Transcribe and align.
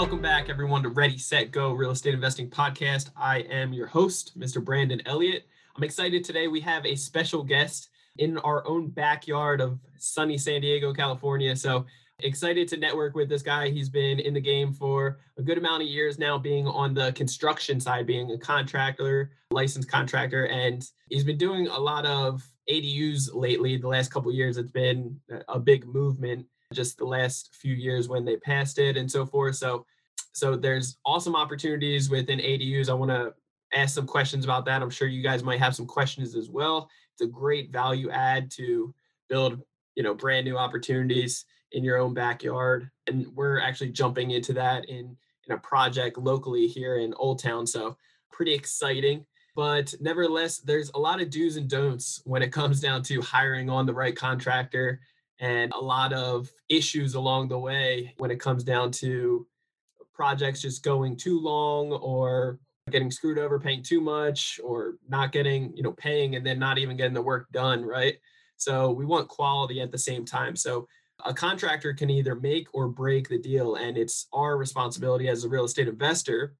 Welcome 0.00 0.22
back, 0.22 0.48
everyone, 0.48 0.82
to 0.84 0.88
Ready, 0.88 1.18
Set, 1.18 1.50
Go 1.50 1.74
Real 1.74 1.90
Estate 1.90 2.14
Investing 2.14 2.48
Podcast. 2.48 3.10
I 3.18 3.40
am 3.50 3.74
your 3.74 3.86
host, 3.86 4.32
Mr. 4.36 4.64
Brandon 4.64 5.02
Elliott. 5.04 5.46
I'm 5.76 5.84
excited 5.84 6.24
today. 6.24 6.48
We 6.48 6.58
have 6.60 6.86
a 6.86 6.96
special 6.96 7.44
guest 7.44 7.90
in 8.16 8.38
our 8.38 8.66
own 8.66 8.88
backyard 8.88 9.60
of 9.60 9.78
sunny 9.98 10.38
San 10.38 10.62
Diego, 10.62 10.94
California. 10.94 11.54
So 11.54 11.84
excited 12.20 12.66
to 12.68 12.78
network 12.78 13.14
with 13.14 13.28
this 13.28 13.42
guy. 13.42 13.68
He's 13.68 13.90
been 13.90 14.18
in 14.20 14.32
the 14.32 14.40
game 14.40 14.72
for 14.72 15.18
a 15.36 15.42
good 15.42 15.58
amount 15.58 15.82
of 15.82 15.88
years 15.90 16.18
now, 16.18 16.38
being 16.38 16.66
on 16.66 16.94
the 16.94 17.12
construction 17.12 17.78
side, 17.78 18.06
being 18.06 18.30
a 18.30 18.38
contractor, 18.38 19.32
licensed 19.50 19.90
contractor, 19.90 20.46
and 20.46 20.82
he's 21.10 21.24
been 21.24 21.36
doing 21.36 21.68
a 21.68 21.78
lot 21.78 22.06
of 22.06 22.42
ADUs 22.70 23.34
lately. 23.34 23.76
The 23.76 23.88
last 23.88 24.10
couple 24.10 24.32
years, 24.32 24.56
it's 24.56 24.70
been 24.70 25.20
a 25.46 25.58
big 25.58 25.86
movement 25.86 26.46
just 26.72 26.98
the 26.98 27.04
last 27.04 27.54
few 27.54 27.74
years 27.74 28.08
when 28.08 28.24
they 28.24 28.36
passed 28.36 28.78
it 28.78 28.96
and 28.96 29.10
so 29.10 29.26
forth. 29.26 29.56
So, 29.56 29.84
so 30.32 30.56
there's 30.56 30.98
awesome 31.04 31.34
opportunities 31.34 32.10
within 32.10 32.38
ADUs. 32.38 32.88
I 32.88 32.94
want 32.94 33.10
to 33.10 33.34
ask 33.74 33.94
some 33.94 34.06
questions 34.06 34.44
about 34.44 34.64
that. 34.66 34.82
I'm 34.82 34.90
sure 34.90 35.08
you 35.08 35.22
guys 35.22 35.42
might 35.42 35.58
have 35.58 35.74
some 35.74 35.86
questions 35.86 36.36
as 36.36 36.48
well. 36.48 36.88
It's 37.12 37.22
a 37.22 37.26
great 37.26 37.72
value 37.72 38.10
add 38.10 38.50
to 38.52 38.94
build, 39.28 39.60
you 39.96 40.02
know, 40.02 40.14
brand 40.14 40.44
new 40.44 40.56
opportunities 40.56 41.44
in 41.72 41.84
your 41.84 41.98
own 41.98 42.14
backyard. 42.14 42.90
And 43.06 43.26
we're 43.34 43.60
actually 43.60 43.90
jumping 43.90 44.30
into 44.30 44.52
that 44.54 44.88
in 44.88 45.16
in 45.48 45.54
a 45.54 45.58
project 45.58 46.18
locally 46.18 46.66
here 46.66 46.98
in 46.98 47.14
Old 47.14 47.42
Town. 47.42 47.66
So 47.66 47.96
pretty 48.30 48.54
exciting. 48.54 49.24
But 49.56 49.92
nevertheless, 50.00 50.58
there's 50.58 50.90
a 50.94 50.98
lot 50.98 51.20
of 51.20 51.30
do's 51.30 51.56
and 51.56 51.68
don'ts 51.68 52.22
when 52.24 52.42
it 52.42 52.52
comes 52.52 52.80
down 52.80 53.02
to 53.04 53.20
hiring 53.20 53.68
on 53.68 53.84
the 53.84 53.94
right 53.94 54.14
contractor 54.14 55.00
and 55.40 55.72
a 55.74 55.80
lot 55.80 56.12
of 56.12 56.50
issues 56.68 57.14
along 57.14 57.48
the 57.48 57.58
way 57.58 58.14
when 58.18 58.30
it 58.30 58.38
comes 58.38 58.62
down 58.62 58.90
to 58.90 59.46
projects 60.12 60.60
just 60.60 60.84
going 60.84 61.16
too 61.16 61.40
long 61.40 61.92
or 61.92 62.58
getting 62.90 63.10
screwed 63.10 63.38
over 63.38 63.58
paying 63.58 63.82
too 63.82 64.00
much 64.00 64.60
or 64.62 64.96
not 65.08 65.32
getting 65.32 65.74
you 65.76 65.82
know 65.82 65.92
paying 65.92 66.36
and 66.36 66.44
then 66.44 66.58
not 66.58 66.78
even 66.78 66.96
getting 66.96 67.14
the 67.14 67.22
work 67.22 67.50
done 67.52 67.84
right? 67.84 68.16
So 68.56 68.90
we 68.90 69.06
want 69.06 69.28
quality 69.28 69.80
at 69.80 69.90
the 69.90 69.98
same 69.98 70.26
time. 70.26 70.54
So 70.54 70.86
a 71.24 71.32
contractor 71.32 71.94
can 71.94 72.10
either 72.10 72.34
make 72.34 72.68
or 72.74 72.88
break 72.88 73.28
the 73.28 73.38
deal 73.38 73.76
and 73.76 73.96
it's 73.96 74.26
our 74.32 74.56
responsibility 74.56 75.28
as 75.28 75.44
a 75.44 75.48
real 75.48 75.64
estate 75.64 75.88
investor 75.88 76.54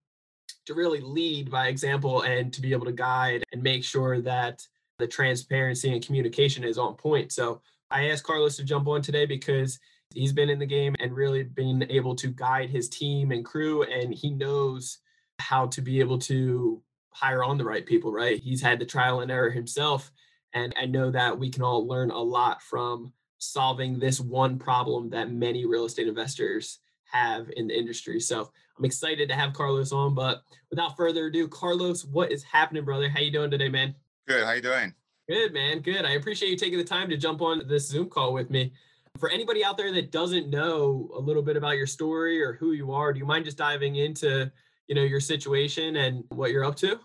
to 0.67 0.75
really 0.75 1.01
lead 1.01 1.51
by 1.51 1.69
example 1.69 2.23
and 2.23 2.53
to 2.53 2.61
be 2.61 2.73
able 2.73 2.87
to 2.87 2.93
guide 2.93 3.43
and 3.53 3.63
make 3.63 3.85
sure 3.85 4.21
that 4.21 4.67
the 4.99 5.07
transparency 5.07 5.93
and 5.93 6.05
communication 6.05 6.65
is 6.65 6.79
on 6.79 6.95
point. 6.95 7.33
So 7.33 7.61
I 7.91 8.09
asked 8.11 8.25
Carlos 8.25 8.57
to 8.57 8.65
jump 8.65 8.87
on 8.89 9.03
today 9.03 9.27
because 9.27 9.79
he's 10.15 10.33
been 10.33 10.51
in 10.51 10.59
the 10.59 10.67
game 10.67 10.95
and 11.01 11.13
really 11.13 11.43
been 11.43 11.87
able 11.91 12.15
to 12.17 12.29
guide 12.29 12.71
his 12.71 12.89
team 12.89 13.33
and 13.33 13.45
crew, 13.45 13.83
and 13.83 14.15
he 14.15 14.31
knows 14.31 14.99
how 15.39 15.67
to 15.67 15.81
be 15.81 16.01
able 16.01 16.19
to 16.19 16.83
hire 17.13 17.43
on 17.43 17.59
the 17.59 17.65
right 17.65 17.87
people, 17.87 18.13
right? 18.13 18.41
He's 18.41 18.63
had 18.63 18.79
the 18.79 18.87
trial 18.87 19.21
and 19.21 19.31
error 19.31 19.51
himself. 19.51 20.13
And 20.53 20.75
I 20.81 20.87
know 20.87 21.11
that 21.11 21.39
we 21.39 21.51
can 21.51 21.63
all 21.63 21.87
learn 21.87 22.11
a 22.11 22.19
lot 22.19 22.63
from 22.63 23.13
solving 23.39 23.99
this 23.99 24.21
one 24.21 24.59
problem 24.59 25.11
that 25.11 25.33
many 25.33 25.65
real 25.65 25.87
estate 25.87 26.09
investors 26.09 26.79
have 27.05 27.51
in 27.57 27.69
the 27.69 27.79
industry. 27.79 28.21
So 28.21 28.51
I'm 28.79 28.85
excited 28.85 29.29
to 29.29 29.35
have 29.35 29.53
Carlos 29.53 29.93
on. 29.93 30.15
But 30.15 30.43
without 30.71 30.97
further 30.97 31.27
ado, 31.27 31.49
Carlos, 31.49 32.05
what 32.05 32.31
is 32.31 32.43
happening, 32.45 32.85
brother? 32.85 33.09
How 33.09 33.21
you 33.21 33.33
doing 33.33 33.51
today, 33.51 33.69
man? 33.69 33.95
Good. 34.29 34.45
How 34.45 34.53
you 34.53 34.63
doing? 34.63 34.95
Good, 35.31 35.53
man. 35.53 35.79
Good. 35.79 36.05
I 36.05 36.15
appreciate 36.15 36.49
you 36.49 36.57
taking 36.57 36.79
the 36.79 36.83
time 36.83 37.09
to 37.09 37.17
jump 37.17 37.41
on 37.41 37.63
this 37.69 37.87
Zoom 37.87 38.09
call 38.09 38.33
with 38.33 38.51
me. 38.51 38.73
For 39.17 39.29
anybody 39.31 39.65
out 39.65 39.77
there 39.77 39.93
that 39.93 40.11
doesn't 40.11 40.51
know 40.51 41.09
a 41.15 41.21
little 41.21 41.41
bit 41.41 41.57
about 41.57 41.77
your 41.77 41.87
story 41.87 42.43
or 42.43 42.55
who 42.55 42.73
you 42.73 42.91
are, 42.91 43.13
do 43.13 43.21
you 43.21 43.25
mind 43.25 43.45
just 43.45 43.57
diving 43.57 43.95
into, 43.95 44.51
you 44.89 44.97
know, 44.97 45.05
your 45.05 45.21
situation 45.21 45.95
and 45.95 46.25
what 46.31 46.51
you're 46.51 46.65
up 46.65 46.75
to? 46.79 46.99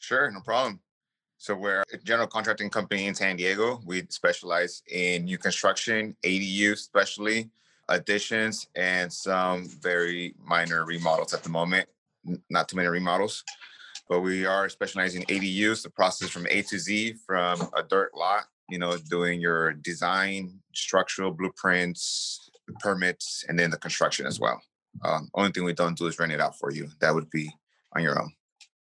Sure, 0.00 0.28
no 0.32 0.40
problem. 0.40 0.80
So 1.38 1.54
we're 1.54 1.84
a 1.92 1.98
general 1.98 2.26
contracting 2.26 2.70
company 2.70 3.06
in 3.06 3.14
San 3.14 3.36
Diego. 3.36 3.80
We 3.86 4.04
specialize 4.08 4.82
in 4.90 5.26
new 5.26 5.38
construction, 5.38 6.16
ADU 6.24 6.72
especially, 6.72 7.50
additions, 7.88 8.66
and 8.74 9.12
some 9.12 9.68
very 9.68 10.34
minor 10.44 10.84
remodels 10.84 11.32
at 11.32 11.44
the 11.44 11.50
moment. 11.50 11.88
Not 12.50 12.68
too 12.68 12.74
many 12.74 12.88
remodels 12.88 13.44
but 14.08 14.20
we 14.20 14.44
are 14.44 14.68
specializing 14.68 15.22
in 15.22 15.40
ADUs, 15.40 15.82
the 15.82 15.90
process 15.90 16.30
from 16.30 16.46
A 16.50 16.62
to 16.62 16.78
Z, 16.78 17.14
from 17.26 17.60
a 17.76 17.82
dirt 17.82 18.14
lot, 18.16 18.44
you 18.68 18.78
know, 18.78 18.96
doing 18.96 19.40
your 19.40 19.72
design, 19.72 20.60
structural 20.74 21.30
blueprints, 21.30 22.50
permits, 22.80 23.44
and 23.48 23.58
then 23.58 23.70
the 23.70 23.78
construction 23.78 24.26
as 24.26 24.40
well. 24.40 24.60
Um, 25.02 25.28
only 25.34 25.50
thing 25.50 25.64
we 25.64 25.72
don't 25.72 25.98
do 25.98 26.06
is 26.06 26.18
rent 26.18 26.32
it 26.32 26.40
out 26.40 26.58
for 26.58 26.70
you. 26.70 26.88
That 27.00 27.14
would 27.14 27.30
be 27.30 27.50
on 27.94 28.02
your 28.02 28.20
own. 28.20 28.32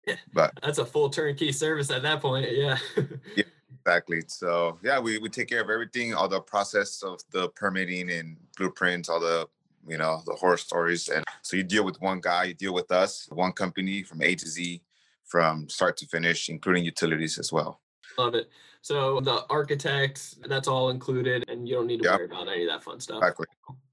Yeah, 0.07 0.17
but 0.33 0.53
that's 0.63 0.79
a 0.79 0.87
full 0.87 1.11
turnkey 1.11 1.53
service 1.53 1.91
at 1.91 2.03
that 2.03 2.21
point. 2.21 2.51
Yeah. 2.51 2.79
yeah, 3.37 3.45
exactly. 3.85 4.23
So 4.27 4.79
yeah, 4.83 4.99
we, 4.99 5.19
we 5.19 5.29
take 5.29 5.49
care 5.49 5.61
of 5.61 5.71
everything, 5.71 6.15
all 6.15 6.29
the 6.29 6.41
process 6.41 7.03
of 7.03 7.21
the 7.31 7.49
permitting 7.51 8.11
and 8.11 8.37
blueprints, 8.57 9.09
all 9.09 9.21
the 9.21 9.47
you 9.89 9.97
know 9.97 10.23
the 10.27 10.35
horror 10.35 10.57
stories 10.57 11.09
and 11.09 11.25
so 11.43 11.57
you 11.57 11.63
deal 11.63 11.85
with 11.85 12.01
one 12.01 12.21
guy 12.21 12.45
you 12.45 12.55
deal 12.55 12.75
with 12.75 12.93
us 12.93 13.27
one 13.31 13.53
company 13.53 14.03
from 14.03 14.21
a 14.23 14.35
to 14.35 14.47
z 14.47 14.83
from 15.31 15.69
start 15.69 15.97
to 15.99 16.07
finish, 16.07 16.49
including 16.49 16.85
utilities 16.85 17.39
as 17.39 17.53
well. 17.53 17.81
Love 18.19 18.35
it. 18.35 18.51
So 18.83 19.21
the 19.21 19.45
architect, 19.49 20.37
that's 20.49 20.67
all 20.67 20.91
included, 20.91 21.49
and 21.49 21.69
you 21.69 21.75
don't 21.75 21.87
need 21.87 22.03
to 22.03 22.09
yep. 22.09 22.19
worry 22.19 22.27
about 22.27 22.49
any 22.49 22.65
of 22.65 22.69
that 22.71 22.83
fun 22.83 22.99
stuff. 22.99 23.19
Exactly. 23.19 23.47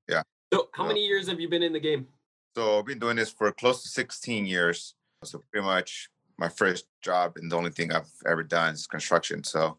Yeah. 0.10 0.24
So 0.54 0.70
how 0.74 0.88
many 0.88 1.06
years 1.06 1.28
have 1.28 1.40
you 1.40 1.50
been 1.50 1.64
in 1.64 1.74
the 1.74 1.80
game? 1.80 2.08
So 2.56 2.80
I've 2.80 2.86
been 2.86 3.00
doing 3.00 3.18
this 3.18 3.30
for 3.30 3.52
close 3.52 3.84
to 3.84 3.90
16 3.90 4.46
years. 4.46 4.96
So 5.24 5.44
pretty 5.52 5.66
much 5.66 6.10
my 6.38 6.50
first 6.50 6.86
job 7.02 7.34
and 7.36 7.52
the 7.52 7.56
only 7.56 7.72
thing 7.72 7.92
I've 7.92 8.10
ever 8.26 8.44
done 8.44 8.74
is 8.74 8.88
construction. 8.88 9.44
So 9.44 9.78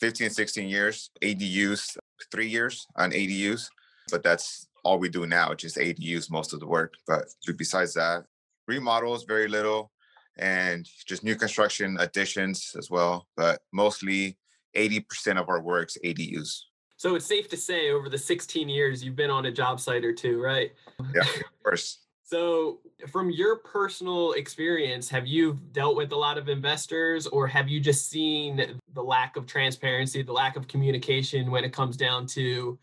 15, 0.00 0.30
16 0.30 0.68
years, 0.68 1.10
ADUs, 1.22 1.96
three 2.30 2.48
years 2.48 2.86
on 2.96 3.12
ADUs, 3.12 3.68
but 4.10 4.22
that's 4.22 4.68
all 4.84 4.98
we 4.98 5.08
do 5.08 5.26
now, 5.26 5.54
just 5.54 5.76
ADUs 5.76 6.30
most 6.30 6.52
of 6.52 6.60
the 6.60 6.66
work. 6.66 6.94
But 7.06 7.24
besides 7.56 7.94
that, 7.94 8.24
remodels, 8.68 9.24
very 9.24 9.48
little 9.48 9.90
and 10.38 10.88
just 11.06 11.24
new 11.24 11.36
construction 11.36 11.96
additions 12.00 12.74
as 12.78 12.90
well. 12.90 13.26
But 13.36 13.60
mostly 13.72 14.36
80% 14.76 15.40
of 15.40 15.48
our 15.48 15.60
works 15.60 15.96
ADUs. 16.04 16.60
So 16.96 17.14
it's 17.16 17.26
safe 17.26 17.48
to 17.50 17.56
say 17.56 17.90
over 17.90 18.08
the 18.08 18.18
16 18.18 18.68
years 18.68 19.04
you've 19.04 19.16
been 19.16 19.30
on 19.30 19.46
a 19.46 19.52
job 19.52 19.80
site 19.80 20.04
or 20.04 20.12
two, 20.12 20.40
right? 20.40 20.72
Yeah, 21.14 21.22
of 21.22 21.42
course. 21.62 21.98
so 22.22 22.80
from 23.10 23.30
your 23.30 23.56
personal 23.56 24.32
experience, 24.32 25.08
have 25.08 25.26
you 25.26 25.58
dealt 25.72 25.96
with 25.96 26.12
a 26.12 26.16
lot 26.16 26.38
of 26.38 26.48
investors 26.48 27.26
or 27.26 27.46
have 27.46 27.68
you 27.68 27.80
just 27.80 28.08
seen 28.08 28.80
the 28.92 29.02
lack 29.02 29.36
of 29.36 29.46
transparency, 29.46 30.22
the 30.22 30.32
lack 30.32 30.56
of 30.56 30.66
communication 30.68 31.50
when 31.50 31.64
it 31.64 31.72
comes 31.72 31.96
down 31.96 32.26
to 32.28 32.78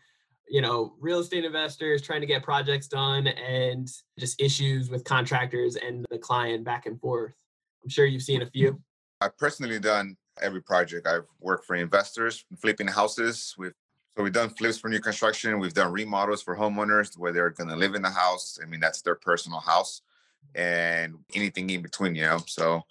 you 0.48 0.60
know, 0.60 0.92
real 1.00 1.20
estate 1.20 1.46
investors 1.46 2.02
trying 2.02 2.20
to 2.20 2.26
get 2.26 2.42
projects 2.42 2.86
done 2.86 3.26
and 3.26 3.88
just 4.18 4.38
issues 4.38 4.90
with 4.90 5.02
contractors 5.02 5.76
and 5.76 6.04
the 6.10 6.18
client 6.18 6.62
back 6.62 6.84
and 6.84 7.00
forth. 7.00 7.34
I'm 7.82 7.90
sure 7.90 8.06
you've 8.06 8.22
seen 8.22 8.42
a 8.42 8.46
few. 8.46 8.80
I've 9.20 9.36
personally 9.38 9.78
done 9.78 10.16
every 10.40 10.62
project. 10.62 11.06
I've 11.06 11.26
worked 11.40 11.66
for 11.66 11.76
investors, 11.76 12.44
flipping 12.58 12.88
houses. 12.88 13.54
We've 13.58 13.74
so 14.16 14.22
we've 14.22 14.32
done 14.32 14.50
flips 14.50 14.78
for 14.78 14.90
new 14.90 15.00
construction. 15.00 15.58
We've 15.58 15.72
done 15.72 15.90
remodels 15.90 16.42
for 16.42 16.54
homeowners 16.54 17.16
where 17.16 17.32
they're 17.32 17.48
going 17.48 17.70
to 17.70 17.76
live 17.76 17.94
in 17.94 18.02
the 18.02 18.10
house. 18.10 18.58
I 18.62 18.66
mean, 18.66 18.78
that's 18.78 19.00
their 19.00 19.14
personal 19.14 19.60
house, 19.60 20.02
and 20.54 21.14
anything 21.34 21.70
in 21.70 21.80
between, 21.80 22.14
you 22.14 22.24
know. 22.24 22.40
So 22.46 22.82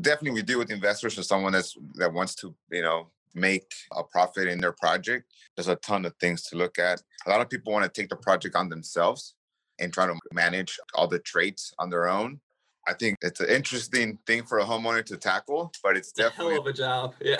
definitely, 0.00 0.40
we 0.40 0.42
deal 0.42 0.60
with 0.60 0.70
investors 0.70 1.18
or 1.18 1.24
someone 1.24 1.52
that's 1.52 1.76
that 1.94 2.12
wants 2.12 2.36
to, 2.36 2.54
you 2.70 2.82
know, 2.82 3.08
make 3.34 3.72
a 3.96 4.04
profit 4.04 4.46
in 4.46 4.60
their 4.60 4.72
project. 4.72 5.32
There's 5.56 5.68
a 5.68 5.76
ton 5.76 6.04
of 6.04 6.14
things 6.20 6.42
to 6.44 6.56
look 6.56 6.78
at. 6.78 7.02
A 7.26 7.30
lot 7.30 7.40
of 7.40 7.50
people 7.50 7.72
want 7.72 7.92
to 7.92 8.00
take 8.00 8.08
the 8.08 8.16
project 8.16 8.54
on 8.54 8.68
themselves 8.68 9.34
and 9.80 9.92
try 9.92 10.06
to 10.06 10.14
manage 10.32 10.78
all 10.94 11.08
the 11.08 11.18
traits 11.18 11.72
on 11.80 11.90
their 11.90 12.08
own. 12.08 12.40
I 12.86 12.94
think 12.94 13.18
it's 13.22 13.40
an 13.40 13.48
interesting 13.48 14.18
thing 14.26 14.44
for 14.44 14.58
a 14.58 14.64
homeowner 14.64 15.04
to 15.06 15.16
tackle, 15.16 15.72
but 15.82 15.96
it's 15.96 16.12
definitely 16.12 16.54
a 16.54 16.56
hell 16.56 16.60
of 16.62 16.66
a 16.66 16.72
job. 16.72 17.14
Yeah. 17.22 17.36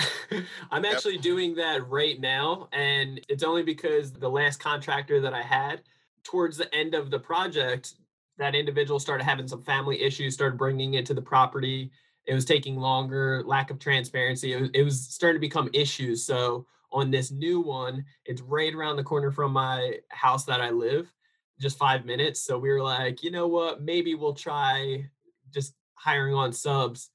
I'm 0.70 0.84
actually 0.84 1.14
yep. 1.14 1.22
doing 1.22 1.54
that 1.56 1.88
right 1.88 2.20
now. 2.20 2.68
And 2.72 3.20
it's 3.28 3.42
only 3.42 3.62
because 3.62 4.12
the 4.12 4.28
last 4.28 4.60
contractor 4.60 5.20
that 5.20 5.34
I 5.34 5.42
had 5.42 5.82
towards 6.22 6.56
the 6.56 6.72
end 6.74 6.94
of 6.94 7.10
the 7.10 7.18
project, 7.18 7.94
that 8.38 8.54
individual 8.54 9.00
started 9.00 9.24
having 9.24 9.48
some 9.48 9.62
family 9.62 10.00
issues, 10.00 10.34
started 10.34 10.56
bringing 10.56 10.94
it 10.94 11.06
to 11.06 11.14
the 11.14 11.22
property. 11.22 11.90
It 12.26 12.34
was 12.34 12.44
taking 12.44 12.76
longer, 12.76 13.42
lack 13.44 13.70
of 13.70 13.80
transparency. 13.80 14.52
It 14.52 14.60
was, 14.60 14.70
it 14.74 14.82
was 14.82 15.00
starting 15.08 15.40
to 15.40 15.46
become 15.46 15.68
issues. 15.72 16.24
So 16.24 16.66
on 16.92 17.10
this 17.10 17.32
new 17.32 17.60
one, 17.60 18.04
it's 18.26 18.42
right 18.42 18.72
around 18.72 18.96
the 18.96 19.02
corner 19.02 19.32
from 19.32 19.52
my 19.52 19.98
house 20.10 20.44
that 20.44 20.60
I 20.60 20.70
live, 20.70 21.12
just 21.60 21.78
five 21.78 22.04
minutes. 22.04 22.40
So 22.40 22.58
we 22.58 22.68
were 22.68 22.82
like, 22.82 23.24
you 23.24 23.32
know 23.32 23.48
what? 23.48 23.82
Maybe 23.82 24.14
we'll 24.14 24.34
try 24.34 25.08
hiring 26.02 26.34
on 26.34 26.52
subs. 26.52 27.10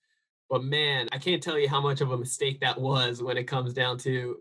But 0.50 0.64
man, 0.64 1.10
I 1.12 1.18
can't 1.18 1.44
tell 1.44 1.60
you 1.60 1.68
how 1.68 1.82
much 1.82 2.02
of 2.02 2.12
a 2.12 2.18
mistake 2.18 2.62
that 2.62 2.80
was 2.80 3.22
when 3.22 3.38
it 3.38 3.44
comes 3.44 3.74
down 3.74 3.98
to 4.00 4.38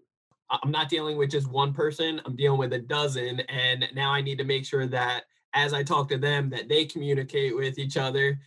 I'm 0.50 0.70
not 0.70 0.88
dealing 0.88 1.16
with 1.16 1.30
just 1.30 1.50
one 1.50 1.72
person, 1.72 2.20
I'm 2.24 2.36
dealing 2.36 2.58
with 2.58 2.72
a 2.72 2.78
dozen. 2.78 3.40
And 3.40 3.86
now 3.94 4.12
I 4.12 4.20
need 4.20 4.38
to 4.38 4.44
make 4.44 4.64
sure 4.64 4.86
that 4.86 5.24
as 5.54 5.72
I 5.72 5.82
talk 5.82 6.08
to 6.10 6.18
them, 6.18 6.50
that 6.50 6.68
they 6.68 6.84
communicate 6.84 7.56
with 7.56 7.78
each 7.78 7.96
other. 7.96 8.38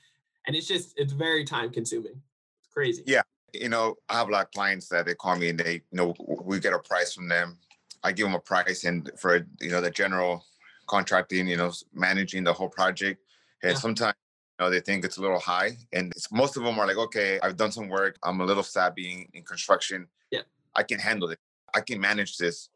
And 0.47 0.55
it's 0.55 0.67
just, 0.67 0.93
it's 0.97 1.13
very 1.13 1.43
time 1.43 1.71
consuming. 1.71 2.21
It's 2.61 2.73
crazy. 2.73 3.03
Yeah. 3.05 3.21
You 3.53 3.69
know, 3.69 3.95
I 4.07 4.13
have 4.13 4.29
a 4.29 4.31
lot 4.31 4.45
of 4.45 4.51
clients 4.51 4.87
that 4.89 5.05
they 5.05 5.15
call 5.15 5.35
me 5.35 5.49
and 5.49 5.59
they, 5.59 5.73
you 5.73 5.81
know, 5.91 6.13
we 6.43 6.59
get 6.59 6.73
a 6.73 6.79
price 6.79 7.13
from 7.13 7.27
them. 7.27 7.57
I 8.03 8.13
give 8.13 8.27
them 8.27 8.35
a 8.35 8.39
price 8.39 8.85
and 8.85 9.11
for, 9.17 9.45
you 9.59 9.71
know, 9.71 9.81
the 9.81 9.91
general 9.91 10.45
contracting, 10.87 11.47
you 11.47 11.57
know, 11.57 11.73
managing 11.93 12.43
the 12.45 12.53
whole 12.53 12.69
project. 12.69 13.21
And 13.63 13.73
yeah. 13.73 13.77
sometimes 13.77 14.15
know, 14.59 14.69
they 14.69 14.79
think 14.79 15.05
it's 15.05 15.17
a 15.17 15.21
little 15.21 15.39
high. 15.39 15.77
And 15.93 16.11
most 16.31 16.57
of 16.57 16.63
them 16.63 16.79
are 16.79 16.87
like, 16.87 16.97
okay, 16.97 17.39
I've 17.41 17.57
done 17.57 17.71
some 17.71 17.87
work. 17.87 18.17
I'm 18.23 18.41
a 18.41 18.45
little 18.45 18.63
savvy 18.63 19.11
in, 19.11 19.39
in 19.39 19.43
construction. 19.43 20.07
Yeah. 20.31 20.41
I 20.75 20.83
can 20.83 20.99
handle 20.99 21.29
it. 21.29 21.39
I 21.73 21.81
can 21.81 21.99
manage 21.99 22.37
this. 22.37 22.69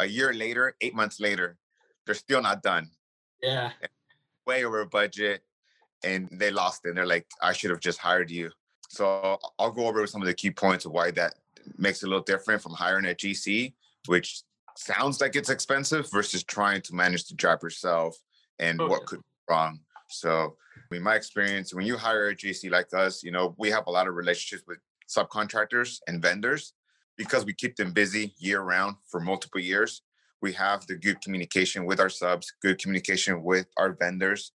A 0.00 0.06
year 0.06 0.32
later, 0.32 0.74
eight 0.80 0.94
months 0.94 1.20
later, 1.20 1.56
they're 2.04 2.14
still 2.14 2.42
not 2.42 2.62
done. 2.62 2.90
Yeah. 3.42 3.70
Way 4.46 4.64
over 4.64 4.84
budget. 4.84 5.42
And 6.02 6.28
they 6.32 6.50
lost 6.50 6.84
it. 6.84 6.94
They're 6.94 7.06
like, 7.06 7.26
I 7.40 7.52
should 7.52 7.70
have 7.70 7.80
just 7.80 7.98
hired 7.98 8.30
you. 8.30 8.50
So 8.88 9.38
I'll 9.58 9.70
go 9.70 9.86
over 9.86 10.06
some 10.06 10.20
of 10.20 10.26
the 10.26 10.34
key 10.34 10.50
points 10.50 10.84
of 10.84 10.92
why 10.92 11.10
that 11.12 11.34
makes 11.78 12.02
it 12.02 12.06
a 12.06 12.08
little 12.08 12.24
different 12.24 12.62
from 12.62 12.72
hiring 12.72 13.06
a 13.06 13.14
GC, 13.14 13.72
which 14.06 14.42
sounds 14.76 15.20
like 15.20 15.36
it's 15.36 15.50
expensive 15.50 16.10
versus 16.10 16.44
trying 16.44 16.82
to 16.82 16.94
manage 16.94 17.26
the 17.26 17.34
job 17.34 17.62
yourself 17.62 18.16
and 18.58 18.80
oh, 18.80 18.86
what 18.86 19.00
yeah. 19.00 19.06
could 19.06 19.18
be 19.20 19.24
wrong. 19.48 19.80
So, 20.08 20.56
in 20.94 21.02
my 21.02 21.14
experience, 21.14 21.74
when 21.74 21.86
you 21.86 21.96
hire 21.96 22.28
a 22.28 22.36
GC 22.36 22.70
like 22.70 22.92
us, 22.94 23.22
you 23.22 23.30
know, 23.30 23.54
we 23.58 23.70
have 23.70 23.86
a 23.86 23.90
lot 23.90 24.08
of 24.08 24.14
relationships 24.14 24.64
with 24.66 24.78
subcontractors 25.08 25.98
and 26.06 26.22
vendors 26.22 26.72
because 27.16 27.44
we 27.44 27.52
keep 27.52 27.76
them 27.76 27.92
busy 27.92 28.34
year 28.38 28.60
round 28.62 28.96
for 29.08 29.20
multiple 29.20 29.60
years, 29.60 30.02
we 30.42 30.52
have 30.52 30.86
the 30.86 30.96
good 30.96 31.20
communication 31.20 31.84
with 31.84 32.00
our 32.00 32.08
subs, 32.08 32.52
good 32.60 32.78
communication 32.78 33.42
with 33.42 33.66
our 33.76 33.92
vendors. 33.92 34.52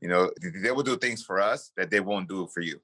You 0.00 0.08
know, 0.08 0.30
they 0.62 0.70
will 0.70 0.82
do 0.82 0.96
things 0.96 1.22
for 1.22 1.40
us 1.40 1.72
that 1.76 1.90
they 1.90 2.00
won't 2.00 2.28
do 2.28 2.48
for 2.52 2.60
you. 2.60 2.80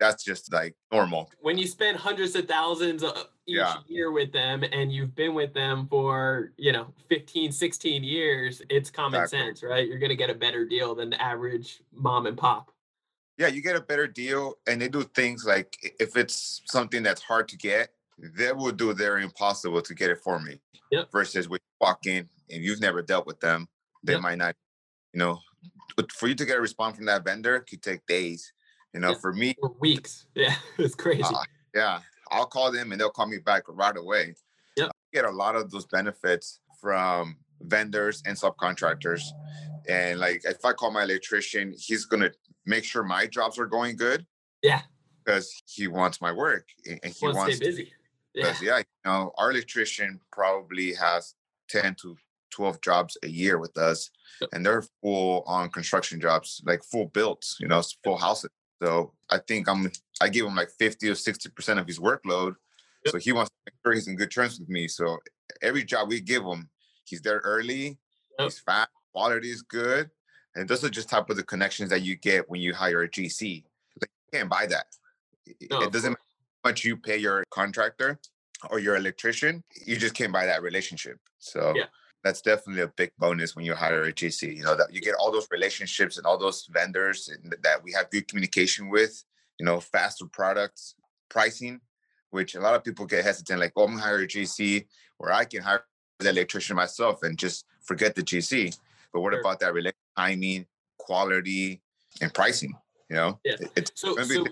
That's 0.00 0.22
just 0.24 0.52
like 0.52 0.74
normal. 0.92 1.30
When 1.40 1.58
you 1.58 1.66
spend 1.66 1.96
hundreds 1.96 2.36
of 2.36 2.46
thousands 2.46 3.02
uh, 3.02 3.24
each 3.46 3.56
yeah. 3.56 3.76
year 3.86 4.12
with 4.12 4.32
them 4.32 4.62
and 4.72 4.92
you've 4.92 5.14
been 5.14 5.34
with 5.34 5.52
them 5.54 5.88
for, 5.88 6.52
you 6.56 6.72
know, 6.72 6.86
15, 7.08 7.50
16 7.50 8.04
years, 8.04 8.62
it's 8.70 8.90
common 8.90 9.20
exactly. 9.20 9.46
sense, 9.46 9.62
right? 9.62 9.88
You're 9.88 9.98
going 9.98 10.10
to 10.10 10.16
get 10.16 10.30
a 10.30 10.34
better 10.34 10.64
deal 10.64 10.94
than 10.94 11.10
the 11.10 11.20
average 11.20 11.80
mom 11.92 12.26
and 12.26 12.36
pop. 12.36 12.70
Yeah, 13.38 13.48
you 13.48 13.62
get 13.62 13.76
a 13.76 13.80
better 13.80 14.06
deal 14.06 14.54
and 14.66 14.80
they 14.80 14.88
do 14.88 15.02
things 15.02 15.44
like 15.44 15.76
if 15.98 16.16
it's 16.16 16.62
something 16.66 17.02
that's 17.02 17.22
hard 17.22 17.48
to 17.48 17.56
get, 17.56 17.90
they 18.18 18.52
will 18.52 18.72
do 18.72 18.92
their 18.94 19.18
impossible 19.18 19.80
to 19.82 19.94
get 19.94 20.10
it 20.10 20.18
for 20.18 20.40
me. 20.40 20.60
Yep. 20.90 21.12
Versus 21.12 21.48
when 21.48 21.58
you 21.58 21.86
walk 21.86 22.06
in 22.06 22.28
and 22.50 22.64
you've 22.64 22.80
never 22.80 23.02
dealt 23.02 23.26
with 23.26 23.40
them, 23.40 23.68
they 24.02 24.14
yep. 24.14 24.22
might 24.22 24.38
not, 24.38 24.54
you 25.12 25.18
know, 25.18 25.38
but 25.96 26.10
for 26.12 26.28
you 26.28 26.34
to 26.34 26.44
get 26.44 26.58
a 26.58 26.60
response 26.60 26.96
from 26.96 27.06
that 27.06 27.24
vendor 27.24 27.60
could 27.60 27.82
take 27.82 28.06
days. 28.06 28.52
You 28.94 29.00
know, 29.00 29.14
for 29.14 29.32
me, 29.32 29.54
or 29.62 29.74
weeks. 29.80 30.26
Yeah, 30.34 30.54
it's 30.78 30.94
crazy. 30.94 31.22
Uh, 31.22 31.44
yeah, 31.74 32.00
I'll 32.30 32.46
call 32.46 32.72
them 32.72 32.92
and 32.92 33.00
they'll 33.00 33.10
call 33.10 33.26
me 33.26 33.38
back 33.38 33.64
right 33.68 33.96
away. 33.96 34.34
Yeah, 34.76 34.88
get 35.12 35.24
a 35.24 35.30
lot 35.30 35.56
of 35.56 35.70
those 35.70 35.86
benefits 35.86 36.60
from 36.80 37.36
vendors 37.60 38.22
and 38.26 38.36
subcontractors. 38.36 39.22
And 39.88 40.20
like, 40.20 40.42
if 40.44 40.64
I 40.64 40.72
call 40.72 40.90
my 40.90 41.02
electrician, 41.02 41.74
he's 41.76 42.06
gonna 42.06 42.30
make 42.66 42.84
sure 42.84 43.02
my 43.02 43.26
jobs 43.26 43.58
are 43.58 43.66
going 43.66 43.96
good. 43.96 44.26
Yeah, 44.62 44.82
because 45.24 45.62
he 45.66 45.88
wants 45.88 46.20
my 46.20 46.32
work 46.32 46.66
and 46.86 46.98
he 47.04 47.26
wants, 47.26 47.36
wants 47.36 47.50
to 47.50 47.56
stay 47.56 47.64
busy. 47.66 47.92
Yeah. 48.34 48.54
yeah, 48.62 48.78
you 48.78 48.84
know, 49.04 49.32
our 49.36 49.50
electrician 49.50 50.20
probably 50.32 50.94
has 50.94 51.34
10 51.70 51.96
to 52.02 52.16
12 52.50 52.80
jobs 52.80 53.16
a 53.22 53.28
year 53.28 53.58
with 53.58 53.76
us. 53.76 54.10
Yep. 54.40 54.50
And 54.52 54.64
they're 54.64 54.84
full 55.02 55.42
on 55.46 55.70
construction 55.70 56.20
jobs, 56.20 56.62
like 56.64 56.82
full 56.84 57.06
built, 57.06 57.44
you 57.60 57.68
know, 57.68 57.82
full 58.04 58.16
houses. 58.16 58.50
So 58.82 59.12
I 59.30 59.38
think 59.38 59.68
I'm 59.68 59.90
I 60.20 60.28
give 60.28 60.46
him 60.46 60.54
like 60.54 60.70
50 60.70 61.08
or 61.08 61.14
60% 61.14 61.80
of 61.80 61.86
his 61.86 61.98
workload. 61.98 62.54
Yep. 63.04 63.12
So 63.12 63.18
he 63.18 63.32
wants 63.32 63.50
to 63.50 63.56
make 63.66 63.74
sure 63.84 63.94
he's 63.94 64.08
in 64.08 64.16
good 64.16 64.30
terms 64.30 64.58
with 64.58 64.68
me. 64.68 64.88
So 64.88 65.18
every 65.62 65.84
job 65.84 66.08
we 66.08 66.20
give 66.20 66.44
him, 66.44 66.68
he's 67.04 67.20
there 67.20 67.38
early, 67.44 67.98
yep. 68.38 68.46
he's 68.46 68.58
fast, 68.58 68.90
quality 69.12 69.50
is 69.50 69.62
good. 69.62 70.10
And 70.54 70.68
those 70.68 70.82
are 70.84 70.88
just 70.88 71.08
type 71.08 71.30
of 71.30 71.36
the 71.36 71.42
connections 71.42 71.90
that 71.90 72.02
you 72.02 72.16
get 72.16 72.48
when 72.48 72.60
you 72.60 72.74
hire 72.74 73.02
a 73.02 73.08
GC. 73.08 73.64
Like 74.00 74.10
you 74.32 74.38
can't 74.38 74.50
buy 74.50 74.66
that. 74.66 74.86
No, 75.70 75.82
it 75.82 75.92
doesn't 75.92 76.10
matter 76.10 76.22
how 76.64 76.70
much 76.70 76.84
you 76.84 76.96
pay 76.96 77.16
your 77.16 77.44
contractor 77.50 78.18
or 78.70 78.78
your 78.78 78.96
electrician, 78.96 79.62
you 79.86 79.96
just 79.96 80.14
can't 80.14 80.32
buy 80.32 80.46
that 80.46 80.62
relationship. 80.62 81.18
So 81.38 81.72
yeah. 81.76 81.84
That's 82.28 82.42
definitely 82.42 82.82
a 82.82 82.88
big 82.88 83.10
bonus 83.18 83.56
when 83.56 83.64
you 83.64 83.74
hire 83.74 84.04
a 84.04 84.12
GC. 84.12 84.54
You 84.54 84.62
know 84.62 84.76
that 84.76 84.92
you 84.92 85.00
get 85.00 85.14
all 85.14 85.32
those 85.32 85.48
relationships 85.50 86.18
and 86.18 86.26
all 86.26 86.36
those 86.36 86.68
vendors 86.70 87.30
that 87.62 87.82
we 87.82 87.90
have 87.92 88.10
good 88.10 88.28
communication 88.28 88.90
with. 88.90 89.24
You 89.58 89.64
know, 89.64 89.80
faster 89.80 90.26
products, 90.26 90.94
pricing, 91.30 91.80
which 92.30 92.54
a 92.54 92.60
lot 92.60 92.74
of 92.74 92.84
people 92.84 93.06
get 93.06 93.24
hesitant. 93.24 93.60
Like, 93.60 93.72
oh, 93.76 93.84
I'm 93.84 93.98
hire 93.98 94.20
a 94.20 94.26
GC, 94.26 94.86
where 95.16 95.32
I 95.32 95.46
can 95.46 95.62
hire 95.62 95.84
the 96.18 96.28
electrician 96.28 96.76
myself 96.76 97.22
and 97.22 97.38
just 97.38 97.64
forget 97.80 98.14
the 98.14 98.22
GC. 98.22 98.78
But 99.12 99.22
what 99.22 99.32
sure. 99.32 99.40
about 99.40 99.60
that 99.60 99.72
related 99.72 99.96
timing, 100.16 100.66
quality, 100.98 101.80
and 102.20 102.32
pricing? 102.34 102.74
You 103.08 103.16
know, 103.16 103.40
yeah. 103.42 103.56
It's 103.74 103.92
so, 103.94 104.14
so 104.16 104.44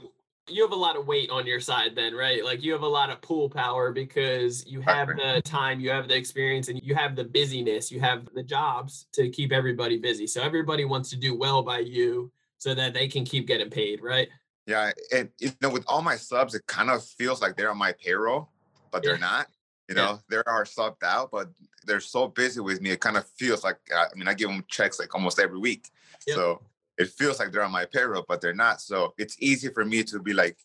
you 0.48 0.62
have 0.62 0.72
a 0.72 0.76
lot 0.76 0.96
of 0.96 1.06
weight 1.06 1.30
on 1.30 1.46
your 1.46 1.60
side 1.60 1.94
then 1.94 2.14
right? 2.14 2.44
Like 2.44 2.62
you 2.62 2.72
have 2.72 2.82
a 2.82 2.88
lot 2.88 3.10
of 3.10 3.20
pull 3.20 3.50
power 3.50 3.92
because 3.92 4.66
you 4.66 4.80
have 4.80 5.08
the 5.08 5.42
time 5.44 5.80
you 5.80 5.90
have 5.90 6.08
the 6.08 6.16
experience 6.16 6.68
and 6.68 6.80
you 6.82 6.94
have 6.94 7.16
the 7.16 7.24
busyness. 7.24 7.90
You 7.90 8.00
have 8.00 8.28
the 8.34 8.42
jobs 8.42 9.06
to 9.12 9.28
keep 9.28 9.52
everybody 9.52 9.98
busy. 9.98 10.26
So 10.26 10.42
everybody 10.42 10.84
wants 10.84 11.10
to 11.10 11.16
do 11.16 11.36
well 11.36 11.62
by 11.62 11.80
you 11.80 12.30
so 12.58 12.74
that 12.74 12.94
they 12.94 13.08
can 13.08 13.24
keep 13.24 13.46
getting 13.46 13.70
paid 13.70 14.00
right? 14.02 14.28
Yeah 14.66 14.90
and 15.12 15.28
you 15.38 15.50
know 15.60 15.70
with 15.70 15.84
all 15.86 16.02
my 16.02 16.16
subs 16.16 16.54
it 16.54 16.66
kind 16.66 16.90
of 16.90 17.04
feels 17.04 17.40
like 17.40 17.56
they're 17.56 17.70
on 17.70 17.78
my 17.78 17.92
payroll 17.92 18.48
but 18.90 19.02
they're 19.02 19.14
yeah. 19.14 19.18
not 19.18 19.46
you 19.88 19.94
know? 19.94 20.18
Yeah. 20.30 20.42
they 20.42 20.50
are 20.50 20.64
subbed 20.64 21.04
out 21.04 21.30
but 21.30 21.48
they're 21.84 22.00
so 22.00 22.26
busy 22.26 22.60
with 22.60 22.80
me 22.80 22.90
it 22.90 23.00
kind 23.00 23.16
of 23.16 23.26
feels 23.38 23.62
like 23.62 23.76
i 23.94 24.06
mean 24.16 24.26
i 24.26 24.34
give 24.34 24.48
them 24.48 24.64
checks 24.68 24.98
like 24.98 25.14
almost 25.14 25.38
every 25.38 25.58
week. 25.58 25.90
Yep. 26.26 26.36
so 26.36 26.62
it 26.98 27.08
feels 27.08 27.38
like 27.38 27.52
they're 27.52 27.62
on 27.64 27.72
my 27.72 27.84
payroll, 27.84 28.24
but 28.28 28.40
they're 28.40 28.54
not. 28.54 28.80
So 28.80 29.14
it's 29.18 29.36
easy 29.40 29.68
for 29.68 29.84
me 29.84 30.02
to 30.04 30.20
be 30.20 30.32
like, 30.32 30.56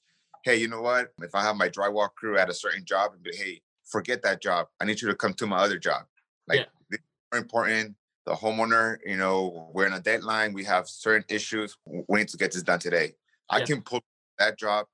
hey, 0.44 0.56
you 0.56 0.68
know 0.68 0.82
what? 0.82 1.10
If 1.20 1.36
I 1.36 1.42
have 1.44 1.56
my 1.56 1.70
drywall 1.70 2.10
crew 2.14 2.38
at 2.38 2.50
a 2.50 2.54
certain 2.54 2.86
job 2.86 3.12
and 3.14 3.24
be, 3.24 3.36
hey, 3.36 3.62
forget 3.86 4.22
that 4.24 4.42
job. 4.42 4.68
I 4.80 4.86
need 4.86 5.02
you 5.02 5.08
to 5.10 5.16
come 5.16 5.34
to 5.36 5.48
my 5.48 5.58
other 5.58 5.78
job. 5.78 6.04
Like 6.48 6.68
yeah. 6.92 6.98
more 7.32 7.42
important. 7.42 7.96
The 8.26 8.34
homeowner, 8.34 8.98
you 9.06 9.18
know, 9.18 9.70
we're 9.74 9.88
in 9.88 9.94
a 9.94 10.00
deadline. 10.00 10.54
We 10.54 10.64
have 10.66 10.88
certain 10.88 11.26
issues. 11.28 11.76
We 11.86 12.20
need 12.20 12.28
to 12.30 12.38
get 12.38 12.52
this 12.52 12.64
done 12.64 12.80
today. 12.80 13.14
I 13.50 13.62
can 13.62 13.82
pull 13.82 14.02
that 14.40 14.58
job 14.58 14.86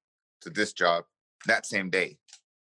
to 0.42 0.50
this 0.50 0.74
job 0.74 1.04
that 1.46 1.66
same 1.66 1.90
day, 1.90 2.18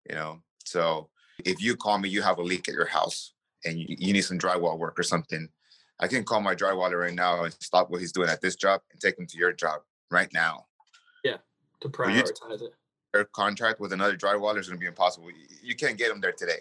you 0.08 0.14
know. 0.14 0.42
So 0.64 1.08
if 1.44 1.62
you 1.62 1.76
call 1.76 1.98
me, 1.98 2.08
you 2.08 2.20
have 2.22 2.38
a 2.38 2.42
leak 2.42 2.68
at 2.68 2.74
your 2.74 2.86
house 2.86 3.32
and 3.64 3.78
you, 3.78 3.86
you 3.88 4.12
need 4.12 4.22
some 4.22 4.38
drywall 4.38 4.78
work 4.78 4.98
or 4.98 5.02
something. 5.02 5.48
I 5.98 6.08
can 6.08 6.24
call 6.24 6.40
my 6.40 6.54
drywaller 6.54 7.00
right 7.00 7.14
now 7.14 7.44
and 7.44 7.54
stop 7.60 7.90
what 7.90 8.00
he's 8.00 8.12
doing 8.12 8.28
at 8.28 8.40
this 8.40 8.56
job 8.56 8.82
and 8.92 9.00
take 9.00 9.18
him 9.18 9.26
to 9.26 9.38
your 9.38 9.52
job 9.52 9.80
right 10.10 10.28
now. 10.32 10.66
Yeah, 11.24 11.38
to 11.80 11.88
prioritize 11.88 12.62
it. 12.62 12.74
Your 13.14 13.24
contract 13.24 13.80
with 13.80 13.92
another 13.92 14.16
drywaller 14.16 14.58
is 14.58 14.68
going 14.68 14.78
to 14.78 14.80
be 14.80 14.86
impossible. 14.86 15.28
You 15.62 15.74
can't 15.74 15.96
get 15.96 16.10
him 16.10 16.20
there 16.20 16.32
today. 16.32 16.60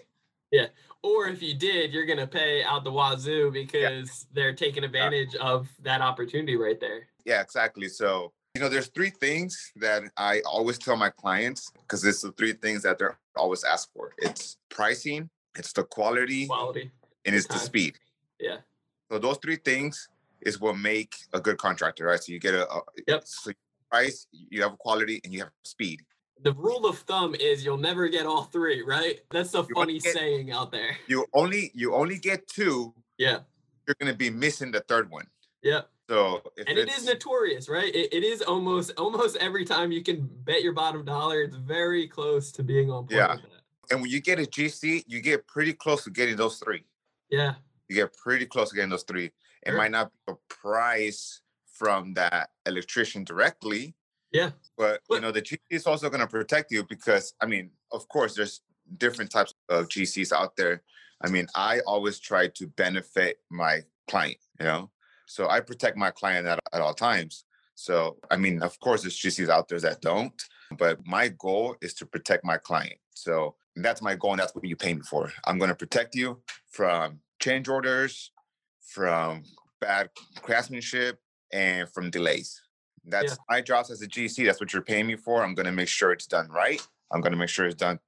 Yeah. 0.50 0.66
Or 1.02 1.28
if 1.28 1.42
you 1.42 1.54
did, 1.54 1.92
you're 1.92 2.06
going 2.06 2.18
to 2.18 2.26
pay 2.26 2.64
out 2.64 2.84
the 2.84 2.90
wazoo 2.90 3.50
because 3.52 3.82
yeah. 3.82 4.32
they're 4.32 4.54
taking 4.54 4.84
advantage 4.84 5.34
yeah. 5.34 5.42
of 5.42 5.68
that 5.82 6.00
opportunity 6.00 6.56
right 6.56 6.80
there. 6.80 7.06
Yeah, 7.24 7.42
exactly. 7.42 7.88
So, 7.88 8.32
you 8.54 8.60
know, 8.60 8.68
there's 8.68 8.88
three 8.88 9.10
things 9.10 9.72
that 9.76 10.04
I 10.16 10.40
always 10.46 10.78
tell 10.78 10.96
my 10.96 11.10
clients 11.10 11.70
because 11.82 12.04
it's 12.04 12.22
the 12.22 12.32
three 12.32 12.54
things 12.54 12.82
that 12.82 12.98
they're 12.98 13.18
always 13.36 13.64
ask 13.64 13.92
for. 13.92 14.14
It's 14.18 14.56
pricing, 14.70 15.28
it's 15.56 15.72
the 15.72 15.84
quality, 15.84 16.46
quality, 16.46 16.90
and 17.24 17.34
it's 17.34 17.46
the 17.46 17.58
speed. 17.58 17.98
Yeah. 18.40 18.58
So 19.10 19.18
those 19.18 19.38
three 19.38 19.56
things 19.56 20.08
is 20.40 20.60
what 20.60 20.76
make 20.76 21.14
a 21.32 21.40
good 21.40 21.58
contractor, 21.58 22.06
right? 22.06 22.22
So 22.22 22.32
you 22.32 22.38
get 22.38 22.54
a, 22.54 22.68
a 22.68 22.80
yep. 23.06 23.22
So 23.24 23.52
price, 23.90 24.26
you 24.32 24.62
have 24.62 24.78
quality, 24.78 25.20
and 25.24 25.32
you 25.32 25.40
have 25.40 25.50
speed. 25.64 26.02
The 26.42 26.52
rule 26.52 26.86
of 26.86 26.98
thumb 26.98 27.34
is 27.34 27.64
you'll 27.64 27.78
never 27.78 28.08
get 28.08 28.26
all 28.26 28.44
three, 28.44 28.82
right? 28.82 29.20
That's 29.30 29.54
a 29.54 29.58
you 29.58 29.74
funny 29.74 29.98
get, 29.98 30.14
saying 30.14 30.52
out 30.52 30.70
there. 30.70 30.96
You 31.08 31.26
only 31.32 31.70
you 31.74 31.94
only 31.94 32.18
get 32.18 32.46
two. 32.48 32.94
Yeah. 33.18 33.38
You're 33.86 33.96
gonna 34.00 34.14
be 34.14 34.30
missing 34.30 34.70
the 34.70 34.80
third 34.80 35.10
one. 35.10 35.26
Yeah. 35.62 35.82
So 36.08 36.42
and 36.58 36.78
it 36.78 36.88
is 36.88 37.04
notorious, 37.04 37.68
right? 37.68 37.92
It, 37.92 38.12
it 38.12 38.22
is 38.22 38.42
almost 38.42 38.92
almost 38.98 39.36
every 39.36 39.64
time 39.64 39.90
you 39.90 40.02
can 40.02 40.28
bet 40.44 40.62
your 40.62 40.72
bottom 40.72 41.04
dollar, 41.04 41.42
it's 41.42 41.56
very 41.56 42.06
close 42.06 42.52
to 42.52 42.62
being 42.62 42.90
on 42.90 43.06
point. 43.06 43.12
Yeah. 43.12 43.36
And 43.90 44.02
when 44.02 44.10
you 44.10 44.20
get 44.20 44.38
a 44.38 44.42
GC, 44.42 45.04
you 45.06 45.20
get 45.20 45.46
pretty 45.46 45.72
close 45.72 46.04
to 46.04 46.10
getting 46.10 46.36
those 46.36 46.58
three. 46.58 46.84
Yeah. 47.30 47.54
You 47.88 47.96
get 47.96 48.16
pretty 48.16 48.46
close 48.46 48.70
to 48.70 48.74
getting 48.74 48.90
those 48.90 49.04
three. 49.04 49.26
It 49.26 49.70
Sure. 49.70 49.76
might 49.76 49.90
not 49.90 50.12
be 50.26 50.32
a 50.32 50.36
price 50.48 51.40
from 51.72 52.14
that 52.14 52.50
electrician 52.64 53.24
directly, 53.24 53.94
Yeah. 54.32 54.52
but 54.76 55.02
you 55.10 55.20
know 55.20 55.30
the 55.30 55.42
GC 55.42 55.58
is 55.70 55.86
also 55.86 56.08
going 56.08 56.20
to 56.20 56.26
protect 56.26 56.72
you 56.72 56.84
because 56.84 57.34
I 57.40 57.46
mean, 57.46 57.70
of 57.92 58.08
course, 58.08 58.34
there's 58.34 58.62
different 58.98 59.30
types 59.30 59.54
of 59.68 59.88
GCs 59.88 60.32
out 60.32 60.56
there. 60.56 60.82
I 61.22 61.28
mean, 61.28 61.46
I 61.54 61.80
always 61.80 62.18
try 62.18 62.48
to 62.48 62.66
benefit 62.66 63.40
my 63.50 63.82
client, 64.08 64.38
you 64.60 64.66
know, 64.66 64.90
so 65.26 65.48
I 65.48 65.60
protect 65.60 65.96
my 65.96 66.10
client 66.10 66.46
at, 66.46 66.58
at 66.72 66.80
all 66.80 66.94
times. 66.94 67.44
So 67.74 68.18
I 68.30 68.36
mean, 68.36 68.62
of 68.62 68.78
course, 68.80 69.02
there's 69.02 69.18
GCs 69.18 69.48
out 69.48 69.68
there 69.68 69.80
that 69.80 70.00
don't, 70.00 70.40
but 70.78 70.98
my 71.06 71.28
goal 71.28 71.76
is 71.80 71.94
to 71.94 72.06
protect 72.06 72.44
my 72.44 72.56
client. 72.58 72.98
So 73.14 73.54
that's 73.76 74.00
my 74.02 74.14
goal, 74.14 74.32
and 74.32 74.40
that's 74.40 74.54
what 74.54 74.64
you 74.64 74.76
pay 74.76 74.94
me 74.94 75.02
for. 75.02 75.30
I'm 75.44 75.58
going 75.58 75.68
to 75.68 75.74
protect 75.74 76.14
you 76.14 76.40
from 76.70 77.20
change 77.40 77.68
orders, 77.68 78.32
from 78.80 79.42
bad 79.80 80.10
craftsmanship, 80.42 81.18
and 81.52 81.88
from 81.92 82.10
delays. 82.10 82.62
That's 83.04 83.32
Yeah. 83.32 83.36
my 83.48 83.60
job 83.60 83.86
as 83.90 84.02
a 84.02 84.06
GC. 84.06 84.44
That's 84.44 84.60
what 84.60 84.72
you're 84.72 84.82
paying 84.82 85.06
me 85.06 85.16
for. 85.16 85.42
I'm 85.42 85.54
going 85.54 85.66
to 85.66 85.72
make 85.72 85.88
sure 85.88 86.12
it's 86.12 86.26
done 86.26 86.48
right. 86.48 86.80
I'm 87.12 87.20
going 87.20 87.32
to 87.32 87.38
make 87.38 87.48
sure 87.48 87.66
it's 87.66 87.76
done 87.76 88.00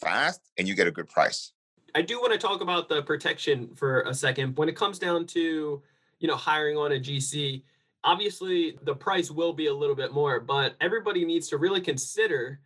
fast, 0.00 0.40
and 0.56 0.66
you 0.66 0.74
get 0.74 0.86
a 0.86 0.90
good 0.90 1.08
price. 1.08 1.52
I 1.94 2.02
do 2.02 2.20
want 2.20 2.32
to 2.32 2.38
talk 2.38 2.60
about 2.60 2.88
the 2.88 3.02
protection 3.02 3.74
for 3.74 4.02
a 4.02 4.14
second. 4.14 4.56
When 4.56 4.68
it 4.68 4.76
comes 4.76 4.98
down 4.98 5.26
to, 5.28 5.82
you 6.18 6.28
know, 6.28 6.36
hiring 6.36 6.76
on 6.76 6.92
a 6.92 7.00
GC, 7.00 7.64
obviously 8.04 8.78
the 8.82 8.94
price 8.94 9.30
will 9.30 9.52
be 9.52 9.66
a 9.66 9.74
little 9.74 9.96
bit 9.96 10.12
more, 10.12 10.40
but 10.40 10.76
everybody 10.80 11.24
needs 11.24 11.48
to 11.48 11.56
really 11.56 11.80
consider, 11.80 12.60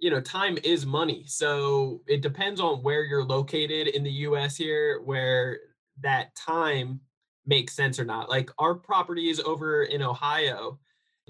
you 0.00 0.10
know, 0.10 0.20
time 0.20 0.58
is 0.64 0.86
money. 0.86 1.24
So 1.26 2.00
it 2.06 2.22
depends 2.22 2.60
on 2.60 2.82
where 2.82 3.04
you're 3.04 3.24
located 3.24 3.88
in 3.88 4.02
the 4.02 4.10
US 4.10 4.56
here, 4.56 5.02
where 5.04 5.58
that 6.00 6.34
time 6.34 7.00
makes 7.46 7.74
sense 7.74 8.00
or 8.00 8.04
not. 8.04 8.30
Like 8.30 8.50
our 8.58 8.74
properties 8.74 9.40
over 9.40 9.84
in 9.84 10.02
Ohio, 10.02 10.78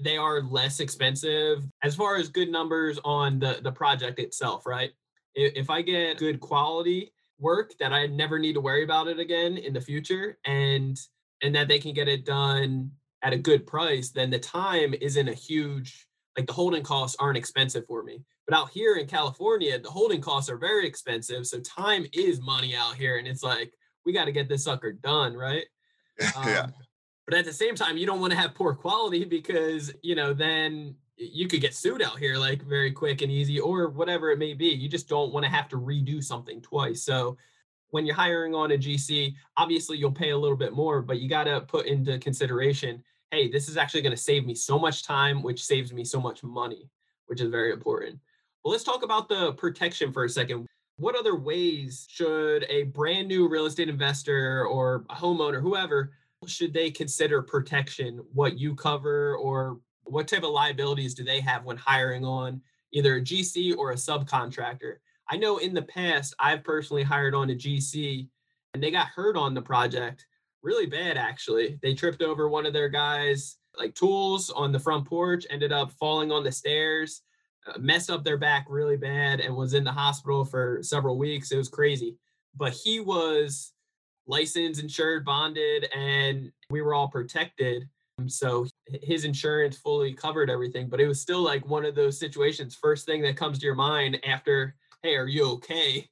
they 0.01 0.17
are 0.17 0.41
less 0.41 0.79
expensive 0.79 1.63
as 1.83 1.95
far 1.95 2.15
as 2.15 2.29
good 2.29 2.49
numbers 2.49 2.97
on 3.03 3.39
the 3.39 3.59
the 3.61 3.71
project 3.71 4.19
itself, 4.19 4.65
right? 4.65 4.91
If 5.35 5.69
I 5.69 5.81
get 5.81 6.17
good 6.17 6.39
quality 6.39 7.11
work 7.39 7.73
that 7.79 7.91
I 7.91 8.07
never 8.07 8.39
need 8.39 8.53
to 8.53 8.61
worry 8.61 8.83
about 8.83 9.07
it 9.07 9.19
again 9.19 9.57
in 9.57 9.73
the 9.73 9.81
future 9.81 10.37
and 10.45 10.97
and 11.41 11.55
that 11.55 11.67
they 11.67 11.79
can 11.79 11.93
get 11.93 12.07
it 12.07 12.25
done 12.25 12.91
at 13.23 13.33
a 13.33 13.37
good 13.37 13.67
price, 13.67 14.09
then 14.09 14.29
the 14.29 14.39
time 14.39 14.93
isn't 14.99 15.27
a 15.27 15.33
huge 15.33 16.07
like 16.37 16.47
the 16.47 16.53
holding 16.53 16.83
costs 16.83 17.17
aren't 17.19 17.37
expensive 17.37 17.85
for 17.87 18.03
me. 18.03 18.23
But 18.47 18.57
out 18.57 18.69
here 18.69 18.95
in 18.95 19.07
California, 19.07 19.79
the 19.79 19.89
holding 19.89 20.21
costs 20.21 20.49
are 20.49 20.57
very 20.57 20.87
expensive. 20.87 21.45
So 21.45 21.59
time 21.59 22.05
is 22.13 22.41
money 22.41 22.75
out 22.75 22.95
here. 22.95 23.17
And 23.17 23.27
it's 23.27 23.43
like, 23.43 23.73
we 24.05 24.13
got 24.13 24.25
to 24.25 24.31
get 24.31 24.49
this 24.49 24.63
sucker 24.63 24.93
done, 24.93 25.33
right? 25.35 25.65
yeah. 26.19 26.61
Um, 26.63 26.73
But 27.27 27.37
at 27.37 27.45
the 27.45 27.53
same 27.53 27.75
time, 27.75 27.97
you 27.97 28.05
don't 28.05 28.19
want 28.19 28.31
to 28.31 28.39
have 28.39 28.55
poor 28.55 28.73
quality 28.73 29.23
because, 29.23 29.93
you 30.01 30.15
know, 30.15 30.33
then 30.33 30.95
you 31.15 31.47
could 31.47 31.61
get 31.61 31.75
sued 31.75 32.01
out 32.01 32.17
here 32.17 32.35
like 32.35 32.63
very 32.63 32.91
quick 32.91 33.21
and 33.21 33.31
easy 33.31 33.59
or 33.59 33.89
whatever 33.89 34.31
it 34.31 34.39
may 34.39 34.53
be. 34.53 34.69
You 34.69 34.89
just 34.89 35.07
don't 35.07 35.31
want 35.31 35.45
to 35.45 35.51
have 35.51 35.69
to 35.69 35.77
redo 35.77 36.23
something 36.23 36.61
twice. 36.61 37.03
So 37.03 37.37
when 37.91 38.05
you're 38.05 38.15
hiring 38.15 38.55
on 38.55 38.71
a 38.71 38.77
GC, 38.77 39.33
obviously 39.55 39.97
you'll 39.97 40.11
pay 40.11 40.31
a 40.31 40.37
little 40.37 40.57
bit 40.57 40.73
more, 40.73 41.01
but 41.01 41.19
you 41.19 41.29
got 41.29 41.43
to 41.43 41.61
put 41.61 41.85
into 41.85 42.17
consideration, 42.19 43.03
hey, 43.31 43.49
this 43.49 43.69
is 43.69 43.77
actually 43.77 44.01
going 44.01 44.15
to 44.15 44.21
save 44.21 44.45
me 44.45 44.53
so 44.53 44.77
much 44.77 45.03
time, 45.03 45.41
which 45.41 45.63
saves 45.63 45.93
me 45.93 46.03
so 46.03 46.19
much 46.19 46.43
money, 46.43 46.89
which 47.27 47.39
is 47.39 47.49
very 47.49 47.71
important. 47.71 48.19
Well, 48.63 48.73
let's 48.73 48.83
talk 48.83 49.03
about 49.03 49.29
the 49.29 49.53
protection 49.53 50.11
for 50.11 50.25
a 50.25 50.29
second. 50.29 50.67
What 50.97 51.15
other 51.15 51.35
ways 51.35 52.05
should 52.09 52.65
a 52.69 52.83
brand 52.83 53.29
new 53.29 53.47
real 53.47 53.65
estate 53.65 53.89
investor 53.89 54.65
or 54.67 55.05
a 55.09 55.15
homeowner, 55.15 55.61
whoever, 55.61 56.11
should 56.45 56.73
they 56.73 56.91
consider 56.91 57.41
protection? 57.41 58.21
What 58.33 58.59
you 58.59 58.75
cover, 58.75 59.37
or 59.37 59.79
what 60.03 60.27
type 60.27 60.43
of 60.43 60.51
liabilities 60.51 61.13
do 61.13 61.23
they 61.23 61.39
have 61.39 61.63
when 61.63 61.77
hiring 61.77 62.25
on 62.25 62.61
either 62.91 63.15
a 63.15 63.21
GC 63.21 63.77
or 63.77 63.91
a 63.91 63.95
subcontractor? 63.95 64.95
I 65.29 65.37
know 65.37 65.57
in 65.57 65.73
the 65.73 65.83
past, 65.83 66.35
I've 66.37 66.63
personally 66.63 67.03
hired 67.03 67.33
on 67.33 67.49
a 67.49 67.55
GC 67.55 68.27
and 68.73 68.83
they 68.83 68.91
got 68.91 69.07
hurt 69.07 69.37
on 69.37 69.53
the 69.53 69.61
project 69.61 70.25
really 70.63 70.85
bad, 70.85 71.17
actually. 71.17 71.79
They 71.81 71.93
tripped 71.93 72.21
over 72.21 72.49
one 72.49 72.65
of 72.65 72.73
their 72.73 72.89
guys' 72.89 73.57
like 73.77 73.95
tools 73.95 74.49
on 74.49 74.71
the 74.71 74.79
front 74.79 75.05
porch, 75.05 75.45
ended 75.49 75.71
up 75.71 75.91
falling 75.93 76.31
on 76.31 76.43
the 76.43 76.51
stairs, 76.51 77.21
uh, 77.67 77.77
messed 77.79 78.09
up 78.09 78.23
their 78.23 78.37
back 78.37 78.65
really 78.69 78.97
bad, 78.97 79.39
and 79.39 79.55
was 79.55 79.73
in 79.73 79.83
the 79.83 79.91
hospital 79.91 80.43
for 80.43 80.79
several 80.81 81.17
weeks. 81.17 81.51
It 81.51 81.57
was 81.57 81.69
crazy. 81.69 82.17
But 82.55 82.73
he 82.73 82.99
was 82.99 83.73
licensed, 84.27 84.81
insured, 84.81 85.25
bonded, 85.25 85.87
and 85.95 86.51
we 86.69 86.81
were 86.81 86.93
all 86.93 87.07
protected. 87.07 87.87
So 88.27 88.67
his 89.01 89.25
insurance 89.25 89.77
fully 89.77 90.13
covered 90.13 90.49
everything, 90.49 90.89
but 90.89 90.99
it 90.99 91.07
was 91.07 91.21
still 91.21 91.41
like 91.41 91.65
one 91.67 91.85
of 91.85 91.95
those 91.95 92.19
situations. 92.19 92.75
First 92.75 93.05
thing 93.05 93.21
that 93.23 93.37
comes 93.37 93.57
to 93.59 93.65
your 93.65 93.73
mind 93.73 94.19
after, 94.25 94.75
hey, 95.01 95.15
are 95.15 95.27
you 95.27 95.45
okay? 95.53 96.07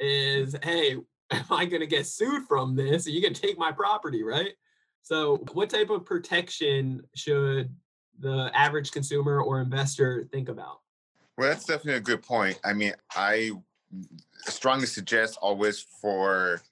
Is, 0.00 0.56
hey, 0.62 0.96
am 1.32 1.44
I 1.50 1.64
going 1.64 1.80
to 1.80 1.86
get 1.86 2.06
sued 2.06 2.44
from 2.44 2.74
this? 2.76 3.06
You 3.06 3.20
can 3.20 3.34
take 3.34 3.58
my 3.58 3.72
property, 3.72 4.22
right? 4.22 4.52
So, 5.02 5.38
what 5.52 5.70
type 5.70 5.90
of 5.90 6.04
protection 6.04 7.02
should 7.14 7.74
the 8.20 8.50
average 8.54 8.92
consumer 8.92 9.40
or 9.40 9.60
investor 9.60 10.28
think 10.30 10.48
about? 10.48 10.80
Well, 11.36 11.48
that's 11.48 11.64
definitely 11.64 11.94
a 11.94 12.00
good 12.00 12.22
point. 12.22 12.60
I 12.64 12.72
mean, 12.72 12.94
I 13.14 13.52
strongly 14.44 14.86
suggest 14.86 15.38
always 15.40 15.80
for 15.80 16.62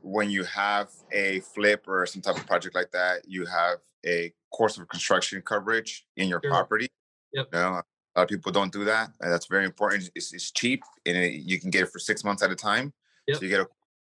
when 0.00 0.30
you 0.30 0.44
have 0.44 0.90
a 1.12 1.40
flip 1.40 1.86
or 1.88 2.06
some 2.06 2.22
type 2.22 2.36
of 2.36 2.46
project 2.46 2.74
like 2.74 2.90
that, 2.92 3.22
you 3.26 3.44
have 3.46 3.78
a 4.06 4.32
course 4.52 4.78
of 4.78 4.88
construction 4.88 5.40
coverage 5.42 6.06
in 6.16 6.28
your 6.28 6.40
Sure. 6.42 6.50
property. 6.50 6.88
Yep. 7.32 7.48
You 7.52 7.58
know, 7.58 7.68
a 7.68 7.72
lot 7.72 8.22
of 8.22 8.28
people 8.28 8.52
don't 8.52 8.72
do 8.72 8.84
that. 8.84 9.10
And 9.20 9.32
that's 9.32 9.46
very 9.46 9.64
important. 9.64 10.10
It's, 10.14 10.32
it's 10.32 10.50
cheap 10.50 10.82
and 11.06 11.16
it, 11.16 11.42
you 11.42 11.58
can 11.58 11.70
get 11.70 11.82
it 11.82 11.90
for 11.90 11.98
six 11.98 12.22
months 12.22 12.42
at 12.42 12.50
a 12.50 12.56
time. 12.56 12.92
Yep. 13.26 13.36
So 13.38 13.42
you 13.42 13.48
get 13.48 13.60
a 13.60 13.68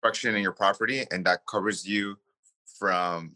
construction 0.02 0.36
in 0.36 0.42
your 0.42 0.52
property 0.52 1.06
and 1.12 1.26
that 1.26 1.46
covers 1.48 1.88
you 1.88 2.18
from 2.80 3.34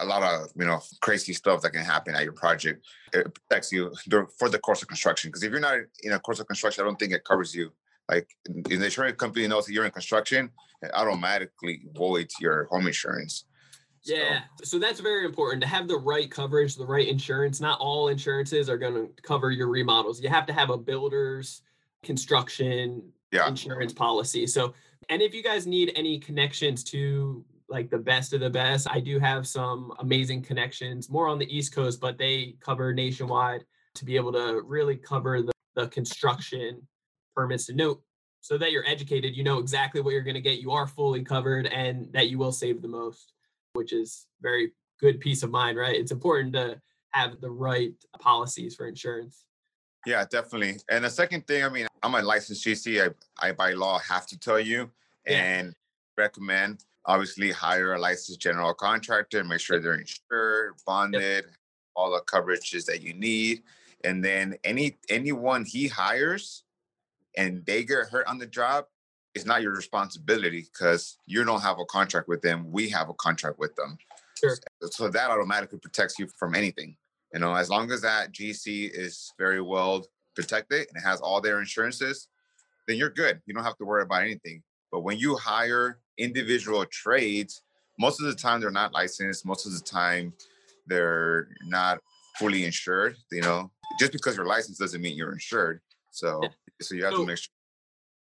a 0.00 0.04
lot 0.04 0.22
of 0.22 0.50
you 0.56 0.64
know 0.64 0.80
crazy 1.00 1.32
stuff 1.32 1.60
that 1.62 1.70
can 1.70 1.84
happen 1.84 2.14
at 2.14 2.22
your 2.22 2.32
project. 2.32 2.86
It 3.12 3.34
protects 3.34 3.72
you 3.72 3.92
for 4.38 4.48
the 4.48 4.58
course 4.58 4.82
of 4.82 4.88
construction. 4.88 5.30
Because 5.30 5.42
if 5.42 5.50
you're 5.50 5.60
not 5.60 5.78
in 6.02 6.12
a 6.12 6.20
course 6.20 6.40
of 6.40 6.46
construction, 6.46 6.82
I 6.82 6.86
don't 6.86 6.98
think 6.98 7.12
it 7.12 7.24
covers 7.24 7.54
you. 7.54 7.72
Like 8.08 8.28
if 8.44 8.78
the 8.78 8.84
insurance 8.84 9.16
company 9.16 9.46
knows 9.48 9.66
that 9.66 9.72
you're 9.72 9.84
in 9.84 9.90
construction, 9.90 10.50
it 10.82 10.90
automatically 10.94 11.82
voids 11.94 12.34
your 12.40 12.66
home 12.66 12.86
insurance. 12.86 13.44
Yeah. 14.04 14.42
So 14.62 14.78
that's 14.78 15.00
very 15.00 15.24
important 15.24 15.60
to 15.62 15.68
have 15.68 15.88
the 15.88 15.96
right 15.98 16.30
coverage, 16.30 16.76
the 16.76 16.86
right 16.86 17.08
insurance. 17.08 17.60
Not 17.60 17.80
all 17.80 18.06
insurances 18.08 18.70
are 18.70 18.78
going 18.78 18.94
to 18.94 19.22
cover 19.22 19.50
your 19.50 19.66
remodels. 19.66 20.22
You 20.22 20.28
have 20.28 20.46
to 20.46 20.52
have 20.52 20.70
a 20.70 20.78
builder's 20.78 21.62
construction 22.04 23.02
yeah. 23.32 23.48
insurance 23.48 23.92
policy. 23.92 24.46
So, 24.46 24.74
and 25.08 25.22
if 25.22 25.34
you 25.34 25.42
guys 25.42 25.66
need 25.66 25.92
any 25.94 26.18
connections 26.18 26.82
to 26.84 27.44
like 27.68 27.90
the 27.90 27.98
best 27.98 28.32
of 28.32 28.40
the 28.40 28.50
best, 28.50 28.86
I 28.90 29.00
do 29.00 29.18
have 29.18 29.46
some 29.46 29.92
amazing 29.98 30.42
connections 30.42 31.10
more 31.10 31.28
on 31.28 31.38
the 31.38 31.56
East 31.56 31.74
Coast, 31.74 32.00
but 32.00 32.18
they 32.18 32.56
cover 32.60 32.92
nationwide 32.92 33.64
to 33.96 34.04
be 34.04 34.16
able 34.16 34.32
to 34.32 34.62
really 34.64 34.96
cover 34.96 35.42
the, 35.42 35.52
the 35.74 35.88
construction 35.88 36.86
permits 37.34 37.66
to 37.66 37.74
note 37.74 38.02
so 38.40 38.56
that 38.56 38.70
you're 38.70 38.86
educated, 38.86 39.36
you 39.36 39.42
know 39.42 39.58
exactly 39.58 40.00
what 40.00 40.12
you're 40.12 40.22
going 40.22 40.34
to 40.34 40.40
get. 40.40 40.60
You 40.60 40.70
are 40.70 40.86
fully 40.86 41.24
covered 41.24 41.66
and 41.66 42.12
that 42.12 42.28
you 42.28 42.38
will 42.38 42.52
save 42.52 42.80
the 42.80 42.88
most, 42.88 43.32
which 43.72 43.92
is 43.92 44.26
very 44.40 44.72
good 45.00 45.20
peace 45.20 45.42
of 45.42 45.50
mind, 45.50 45.76
right? 45.76 45.96
It's 45.96 46.12
important 46.12 46.52
to 46.52 46.80
have 47.10 47.40
the 47.40 47.50
right 47.50 47.92
policies 48.20 48.76
for 48.76 48.86
insurance. 48.86 49.44
Yeah, 50.06 50.24
definitely. 50.30 50.78
And 50.88 51.04
the 51.04 51.10
second 51.10 51.46
thing, 51.46 51.64
I 51.64 51.68
mean, 51.68 51.86
I'm 52.02 52.14
a 52.14 52.22
licensed 52.22 52.64
GC. 52.64 53.12
I, 53.40 53.48
I 53.48 53.52
by 53.52 53.72
law 53.72 53.98
have 53.98 54.26
to 54.28 54.38
tell 54.38 54.60
you 54.60 54.90
Yeah. 55.26 55.42
and 55.42 55.74
recommend 56.16 56.84
obviously 57.04 57.50
hire 57.50 57.94
a 57.94 57.98
licensed 57.98 58.40
general 58.40 58.72
contractor, 58.72 59.42
make 59.44 59.60
sure 59.60 59.78
they're 59.80 59.94
insured, 59.94 60.74
bonded, 60.86 61.44
all 61.94 62.10
the 62.12 62.20
coverages 62.22 62.84
that 62.86 63.02
you 63.02 63.14
need. 63.14 63.62
And 64.04 64.24
then 64.24 64.56
any 64.64 64.96
anyone 65.08 65.64
he 65.64 65.88
hires 65.88 66.62
and 67.36 67.64
they 67.66 67.84
get 67.84 68.06
hurt 68.08 68.26
on 68.28 68.38
the 68.38 68.46
job, 68.46 68.86
it's 69.34 69.44
not 69.44 69.62
your 69.62 69.74
responsibility 69.74 70.66
because 70.72 71.18
you 71.26 71.44
don't 71.44 71.60
have 71.62 71.78
a 71.80 71.84
contract 71.86 72.28
with 72.28 72.42
them. 72.42 72.70
We 72.70 72.88
have 72.90 73.08
a 73.08 73.14
contract 73.14 73.58
with 73.58 73.74
them. 73.76 73.98
Sure. 74.38 74.56
So 74.90 75.08
that 75.08 75.30
automatically 75.30 75.78
protects 75.78 76.18
you 76.18 76.28
from 76.38 76.54
anything. 76.54 76.96
You 77.36 77.40
know, 77.40 77.54
as 77.54 77.68
long 77.68 77.92
as 77.92 78.00
that 78.00 78.32
GC 78.32 78.92
is 78.94 79.30
very 79.36 79.60
well 79.60 80.06
protected 80.34 80.86
and 80.94 81.04
has 81.04 81.20
all 81.20 81.42
their 81.42 81.58
insurances, 81.60 82.28
then 82.88 82.96
you're 82.96 83.10
good. 83.10 83.42
You 83.44 83.52
don't 83.52 83.62
have 83.62 83.76
to 83.76 83.84
worry 83.84 84.04
about 84.04 84.22
anything. 84.22 84.62
But 84.90 85.00
when 85.00 85.18
you 85.18 85.36
hire 85.36 85.98
individual 86.16 86.86
trades, 86.86 87.60
most 87.98 88.22
of 88.22 88.26
the 88.26 88.34
time 88.34 88.62
they're 88.62 88.70
not 88.70 88.94
licensed. 88.94 89.44
Most 89.44 89.66
of 89.66 89.72
the 89.74 89.80
time 89.84 90.32
they're 90.86 91.48
not 91.66 91.98
fully 92.38 92.64
insured. 92.64 93.16
You 93.30 93.42
know, 93.42 93.70
just 94.00 94.12
because 94.12 94.34
you're 94.34 94.46
licensed 94.46 94.80
doesn't 94.80 95.02
mean 95.02 95.14
you're 95.14 95.32
insured. 95.34 95.82
So, 96.12 96.40
so 96.80 96.94
you 96.94 97.04
have 97.04 97.12
So- 97.12 97.20
to 97.20 97.26
make 97.26 97.36
sure. 97.36 97.52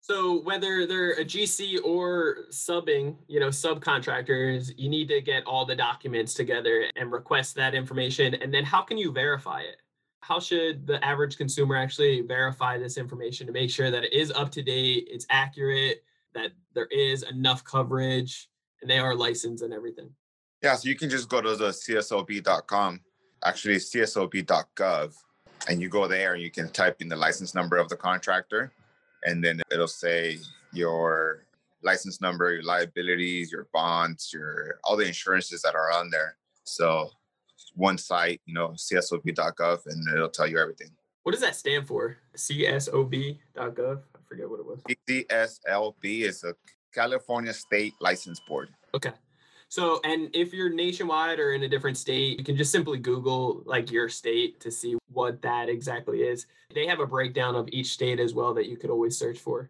So 0.08 0.40
whether 0.42 0.86
they're 0.86 1.14
a 1.14 1.26
GC 1.26 1.84
or 1.84 2.46
subbing, 2.52 3.16
you 3.28 3.40
know, 3.40 3.48
subcontractors, 3.48 4.72
you 4.78 4.88
need 4.88 5.08
to 5.08 5.20
get 5.20 5.44
all 5.48 5.66
the 5.66 5.76
documents 5.76 6.36
together 6.36 6.86
and 6.96 7.12
request 7.12 7.56
that 7.56 7.74
information. 7.74 8.36
And 8.36 8.54
then 8.54 8.64
how 8.64 8.84
can 8.84 9.00
you 9.00 9.12
verify 9.12 9.62
it? 9.62 9.78
How 10.20 10.40
should 10.40 10.86
the 10.86 11.04
average 11.04 11.38
consumer 11.38 11.76
actually 11.76 12.22
verify 12.22 12.78
this 12.78 13.00
information 13.00 13.48
to 13.48 13.52
make 13.52 13.72
sure 13.72 13.90
that 13.90 14.04
it 14.04 14.14
is 14.14 14.32
up 14.32 14.52
to 14.52 14.62
date, 14.62 15.08
it's 15.10 15.26
accurate, 15.32 16.04
that 16.36 16.52
there 16.76 16.88
is 16.92 17.24
enough 17.24 17.64
coverage, 17.64 18.48
and 18.84 18.92
they 18.92 19.00
are 19.00 19.16
licensed 19.16 19.64
and 19.64 19.74
everything? 19.74 20.12
Yeah, 20.62 20.76
so 20.76 20.88
you 20.88 20.96
can 20.96 21.10
just 21.10 21.30
go 21.30 21.42
to 21.42 21.56
the 21.56 21.70
CSLB.com, 21.70 23.02
actually 23.44 23.78
CSLB.gov, 23.78 25.16
and 25.68 25.82
you 25.82 25.90
go 25.90 26.08
there 26.08 26.36
and 26.36 26.44
you 26.44 26.52
can 26.52 26.70
type 26.70 27.02
in 27.02 27.08
the 27.08 27.16
license 27.16 27.56
number 27.56 27.78
of 27.78 27.90
the 27.90 27.96
contractor, 27.96 28.72
and 29.26 29.44
then 29.44 29.62
it'll 29.72 29.88
say 29.88 30.40
your 30.72 31.46
license 31.84 32.22
number, 32.22 32.54
your 32.54 32.64
liabilities, 32.64 33.52
your 33.52 33.68
bonds, 33.74 34.32
your 34.34 34.80
all 34.84 34.96
the 34.96 35.06
insurances 35.06 35.62
that 35.62 35.76
are 35.76 35.92
on 35.92 36.10
there. 36.10 36.38
So 36.64 37.10
one 37.76 37.98
site, 37.98 38.42
you 38.46 38.54
know, 38.54 38.70
CSLB.gov, 38.70 39.86
and 39.88 40.08
it'll 40.16 40.30
tell 40.30 40.48
you 40.48 40.60
everything. 40.60 40.90
What 41.24 41.32
does 41.32 41.42
that 41.42 41.56
stand 41.56 41.88
for? 41.88 42.18
CSLB.gov? 42.38 43.38
I 43.58 44.20
forget 44.28 44.50
what 44.50 44.60
it 44.60 44.66
was. 44.66 44.82
CSLB 45.10 46.22
is 46.22 46.44
a 46.44 46.56
California 46.94 47.54
State 47.54 47.94
License 48.00 48.40
Board. 48.48 48.70
Okay. 48.94 49.12
So, 49.68 50.00
and 50.04 50.30
if 50.34 50.54
you're 50.54 50.70
nationwide 50.70 51.40
or 51.40 51.54
in 51.54 51.64
a 51.64 51.68
different 51.68 51.98
state, 51.98 52.38
you 52.38 52.46
can 52.46 52.56
just 52.56 52.72
simply 52.72 52.98
Google 52.98 53.64
like 53.66 53.92
your 53.92 54.08
state 54.08 54.60
to 54.62 54.72
see 54.72 54.96
what 55.12 55.42
that 55.42 55.70
exactly 55.70 56.20
is. 56.20 56.48
They 56.74 56.88
have 56.88 57.00
a 57.00 57.08
breakdown 57.08 57.56
of 57.56 57.68
each 57.72 57.88
state 57.88 58.20
as 58.20 58.34
well 58.34 58.54
that 58.54 58.68
you 58.68 58.78
could 58.78 58.90
always 58.90 59.18
search 59.18 59.40
for. 59.40 59.70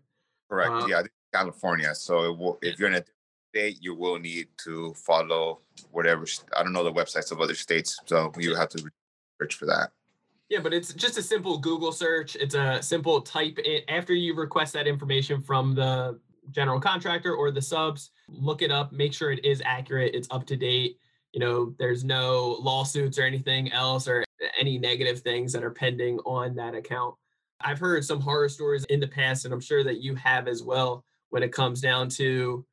Correct. 0.50 0.70
Wow. 0.70 0.88
Yeah, 0.88 1.04
California. 1.34 1.96
So 1.96 2.24
it 2.24 2.38
will, 2.38 2.60
if 2.62 2.78
you're 2.78 2.90
in 2.90 2.96
a 2.96 3.04
state, 3.52 3.78
you 3.82 3.96
will 3.96 4.20
need 4.20 4.48
to 4.66 4.94
follow 4.94 5.62
whatever. 5.92 6.26
I 6.56 6.62
don't 6.64 6.74
know 6.74 6.84
the 6.84 6.94
websites 6.94 7.32
of 7.32 7.40
other 7.40 7.56
states, 7.56 8.00
so 8.06 8.32
you 8.38 8.54
have 8.56 8.70
to 8.70 8.84
search 9.42 9.56
for 9.56 9.66
that. 9.66 9.92
Yeah, 10.50 10.60
but 10.60 10.74
it's 10.74 10.94
just 10.94 11.18
a 11.18 11.24
simple 11.24 11.58
Google 11.58 11.92
search. 11.92 12.36
It's 12.36 12.54
a 12.54 12.80
simple 12.84 13.22
type 13.22 13.58
in 13.60 13.82
after 13.88 14.14
you 14.14 14.36
request 14.36 14.74
that 14.74 14.86
information 14.86 15.42
from 15.42 15.74
the 15.74 16.20
general 16.52 16.80
contractor 16.80 17.34
or 17.34 17.50
the 17.50 17.62
subs, 17.62 18.12
look 18.30 18.62
it 18.62 18.72
up, 18.72 18.92
make 18.92 19.14
sure 19.14 19.32
it 19.32 19.44
is 19.46 19.62
accurate, 19.66 20.16
it's 20.16 20.28
up 20.32 20.46
to 20.48 20.56
date. 20.56 20.98
You 21.34 21.40
know, 21.40 21.76
there's 21.80 22.04
no 22.04 22.58
lawsuits 22.62 23.20
or 23.20 23.24
anything 23.24 23.72
else 23.72 24.08
or 24.08 24.24
any 24.60 24.78
negative 24.78 25.20
things 25.20 25.52
that 25.54 25.64
are 25.64 25.72
pending 25.72 26.20
on 26.20 26.56
that 26.56 26.76
account. 26.76 27.16
I've 27.62 27.80
heard 27.80 28.06
some 28.06 28.22
horror 28.22 28.50
stories 28.50 28.86
in 28.86 29.00
the 29.00 29.08
past, 29.08 29.46
and 29.46 29.54
I'm 29.54 29.60
sure 29.60 29.84
that 29.84 30.02
you 30.02 30.16
have 30.16 30.48
as 30.48 30.64
well 30.64 31.04
when 31.30 31.44
it 31.44 31.52
comes 31.52 31.82
down 31.82 32.10
to 32.10 32.66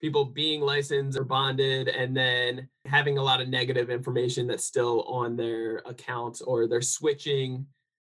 people 0.00 0.24
being 0.24 0.62
licensed 0.62 1.18
or 1.18 1.24
bonded 1.24 1.88
and 1.88 2.16
then 2.16 2.68
having 2.86 3.18
a 3.18 3.22
lot 3.22 3.40
of 3.40 3.48
negative 3.48 3.90
information 3.90 4.46
that's 4.46 4.64
still 4.64 5.02
on 5.02 5.36
their 5.36 5.78
account 5.86 6.40
or 6.46 6.66
they're 6.66 6.80
switching 6.80 7.66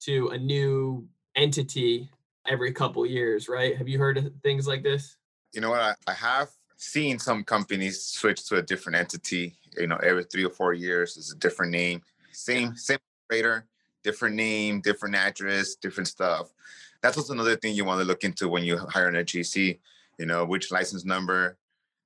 to 0.00 0.28
a 0.28 0.38
new 0.38 1.06
entity 1.36 2.08
every 2.46 2.72
couple 2.72 3.04
years, 3.04 3.48
right? 3.48 3.76
Have 3.76 3.88
you 3.88 3.98
heard 3.98 4.18
of 4.18 4.32
things 4.42 4.66
like 4.66 4.82
this? 4.82 5.16
You 5.52 5.60
know 5.60 5.70
what? 5.70 5.80
I, 5.80 5.94
I 6.08 6.14
have 6.14 6.50
seen 6.84 7.18
some 7.18 7.42
companies 7.44 8.02
switch 8.02 8.46
to 8.48 8.56
a 8.56 8.62
different 8.62 8.96
entity. 8.96 9.54
You 9.76 9.86
know, 9.86 9.96
every 9.96 10.24
three 10.24 10.44
or 10.44 10.50
four 10.50 10.72
years 10.74 11.16
is 11.16 11.32
a 11.32 11.36
different 11.36 11.72
name, 11.72 12.02
same 12.32 12.76
same 12.76 12.98
operator, 13.24 13.66
different 14.02 14.36
name, 14.36 14.80
different 14.80 15.14
address, 15.14 15.74
different 15.74 16.08
stuff. 16.08 16.52
That's 17.02 17.16
also 17.16 17.32
another 17.32 17.56
thing 17.56 17.74
you 17.74 17.84
want 17.84 18.00
to 18.00 18.06
look 18.06 18.24
into 18.24 18.48
when 18.48 18.64
you 18.64 18.78
hire 18.78 19.08
an 19.08 19.16
GC. 19.16 19.78
You 20.18 20.26
know, 20.26 20.44
which 20.44 20.70
license 20.70 21.04
number 21.04 21.56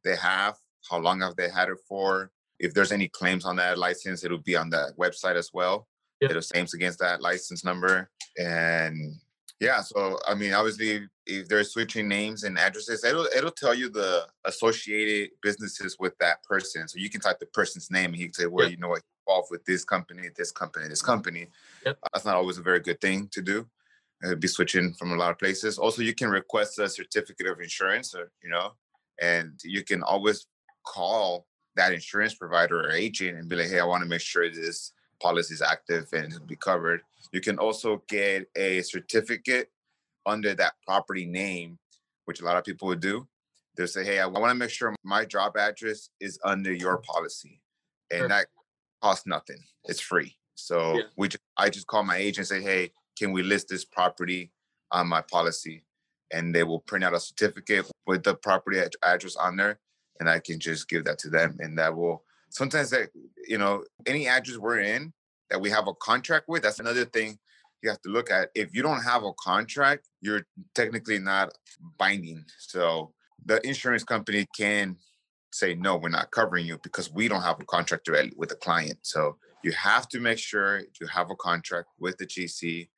they 0.03 0.17
have, 0.17 0.57
how 0.89 0.99
long 0.99 1.21
have 1.21 1.37
they 1.37 1.51
had 1.51 1.69
it 1.69 1.79
for? 1.87 2.31
If 2.59 2.73
there's 2.73 2.93
any 2.93 3.09
claims 3.09 3.45
on 3.45 3.57
that 3.57 3.79
license, 3.79 4.25
it'll 4.25 4.39
be 4.39 4.57
on 4.57 4.71
the 4.71 4.93
website 4.99 5.37
as 5.37 5.53
well. 5.53 5.87
Yep. 6.21 6.31
It'll 6.31 6.43
claims 6.43 6.75
against 6.75 6.99
that 7.01 7.21
license 7.21 7.65
number. 7.65 8.11
And 8.39 9.17
yeah, 9.61 9.83
so 9.83 10.19
I 10.27 10.35
mean, 10.35 10.55
obviously, 10.55 11.07
if 11.29 11.49
they're 11.49 11.63
switching 11.65 12.09
names 12.09 12.45
and 12.45 12.59
addresses, 12.59 13.05
it'll 13.05 13.29
it'll 13.37 13.51
tell 13.51 13.75
you 13.75 13.89
the 13.91 14.27
associated 14.47 15.31
businesses 15.43 15.97
with 16.01 16.17
that 16.19 16.43
person. 16.43 16.89
So 16.89 16.99
you 16.99 17.11
can 17.11 17.21
type 17.21 17.39
the 17.39 17.47
person's 17.47 17.91
name 17.91 18.07
and 18.07 18.17
he 18.17 18.25
can 18.25 18.33
say, 18.33 18.47
well, 18.47 18.65
Yep. 18.65 18.73
you 18.73 18.79
know 18.79 18.89
what, 18.89 19.03
involved 19.27 19.49
with 19.51 19.65
this 19.65 19.85
company, 19.85 20.29
this 20.37 20.51
company, 20.51 20.89
this 20.89 21.03
company. 21.03 21.47
Yep. 21.85 21.99
That's 22.13 22.25
not 22.25 22.37
always 22.37 22.59
a 22.59 22.63
very 22.63 22.81
good 22.81 23.01
thing 23.01 23.29
to 23.33 23.43
do. 23.43 23.69
Uh, 24.25 24.35
be 24.35 24.49
switching 24.49 24.95
from 24.95 25.13
a 25.13 25.17
lot 25.17 25.31
of 25.31 25.39
places. 25.39 25.79
Also, 25.79 26.03
you 26.03 26.15
can 26.15 26.29
request 26.29 26.79
a 26.81 26.89
certificate 26.89 27.47
of 27.47 27.61
insurance, 27.61 28.15
or 28.17 28.33
you 28.43 28.51
know, 28.51 28.73
and 29.21 29.61
you 29.63 29.85
can 29.85 30.03
always 30.03 30.47
call 30.85 31.47
that 31.77 31.93
insurance 31.93 32.35
provider 32.35 32.81
or 32.81 32.91
agent 32.91 33.39
and 33.39 33.49
be 33.49 33.55
like, 33.55 33.69
hey, 33.69 33.79
I 33.79 33.85
want 33.85 34.03
to 34.03 34.09
make 34.09 34.21
sure 34.21 34.51
this 34.51 34.93
policy 35.21 35.55
is 35.55 35.63
active 35.63 36.09
and 36.13 36.33
it'll 36.33 36.47
be 36.47 36.57
covered. 36.57 37.03
You 37.33 37.41
can 37.41 37.59
also 37.59 38.03
get 38.09 38.49
a 38.57 38.83
certificate 38.83 39.71
under 40.29 40.55
that 40.55 40.75
property 40.87 41.27
name, 41.27 41.79
which 42.27 42.41
a 42.41 42.45
lot 42.45 42.57
of 42.57 42.65
people 42.65 42.89
would 42.89 43.01
do. 43.01 43.27
They'll 43.77 43.87
say, 43.87 44.05
hey, 44.05 44.19
I 44.21 44.27
want 44.27 44.51
to 44.51 44.55
make 44.55 44.71
sure 44.71 44.95
my 45.03 45.25
job 45.25 45.57
address 45.57 46.11
is 46.21 46.39
under 46.45 46.73
your 46.73 46.99
policy. 46.99 47.63
And 48.11 48.21
Sure. 48.21 48.29
that 48.29 48.47
costs 49.03 49.27
nothing. 49.27 49.63
It's 49.85 50.01
free. 50.01 50.37
So 50.55 50.97
Yeah. 50.97 51.03
we 51.17 51.29
just, 51.29 51.43
I 51.57 51.71
just 51.71 51.87
call 51.87 52.03
my 52.03 52.17
agent 52.17 52.51
and 52.51 52.63
say, 52.63 52.63
hey, 52.63 52.93
can 53.17 53.33
we 53.33 53.43
list 53.43 53.69
this 53.69 53.85
property 53.85 54.53
on 54.91 55.09
my 55.09 55.23
policy? 55.23 55.85
And 56.31 56.55
they 56.55 56.65
will 56.65 56.81
print 56.81 57.05
out 57.05 57.15
a 57.15 57.21
certificate 57.21 57.91
with 58.07 58.25
the 58.25 58.35
property 58.35 58.81
ad- 58.81 58.97
address 59.03 59.37
on 59.37 59.57
there. 59.57 59.79
And 60.21 60.29
I 60.29 60.41
can 60.41 60.59
just 60.59 60.89
give 60.89 61.05
that 61.05 61.19
to 61.21 61.31
them. 61.31 61.57
And 61.61 61.79
that 61.79 61.97
will 61.97 62.25
sometimes 62.51 62.91
that, 62.91 63.11
you 63.47 63.59
know, 63.59 63.85
any 64.07 64.27
address 64.27 64.59
we're 64.59 64.81
in 64.81 65.13
that 65.51 65.61
we 65.61 65.71
have 65.71 65.87
a 65.87 65.95
contract 65.95 66.49
with, 66.49 66.63
that's 66.65 66.81
another 66.81 67.05
thing 67.05 67.39
you 67.83 67.89
have 67.89 68.01
to 68.03 68.11
look 68.11 68.31
at. 68.31 68.51
If 68.55 68.75
you 68.75 68.83
don't 68.83 69.03
have 69.03 69.25
a 69.25 69.33
contract, 69.35 70.09
you're 70.21 70.47
technically 70.75 71.19
not 71.19 71.53
binding. 71.99 72.45
So 72.59 73.13
the 73.45 73.65
insurance 73.67 74.05
company 74.05 74.47
can 74.57 74.97
say, 75.53 75.75
no, 75.75 75.97
we're 75.97 76.09
not 76.09 76.31
covering 76.31 76.67
you 76.67 76.79
because 76.83 77.13
we 77.13 77.29
don't 77.29 77.43
have 77.43 77.61
a 77.61 77.65
contract 77.65 78.05
directly 78.05 78.33
with 78.37 78.51
the 78.51 78.57
client. 78.57 78.99
So 79.03 79.37
you 79.63 79.73
have 79.73 80.09
to 80.09 80.21
make 80.21 80.39
sure 80.39 80.83
you 81.01 81.07
have 81.07 81.31
a 81.31 81.37
contract 81.37 81.89
with 81.99 82.19
the 82.19 82.27
GC 82.27 82.89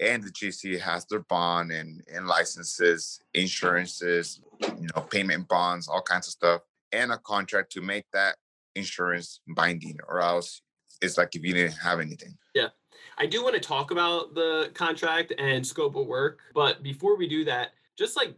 and 0.00 0.22
the 0.22 0.30
GC 0.30 0.78
has 0.80 1.06
their 1.06 1.20
bond 1.20 1.72
and, 1.72 2.02
and 2.12 2.26
licenses, 2.26 3.20
insurances, 3.34 4.40
you 4.60 4.88
know, 4.94 5.02
payment 5.02 5.48
bonds, 5.48 5.88
all 5.88 6.02
kinds 6.02 6.26
of 6.26 6.32
stuff, 6.32 6.60
and 6.92 7.12
a 7.12 7.18
contract 7.18 7.72
to 7.72 7.80
make 7.80 8.04
that 8.12 8.36
insurance 8.74 9.40
binding, 9.56 9.96
or 10.06 10.20
else 10.20 10.60
it's 11.00 11.18
like 11.18 11.34
if 11.34 11.42
you 11.42 11.54
didn't 11.54 11.78
have 11.78 12.00
anything. 12.00 12.36
I 13.18 13.26
do 13.26 13.42
want 13.42 13.54
to 13.54 13.60
talk 13.60 13.90
about 13.90 14.34
the 14.34 14.70
contract 14.74 15.32
and 15.38 15.66
scope 15.66 15.96
of 15.96 16.06
work, 16.06 16.40
but 16.54 16.82
before 16.82 17.16
we 17.16 17.26
do 17.28 17.44
that, 17.44 17.70
just 17.96 18.16
like 18.16 18.34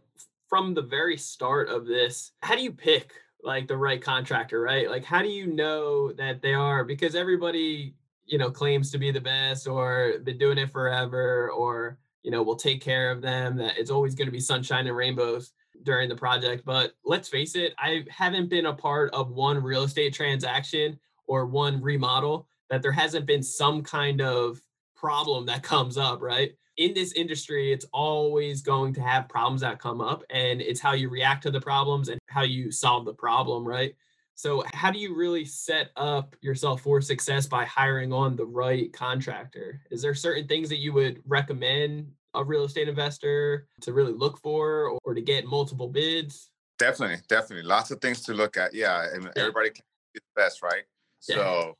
from 0.47 0.73
the 0.73 0.81
very 0.81 1.17
start 1.17 1.69
of 1.69 1.85
this, 1.85 2.31
how 2.41 2.55
do 2.55 2.63
you 2.63 2.71
pick 2.71 3.13
like 3.43 3.67
the 3.67 3.77
right 3.77 4.01
contractor, 4.01 4.61
right? 4.61 4.89
Like 4.89 5.03
how 5.03 5.21
do 5.21 5.27
you 5.27 5.47
know 5.47 6.13
that 6.13 6.41
they 6.41 6.53
are 6.53 6.83
because 6.83 7.13
everybody, 7.13 7.93
you 8.25 8.37
know, 8.37 8.49
claims 8.49 8.91
to 8.91 8.97
be 8.97 9.11
the 9.11 9.21
best 9.21 9.67
or 9.67 10.13
been 10.23 10.37
doing 10.37 10.57
it 10.57 10.71
forever 10.71 11.51
or, 11.51 11.97
you 12.23 12.31
know, 12.31 12.41
will 12.41 12.55
take 12.55 12.81
care 12.81 13.11
of 13.11 13.21
them 13.21 13.57
that 13.57 13.77
it's 13.77 13.91
always 13.91 14.15
going 14.15 14.27
to 14.27 14.31
be 14.31 14.39
sunshine 14.39 14.87
and 14.87 14.95
rainbows 14.95 15.51
during 15.83 16.09
the 16.09 16.15
project, 16.15 16.63
but 16.65 16.93
let's 17.05 17.29
face 17.29 17.55
it, 17.55 17.73
I 17.77 18.05
haven't 18.09 18.49
been 18.49 18.65
a 18.65 18.73
part 18.73 19.13
of 19.13 19.31
one 19.31 19.61
real 19.63 19.83
estate 19.83 20.13
transaction 20.13 20.99
or 21.27 21.45
one 21.45 21.81
remodel 21.81 22.47
that 22.69 22.81
there 22.81 22.91
hasn't 22.91 23.25
been 23.25 23.43
some 23.43 23.81
kind 23.81 24.21
of 24.21 24.61
problem 24.99 25.45
that 25.45 25.63
comes 25.63 25.97
up, 25.97 26.21
right? 26.21 26.51
In 26.77 26.93
this 26.93 27.13
industry, 27.13 27.71
it's 27.71 27.85
always 27.93 28.61
going 28.61 28.93
to 28.93 29.01
have 29.01 29.27
problems 29.29 29.61
that 29.61 29.79
come 29.79 30.01
up, 30.01 30.23
and 30.29 30.61
it's 30.61 30.79
how 30.79 30.93
you 30.93 31.09
react 31.09 31.43
to 31.43 31.51
the 31.51 31.59
problems 31.61 32.09
and 32.09 32.19
how 32.27 32.43
you 32.43 32.71
solve 32.71 33.05
the 33.05 33.13
problem, 33.13 33.65
right? 33.65 33.93
So, 34.35 34.63
how 34.73 34.89
do 34.89 34.99
you 34.99 35.13
really 35.15 35.43
set 35.43 35.89
up 35.97 36.35
yourself 36.41 36.81
for 36.81 37.01
success 37.01 37.45
by 37.45 37.65
hiring 37.65 38.13
on 38.13 38.37
the 38.37 38.45
right 38.45 38.91
contractor? 38.93 39.81
Is 39.91 40.01
there 40.01 40.15
certain 40.15 40.47
things 40.47 40.69
that 40.69 40.77
you 40.77 40.93
would 40.93 41.21
recommend 41.27 42.09
a 42.33 42.43
real 42.43 42.63
estate 42.63 42.87
investor 42.87 43.67
to 43.81 43.91
really 43.91 44.13
look 44.13 44.37
for 44.39 44.97
or, 45.03 45.13
to 45.13 45.21
get 45.21 45.45
multiple 45.45 45.89
bids? 45.89 46.51
Definitely, 46.77 47.17
definitely. 47.27 47.67
Lots 47.67 47.91
of 47.91 47.99
things 47.99 48.21
to 48.23 48.33
look 48.33 48.55
at. 48.55 48.73
Yeah, 48.73 49.05
mean, 49.13 49.23
Yeah. 49.35 49.41
everybody 49.41 49.71
can 49.71 49.83
do 50.13 50.21
the 50.21 50.41
best, 50.41 50.61
right? 50.63 50.83
Yeah. 51.27 51.35
So, 51.35 51.77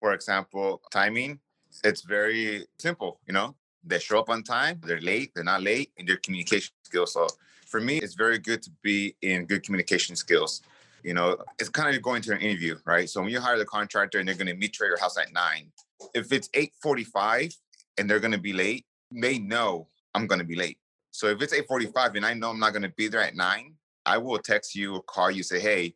for 0.00 0.12
example, 0.12 0.82
timing, 0.90 1.40
it's 1.84 2.02
very 2.02 2.66
simple. 2.78 3.20
You 3.26 3.34
know, 3.34 3.56
they 3.84 3.98
show 3.98 4.18
up 4.20 4.30
on 4.30 4.42
time, 4.42 4.80
they're 4.84 5.00
late, 5.00 5.32
they're 5.34 5.44
not 5.44 5.62
late, 5.62 5.92
and 5.98 6.08
their 6.08 6.18
communication 6.18 6.72
skills. 6.84 7.14
So, 7.14 7.28
for 7.66 7.80
me, 7.80 7.98
it's 7.98 8.14
very 8.14 8.38
good 8.38 8.62
to 8.62 8.70
be 8.82 9.16
in 9.22 9.46
good 9.46 9.62
communication 9.64 10.16
skills. 10.16 10.62
you 11.04 11.14
know, 11.14 11.36
it's 11.60 11.70
kind 11.70 11.94
of 11.96 12.02
going 12.02 12.22
to 12.22 12.32
an 12.34 12.40
interview, 12.40 12.76
right? 12.86 13.10
So 13.10 13.22
when 13.22 13.30
you 13.30 13.40
hire 13.40 13.58
the 13.58 13.66
contractor 13.66 14.20
and 14.20 14.28
they're 14.28 14.36
going 14.36 14.48
to 14.48 14.54
meet 14.54 14.78
you 14.80 14.86
at 14.86 14.90
your 14.90 15.00
house 15.00 15.18
at 15.18 15.32
nine, 15.32 15.72
if 16.14 16.32
it's 16.32 16.48
8:45 16.50 17.56
and 17.98 18.10
they're 18.10 18.20
going 18.20 18.32
to 18.32 18.38
be 18.38 18.54
late, 18.54 18.86
they 19.12 19.38
know 19.38 19.88
I'm 20.14 20.28
going 20.28 20.40
to 20.40 20.46
be 20.46 20.56
late. 20.56 20.78
So 21.12 21.28
if 21.28 21.42
it's 21.42 21.54
8:45 21.54 22.16
and 22.16 22.26
I 22.26 22.34
know 22.34 22.50
I'm 22.50 22.60
not 22.60 22.72
going 22.72 22.84
to 22.84 22.90
be 22.96 23.08
there 23.08 23.22
at 23.22 23.36
nine, 23.36 23.76
I 24.06 24.18
will 24.18 24.38
text 24.40 24.76
you 24.76 24.96
or 24.96 25.02
call 25.04 25.30
you 25.32 25.44
say, 25.44 25.60
hey, 25.60 25.94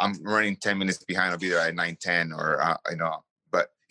I'm 0.00 0.14
running 0.24 0.56
10 0.56 0.78
minutes 0.78 1.04
behind. 1.04 1.32
I'll 1.32 1.38
be 1.38 1.50
there 1.50 1.60
at 1.60 1.74
9:10 1.76 2.36
or 2.36 2.62
uh, 2.62 2.78
you 2.90 2.98
know. 2.98 3.23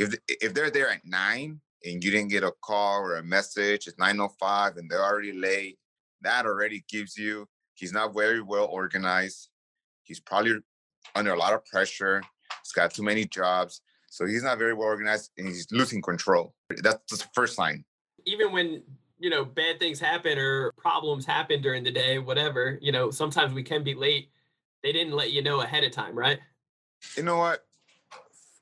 If 0.04 0.16
if 0.28 0.54
they're 0.54 0.72
there 0.72 0.90
at 0.90 1.06
nine 1.06 1.62
and 1.84 2.04
you 2.04 2.12
didn't 2.12 2.30
get 2.30 2.44
a 2.44 2.54
call 2.62 3.02
or 3.02 3.18
a 3.18 3.24
message, 3.24 3.88
it's 3.88 3.98
9:05 3.98 4.78
and 4.78 4.90
they're 4.90 5.04
already 5.04 5.34
late, 5.34 5.78
that 6.22 6.46
already 6.46 6.84
gives 6.90 7.18
you 7.18 7.48
he's 7.76 7.94
not 7.94 8.14
very 8.14 8.42
well 8.42 8.66
organized. 8.66 9.50
He's 10.04 10.20
probably 10.20 10.60
under 11.16 11.34
a 11.34 11.38
lot 11.38 11.54
of 11.54 11.66
pressure. 11.66 12.22
He's 12.64 12.72
got 12.72 12.94
too 12.94 13.04
many 13.04 13.26
jobs. 13.26 13.82
So 14.10 14.26
he's 14.26 14.44
not 14.44 14.58
very 14.58 14.74
well 14.74 14.88
organized 14.88 15.32
and 15.38 15.48
he's 15.48 15.68
losing 15.72 16.02
control. 16.02 16.54
That's 16.82 17.20
the 17.20 17.26
first 17.34 17.56
sign. 17.56 17.84
Even 18.26 18.52
when, 18.52 18.84
you 19.20 19.30
know, 19.30 19.44
bad 19.44 19.80
things 19.80 20.00
happen 20.00 20.38
or 20.38 20.72
problems 20.78 21.26
happen 21.26 21.62
during 21.62 21.84
the 21.84 21.92
day, 21.92 22.20
whatever, 22.20 22.78
you 22.82 22.92
know, 22.92 23.10
sometimes 23.10 23.54
we 23.54 23.64
can 23.64 23.84
be 23.84 23.96
late. 23.96 24.30
They 24.84 24.92
didn't 24.92 25.14
let 25.14 25.32
you 25.32 25.42
know 25.42 25.62
ahead 25.62 25.84
of 25.84 25.92
time, 25.92 26.16
right? 26.16 26.40
You 27.18 27.24
know 27.24 27.38
what? 27.38 27.66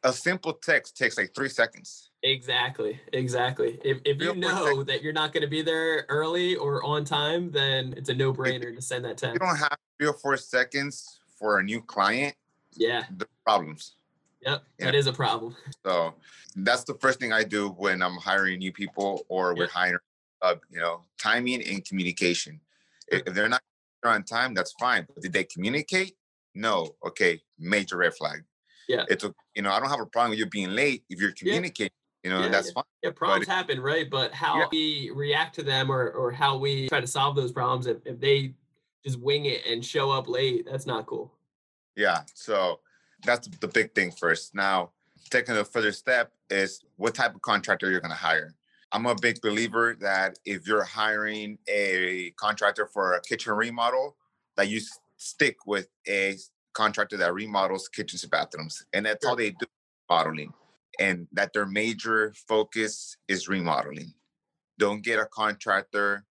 A 0.04 0.12
simple 0.12 0.54
text 0.54 0.98
takes 0.98 1.18
like 1.18 1.34
three 1.36 1.50
seconds. 1.50 2.10
Exactly. 2.24 3.00
Exactly. 3.14 3.80
If, 3.84 4.00
if 4.06 4.22
you 4.22 4.36
know 4.36 4.84
that 4.84 5.04
you're 5.04 5.14
not 5.14 5.34
going 5.34 5.42
to 5.42 5.50
be 5.50 5.62
there 5.62 6.06
early 6.10 6.56
or 6.56 6.84
on 6.84 7.06
time, 7.06 7.52
then 7.52 7.94
it's 7.98 8.10
a 8.10 8.14
no 8.14 8.34
brainer 8.34 8.76
to 8.76 8.82
send 8.82 9.06
that 9.06 9.18
text. 9.18 9.34
You 9.34 9.40
don't 9.40 9.58
have 9.58 9.78
three 10.00 10.08
or 10.08 10.14
four 10.14 10.38
seconds 10.38 11.20
for 11.38 11.60
a 11.60 11.64
new 11.64 11.82
client. 11.82 12.36
Yeah. 12.74 13.04
The 13.18 13.28
problems. 13.46 13.96
Yep. 14.42 14.64
Yeah. 14.80 14.86
That 14.86 14.96
is 14.96 15.08
a 15.08 15.14
problem. 15.14 15.56
So 15.86 16.16
that's 16.56 16.84
the 16.84 16.96
first 16.96 17.20
thing 17.20 17.32
I 17.32 17.44
do 17.44 17.70
when 17.70 18.02
I'm 18.02 18.16
hiring 18.16 18.60
new 18.60 18.72
people 18.72 19.26
or 19.28 19.56
we're 19.56 19.68
hiring, 19.68 20.00
uh, 20.42 20.56
you 20.72 20.80
know, 20.80 21.04
timing 21.20 21.62
and 21.64 21.86
communication. 21.86 22.60
If 23.08 23.26
they're 23.26 23.50
not 23.50 23.62
on 24.04 24.24
time, 24.24 24.54
that's 24.56 24.74
fine. 24.80 25.06
But 25.14 25.22
did 25.22 25.34
they 25.34 25.44
communicate? 25.44 26.16
No. 26.56 26.96
Okay. 27.06 27.42
Major 27.60 27.98
red 27.98 28.16
flag. 28.16 28.44
Yeah. 28.92 29.06
It's 29.10 29.24
a, 29.24 29.34
you 29.56 29.62
know, 29.62 29.72
I 29.72 29.80
don't 29.80 29.90
have 29.90 30.00
a 30.00 30.06
problem 30.06 30.32
with 30.32 30.40
you 30.40 30.46
being 30.48 30.72
late 30.72 31.04
if 31.10 31.20
you're 31.20 31.32
communicating. 31.32 31.94
You 32.24 32.30
know, 32.30 32.42
yeah, 32.42 32.50
that's 32.50 32.68
yeah. 32.68 32.74
fine. 32.74 32.84
Yeah, 33.04 33.10
problems 33.16 33.48
but, 33.48 33.56
happen, 33.56 33.80
right? 33.80 34.08
But 34.10 34.34
how 34.34 34.60
yeah. 34.60 34.66
we 34.72 35.12
react 35.14 35.56
to 35.56 35.64
them 35.64 35.92
or 35.92 36.12
or 36.12 36.32
how 36.32 36.58
we 36.58 36.88
try 36.88 37.02
to 37.02 37.08
solve 37.08 37.36
those 37.36 37.52
problems 37.52 37.88
if, 37.88 37.98
if 38.06 38.20
they 38.20 38.54
just 39.04 39.20
wing 39.20 39.46
it 39.46 39.66
and 39.66 39.84
show 39.84 40.12
up 40.12 40.28
late, 40.28 40.68
that's 40.70 40.86
not 40.86 41.08
cool. 41.08 41.32
Yeah. 41.96 42.22
So 42.36 42.80
that's 43.26 43.48
the 43.48 43.68
big 43.68 43.94
thing 43.96 44.12
first. 44.12 44.54
Now, 44.54 44.92
taking 45.30 45.56
a 45.56 45.66
further 45.66 45.92
step 45.92 46.32
is 46.50 46.84
what 46.98 47.16
type 47.16 47.34
of 47.34 47.42
contractor 47.42 47.90
you're 47.90 48.02
going 48.02 48.12
to 48.12 48.18
hire. 48.18 48.54
I'm 48.92 49.06
a 49.06 49.16
big 49.16 49.42
believer 49.42 49.96
that 50.02 50.38
if 50.46 50.68
you're 50.68 50.84
hiring 50.84 51.58
a 51.68 52.34
contractor 52.36 52.86
for 52.86 53.14
a 53.14 53.22
kitchen 53.22 53.54
remodel, 53.54 54.16
that 54.58 54.68
you 54.68 54.82
stick 55.18 55.66
with 55.66 55.88
a 56.08 56.36
contractor 56.74 57.18
that 57.18 57.34
remodels 57.34 57.88
kitchens 57.88 58.24
and 58.24 58.32
bathrooms. 58.32 58.86
And 58.94 59.06
that's 59.06 59.26
all 59.26 59.36
they 59.36 59.52
do 59.52 59.66
modeling. 60.10 60.54
And 61.00 61.28
that 61.34 61.54
their 61.54 61.66
major 61.66 62.34
focus 62.48 63.18
is 63.28 63.48
remodeling. 63.48 64.14
Don't 64.78 65.04
get 65.04 65.20
a 65.20 65.26
contractor 65.26 66.26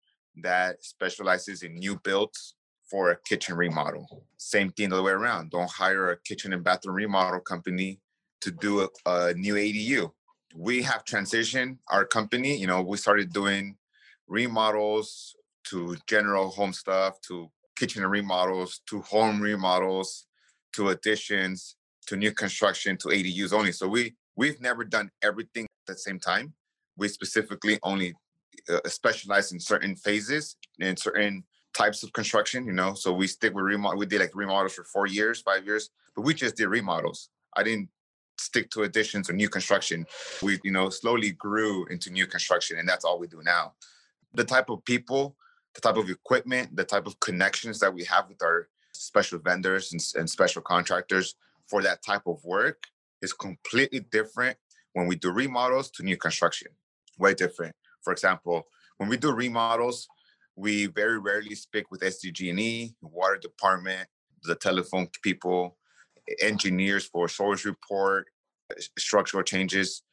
that 0.41 0.83
specializes 0.83 1.63
in 1.63 1.75
new 1.75 1.99
builds 2.03 2.55
for 2.89 3.11
a 3.11 3.17
kitchen 3.25 3.55
remodel. 3.55 4.25
Same 4.37 4.71
thing 4.71 4.89
the 4.89 4.95
other 4.95 5.03
way 5.03 5.11
around. 5.11 5.51
Don't 5.51 5.69
hire 5.69 6.11
a 6.11 6.17
kitchen 6.21 6.53
and 6.53 6.63
bathroom 6.63 6.95
remodel 6.95 7.41
company 7.41 7.99
to 8.41 8.51
do 8.51 8.81
a, 8.81 8.89
a 9.05 9.33
new 9.33 9.55
ADU. 9.55 10.11
We 10.55 10.81
have 10.83 11.03
transitioned 11.03 11.77
our 11.89 12.05
company. 12.05 12.55
You 12.57 12.67
know, 12.67 12.81
we 12.81 12.97
started 12.97 13.33
doing 13.33 13.75
remodels 14.27 15.35
to 15.65 15.97
general 16.07 16.49
home 16.49 16.73
stuff, 16.73 17.19
to 17.21 17.51
kitchen 17.75 18.05
remodels, 18.05 18.81
to 18.87 19.01
home 19.01 19.41
remodels, 19.41 20.26
to 20.77 20.89
additions, 20.89 21.75
to 22.05 22.15
new 22.15 22.31
construction, 22.31 22.97
to 22.97 23.07
ADUs 23.09 23.51
only. 23.51 23.71
So 23.71 23.87
we 23.87 24.15
we've 24.35 24.61
never 24.61 24.83
done 24.85 25.09
everything 25.21 25.65
at 25.65 25.95
the 25.95 25.97
same 25.97 26.19
time. 26.19 26.53
We 26.97 27.07
specifically 27.07 27.79
only 27.83 28.13
uh, 28.69 28.79
specialize 28.85 29.51
in 29.51 29.59
certain 29.59 29.95
phases 29.95 30.55
in 30.79 30.95
certain 30.95 31.43
types 31.73 32.03
of 32.03 32.13
construction, 32.13 32.65
you 32.65 32.73
know. 32.73 32.93
So 32.93 33.11
we 33.11 33.27
stick 33.27 33.53
with 33.53 33.65
remodel. 33.65 33.99
We 33.99 34.05
did 34.05 34.21
like 34.21 34.35
remodels 34.35 34.73
for 34.73 34.83
four 34.83 35.07
years, 35.07 35.41
five 35.41 35.65
years, 35.65 35.89
but 36.15 36.21
we 36.21 36.33
just 36.33 36.55
did 36.55 36.67
remodels. 36.67 37.29
I 37.55 37.63
didn't 37.63 37.89
stick 38.37 38.69
to 38.71 38.83
additions 38.83 39.29
or 39.29 39.33
new 39.33 39.49
construction. 39.49 40.05
We, 40.43 40.59
you 40.63 40.71
know, 40.71 40.89
slowly 40.89 41.31
grew 41.31 41.85
into 41.87 42.11
new 42.11 42.27
construction, 42.27 42.77
and 42.77 42.87
that's 42.87 43.03
all 43.03 43.19
we 43.19 43.27
do 43.27 43.41
now. 43.43 43.73
The 44.33 44.43
type 44.43 44.69
of 44.69 44.85
people, 44.85 45.35
the 45.73 45.81
type 45.81 45.97
of 45.97 46.09
equipment, 46.09 46.75
the 46.75 46.83
type 46.83 47.07
of 47.07 47.19
connections 47.19 47.79
that 47.79 47.93
we 47.93 48.03
have 48.03 48.29
with 48.29 48.43
our 48.43 48.67
special 48.97 49.39
vendors 49.39 49.91
and, 49.91 50.01
and 50.15 50.29
special 50.29 50.61
contractors 50.61 51.35
for 51.67 51.81
that 51.83 52.03
type 52.03 52.23
of 52.27 52.43
work 52.43 52.83
is 53.21 53.33
completely 53.33 53.99
different 53.99 54.57
when 54.93 55.07
we 55.07 55.15
do 55.15 55.31
remodels 55.31 55.89
to 55.91 56.03
new 56.03 56.17
construction. 56.17 56.69
Way 57.19 57.33
different. 57.33 57.75
For 58.03 58.13
example, 58.13 58.67
when 58.97 59.09
we 59.09 59.17
do 59.17 59.31
remodels, 59.31 60.07
we 60.55 60.87
very 60.87 61.19
rarely 61.19 61.55
speak 61.55 61.91
with 61.91 62.01
SDG&E, 62.01 62.95
water 63.01 63.37
department, 63.37 64.07
the 64.43 64.55
telephone 64.55 65.07
people, 65.21 65.77
engineers 66.41 67.05
for 67.05 67.27
soils 67.27 67.65
report, 67.65 68.27
structural 68.97 69.43
changes. 69.43 70.03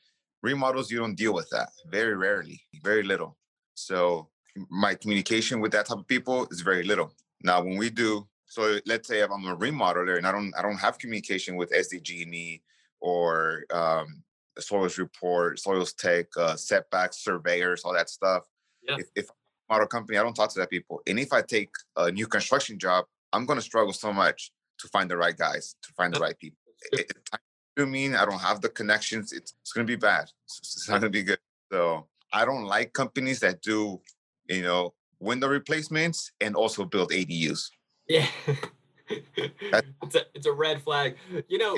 Remodels, 0.42 0.90
you 0.90 0.98
don't 0.98 1.14
deal 1.14 1.32
with 1.32 1.48
that 1.50 1.70
very 1.90 2.14
rarely, 2.14 2.60
very 2.82 3.02
little. 3.02 3.36
So 3.74 4.28
my 4.70 4.94
communication 4.94 5.60
with 5.60 5.72
that 5.72 5.86
type 5.86 5.98
of 5.98 6.06
people 6.06 6.46
is 6.50 6.60
very 6.60 6.84
little. 6.84 7.12
Now, 7.42 7.62
when 7.62 7.76
we 7.76 7.90
do, 7.90 8.28
so 8.54 8.78
let's 8.86 9.08
say 9.08 9.18
if 9.18 9.32
I'm 9.32 9.44
a 9.46 9.56
remodeler 9.56 10.16
and 10.16 10.28
I 10.28 10.30
don't, 10.30 10.54
I 10.56 10.62
don't 10.62 10.78
have 10.78 10.96
communication 10.96 11.56
with 11.56 11.72
SDG&E 11.72 12.62
or 13.00 13.64
um, 13.72 14.22
soils 14.60 14.96
report, 14.96 15.58
soils 15.58 15.92
tech, 15.92 16.26
uh, 16.36 16.54
setbacks, 16.54 17.16
surveyors, 17.24 17.82
all 17.84 17.92
that 17.94 18.08
stuff. 18.08 18.44
Yeah. 18.88 18.98
If, 19.00 19.06
if 19.16 19.26
model 19.68 19.88
company, 19.88 20.18
I 20.18 20.22
don't 20.22 20.34
talk 20.34 20.52
to 20.52 20.60
that 20.60 20.70
people. 20.70 21.02
And 21.08 21.18
if 21.18 21.32
I 21.32 21.42
take 21.42 21.70
a 21.96 22.12
new 22.12 22.28
construction 22.28 22.78
job, 22.78 23.06
I'm 23.32 23.44
going 23.44 23.58
to 23.58 23.64
struggle 23.64 23.92
so 23.92 24.12
much 24.12 24.52
to 24.78 24.86
find 24.86 25.10
the 25.10 25.16
right 25.16 25.36
guys, 25.36 25.74
to 25.82 25.92
find 25.94 26.14
the 26.14 26.20
right 26.20 26.38
people. 26.38 26.58
It, 26.92 27.10
it, 27.10 27.30
I 27.76 27.84
mean 27.86 28.14
I 28.14 28.24
don't 28.24 28.40
have 28.40 28.60
the 28.60 28.68
connections. 28.68 29.32
It's, 29.32 29.54
it's 29.62 29.72
going 29.72 29.84
to 29.84 29.90
be 29.90 29.96
bad. 29.96 30.30
It's, 30.44 30.60
it's 30.60 30.88
not 30.88 31.00
going 31.00 31.12
to 31.12 31.18
be 31.18 31.24
good. 31.24 31.40
So 31.72 32.06
I 32.32 32.44
don't 32.44 32.66
like 32.66 32.92
companies 32.92 33.40
that 33.40 33.62
do, 33.62 34.00
you 34.48 34.62
know, 34.62 34.94
window 35.18 35.48
replacements 35.48 36.30
and 36.40 36.54
also 36.54 36.84
build 36.84 37.10
ADUs. 37.10 37.70
Yeah. 38.08 38.26
it's 39.08 40.14
a 40.14 40.22
it's 40.34 40.46
a 40.46 40.52
red 40.52 40.82
flag. 40.82 41.16
You 41.48 41.58
know, 41.58 41.76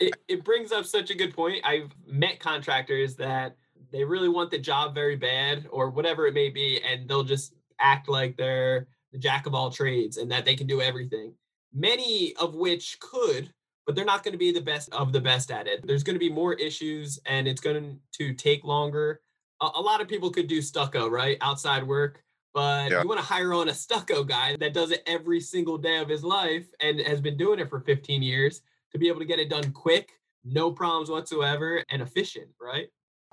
it, 0.00 0.14
it 0.28 0.44
brings 0.44 0.72
up 0.72 0.86
such 0.86 1.10
a 1.10 1.14
good 1.14 1.34
point. 1.34 1.64
I've 1.64 1.90
met 2.06 2.40
contractors 2.40 3.16
that 3.16 3.56
they 3.94 4.04
really 4.04 4.28
want 4.28 4.50
the 4.50 4.58
job 4.58 4.92
very 4.92 5.14
bad 5.14 5.68
or 5.70 5.88
whatever 5.88 6.26
it 6.26 6.34
may 6.34 6.50
be 6.50 6.82
and 6.82 7.08
they'll 7.08 7.22
just 7.22 7.54
act 7.80 8.08
like 8.08 8.36
they're 8.36 8.88
the 9.12 9.18
jack 9.18 9.46
of 9.46 9.54
all 9.54 9.70
trades 9.70 10.16
and 10.16 10.30
that 10.30 10.44
they 10.44 10.56
can 10.56 10.66
do 10.66 10.82
everything 10.82 11.32
many 11.72 12.34
of 12.36 12.56
which 12.56 12.98
could 12.98 13.52
but 13.86 13.94
they're 13.94 14.04
not 14.04 14.24
going 14.24 14.32
to 14.32 14.38
be 14.38 14.50
the 14.50 14.60
best 14.60 14.92
of 14.92 15.12
the 15.12 15.20
best 15.20 15.52
at 15.52 15.68
it 15.68 15.86
there's 15.86 16.02
going 16.02 16.14
to 16.14 16.20
be 16.20 16.30
more 16.30 16.54
issues 16.54 17.20
and 17.26 17.46
it's 17.46 17.60
going 17.60 17.98
to 18.10 18.34
take 18.34 18.64
longer 18.64 19.20
a, 19.62 19.68
a 19.76 19.80
lot 19.80 20.00
of 20.00 20.08
people 20.08 20.30
could 20.30 20.48
do 20.48 20.60
stucco 20.60 21.08
right 21.08 21.38
outside 21.40 21.86
work 21.86 22.20
but 22.54 22.90
yeah. 22.90 23.02
you 23.02 23.08
want 23.08 23.20
to 23.20 23.26
hire 23.26 23.52
on 23.52 23.68
a 23.68 23.74
stucco 23.74 24.24
guy 24.24 24.56
that 24.56 24.72
does 24.72 24.90
it 24.90 25.02
every 25.06 25.40
single 25.40 25.76
day 25.76 25.98
of 25.98 26.08
his 26.08 26.24
life 26.24 26.66
and 26.80 27.00
has 27.00 27.20
been 27.20 27.36
doing 27.36 27.58
it 27.58 27.68
for 27.68 27.80
15 27.80 28.22
years 28.22 28.62
to 28.92 28.98
be 28.98 29.08
able 29.08 29.18
to 29.18 29.26
get 29.26 29.38
it 29.38 29.50
done 29.50 29.72
quick 29.72 30.12
no 30.44 30.70
problems 30.70 31.10
whatsoever 31.10 31.82
and 31.90 32.00
efficient 32.00 32.48
right 32.60 32.88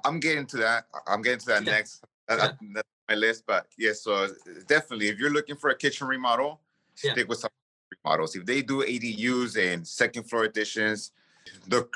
I'm 0.06 0.20
getting 0.20 0.46
to 0.48 0.58
that. 0.58 0.86
I'm 1.08 1.22
getting 1.22 1.40
to 1.40 1.46
that 1.48 1.66
yeah. 1.66 1.72
next. 1.72 2.04
My 3.10 3.16
list. 3.16 3.44
But 3.46 3.68
yeah, 3.78 3.94
so 3.94 4.14
uh, 4.14 4.28
definitely, 4.68 5.10
if 5.10 5.20
you're 5.20 5.32
looking 5.32 5.56
for 5.56 5.70
a 5.70 5.76
kitchen 5.76 6.08
remodel, 6.08 6.62
stick 6.96 7.28
with 7.28 7.40
some 7.40 7.50
remodels. 8.04 8.36
If 8.36 8.46
they 8.46 8.62
do 8.62 8.84
ADUs 8.84 9.58
and 9.58 9.86
second 9.86 10.24
floor 10.30 10.46
additions, 10.46 11.12
the 11.68 11.88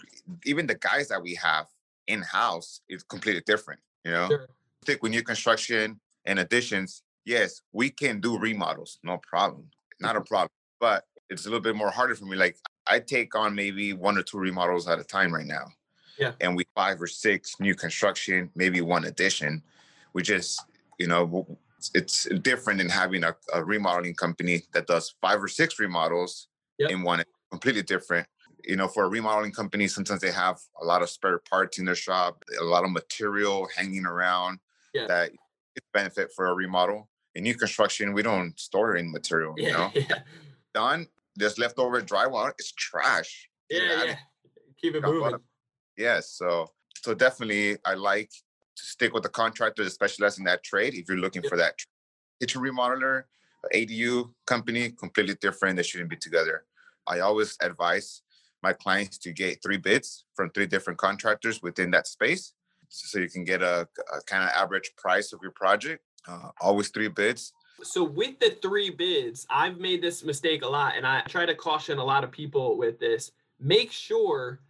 even 0.45 0.67
the 0.67 0.75
guys 0.75 1.07
that 1.09 1.21
we 1.21 1.35
have 1.35 1.67
in 2.07 2.21
house 2.21 2.81
is 2.89 3.03
completely 3.03 3.43
different. 3.45 3.79
You 4.03 4.11
know, 4.11 4.27
sure. 4.27 4.47
stick 4.83 5.01
with 5.01 5.11
new 5.11 5.23
construction 5.23 5.99
and 6.25 6.39
additions. 6.39 7.03
Yes, 7.25 7.61
we 7.73 7.89
can 7.89 8.21
do 8.21 8.37
remodels, 8.37 8.99
no 9.03 9.17
problem, 9.17 9.69
not 9.99 10.15
a 10.15 10.19
mm-hmm. 10.19 10.27
problem. 10.27 10.49
But 10.79 11.05
it's 11.29 11.45
a 11.45 11.49
little 11.49 11.61
bit 11.61 11.75
more 11.75 11.89
harder 11.89 12.15
for 12.15 12.25
me. 12.25 12.35
Like 12.35 12.57
I 12.87 12.99
take 12.99 13.35
on 13.35 13.55
maybe 13.55 13.93
one 13.93 14.17
or 14.17 14.23
two 14.23 14.37
remodels 14.37 14.87
at 14.87 14.99
a 14.99 15.03
time 15.03 15.33
right 15.33 15.45
now. 15.45 15.65
Yeah. 16.19 16.33
And 16.39 16.55
we 16.55 16.65
five 16.75 17.01
or 17.01 17.07
six 17.07 17.59
new 17.59 17.75
construction, 17.75 18.49
maybe 18.55 18.81
one 18.81 19.05
addition. 19.05 19.63
We 20.13 20.21
just, 20.21 20.63
you 20.97 21.07
know, 21.07 21.57
it's 21.93 22.25
different 22.41 22.79
than 22.79 22.89
having 22.89 23.23
a, 23.23 23.35
a 23.53 23.63
remodeling 23.63 24.15
company 24.15 24.63
that 24.73 24.87
does 24.87 25.15
five 25.21 25.43
or 25.43 25.47
six 25.47 25.79
remodels 25.79 26.47
yep. 26.77 26.91
in 26.91 27.03
one 27.03 27.23
completely 27.51 27.81
different. 27.81 28.27
You 28.63 28.75
know, 28.75 28.87
for 28.87 29.03
a 29.03 29.09
remodeling 29.09 29.51
company, 29.51 29.87
sometimes 29.87 30.21
they 30.21 30.31
have 30.31 30.57
a 30.81 30.85
lot 30.85 31.01
of 31.01 31.09
spare 31.09 31.39
parts 31.39 31.77
in 31.79 31.85
their 31.85 31.95
shop, 31.95 32.43
a 32.59 32.63
lot 32.63 32.83
of 32.83 32.91
material 32.91 33.67
hanging 33.75 34.05
around 34.05 34.59
Yeah. 34.93 35.07
that 35.07 35.31
benefit 35.93 36.31
for 36.33 36.47
a 36.47 36.53
remodel. 36.53 37.09
In 37.35 37.43
new 37.43 37.55
construction, 37.55 38.13
we 38.13 38.23
don't 38.23 38.57
store 38.59 38.95
any 38.95 39.07
material, 39.09 39.53
you 39.57 39.71
know. 39.71 39.91
Yeah, 39.93 40.05
yeah, 40.09 40.19
Done, 40.73 41.07
there's 41.35 41.57
leftover 41.57 42.01
drywall, 42.01 42.49
it's 42.57 42.71
trash. 42.71 43.49
Yeah, 43.69 44.03
yeah. 44.05 44.15
Keep 44.81 44.95
it 44.95 45.03
moving. 45.03 45.39
Yes. 45.97 46.31
So 46.31 46.71
so 46.97 47.13
definitely 47.13 47.77
I 47.85 47.93
like 47.93 48.29
to 48.29 48.83
stick 48.83 49.13
with 49.13 49.23
the 49.23 49.29
contractor 49.29 49.83
that 49.83 49.89
specializes 49.91 50.39
in 50.39 50.45
that 50.45 50.63
trade 50.63 50.95
if 50.95 51.07
you're 51.07 51.17
looking 51.17 51.43
for 51.43 51.57
that 51.57 51.77
tr- 51.77 51.87
kitchen 52.39 52.61
remodeler, 52.61 53.23
ADU 53.73 54.31
company, 54.45 54.91
completely 54.91 55.35
different. 55.35 55.77
They 55.77 55.83
shouldn't 55.83 56.09
be 56.09 56.17
together. 56.17 56.65
I 57.07 57.19
always 57.19 57.57
advise 57.61 58.21
my 58.63 58.73
clients 58.73 59.17
to 59.19 59.31
get 59.31 59.61
three 59.61 59.77
bids 59.77 60.25
from 60.35 60.49
three 60.49 60.65
different 60.65 60.97
contractors 60.97 61.61
within 61.61 61.91
that 61.91 62.07
space 62.07 62.53
so 62.89 63.19
you 63.19 63.29
can 63.29 63.43
get 63.43 63.61
a, 63.61 63.87
a 64.13 64.21
kind 64.25 64.43
of 64.43 64.49
average 64.49 64.91
price 64.97 65.33
of 65.33 65.39
your 65.41 65.51
project. 65.51 66.01
Uh, 66.27 66.49
always 66.61 66.89
three 66.89 67.07
bids. 67.07 67.53
So 67.83 68.03
with 68.03 68.39
the 68.39 68.51
three 68.61 68.89
bids, 68.89 69.45
I've 69.49 69.79
made 69.79 70.01
this 70.01 70.23
mistake 70.23 70.63
a 70.63 70.67
lot, 70.67 70.93
and 70.95 71.05
I 71.05 71.21
try 71.21 71.45
to 71.45 71.55
caution 71.55 71.97
a 71.97 72.03
lot 72.03 72.23
of 72.23 72.31
people 72.31 72.77
with 72.77 72.99
this. 72.99 73.31
Make 73.59 73.91
sure 73.91 74.61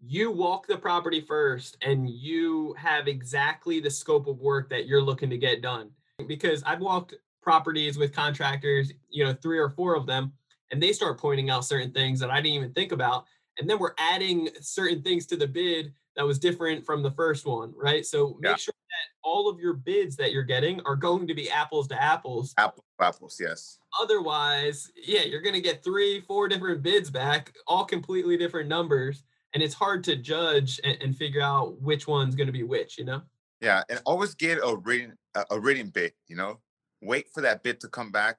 you 0.00 0.30
walk 0.30 0.66
the 0.66 0.76
property 0.76 1.20
first 1.20 1.78
and 1.82 2.08
you 2.08 2.74
have 2.78 3.08
exactly 3.08 3.80
the 3.80 3.90
scope 3.90 4.26
of 4.26 4.38
work 4.38 4.68
that 4.68 4.86
you're 4.86 5.02
looking 5.02 5.30
to 5.30 5.38
get 5.38 5.62
done. 5.62 5.90
Because 6.26 6.62
I've 6.64 6.80
walked 6.80 7.14
properties 7.42 7.96
with 7.96 8.12
contractors, 8.12 8.92
you 9.08 9.24
know, 9.24 9.34
three 9.34 9.58
or 9.58 9.70
four 9.70 9.94
of 9.94 10.06
them, 10.06 10.32
and 10.70 10.82
they 10.82 10.92
start 10.92 11.18
pointing 11.18 11.50
out 11.50 11.64
certain 11.64 11.92
things 11.92 12.20
that 12.20 12.30
I 12.30 12.40
didn't 12.40 12.56
even 12.56 12.72
think 12.72 12.92
about. 12.92 13.26
And 13.58 13.68
then 13.68 13.78
we're 13.78 13.94
adding 13.98 14.48
certain 14.60 15.02
things 15.02 15.26
to 15.26 15.36
the 15.36 15.46
bid 15.46 15.92
that 16.16 16.26
was 16.26 16.38
different 16.38 16.84
from 16.84 17.02
the 17.02 17.10
first 17.10 17.46
one, 17.46 17.72
right? 17.76 18.04
So 18.04 18.36
make 18.40 18.50
Yeah. 18.50 18.56
sure 18.56 18.74
all 19.22 19.48
of 19.48 19.58
your 19.58 19.74
bids 19.74 20.16
that 20.16 20.32
you're 20.32 20.42
getting 20.42 20.80
are 20.86 20.96
going 20.96 21.26
to 21.26 21.34
be 21.34 21.50
apples 21.50 21.88
to 21.88 22.02
apples. 22.02 22.54
Apple 22.58 22.84
apples, 23.00 23.38
yes. 23.40 23.78
Otherwise, 24.00 24.90
yeah, 24.96 25.22
you're 25.22 25.42
going 25.42 25.54
to 25.54 25.60
get 25.60 25.82
three, 25.82 26.20
four 26.20 26.48
different 26.48 26.82
bids 26.82 27.10
back, 27.10 27.52
all 27.66 27.84
completely 27.84 28.36
different 28.36 28.68
numbers. 28.68 29.24
And 29.54 29.62
it's 29.62 29.74
hard 29.74 30.02
to 30.04 30.16
judge 30.16 30.80
and, 30.82 31.00
and 31.00 31.16
figure 31.16 31.40
out 31.40 31.80
which 31.80 32.08
one's 32.08 32.34
going 32.34 32.48
to 32.48 32.52
be 32.52 32.64
which, 32.64 32.98
you 32.98 33.04
know? 33.04 33.22
Yeah, 33.60 33.82
and 33.88 34.00
always 34.04 34.34
get 34.34 34.58
a 34.58 34.76
written 34.76 35.16
a, 35.50 35.58
written 35.58 35.88
bid. 35.88 36.12
You 36.26 36.36
know, 36.36 36.60
wait 37.00 37.26
for 37.32 37.40
that 37.40 37.62
bid 37.62 37.80
to 37.80 37.88
come 37.88 38.10
back, 38.10 38.36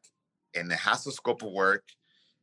and 0.55 0.71
it 0.71 0.77
has 0.77 1.03
the 1.03 1.11
scope 1.11 1.41
of 1.41 1.51
work. 1.51 1.83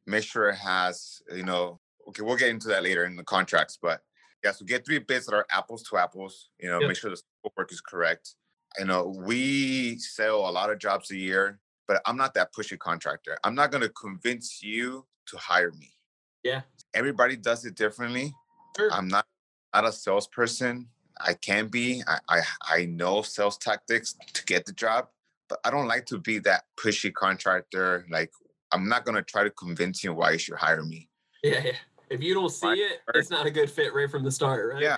Make 0.07 0.25
sure 0.25 0.49
it 0.49 0.57
has, 0.57 1.23
you 1.33 1.45
know. 1.45 1.79
Okay, 2.09 2.23
we'll 2.23 2.37
get 2.37 2.49
into 2.49 2.69
that 2.69 2.83
later 2.83 3.05
in 3.05 3.15
the 3.15 3.23
contracts, 3.23 3.79
but 3.81 4.01
yeah, 4.45 4.53
so 4.53 4.65
get 4.65 4.85
three 4.85 4.99
bids 4.99 5.27
that 5.27 5.35
are 5.35 5.47
apples 5.51 5.83
to 5.85 5.97
apples. 5.97 6.49
You 6.61 6.69
know, 6.71 6.81
Yep. 6.81 6.89
make 6.89 6.97
sure 6.97 7.11
the 7.11 7.17
scope 7.17 7.53
work 7.57 7.73
is 7.73 7.81
correct. 7.81 8.35
You 8.79 8.87
know, 8.87 9.09
we 9.09 9.99
sell 9.99 10.49
a 10.49 10.51
lot 10.51 10.71
of 10.71 10.79
jobs 10.79 11.11
a 11.11 11.17
year, 11.17 11.61
but 11.87 12.01
I'm 12.07 12.17
not 12.17 12.35
that 12.35 12.53
pushy 12.55 12.79
contractor. 12.79 13.37
I'm 13.45 13.55
not 13.55 13.71
going 13.71 13.83
to 13.83 13.91
convince 13.91 14.63
you 14.63 15.07
to 15.27 15.37
hire 15.37 15.71
me. 15.73 15.95
Yeah. 16.43 16.63
Everybody 16.95 17.37
does 17.37 17.65
it 17.65 17.75
differently. 17.75 18.33
Sure. 18.77 18.91
I'm 18.93 19.09
not 19.09 19.27
not 19.75 19.85
a 19.87 19.93
salesperson. 19.93 20.89
I 21.21 21.35
can 21.35 21.69
be. 21.69 22.03
I, 22.09 22.19
I 22.29 22.41
I 22.63 22.85
know 22.87 23.23
sales 23.23 23.59
tactics 23.59 24.15
to 24.33 24.45
get 24.45 24.65
the 24.67 24.73
job, 24.73 25.09
but 25.49 25.61
I 25.65 25.71
don't 25.71 25.87
like 25.87 26.07
to 26.07 26.19
be 26.19 26.39
that 26.41 26.65
pushy 26.83 27.13
contractor. 27.13 28.07
Like 28.11 28.31
I'm 28.73 28.89
not 28.89 29.05
gonna 29.05 29.23
try 29.23 29.45
to 29.45 29.51
convince 29.51 30.03
you 30.03 30.15
why 30.15 30.33
you 30.33 30.39
should 30.39 30.57
hire 30.57 30.83
me. 30.83 31.09
yeah, 31.43 31.63
yeah. 31.65 31.73
If 32.13 32.23
you 32.23 32.35
don't 32.35 32.51
see 32.51 32.69
it, 32.69 33.01
it's 33.15 33.31
not 33.31 33.47
a 33.47 33.51
good 33.51 33.71
fit 33.71 33.95
right 33.95 34.11
from 34.11 34.23
the 34.23 34.31
start, 34.31 34.75
right? 34.75 34.83
Yeah. 34.83 34.97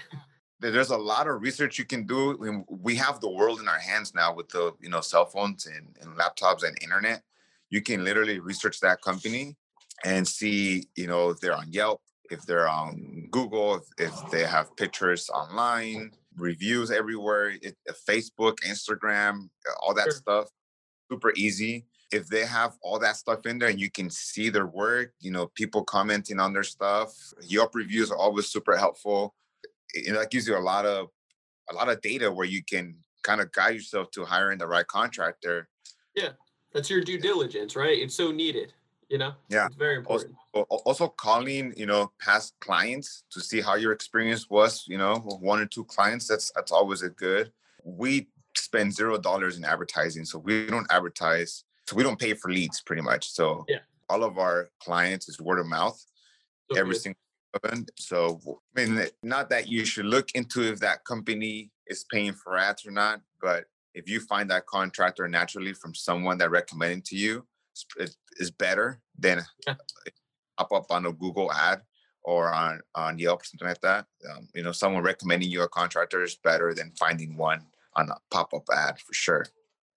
There's 0.59 0.90
a 0.90 0.96
lot 0.96 1.29
of 1.29 1.42
research 1.42 1.79
you 1.79 1.85
can 1.85 2.07
do. 2.07 2.64
We 2.68 2.96
have 2.96 3.20
the 3.20 3.31
world 3.31 3.61
in 3.61 3.68
our 3.68 3.79
hands 3.79 4.14
now 4.14 4.35
with 4.35 4.48
the 4.48 4.72
you 4.81 4.88
know 4.88 5.00
cell 5.00 5.27
phones 5.27 5.66
and, 5.66 5.96
and 6.00 6.16
laptops 6.18 6.64
and 6.64 6.77
internet. 6.83 7.22
You 7.70 7.83
can 7.83 8.03
literally 8.03 8.40
research 8.40 8.81
that 8.81 9.00
company 9.00 9.57
and 10.05 10.27
see 10.27 10.88
you 10.96 11.07
know 11.07 11.31
if 11.31 11.38
they're 11.40 11.57
on 11.57 11.72
Yelp, 11.72 12.00
if 12.31 12.42
they're 12.46 12.68
on 12.68 13.29
Google, 13.31 13.77
if, 13.77 13.85
if 13.98 14.31
they 14.33 14.44
have 14.44 14.74
pictures 14.77 15.31
online, 15.31 16.11
reviews 16.37 16.90
everywhere, 16.90 17.53
it, 17.62 17.77
Facebook, 18.09 18.57
Instagram, 18.66 19.48
all 19.83 19.94
that 19.94 20.05
Sure. 20.05 20.12
stuff. 20.12 20.46
Super 21.11 21.33
easy. 21.37 21.87
If 22.14 22.29
they 22.29 22.44
have 22.46 22.72
all 22.81 22.98
that 23.00 23.16
stuff 23.16 23.44
in 23.44 23.59
there 23.59 23.70
and 23.70 23.81
you 23.81 23.90
can 23.90 24.09
see 24.09 24.48
their 24.48 24.66
work, 24.66 25.12
you 25.20 25.33
know, 25.35 25.46
people 25.61 25.83
commenting 25.83 26.38
on 26.38 26.53
their 26.53 26.62
stuff, 26.62 27.11
Yelp 27.42 27.74
reviews 27.74 28.11
are 28.12 28.16
always 28.16 28.46
super 28.46 28.77
helpful. 28.77 29.35
You 29.94 30.12
know, 30.12 30.20
that 30.20 30.31
gives 30.31 30.46
you 30.46 30.57
a 30.57 30.66
lot 30.72 30.85
of 30.87 31.09
a 31.70 31.74
lot 31.74 31.88
of 31.88 32.00
data 32.00 32.31
where 32.31 32.46
you 32.46 32.62
can 32.62 32.94
kind 33.22 33.40
of 33.40 33.50
guide 33.50 33.74
yourself 33.74 34.11
to 34.12 34.24
hiring 34.24 34.59
the 34.59 34.66
right 34.66 34.87
contractor. 34.87 35.68
Yeah, 36.14 36.33
that's 36.72 36.88
your 36.88 37.03
due 37.03 37.18
diligence, 37.18 37.74
right? 37.74 37.98
It's 37.98 38.14
so 38.14 38.31
needed, 38.31 38.72
you 39.09 39.18
know? 39.18 39.33
Yeah. 39.48 39.66
It's 39.66 39.74
very 39.77 39.96
important. 39.96 40.35
al- 40.55 40.66
al- 40.70 40.83
also 40.85 41.09
calling, 41.09 41.74
you 41.77 41.87
know, 41.87 42.12
past 42.20 42.55
clients 42.61 43.24
to 43.31 43.40
see 43.40 43.61
how 43.61 43.74
your 43.74 43.92
experience 43.92 44.48
was, 44.48 44.85
you 44.87 44.98
know, 44.98 45.16
one 45.40 45.61
or 45.61 45.66
two 45.66 45.85
clients, 45.85 46.29
that's 46.29 46.53
that's 46.55 46.70
always 46.70 47.03
a 47.03 47.11
good. 47.11 47.50
We 47.83 48.29
spend 48.57 48.94
zero 48.94 49.18
dollars 49.18 49.57
in 49.59 49.64
advertising, 49.64 50.24
so 50.24 50.38
we 50.38 50.66
don't 50.66 50.87
advertise. 50.90 51.63
So 51.87 51.97
we 51.97 52.03
don't 52.03 52.18
pay 52.18 52.35
for 52.35 52.51
leads 52.51 52.81
pretty 52.81 53.03
much. 53.03 53.31
So 53.31 53.64
Yeah. 53.68 53.81
all 54.09 54.25
of 54.25 54.38
our 54.38 54.70
clients 54.81 55.29
is 55.29 55.40
word 55.40 55.59
of 55.59 55.66
mouth. 55.66 55.99
So 56.70 56.79
every 56.79 56.94
good. 56.94 57.03
single 57.03 57.20
one. 57.62 57.87
So 57.99 58.40
I 58.77 58.85
mean, 58.87 59.09
not 59.23 59.51
that 59.51 59.68
you 59.68 59.85
should 59.85 60.07
look 60.07 60.31
into 60.35 60.62
if 60.62 60.81
that 60.81 61.05
company 61.05 61.70
is 61.87 62.05
paying 62.11 62.33
for 62.33 62.57
ads 62.57 62.87
or 62.87 62.90
not, 62.90 63.20
but 63.40 63.66
if 63.94 64.09
you 64.09 64.20
find 64.20 64.51
that 64.51 64.66
contractor 64.66 65.29
naturally 65.29 65.73
from 65.75 65.94
someone 65.94 66.38
that 66.38 66.51
recommended 66.51 67.05
to 67.07 67.16
you, 67.16 67.47
is 68.38 68.51
better 68.53 69.01
than 69.18 69.44
Yeah. 69.66 69.75
pop 70.57 70.73
up 70.73 70.90
on 70.90 71.07
a 71.07 71.12
Google 71.12 71.53
ad 71.53 71.83
or 72.23 72.53
on 72.53 72.81
on 72.94 73.18
Yelp 73.18 73.42
or 73.42 73.44
something 73.44 73.68
like 73.68 73.81
that. 73.81 74.07
Um, 74.31 74.49
you 74.55 74.62
know, 74.62 74.73
someone 74.73 75.03
recommending 75.03 75.51
you 75.51 75.62
a 75.62 75.68
contractor 75.68 76.23
is 76.23 76.37
better 76.37 76.73
than 76.73 76.92
finding 76.92 77.37
one 77.37 77.66
on 77.94 78.11
a 78.11 78.16
pop 78.31 78.55
up 78.55 78.64
ad 78.73 79.01
for 79.01 79.12
sure. 79.12 79.47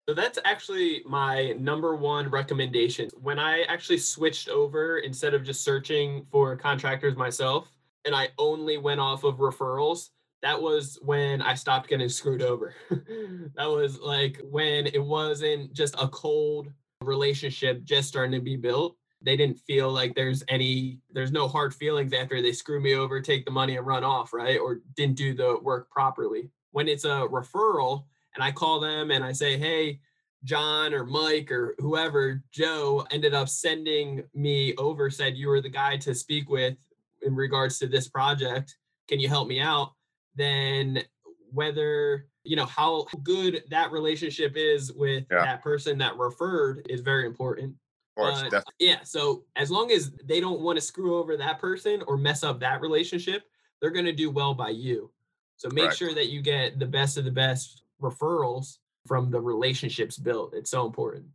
So 0.09 0.15
that's 0.15 0.39
actually 0.45 1.03
my 1.05 1.53
number 1.59 1.97
one 1.97 2.29
recommendation. 2.29 3.11
When 3.21 3.41
I 3.41 3.63
actually 3.63 3.99
switched 3.99 4.49
over, 4.49 4.99
instead 4.99 5.35
of 5.35 5.43
just 5.43 5.65
searching 5.65 6.27
for 6.31 6.55
contractors 6.57 7.17
myself, 7.17 7.73
and 8.05 8.15
I 8.15 8.29
only 8.39 8.79
went 8.79 9.01
off 9.01 9.25
of 9.25 9.39
referrals, 9.39 10.11
that 10.43 10.63
was 10.63 10.97
when 11.03 11.43
I 11.43 11.55
stopped 11.55 11.89
getting 11.89 12.09
screwed 12.09 12.41
over. 12.41 12.73
that 12.91 13.67
was 13.67 13.99
like 13.99 14.41
when 14.45 14.87
it 14.87 15.03
wasn't 15.03 15.73
just 15.73 15.97
a 15.99 16.07
cold 16.07 16.69
relationship 17.03 17.83
just 17.83 18.07
starting 18.07 18.39
to 18.39 18.41
be 18.41 18.57
built. 18.57 18.97
They 19.23 19.37
didn't 19.37 19.59
feel 19.59 19.91
like 19.91 20.15
there's 20.15 20.45
any, 20.47 21.01
there's 21.11 21.33
no 21.33 21.49
hard 21.49 21.75
feelings 21.75 22.13
after 22.13 22.41
they 22.41 22.53
screw 22.53 22.81
me 22.81 22.95
over, 22.95 23.21
take 23.21 23.45
the 23.45 23.51
money 23.51 23.77
and 23.77 23.85
run 23.85 24.05
off, 24.05 24.33
right? 24.33 24.61
Or 24.61 24.83
didn't 24.95 25.17
do 25.17 25.35
the 25.35 25.59
work 25.61 25.91
properly. 25.91 26.51
When 26.71 26.87
it's 26.87 27.05
a 27.05 27.27
referral, 27.29 28.05
and 28.37 28.45
I 28.45 28.53
call 28.53 28.79
them 28.79 29.11
and 29.11 29.25
I 29.25 29.33
say, 29.33 29.59
hey, 29.59 29.99
John 30.45 30.95
or 30.95 31.05
Mike 31.05 31.51
or 31.51 31.75
whoever, 31.79 32.43
Joe 32.53 33.05
ended 33.11 33.35
up 33.35 33.49
sending 33.49 34.23
me 34.35 34.75
over, 34.77 35.11
said 35.11 35.37
you 35.37 35.49
were 35.49 35.61
the 35.63 35.71
guy 35.71 35.97
to 35.97 36.15
speak 36.15 36.49
with 36.49 36.77
in 37.23 37.35
regards 37.35 37.79
to 37.81 37.89
this 37.89 38.07
project. 38.09 38.77
Can 39.09 39.19
you 39.19 39.29
help 39.29 39.49
me 39.49 39.59
out? 39.61 39.95
Then 40.37 41.03
whether 41.51 42.27
you 42.45 42.55
know 42.55 42.67
how 42.67 43.07
good 43.25 43.65
that 43.71 43.91
relationship 43.91 44.53
is 44.57 44.93
with 44.93 45.25
Yeah. 45.31 45.45
that 45.45 45.63
person 45.63 45.99
that 45.99 46.17
referred 46.17 46.87
is 46.89 47.01
very 47.01 47.27
important. 47.27 47.75
But, 48.17 48.51
def- 48.51 48.65
yeah, 48.79 49.03
so 49.03 49.45
as 49.57 49.71
long 49.71 49.91
as 49.91 50.13
they 50.25 50.41
don't 50.41 50.61
want 50.61 50.77
to 50.77 50.81
screw 50.83 51.19
over 51.19 51.37
that 51.39 51.59
person 51.59 52.03
or 52.07 52.17
mess 52.17 52.45
up 52.45 52.61
that 52.61 52.81
relationship, 52.81 53.43
they're 53.81 53.91
going 53.91 54.07
to 54.07 54.13
do 54.13 54.31
well 54.31 54.55
by 54.55 54.71
you. 54.71 55.11
So 55.57 55.69
make 55.71 55.85
Correct. 55.87 55.97
sure 55.97 56.15
that 56.15 56.29
you 56.29 56.41
get 56.41 56.79
the 56.79 56.87
best 56.87 57.17
of 57.17 57.25
the 57.25 57.31
best 57.31 57.83
referrals 58.01 58.79
from 59.07 59.31
the 59.31 59.41
relationships 59.41 60.19
built. 60.19 60.55
It's 60.55 60.71
so 60.71 60.87
important. 60.87 61.27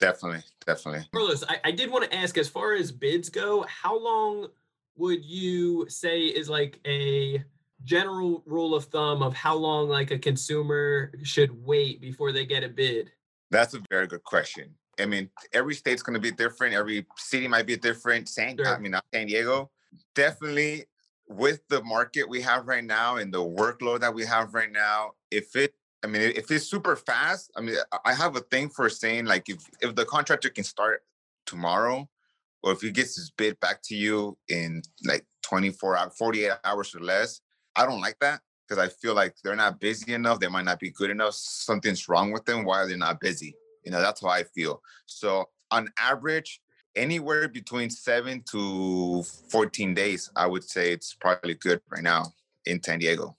definitely, 0.00 0.42
definitely. 0.66 1.06
Carlos, 1.12 1.44
I, 1.48 1.60
I 1.64 1.70
did 1.70 1.90
want 1.90 2.10
to 2.10 2.16
ask 2.16 2.38
as 2.38 2.48
far 2.48 2.74
as 2.74 2.90
bids 2.90 3.28
go, 3.28 3.64
how 3.68 3.98
long 3.98 4.48
would 4.96 5.24
you 5.24 5.86
say 5.88 6.22
is 6.22 6.48
like 6.48 6.78
a 6.86 7.42
general 7.84 8.42
rule 8.46 8.74
of 8.74 8.84
thumb 8.86 9.22
of 9.22 9.34
how 9.34 9.54
long 9.54 9.88
like 9.88 10.10
a 10.10 10.18
consumer 10.18 11.12
should 11.22 11.50
wait 11.64 12.00
before 12.00 12.32
they 12.32 12.46
get 12.46 12.64
a 12.64 12.68
bid? 12.68 13.10
That's 13.50 13.74
a 13.74 13.82
very 13.90 14.06
good 14.06 14.22
question. 14.22 14.74
I 14.98 15.06
mean, 15.06 15.30
every 15.52 15.74
state's 15.74 16.02
going 16.02 16.14
to 16.14 16.20
be 16.20 16.30
different. 16.30 16.74
Every 16.74 17.06
city 17.16 17.48
might 17.48 17.66
be 17.66 17.76
different. 17.76 18.28
San, 18.28 18.58
I 18.66 18.78
mean, 18.78 18.92
not 18.92 19.04
San 19.12 19.26
Diego, 19.26 19.70
definitely 20.14 20.84
with 21.28 21.66
the 21.68 21.82
market 21.82 22.28
we 22.28 22.40
have 22.42 22.66
right 22.66 22.84
now 22.84 23.16
and 23.16 23.32
the 23.32 23.38
workload 23.38 24.00
that 24.00 24.12
we 24.12 24.24
have 24.24 24.52
right 24.52 24.70
now, 24.70 25.12
if 25.30 25.56
it, 25.56 25.74
I 26.02 26.06
mean, 26.06 26.22
if 26.22 26.50
it's 26.50 26.66
super 26.66 26.96
fast, 26.96 27.50
I 27.56 27.60
mean, 27.60 27.76
I- 28.04 28.14
have 28.14 28.36
a 28.36 28.40
thing 28.40 28.70
for 28.70 28.88
saying 28.88 29.26
like 29.26 29.48
if 29.48 29.58
if 29.80 29.94
the 29.94 30.04
contractor 30.04 30.48
can 30.50 30.64
start 30.64 31.02
tomorrow 31.46 32.08
or 32.62 32.72
if 32.72 32.80
he 32.80 32.90
gets 32.90 33.16
his 33.16 33.30
bid 33.30 33.58
back 33.60 33.82
to 33.84 33.94
you 33.94 34.36
in 34.48 34.82
like 35.04 35.26
24 35.42 35.96
hours, 35.96 36.12
48 36.16 36.52
hours 36.64 36.94
or 36.94 37.00
less, 37.00 37.40
I 37.76 37.86
don't 37.86 38.00
like 38.00 38.18
that 38.20 38.40
because 38.66 38.82
I 38.82 38.88
feel 38.88 39.14
like 39.14 39.34
they're 39.42 39.56
not 39.56 39.80
busy 39.80 40.14
enough. 40.14 40.40
They 40.40 40.48
might 40.48 40.64
not 40.64 40.80
be 40.80 40.90
good 40.90 41.10
enough. 41.10 41.34
Something's 41.34 42.08
wrong 42.08 42.32
with 42.32 42.44
them. 42.44 42.64
Why 42.64 42.78
are 42.78 42.88
they 42.88 42.96
not 42.96 43.20
busy? 43.20 43.54
You 43.84 43.90
know, 43.90 44.00
that's 44.00 44.20
how 44.20 44.28
I 44.28 44.44
feel. 44.44 44.82
So 45.06 45.48
on 45.70 45.90
average, 45.98 46.60
anywhere 46.94 47.48
between 47.48 47.90
seven 47.90 48.42
to 48.50 49.22
14 49.50 49.94
days, 49.94 50.30
I 50.36 50.46
would 50.46 50.64
say 50.64 50.92
it's 50.92 51.14
probably 51.14 51.54
good 51.54 51.80
right 51.90 52.02
now 52.02 52.32
in 52.66 52.82
San 52.82 52.98
Diego. 52.98 53.36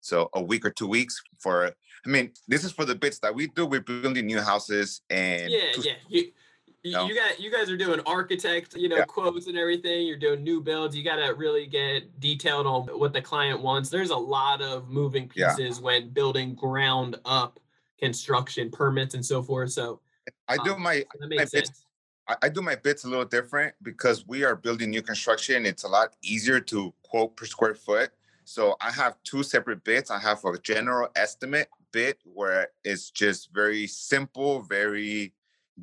So 0.00 0.28
a 0.34 0.42
week 0.42 0.66
or 0.66 0.70
two 0.70 0.88
weeks 0.88 1.20
for, 1.38 1.72
I 2.06 2.10
mean, 2.10 2.32
this 2.48 2.64
is 2.64 2.72
for 2.72 2.84
the 2.84 2.94
bits 2.94 3.18
that 3.20 3.34
we 3.34 3.46
do. 3.48 3.66
We're 3.66 3.80
building 3.80 4.26
new 4.26 4.40
houses 4.40 5.00
and 5.10 5.50
yeah, 5.50 5.58
yeah. 5.78 5.92
You, 6.08 6.30
you, 6.82 7.14
got 7.14 7.40
you 7.40 7.50
guys 7.50 7.70
are 7.70 7.78
doing 7.78 8.00
architect, 8.04 8.76
you 8.76 8.90
know, 8.90 8.96
Yeah. 8.98 9.04
quotes 9.06 9.46
and 9.46 9.56
everything. 9.56 10.06
You're 10.06 10.18
doing 10.18 10.42
new 10.44 10.60
builds. 10.60 10.94
You 10.94 11.02
got 11.02 11.16
to 11.16 11.32
really 11.32 11.66
get 11.66 12.20
detailed 12.20 12.66
on 12.66 12.82
what 12.98 13.14
the 13.14 13.22
client 13.22 13.62
wants. 13.62 13.88
There's 13.88 14.10
a 14.10 14.16
lot 14.16 14.60
of 14.60 14.90
moving 14.90 15.30
Yeah. 15.34 15.54
pieces 15.56 15.80
when 15.80 16.10
building 16.10 16.54
ground 16.54 17.16
up 17.24 17.58
construction 17.98 18.70
permits 18.70 19.14
and 19.14 19.24
so 19.24 19.42
forth. 19.42 19.70
So 19.72 20.00
I 20.46 20.58
do 20.58 20.74
Um, 20.74 20.82
my 20.82 21.04
makes 21.20 21.52
bits- 21.52 21.86
I, 22.28 22.36
I 22.42 22.48
do 22.50 22.60
my 22.60 22.74
bits 22.74 23.04
a 23.04 23.08
little 23.08 23.24
different 23.24 23.74
because 23.82 24.26
we 24.26 24.44
are 24.44 24.56
building 24.56 24.90
new 24.90 25.02
construction. 25.02 25.64
It's 25.64 25.84
a 25.84 25.88
lot 25.88 26.14
easier 26.22 26.60
to 26.60 26.92
quote 27.02 27.34
per 27.36 27.46
square 27.46 27.74
foot. 27.74 28.10
So 28.44 28.76
I 28.82 28.90
have 28.90 29.16
two 29.24 29.42
separate 29.42 29.84
bits. 29.84 30.10
I 30.10 30.18
have 30.18 30.44
a 30.44 30.58
general 30.58 31.08
estimate 31.16 31.68
bit 31.94 32.18
where 32.24 32.68
it's 32.82 33.10
just 33.10 33.54
very 33.54 33.86
simple, 33.86 34.62
very 34.62 35.32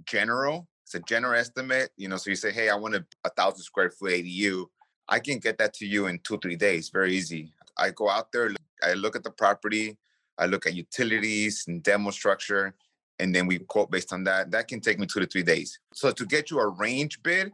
general. 0.05 0.67
It's 0.83 0.93
a 0.93 0.99
general 0.99 1.39
estimate, 1.39 1.89
you 1.95 2.09
know. 2.09 2.17
So 2.17 2.29
you 2.29 2.35
say, 2.35 2.51
hey, 2.51 2.69
I 2.69 2.75
want 2.75 2.95
a, 2.95 3.05
a 3.23 3.29
thousand 3.29 3.63
square 3.63 3.89
foot 3.89 4.11
ADU. 4.11 4.65
I 5.07 5.19
can 5.19 5.39
get 5.39 5.57
that 5.57 5.73
to 5.75 5.85
you 5.87 6.07
in 6.07 6.19
two, 6.19 6.37
three 6.39 6.57
days. 6.57 6.89
Very 6.89 7.15
easy. 7.15 7.53
I 7.77 7.91
go 7.91 8.09
out 8.09 8.31
there, 8.33 8.51
I 8.83 8.93
look 8.93 9.15
at 9.15 9.23
the 9.23 9.31
property, 9.31 9.97
I 10.37 10.47
look 10.47 10.67
at 10.67 10.73
utilities 10.73 11.63
and 11.67 11.81
demo 11.81 12.11
structure, 12.11 12.75
and 13.19 13.33
then 13.33 13.47
we 13.47 13.59
quote 13.59 13.89
based 13.89 14.11
on 14.11 14.25
that. 14.25 14.51
That 14.51 14.67
can 14.67 14.81
take 14.81 14.99
me 14.99 15.07
two 15.07 15.21
to 15.21 15.25
three 15.25 15.43
days. 15.43 15.79
So 15.93 16.11
to 16.11 16.25
get 16.25 16.51
you 16.51 16.59
a 16.59 16.67
range 16.67 17.23
bid, 17.23 17.53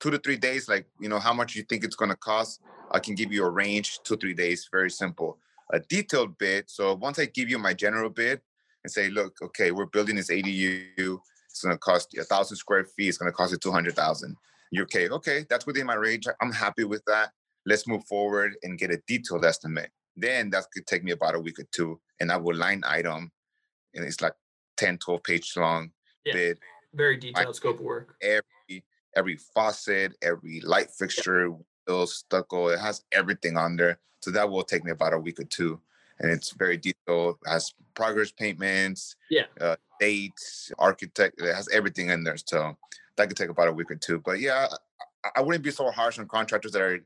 two 0.00 0.10
to 0.10 0.18
three 0.18 0.36
days, 0.36 0.68
like 0.68 0.86
you 1.00 1.08
know 1.08 1.18
how 1.18 1.32
much 1.32 1.56
you 1.56 1.62
think 1.62 1.82
it's 1.82 1.96
going 1.96 2.10
to 2.10 2.16
cost, 2.16 2.60
I 2.90 2.98
can 2.98 3.14
give 3.14 3.32
you 3.32 3.42
a 3.44 3.50
range 3.50 4.00
two 4.04 4.18
three 4.18 4.34
days. 4.34 4.68
Very 4.70 4.90
simple. 4.90 5.38
A 5.72 5.80
detailed 5.80 6.38
bid. 6.38 6.70
So 6.70 6.94
once 6.94 7.18
I 7.18 7.26
give 7.26 7.48
you 7.48 7.58
my 7.58 7.74
general 7.74 8.10
bid 8.10 8.40
and 8.84 8.90
say, 8.90 9.10
look, 9.10 9.34
okay, 9.42 9.72
we're 9.72 9.86
building 9.86 10.16
this 10.16 10.30
ADU. 10.30 11.18
It's 11.50 11.62
going 11.62 11.74
to 11.74 11.78
cost 11.78 12.12
you 12.12 12.20
a 12.20 12.24
thousand 12.24 12.56
square 12.56 12.84
feet. 12.84 13.08
It's 13.08 13.18
going 13.18 13.30
to 13.30 13.36
cost 13.36 13.52
you 13.52 13.58
two 13.58 13.72
hundred 13.72 13.96
thousand. 13.96 14.36
You're 14.70 14.84
okay. 14.84 15.08
Okay, 15.08 15.44
that's 15.48 15.66
within 15.66 15.86
my 15.86 15.94
range. 15.94 16.26
I'm 16.40 16.52
happy 16.52 16.84
with 16.84 17.02
that. 17.06 17.30
Let's 17.64 17.88
move 17.88 18.04
forward 18.06 18.54
and 18.62 18.78
get 18.78 18.90
a 18.90 18.98
detailed 19.08 19.44
estimate. 19.44 19.90
Then 20.16 20.50
that 20.50 20.64
could 20.72 20.86
take 20.86 21.02
me 21.02 21.12
about 21.12 21.34
a 21.34 21.40
week 21.40 21.58
or 21.58 21.66
two, 21.72 22.00
and 22.20 22.30
I 22.30 22.36
will 22.36 22.56
line 22.56 22.82
item, 22.86 23.30
and 23.94 24.04
it's 24.04 24.20
like 24.20 24.34
10, 24.76 24.98
12 24.98 25.22
page 25.22 25.52
long 25.56 25.90
Yeah. 26.24 26.34
bid 26.34 26.58
Very 26.94 27.16
detailed 27.16 27.56
scope 27.56 27.78
of 27.78 27.84
work. 27.84 28.16
every 28.22 28.84
every 29.16 29.36
faucet, 29.54 30.14
every 30.22 30.60
light 30.60 30.90
fixture, 30.98 31.50
wheels, 31.86 32.14
stucco. 32.16 32.68
It 32.68 32.80
has 32.80 33.02
everything 33.12 33.56
on 33.56 33.76
there. 33.76 33.98
So 34.20 34.30
that 34.32 34.48
will 34.48 34.64
take 34.64 34.84
me 34.84 34.90
about 34.90 35.12
a 35.12 35.18
week 35.18 35.40
or 35.40 35.44
two. 35.44 35.80
And 36.18 36.30
it's 36.30 36.52
very 36.52 36.76
detailed. 36.76 37.36
It 37.46 37.50
has 37.50 37.74
progress 37.94 38.32
payments, 38.32 39.16
Yeah. 39.30 39.44
uh, 39.60 39.76
dates, 40.00 40.72
architect. 40.78 41.40
It 41.40 41.54
has 41.54 41.68
everything 41.68 42.08
in 42.10 42.24
there. 42.24 42.36
So 42.36 42.76
that 43.16 43.28
could 43.28 43.36
take 43.36 43.50
about 43.50 43.68
a 43.68 43.72
week 43.72 43.90
or 43.90 43.96
two. 43.96 44.20
But 44.20 44.40
yeah, 44.40 44.68
I, 45.24 45.28
I 45.36 45.40
wouldn't 45.42 45.64
be 45.64 45.70
so 45.70 45.90
harsh 45.90 46.18
on 46.18 46.26
contractors 46.26 46.72
that 46.72 46.82
are, 46.82 47.00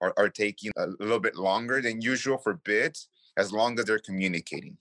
are 0.00 0.12
are 0.16 0.28
taking 0.28 0.72
a 0.76 0.88
little 1.00 1.20
bit 1.20 1.36
longer 1.36 1.80
than 1.80 2.00
usual 2.00 2.38
for 2.38 2.54
bids, 2.54 3.08
as 3.36 3.52
long 3.52 3.78
as 3.78 3.86
they're 3.86 3.98
communicating. 3.98 4.76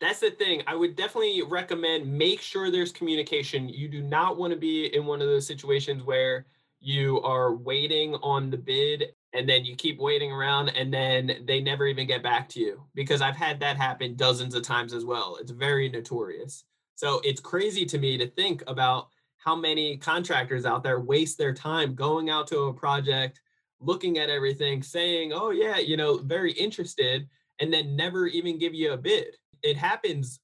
That's 0.00 0.20
the 0.20 0.30
thing. 0.30 0.62
I 0.66 0.74
would 0.74 0.96
definitely 0.96 1.42
recommend 1.42 2.10
make 2.10 2.40
sure 2.40 2.70
there's 2.70 2.90
communication. 2.90 3.68
You 3.68 3.86
do 3.88 4.02
not 4.02 4.38
want 4.38 4.52
to 4.54 4.58
be 4.58 4.86
in 4.94 5.04
one 5.04 5.20
of 5.20 5.28
those 5.28 5.46
situations 5.46 6.02
where 6.02 6.46
you 6.80 7.20
are 7.22 7.54
waiting 7.54 8.14
on 8.16 8.50
the 8.50 8.56
bid 8.56 9.12
and 9.32 9.48
then 9.48 9.64
you 9.64 9.76
keep 9.76 9.98
waiting 9.98 10.32
around 10.32 10.70
and 10.70 10.92
then 10.92 11.44
they 11.46 11.60
never 11.60 11.86
even 11.86 12.06
get 12.06 12.22
back 12.22 12.48
to 12.50 12.60
you 12.60 12.82
because 12.94 13.20
I've 13.20 13.36
had 13.36 13.60
that 13.60 13.76
happen 13.76 14.16
dozens 14.16 14.54
of 14.54 14.62
times 14.62 14.92
as 14.92 15.04
well. 15.04 15.36
It's 15.40 15.52
very 15.52 15.88
notorious. 15.88 16.64
So 16.96 17.20
it's 17.24 17.40
crazy 17.40 17.86
to 17.86 17.98
me 17.98 18.18
to 18.18 18.26
think 18.26 18.62
about 18.66 19.08
how 19.38 19.56
many 19.56 19.96
contractors 19.96 20.66
out 20.66 20.82
there 20.82 21.00
waste 21.00 21.38
their 21.38 21.54
time 21.54 21.94
going 21.94 22.28
out 22.28 22.46
to 22.48 22.64
a 22.64 22.74
project, 22.74 23.40
looking 23.80 24.18
at 24.18 24.28
everything, 24.28 24.82
saying, 24.82 25.32
"Oh 25.32 25.50
yeah, 25.50 25.78
you 25.78 25.96
know, 25.96 26.18
very 26.18 26.52
interested," 26.52 27.26
and 27.58 27.72
then 27.72 27.96
never 27.96 28.26
even 28.26 28.58
give 28.58 28.74
you 28.74 28.92
a 28.92 28.98
bid 28.98 29.36
it 29.62 29.76
happens 29.76 30.40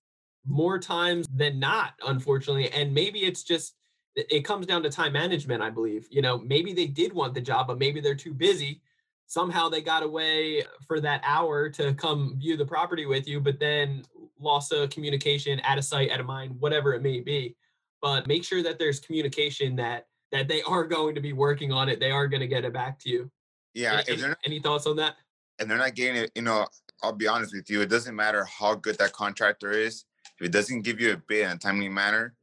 more 0.46 0.78
times 0.78 1.26
than 1.34 1.58
not 1.58 1.94
unfortunately 2.06 2.70
and 2.70 2.94
maybe 2.94 3.20
it's 3.20 3.42
just 3.42 3.74
it 4.16 4.44
comes 4.44 4.66
down 4.66 4.82
to 4.82 4.90
time 4.90 5.12
management 5.12 5.62
i 5.62 5.70
believe. 5.70 6.06
You 6.10 6.22
know 6.22 6.38
maybe 6.38 6.72
they 6.72 6.86
did 6.86 7.12
want 7.12 7.34
the 7.34 7.40
job 7.40 7.66
but 7.66 7.78
maybe 7.78 8.00
they're 8.00 8.14
too 8.14 8.34
busy. 8.34 8.80
Somehow 9.28 9.68
they 9.68 9.82
got 9.82 10.02
away 10.02 10.62
for 10.86 11.00
that 11.00 11.20
hour 11.24 11.68
to 11.70 11.94
come 11.94 12.36
view 12.38 12.56
the 12.56 12.66
property 12.66 13.06
with 13.06 13.28
you 13.28 13.40
but 13.40 13.58
then 13.60 14.04
lost 14.38 14.72
of 14.72 14.90
communication 14.90 15.60
out 15.64 15.78
of 15.78 15.84
sight 15.84 16.10
out 16.10 16.20
of 16.20 16.26
mind 16.26 16.54
whatever 16.60 16.94
it 16.94 17.02
may 17.02 17.20
be. 17.20 17.56
But 18.02 18.26
make 18.26 18.44
sure 18.44 18.62
that 18.62 18.78
there's 18.78 19.00
communication 19.00 19.76
that 19.76 20.06
that 20.32 20.48
they 20.48 20.62
are 20.62 20.84
going 20.96 21.14
to 21.14 21.20
be 21.20 21.32
working 21.32 21.72
on 21.72 21.88
it. 21.88 22.00
They 22.00 22.10
are 22.10 22.26
going 22.26 22.40
to 22.40 22.48
get 22.48 22.64
it 22.64 22.72
back 22.72 22.98
to 23.00 23.10
you. 23.10 23.30
Yeah, 23.74 24.02
any- 24.08 24.22
not 24.22 24.38
any 24.44 24.60
thoughts 24.60 24.86
on 24.86 24.96
that? 24.96 25.16
and 25.58 25.70
they're 25.70 25.78
not 25.78 25.94
getting 25.94 26.16
it, 26.22 26.32
you 26.34 26.42
know, 26.42 26.66
I'll 27.02 27.12
be 27.12 27.28
honest 27.28 27.54
with 27.54 27.70
you, 27.70 27.80
it 27.80 27.90
doesn't 27.90 28.14
matter 28.14 28.44
how 28.44 28.74
good 28.74 28.98
that 28.98 29.12
contractor 29.12 29.70
is. 29.70 30.04
If 30.38 30.46
it 30.46 30.52
doesn't 30.52 30.82
give 30.82 31.00
you 31.00 31.12
a 31.12 31.16
bid 31.16 31.46
in 31.46 31.52
a 31.52 31.58
timely 31.58 31.88
manner, 31.88 32.34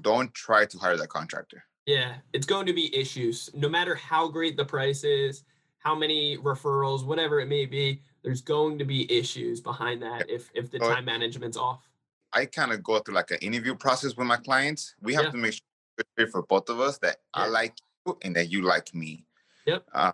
don't 0.00 0.32
try 0.34 0.64
to 0.66 0.78
hire 0.78 0.96
that 0.96 1.08
contractor. 1.08 1.64
Yeah, 1.86 2.16
it's 2.32 2.46
going 2.46 2.66
to 2.66 2.72
be 2.72 2.94
issues. 2.94 3.48
No 3.54 3.68
matter 3.68 3.94
how 3.94 4.28
great 4.28 4.56
the 4.56 4.64
price 4.64 5.04
is, 5.04 5.44
how 5.78 5.94
many 5.94 6.36
referrals, 6.36 7.04
whatever 7.06 7.40
it 7.40 7.46
may 7.48 7.64
be, 7.66 8.02
there's 8.22 8.42
going 8.42 8.78
to 8.78 8.84
be 8.84 9.10
issues 9.10 9.60
behind 9.60 10.02
that 10.02 10.28
if 10.28 10.50
if 10.54 10.70
the 10.70 10.78
So- 10.80 10.92
time 10.92 11.04
management's 11.04 11.56
off. 11.56 11.88
I 12.34 12.44
kind 12.44 12.72
of 12.72 12.82
go 12.82 12.98
through 12.98 13.14
like 13.14 13.30
an 13.30 13.38
interview 13.38 13.74
process 13.74 14.14
with 14.14 14.26
my 14.26 14.36
clients. 14.36 14.94
We 15.00 15.14
have 15.14 15.26
Yeah. 15.26 15.30
to 15.30 15.36
make 15.38 15.54
sure 15.54 16.26
for 16.28 16.42
both 16.42 16.68
of 16.68 16.78
us 16.78 16.98
that 16.98 17.22
I 17.32 17.46
like 17.46 17.74
you 18.06 18.18
and 18.22 18.36
that 18.36 18.50
you 18.50 18.60
like 18.62 18.94
me. 18.94 19.24
Yep. 19.64 19.88
Uh, 19.94 20.12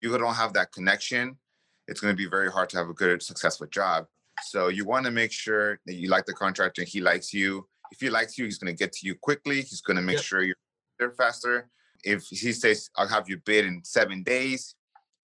you 0.00 0.16
don't 0.18 0.34
have 0.34 0.52
that 0.54 0.72
connection, 0.72 1.38
it's 1.86 2.00
going 2.00 2.12
to 2.12 2.16
be 2.16 2.28
very 2.28 2.50
hard 2.50 2.68
to 2.70 2.78
have 2.78 2.88
a 2.88 2.94
good, 2.94 3.22
successful 3.22 3.68
job. 3.68 4.08
So 4.44 4.68
you 4.68 4.84
want 4.84 5.04
to 5.06 5.12
make 5.12 5.30
sure 5.30 5.78
that 5.86 5.94
you 5.94 6.08
like 6.08 6.26
the 6.26 6.32
contractor 6.32 6.82
and 6.82 6.88
he 6.88 7.00
likes 7.00 7.32
you. 7.32 7.68
If 7.92 8.00
he 8.00 8.08
likes 8.10 8.38
you, 8.38 8.46
he's 8.46 8.58
going 8.58 8.74
to 8.74 8.78
get 8.78 8.92
to 8.94 9.06
you 9.06 9.14
quickly. 9.14 9.56
He's 9.56 9.82
going 9.82 9.96
to 9.98 10.02
make 10.02 10.16
Yep. 10.16 10.24
sure 10.24 10.42
you're 10.42 10.56
there 10.98 11.10
faster. 11.10 11.68
If 12.02 12.24
he 12.24 12.52
says, 12.52 12.90
I'll 12.96 13.06
have 13.06 13.28
you 13.28 13.36
bid 13.36 13.66
in 13.66 13.84
seven 13.84 14.22
days, 14.22 14.74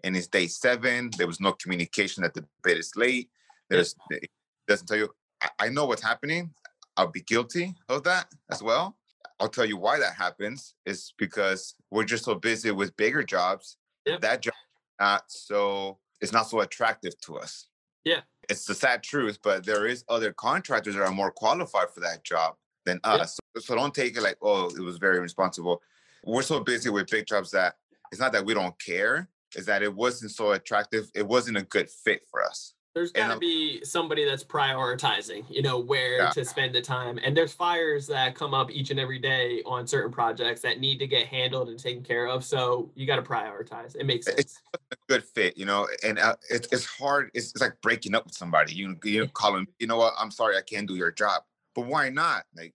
and 0.04 0.16
it's 0.16 0.26
day 0.28 0.46
seven, 0.46 1.10
there 1.16 1.26
was 1.26 1.40
no 1.40 1.52
communication 1.54 2.22
that 2.22 2.34
the 2.34 2.44
bid 2.62 2.78
is 2.78 2.92
late. 2.94 3.30
There's 3.68 3.94
it 4.10 4.30
doesn't 4.68 4.86
tell 4.86 4.98
you. 4.98 5.08
I, 5.42 5.48
I 5.58 5.68
know 5.70 5.86
what's 5.86 6.02
happening. 6.02 6.52
I'll 6.96 7.08
be 7.10 7.22
guilty 7.22 7.74
of 7.88 8.04
that 8.04 8.26
as 8.50 8.62
well. 8.62 8.96
I'll 9.40 9.48
tell 9.48 9.64
you 9.64 9.76
why 9.76 9.98
that 9.98 10.14
happens 10.14 10.74
is 10.84 11.14
because 11.16 11.74
we're 11.90 12.04
just 12.04 12.24
so 12.24 12.34
busy 12.34 12.70
with 12.70 12.96
bigger 12.96 13.22
jobs. 13.22 13.76
Yep. 14.06 14.20
That 14.20 14.42
job 14.42 14.54
not 15.00 15.24
so 15.28 15.98
it's 16.20 16.32
not 16.32 16.48
so 16.48 16.60
attractive 16.60 17.18
to 17.22 17.38
us. 17.38 17.68
Yeah. 18.04 18.20
It's 18.48 18.64
the 18.64 18.74
sad 18.74 19.02
truth, 19.02 19.38
but 19.42 19.64
there 19.64 19.86
is 19.86 20.04
other 20.08 20.32
contractors 20.32 20.94
that 20.94 21.02
are 21.02 21.12
more 21.12 21.30
qualified 21.30 21.90
for 21.90 22.00
that 22.00 22.24
job 22.24 22.56
than 22.84 23.00
Yeah. 23.04 23.12
us. 23.12 23.38
So, 23.56 23.60
so 23.60 23.74
don't 23.74 23.94
take 23.94 24.16
it 24.16 24.22
like, 24.22 24.38
oh, 24.40 24.68
it 24.68 24.80
was 24.80 24.98
very 24.98 25.20
responsible. 25.20 25.82
We're 26.24 26.42
so 26.42 26.60
busy 26.60 26.90
with 26.90 27.08
big 27.10 27.26
jobs 27.26 27.50
that 27.52 27.76
it's 28.10 28.20
not 28.20 28.32
that 28.32 28.44
we 28.44 28.54
don't 28.54 28.78
care, 28.82 29.28
it's 29.54 29.66
that 29.66 29.82
it 29.82 29.94
wasn't 29.94 30.30
so 30.32 30.52
attractive. 30.52 31.10
It 31.14 31.26
wasn't 31.26 31.58
a 31.58 31.62
good 31.62 31.90
fit 31.90 32.22
for 32.30 32.42
us. 32.42 32.74
There's 32.98 33.12
got 33.12 33.32
to 33.32 33.38
be 33.38 33.84
somebody 33.84 34.24
that's 34.24 34.42
prioritizing, 34.42 35.44
you 35.48 35.62
know, 35.62 35.78
where 35.78 36.16
Yeah. 36.16 36.30
to 36.30 36.44
spend 36.44 36.74
the 36.74 36.82
time. 36.82 37.20
And 37.22 37.36
there's 37.36 37.52
fires 37.52 38.08
that 38.08 38.34
come 38.34 38.54
up 38.54 38.72
each 38.72 38.90
and 38.90 38.98
every 38.98 39.20
day 39.20 39.62
on 39.64 39.86
certain 39.86 40.10
projects 40.10 40.62
that 40.62 40.80
need 40.80 40.98
to 40.98 41.06
get 41.06 41.28
handled 41.28 41.68
and 41.68 41.78
taken 41.78 42.02
care 42.02 42.26
of. 42.26 42.44
So 42.44 42.90
you 42.96 43.06
got 43.06 43.16
to 43.16 43.22
prioritize. 43.22 43.94
It 43.94 44.04
makes 44.04 44.26
sense 44.26 44.40
It's- 44.40 44.62
a 44.90 44.96
good 45.08 45.22
fit, 45.22 45.56
you 45.56 45.64
know, 45.64 45.86
and 46.02 46.18
uh, 46.18 46.34
it's 46.50 46.66
it's 46.72 46.86
hard. 46.86 47.30
It's, 47.34 47.52
it's 47.52 47.60
like 47.60 47.80
breaking 47.82 48.16
up 48.16 48.24
with 48.24 48.34
somebody. 48.34 48.74
You 48.74 48.96
you 49.04 49.28
call 49.28 49.52
them, 49.52 49.68
you 49.78 49.86
know 49.86 49.96
what? 49.98 50.14
I'm 50.18 50.32
sorry, 50.32 50.56
I 50.56 50.62
can't 50.62 50.88
do 50.88 50.96
your 50.96 51.12
job. 51.12 51.42
But 51.76 51.86
why 51.86 52.08
not? 52.08 52.46
Like 52.56 52.74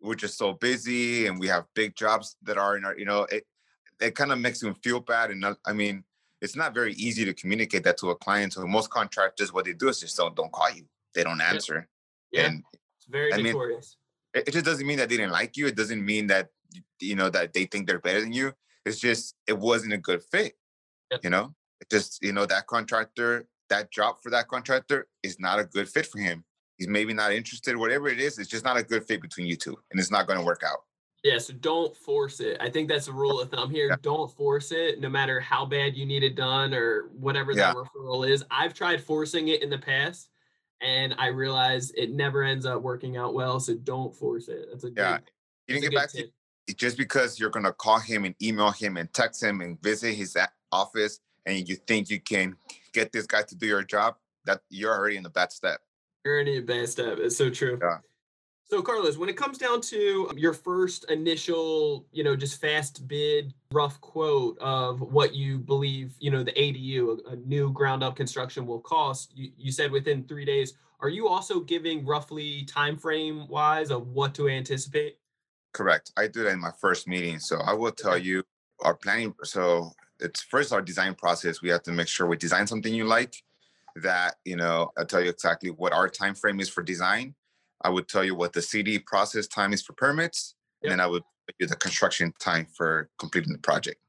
we're 0.00 0.16
just 0.16 0.36
so 0.36 0.54
busy, 0.54 1.28
and 1.28 1.38
we 1.38 1.46
have 1.46 1.66
big 1.74 1.94
jobs 1.94 2.34
that 2.42 2.58
are 2.58 2.76
in 2.76 2.84
our, 2.84 2.98
you 2.98 3.04
know, 3.04 3.22
it 3.30 3.46
it 4.00 4.16
kind 4.16 4.32
of 4.32 4.40
makes 4.40 4.58
them 4.58 4.74
feel 4.82 4.98
bad. 4.98 5.30
And 5.30 5.44
I 5.64 5.72
mean, 5.72 6.02
it's 6.42 6.56
not 6.56 6.74
very 6.74 6.92
easy 6.94 7.24
to 7.24 7.32
communicate 7.32 7.84
that 7.84 7.96
to 7.98 8.10
a 8.10 8.16
client. 8.16 8.52
So 8.52 8.66
most 8.66 8.90
contractors, 8.90 9.52
what 9.52 9.64
they 9.64 9.72
do 9.72 9.88
is 9.88 10.00
just 10.00 10.16
don't 10.16 10.34
don't 10.36 10.52
call 10.52 10.70
you. 10.70 10.84
They 11.14 11.22
don't 11.22 11.40
answer, 11.40 11.88
Yeah, 12.32 12.46
and 12.46 12.64
it's 12.96 13.06
very 13.06 13.32
I 13.32 13.36
mean, 13.36 13.52
notorious. 13.52 13.96
it, 14.34 14.48
it 14.48 14.52
just 14.52 14.64
doesn't 14.64 14.86
mean 14.86 14.98
that 14.98 15.08
they 15.08 15.16
didn't 15.16 15.32
like 15.32 15.56
you. 15.56 15.66
It 15.68 15.76
doesn't 15.76 16.04
mean 16.04 16.26
that 16.26 16.48
you 17.00 17.14
know 17.14 17.30
that 17.30 17.52
they 17.52 17.64
think 17.66 17.86
they're 17.86 18.00
better 18.00 18.20
than 18.20 18.32
you. 18.32 18.52
It's 18.84 18.98
just 18.98 19.36
it 19.46 19.56
wasn't 19.58 19.92
a 19.92 19.98
good 19.98 20.22
fit. 20.22 20.54
Yep. 21.12 21.20
You 21.22 21.30
know, 21.30 21.54
it 21.80 21.88
just 21.90 22.20
you 22.22 22.32
know 22.32 22.46
that 22.46 22.66
contractor, 22.66 23.46
that 23.68 23.92
job 23.92 24.16
for 24.20 24.30
that 24.30 24.48
contractor 24.48 25.06
is 25.22 25.38
not 25.38 25.60
a 25.60 25.64
good 25.64 25.88
fit 25.88 26.06
for 26.06 26.18
him. 26.18 26.44
He's 26.76 26.88
maybe 26.88 27.14
not 27.14 27.32
interested, 27.32 27.76
whatever 27.76 28.08
it 28.08 28.18
is. 28.18 28.38
It's 28.38 28.50
just 28.50 28.64
not 28.64 28.76
a 28.76 28.82
good 28.82 29.04
fit 29.04 29.22
between 29.22 29.46
you 29.46 29.54
two, 29.54 29.78
and 29.90 30.00
it's 30.00 30.10
not 30.10 30.26
going 30.26 30.38
to 30.38 30.44
work 30.44 30.62
out. 30.66 30.78
Yeah, 31.22 31.38
so 31.38 31.52
don't 31.54 31.96
force 31.96 32.40
it. 32.40 32.56
I 32.60 32.68
think 32.68 32.88
that's 32.88 33.06
a 33.06 33.12
rule 33.12 33.40
of 33.40 33.50
thumb 33.50 33.70
here. 33.70 33.88
Yeah. 33.88 33.96
Don't 34.02 34.30
force 34.34 34.72
it, 34.72 35.00
no 35.00 35.08
matter 35.08 35.38
how 35.38 35.64
bad 35.64 35.96
you 35.96 36.04
need 36.04 36.24
it 36.24 36.34
done 36.34 36.74
or 36.74 37.10
whatever 37.12 37.52
Yeah. 37.52 37.72
that 37.72 37.76
referral 37.76 38.28
is. 38.28 38.44
I've 38.50 38.74
tried 38.74 39.02
forcing 39.02 39.48
it 39.48 39.62
in 39.62 39.70
the 39.70 39.78
past, 39.78 40.30
and 40.80 41.14
I 41.18 41.28
realize 41.28 41.92
it 41.92 42.10
never 42.10 42.42
ends 42.42 42.66
up 42.66 42.82
working 42.82 43.16
out 43.16 43.34
well. 43.34 43.60
So 43.60 43.74
don't 43.76 44.12
force 44.14 44.48
it. 44.48 44.66
That's 44.70 44.82
a 44.82 44.90
Yeah. 44.90 45.18
good, 45.18 45.30
You 45.68 45.74
didn't 45.76 45.90
get 45.92 45.96
back 45.96 46.10
to 46.10 46.22
you 46.66 46.74
just 46.74 46.96
because 46.96 47.38
you're 47.38 47.50
gonna 47.50 47.72
call 47.72 48.00
him 48.00 48.24
and 48.24 48.34
email 48.42 48.72
him 48.72 48.96
and 48.96 49.12
text 49.12 49.42
him 49.42 49.60
and 49.60 49.80
visit 49.80 50.14
his 50.14 50.36
office 50.72 51.20
and 51.46 51.68
you 51.68 51.76
think 51.76 52.10
you 52.10 52.20
can 52.20 52.56
get 52.92 53.12
this 53.12 53.26
guy 53.26 53.42
to 53.42 53.54
do 53.54 53.66
your 53.66 53.82
job, 53.84 54.16
that 54.44 54.62
you're 54.70 54.92
already 54.92 55.16
in 55.16 55.22
the 55.22 55.30
bad 55.30 55.52
step. 55.52 55.80
You're 56.24 56.34
already 56.34 56.56
in 56.56 56.62
a 56.64 56.66
bad 56.66 56.88
step. 56.88 57.18
It's 57.18 57.36
so 57.36 57.48
true. 57.50 57.78
Yeah. 57.80 57.98
So 58.72 58.80
Carlos, 58.80 59.18
when 59.18 59.28
it 59.28 59.36
comes 59.36 59.58
down 59.58 59.82
to 59.82 60.30
your 60.34 60.54
first 60.54 61.10
initial, 61.10 62.06
you 62.10 62.24
know, 62.24 62.34
just 62.34 62.58
fast 62.58 63.06
bid, 63.06 63.52
rough 63.70 64.00
quote 64.00 64.56
of 64.60 65.02
what 65.02 65.34
you 65.34 65.58
believe, 65.58 66.14
you 66.20 66.30
know, 66.30 66.42
the 66.42 66.52
ADU, 66.52 67.18
a, 67.26 67.32
a 67.32 67.36
new 67.36 67.70
ground 67.70 68.02
up 68.02 68.16
construction 68.16 68.64
will 68.64 68.80
cost, 68.80 69.30
you, 69.36 69.50
you 69.58 69.70
said 69.70 69.92
within 69.92 70.24
three 70.24 70.46
days. 70.46 70.72
Are 71.00 71.10
you 71.10 71.28
also 71.28 71.60
giving 71.60 72.06
roughly 72.06 72.64
time 72.64 72.96
frame 72.96 73.46
wise 73.46 73.90
of 73.90 74.06
what 74.06 74.34
to 74.36 74.48
anticipate? 74.48 75.18
Correct. 75.74 76.10
I 76.16 76.26
do 76.26 76.42
that 76.44 76.52
in 76.52 76.60
my 76.60 76.72
first 76.80 77.06
meeting. 77.06 77.40
So 77.40 77.58
I 77.58 77.74
will 77.74 77.92
tell 77.92 78.16
you 78.16 78.42
our 78.80 78.94
planning. 78.94 79.34
So 79.42 79.90
it's 80.18 80.40
first 80.40 80.72
our 80.72 80.80
design 80.80 81.14
process. 81.14 81.60
We 81.60 81.68
have 81.68 81.82
to 81.82 81.92
make 81.92 82.08
sure 82.08 82.26
we 82.26 82.38
design 82.38 82.66
something 82.66 82.94
you 82.94 83.04
like. 83.04 83.34
That 83.96 84.36
you 84.46 84.56
know, 84.56 84.92
I'll 84.96 85.04
tell 85.04 85.20
you 85.20 85.28
exactly 85.28 85.68
what 85.68 85.92
our 85.92 86.08
time 86.08 86.34
frame 86.34 86.58
is 86.58 86.70
for 86.70 86.82
design. 86.82 87.34
I 87.84 87.90
would 87.90 88.08
tell 88.08 88.24
you 88.24 88.34
what 88.34 88.52
the 88.52 88.62
CD 88.62 88.98
process 88.98 89.46
time 89.46 89.72
is 89.72 89.82
for 89.82 89.92
permits, 89.92 90.54
and 90.82 90.90
then 90.90 91.00
I 91.00 91.06
would 91.06 91.22
tell 91.22 91.54
you 91.60 91.66
the 91.66 91.76
construction 91.76 92.32
time 92.38 92.66
for 92.66 93.08
completing 93.18 93.52
the 93.52 93.58
project. 93.58 94.00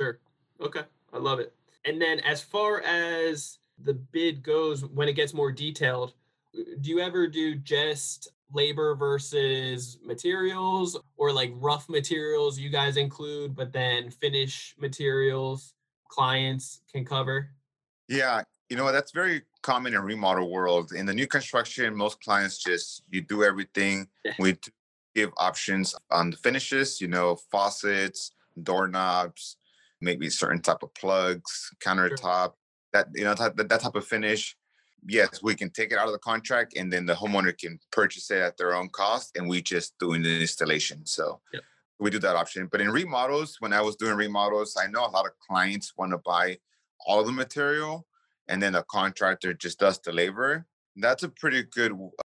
Sure. 0.00 0.18
Okay. 0.60 0.82
I 1.12 1.18
love 1.18 1.40
it. 1.40 1.52
And 1.84 2.00
then 2.00 2.20
as 2.20 2.42
far 2.42 2.80
as 2.82 3.58
the 3.82 3.94
bid 3.94 4.42
goes, 4.42 4.84
when 4.84 5.08
it 5.08 5.14
gets 5.14 5.34
more 5.34 5.52
detailed, 5.52 6.14
uh, 6.56 6.62
do 6.80 6.90
you 6.90 7.00
ever 7.00 7.26
do 7.26 7.54
just 7.56 8.28
labor 8.52 8.94
versus 8.94 9.98
materials 10.04 10.98
or 11.16 11.32
like 11.32 11.52
rough 11.56 11.88
materials 11.88 12.58
you 12.58 12.70
guys 12.70 12.96
include, 12.96 13.54
but 13.54 13.72
then 13.72 14.10
finish 14.10 14.74
materials 14.78 15.74
clients 16.08 16.80
can 16.92 17.04
cover? 17.04 17.50
Yeah, 18.08 18.42
you 18.68 18.76
know 18.76 18.90
that's 18.92 19.12
very 19.12 19.42
common 19.62 19.94
in 19.94 20.00
remodel 20.00 20.50
world. 20.50 20.92
In 20.92 21.06
the 21.06 21.14
new 21.14 21.26
construction, 21.26 21.94
most 21.94 22.22
clients 22.22 22.58
just 22.58 23.02
you 23.10 23.20
do 23.20 23.44
everything. 23.44 24.08
We 24.38 24.56
give 25.14 25.30
options 25.36 25.94
on 26.10 26.30
the 26.30 26.36
finishes. 26.36 27.00
You 27.00 27.08
know, 27.08 27.36
faucets, 27.50 28.32
doorknobs, 28.62 29.56
maybe 30.00 30.30
certain 30.30 30.60
type 30.60 30.82
of 30.82 30.94
plugs, 30.94 31.70
countertop. 31.80 32.54
That 32.92 33.08
you 33.14 33.24
know 33.24 33.34
that, 33.34 33.56
that 33.56 33.80
type 33.80 33.94
of 33.94 34.06
finish. 34.06 34.56
Yes, 35.06 35.42
we 35.42 35.54
can 35.54 35.68
take 35.68 35.92
it 35.92 35.98
out 35.98 36.06
of 36.06 36.12
the 36.12 36.18
contract, 36.18 36.74
and 36.78 36.90
then 36.90 37.04
the 37.04 37.12
homeowner 37.12 37.56
can 37.56 37.78
purchase 37.92 38.30
it 38.30 38.40
at 38.40 38.56
their 38.56 38.74
own 38.74 38.88
cost, 38.88 39.36
and 39.36 39.46
we 39.48 39.60
just 39.60 39.98
doing 39.98 40.22
the 40.22 40.40
installation. 40.40 41.04
So. 41.04 41.40
Yep. 41.52 41.62
We 42.00 42.10
do 42.10 42.18
that 42.18 42.34
option. 42.34 42.68
But 42.70 42.80
in 42.80 42.90
remodels, 42.90 43.58
when 43.60 43.72
I 43.72 43.80
was 43.80 43.94
doing 43.94 44.16
remodels, 44.16 44.76
I 44.76 44.88
know 44.88 45.06
a 45.06 45.08
lot 45.08 45.26
of 45.26 45.32
clients 45.38 45.92
want 45.96 46.10
to 46.10 46.18
buy 46.18 46.58
all 47.06 47.22
the 47.22 47.30
material 47.30 48.04
and 48.48 48.62
then 48.62 48.72
the 48.72 48.82
contractor 48.84 49.54
just 49.54 49.78
does 49.78 49.98
the 50.00 50.12
labor 50.12 50.66
that's 50.96 51.22
a 51.22 51.28
pretty 51.28 51.62
good 51.62 51.92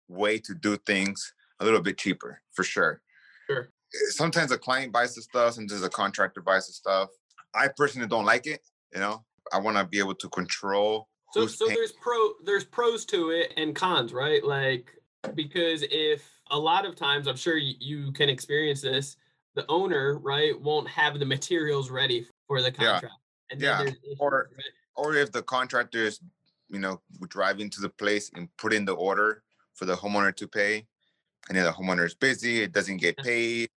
way 0.08 0.38
to 0.38 0.54
do 0.54 0.78
things 0.86 1.34
a 1.60 1.66
little 1.66 1.82
bit 1.82 1.98
cheaper 1.98 2.42
for 2.54 2.64
sure 2.64 3.02
Sure. 3.50 3.70
Eh, 3.94 4.10
sometimes 4.10 4.52
a 4.52 4.58
client 4.58 4.92
buys 4.92 5.16
the 5.16 5.22
stuff 5.22 5.54
sometimes 5.54 5.84
a 5.84 5.90
contractor 5.90 6.42
buys 6.42 6.68
the 6.68 6.74
stuff 6.74 7.10
i 7.54 7.68
personally 7.76 8.08
don't 8.08 8.26
like 8.26 8.48
it 8.48 8.62
you 8.94 9.00
know 9.00 9.24
i 9.54 9.60
want 9.60 9.78
to 9.78 9.86
be 9.86 10.00
able 10.00 10.16
to 10.16 10.30
control 10.30 11.08
So 11.34 11.48
so 11.48 11.66
paying. 11.66 11.76
there's 11.78 11.92
pro 11.92 12.34
there's 12.46 12.64
pros 12.64 13.06
to 13.08 13.32
it 13.32 13.54
and 13.58 13.76
cons, 13.76 14.14
right? 14.14 14.44
Like 14.44 14.92
because 15.34 15.84
if 15.92 16.24
a 16.52 16.58
lot 16.58 16.86
of 16.86 16.96
times 16.96 17.28
I'm 17.28 17.36
sure 17.36 17.58
you, 17.58 18.12
can 18.14 18.30
experience 18.30 18.82
this, 18.82 19.18
the 19.56 19.66
owner, 19.68 20.20
right, 20.20 20.54
won't 20.62 20.88
have 20.88 21.20
the 21.20 21.26
materials 21.26 21.90
ready 21.90 22.28
for 22.48 22.62
the 22.62 22.72
Yeah. 22.80 23.02
contract. 23.02 23.16
And 23.50 23.60
then 23.60 23.68
Yeah. 23.68 23.78
there's 23.80 23.96
issues, 24.04 24.18
Or-? 24.20 24.50
Or 24.96 25.16
if 25.16 25.32
the 25.32 25.44
contractor 25.44 26.00
is 26.04 26.20
you 26.70 26.80
know 26.80 27.02
driving 27.30 27.70
to 27.70 27.82
the 27.82 27.90
place 27.90 28.32
and 28.36 28.50
put 28.58 28.74
in 28.74 28.86
the 28.86 28.94
order 28.94 29.44
for 29.74 29.86
the 29.86 29.96
homeowner 29.96 30.36
to 30.36 30.48
pay 30.48 30.86
and 31.48 31.58
then 31.58 31.64
the 31.66 31.72
homeowner 31.72 32.06
is 32.06 32.16
busy 32.16 32.62
it 32.62 32.72
doesn't 32.72 32.98
get 32.98 33.16
paid 33.18 33.70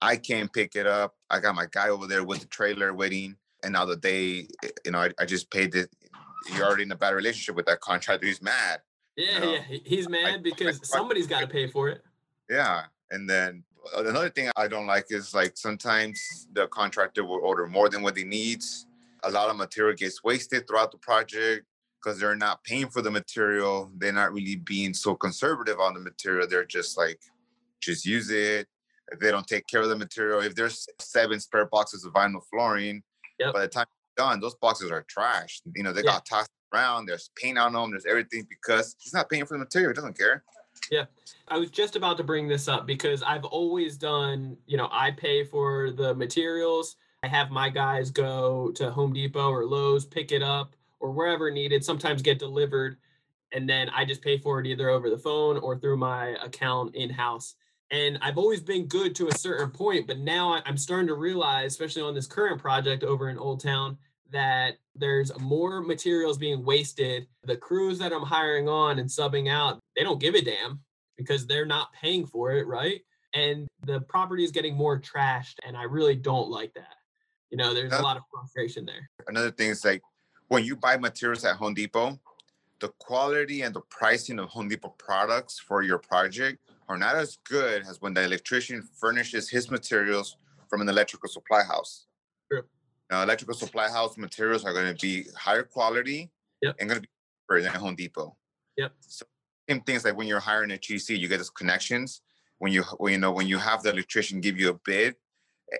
i 0.00 0.16
can't 0.16 0.52
pick 0.52 0.76
it 0.76 0.86
up 0.86 1.16
i 1.30 1.40
got 1.40 1.54
my 1.54 1.66
guy 1.72 1.88
over 1.88 2.06
there 2.06 2.22
with 2.24 2.40
the 2.40 2.46
trailer 2.46 2.94
waiting 2.94 3.34
and 3.64 3.72
now 3.72 3.84
the 3.84 3.96
day 3.96 4.46
eh, 4.62 4.68
you 4.84 4.90
know 4.92 4.98
i, 5.00 5.10
I 5.18 5.24
just 5.24 5.50
paid 5.50 5.74
it 5.74 5.90
you're 6.54 6.64
already 6.64 6.84
in 6.84 6.92
a 6.92 6.96
bad 6.96 7.14
relationship 7.14 7.56
with 7.56 7.66
that 7.66 7.80
contractor 7.80 8.26
he's 8.26 8.40
mad 8.42 8.80
Yeah, 9.16 9.38
know, 9.40 9.52
yeah. 9.54 9.62
He's 9.84 10.08
mad 10.08 10.42
because 10.42 10.80
I- 10.92 10.98
somebody's 10.98 11.26
got 11.26 11.40
to 11.40 11.48
pay 11.48 11.66
for 11.66 11.88
it. 11.88 12.02
yeah 12.48 12.82
and 13.10 13.28
then 13.28 13.64
uh, 13.96 14.04
another 14.04 14.30
thing 14.30 14.50
i 14.56 14.68
don't 14.68 14.86
like 14.86 15.06
is 15.10 15.34
like 15.34 15.56
sometimes 15.56 16.46
the 16.52 16.68
contractor 16.68 17.24
will 17.24 17.40
order 17.42 17.66
more 17.66 17.88
than 17.88 18.02
what 18.02 18.16
he 18.16 18.22
needs 18.24 18.86
a 19.26 19.30
lot 19.30 19.50
of 19.50 19.56
material 19.56 19.94
gets 19.94 20.22
wasted 20.22 20.66
throughout 20.66 20.92
the 20.92 20.98
project 20.98 21.66
because 22.02 22.18
they're 22.20 22.36
not 22.36 22.62
paying 22.64 22.88
for 22.88 23.02
the 23.02 23.10
material 23.10 23.90
they're 23.98 24.12
not 24.12 24.32
really 24.32 24.56
being 24.56 24.94
so 24.94 25.14
conservative 25.14 25.80
on 25.80 25.94
the 25.94 26.00
material 26.00 26.46
they're 26.48 26.64
just 26.64 26.96
like 26.96 27.18
just 27.80 28.06
use 28.06 28.30
it 28.30 28.66
if 29.12 29.18
they 29.20 29.30
don't 29.30 29.46
take 29.46 29.66
care 29.66 29.82
of 29.82 29.88
the 29.88 29.96
material 29.96 30.40
if 30.40 30.54
there's 30.54 30.86
seven 31.00 31.40
spare 31.40 31.66
boxes 31.66 32.04
of 32.04 32.12
vinyl 32.12 32.40
flooring 32.50 33.02
Yep. 33.38 33.52
by 33.52 33.60
the 33.60 33.68
time 33.68 33.82
it's 33.84 34.16
done 34.24 34.40
those 34.40 34.54
boxes 34.54 34.90
are 34.90 35.04
trash 35.08 35.60
you 35.74 35.82
know 35.82 35.92
they 35.92 36.00
Yeah. 36.02 36.12
got 36.12 36.24
tossed 36.26 36.50
around 36.72 37.06
there's 37.06 37.30
paint 37.36 37.58
on 37.58 37.72
them 37.74 37.90
there's 37.90 38.06
everything 38.06 38.46
because 38.48 38.94
he's 38.98 39.12
not 39.12 39.28
paying 39.28 39.44
for 39.44 39.54
the 39.54 39.58
material 39.58 39.90
he 39.90 39.94
doesn't 39.94 40.16
care 40.16 40.42
Yeah. 40.90 41.06
I 41.48 41.58
was 41.58 41.70
just 41.70 41.96
about 41.96 42.16
to 42.18 42.24
bring 42.24 42.48
this 42.48 42.68
up 42.68 42.86
because 42.86 43.22
I've 43.22 43.44
always 43.46 43.96
done, 43.96 44.58
you 44.66 44.76
know, 44.76 44.88
I 44.92 45.10
pay 45.12 45.42
for 45.44 45.90
the 45.90 46.14
materials. 46.14 46.96
I 47.26 47.28
have 47.28 47.50
my 47.50 47.68
guys 47.68 48.12
go 48.12 48.70
to 48.76 48.92
Home 48.92 49.12
Depot 49.12 49.50
or 49.50 49.66
Lowe's, 49.66 50.04
pick 50.04 50.30
it 50.30 50.44
up 50.44 50.76
or 51.00 51.10
wherever 51.10 51.50
needed, 51.50 51.84
sometimes 51.84 52.22
get 52.22 52.38
delivered. 52.38 52.98
And 53.52 53.68
then 53.68 53.88
I 53.88 54.04
just 54.04 54.22
pay 54.22 54.38
for 54.38 54.60
it 54.60 54.66
either 54.68 54.88
over 54.88 55.10
the 55.10 55.18
phone 55.18 55.58
or 55.58 55.76
through 55.76 55.96
my 55.96 56.36
account 56.40 56.94
in 56.94 57.10
house. 57.10 57.56
And 57.90 58.16
I've 58.22 58.38
always 58.38 58.60
been 58.60 58.86
good 58.86 59.16
to 59.16 59.26
a 59.26 59.34
certain 59.34 59.72
point, 59.72 60.06
but 60.06 60.20
now 60.20 60.62
I'm 60.64 60.76
starting 60.76 61.08
to 61.08 61.14
realize, 61.14 61.72
especially 61.72 62.02
on 62.02 62.14
this 62.14 62.28
current 62.28 62.60
project 62.60 63.02
over 63.02 63.28
in 63.28 63.38
Old 63.38 63.60
Town, 63.60 63.98
that 64.30 64.76
there's 64.94 65.36
more 65.40 65.80
materials 65.80 66.38
being 66.38 66.64
wasted. 66.64 67.26
The 67.42 67.56
crews 67.56 67.98
that 67.98 68.12
I'm 68.12 68.22
hiring 68.22 68.68
on 68.68 69.00
and 69.00 69.10
subbing 69.10 69.50
out, 69.50 69.80
they 69.96 70.04
don't 70.04 70.20
give 70.20 70.36
a 70.36 70.42
damn 70.42 70.78
because 71.16 71.44
they're 71.44 71.66
not 71.66 71.92
paying 71.92 72.24
for 72.24 72.52
it, 72.52 72.68
right? 72.68 73.00
And 73.34 73.66
the 73.84 74.00
property 74.02 74.44
is 74.44 74.52
getting 74.52 74.76
more 74.76 75.00
trashed, 75.00 75.56
and 75.66 75.76
I 75.76 75.82
really 75.82 76.14
don't 76.14 76.50
like 76.50 76.72
that. 76.74 76.95
You 77.50 77.58
know, 77.58 77.72
there's 77.74 77.92
a 77.92 78.02
lot 78.02 78.16
of 78.16 78.24
frustration 78.32 78.84
there. 78.86 79.08
another 79.28 79.50
thing 79.50 79.70
is 79.70 79.84
like 79.84 80.02
when 80.48 80.64
you 80.64 80.76
buy 80.76 80.96
materials 80.96 81.44
at 81.44 81.56
Home 81.56 81.74
Depot, 81.74 82.18
the 82.80 82.88
quality 82.98 83.62
and 83.62 83.74
the 83.74 83.80
pricing 83.82 84.38
of 84.38 84.48
Home 84.50 84.68
Depot 84.68 84.94
products 84.98 85.58
for 85.58 85.82
your 85.82 85.98
project 85.98 86.58
are 86.88 86.98
not 86.98 87.16
as 87.16 87.38
good 87.48 87.82
as 87.88 88.00
when 88.00 88.14
the 88.14 88.22
electrician 88.22 88.82
furnishes 88.82 89.48
his 89.48 89.70
materials 89.70 90.36
from 90.68 90.80
an 90.80 90.88
electrical 90.88 91.28
supply 91.28 91.62
house. 91.64 92.06
True. 92.50 92.62
Now, 93.10 93.22
electrical 93.22 93.54
supply 93.54 93.88
house 93.88 94.16
materials 94.18 94.64
are 94.64 94.72
going 94.72 94.94
to 94.94 95.00
be 95.00 95.26
higher 95.36 95.62
quality 95.62 96.30
Yep. 96.62 96.76
and 96.80 96.88
going 96.88 97.02
to 97.02 97.02
be 97.02 97.08
cheaper 97.44 97.60
than 97.62 97.72
Home 97.80 97.94
Depot. 97.94 98.36
Yep. 98.76 98.92
So 99.00 99.26
same 99.68 99.80
things 99.82 100.04
like 100.04 100.16
when 100.16 100.26
you're 100.26 100.40
hiring 100.40 100.70
a 100.72 100.74
GC, 100.76 101.18
you 101.18 101.28
get 101.28 101.36
those 101.38 101.50
connections. 101.50 102.22
When 102.58 102.72
you 102.72 102.82
when 102.98 103.12
you 103.12 103.18
know 103.18 103.30
when 103.32 103.46
you 103.46 103.58
have 103.58 103.82
the 103.82 103.90
electrician 103.90 104.40
give 104.40 104.58
you 104.58 104.70
a 104.70 104.74
bid, 104.74 105.16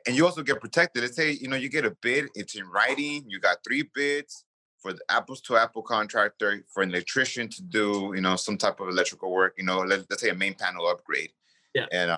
and 0.06 0.16
you 0.16 0.26
also 0.26 0.42
get 0.42 0.60
protected. 0.60 1.02
Let's 1.02 1.16
say 1.16 1.32
you 1.32 1.48
know 1.48 1.56
you 1.56 1.68
get 1.68 1.84
a 1.84 1.96
bid, 2.02 2.28
it's 2.34 2.54
in 2.54 2.68
writing. 2.68 3.24
You 3.28 3.38
got 3.38 3.58
three 3.64 3.88
bids 3.94 4.44
for 4.80 4.92
the 4.92 5.00
apples 5.08 5.40
to 5.42 5.56
apple 5.56 5.82
contractor 5.82 6.64
for 6.72 6.82
an 6.82 6.90
electrician 6.90 7.48
to 7.48 7.62
do 7.62 8.12
you 8.14 8.20
know 8.20 8.36
some 8.36 8.56
type 8.56 8.80
of 8.80 8.88
electrical 8.88 9.32
work. 9.32 9.54
You 9.58 9.64
know, 9.64 9.78
let, 9.78 10.04
let's 10.10 10.22
say 10.22 10.30
a 10.30 10.34
main 10.34 10.54
panel 10.54 10.88
upgrade. 10.88 11.30
Yeah. 11.74 11.86
And 11.92 12.10
uh, 12.10 12.16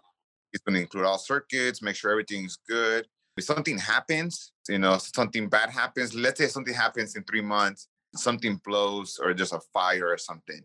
it's 0.52 0.62
going 0.62 0.74
to 0.74 0.80
include 0.80 1.04
all 1.04 1.18
circuits, 1.18 1.82
make 1.82 1.96
sure 1.96 2.10
everything's 2.10 2.58
good. 2.68 3.06
If 3.36 3.44
something 3.44 3.78
happens, 3.78 4.52
you 4.68 4.78
know, 4.78 4.98
something 4.98 5.48
bad 5.48 5.70
happens. 5.70 6.14
Let's 6.14 6.38
say 6.38 6.46
something 6.46 6.74
happens 6.74 7.16
in 7.16 7.24
three 7.24 7.40
months, 7.40 7.88
something 8.14 8.60
blows, 8.64 9.18
or 9.22 9.34
there's 9.34 9.52
a 9.52 9.60
fire 9.72 10.08
or 10.08 10.18
something, 10.18 10.62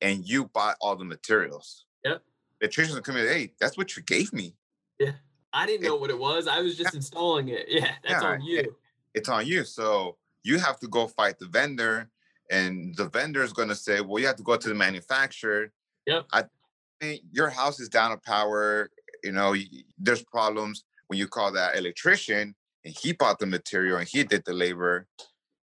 and 0.00 0.26
you 0.28 0.46
bought 0.46 0.76
all 0.80 0.96
the 0.96 1.04
materials. 1.04 1.86
Yep. 2.04 2.22
The 2.60 2.66
electrician's 2.66 3.00
come 3.00 3.16
in. 3.16 3.26
Hey, 3.26 3.52
that's 3.60 3.78
what 3.78 3.96
you 3.96 4.02
gave 4.02 4.32
me. 4.32 4.54
Yeah. 4.98 5.12
I 5.52 5.66
didn't 5.66 5.86
know 5.86 5.96
what 5.96 6.10
it 6.10 6.18
was. 6.18 6.46
I 6.46 6.60
was 6.60 6.76
just 6.76 6.94
installing 6.94 7.48
it. 7.48 7.66
Yeah, 7.68 7.90
that's 8.06 8.22
Yeah, 8.22 8.28
on 8.30 8.42
you. 8.42 8.76
it's 9.14 9.28
on 9.28 9.46
you. 9.46 9.64
So 9.64 10.16
you 10.44 10.58
have 10.58 10.78
to 10.80 10.88
go 10.88 11.06
fight 11.08 11.38
the 11.38 11.46
vendor, 11.46 12.08
and 12.50 12.94
the 12.96 13.08
vendor 13.08 13.42
is 13.42 13.52
going 13.52 13.68
to 13.68 13.74
say, 13.74 14.00
"Well, 14.00 14.20
you 14.20 14.26
have 14.26 14.36
to 14.36 14.42
go 14.42 14.56
to 14.56 14.68
the 14.68 14.74
manufacturer." 14.74 15.72
Yep. 16.06 16.26
I 16.32 16.44
think 17.00 17.22
your 17.32 17.50
house 17.50 17.80
is 17.80 17.88
down 17.88 18.10
to 18.12 18.16
power. 18.16 18.90
You 19.24 19.32
know, 19.32 19.54
there's 19.98 20.22
problems 20.24 20.84
when 21.08 21.18
you 21.18 21.26
call 21.28 21.52
that 21.52 21.76
electrician, 21.76 22.54
and 22.84 22.96
he 23.02 23.12
bought 23.12 23.38
the 23.38 23.46
material 23.46 23.98
and 23.98 24.08
he 24.08 24.22
did 24.24 24.44
the 24.44 24.52
labor. 24.54 25.06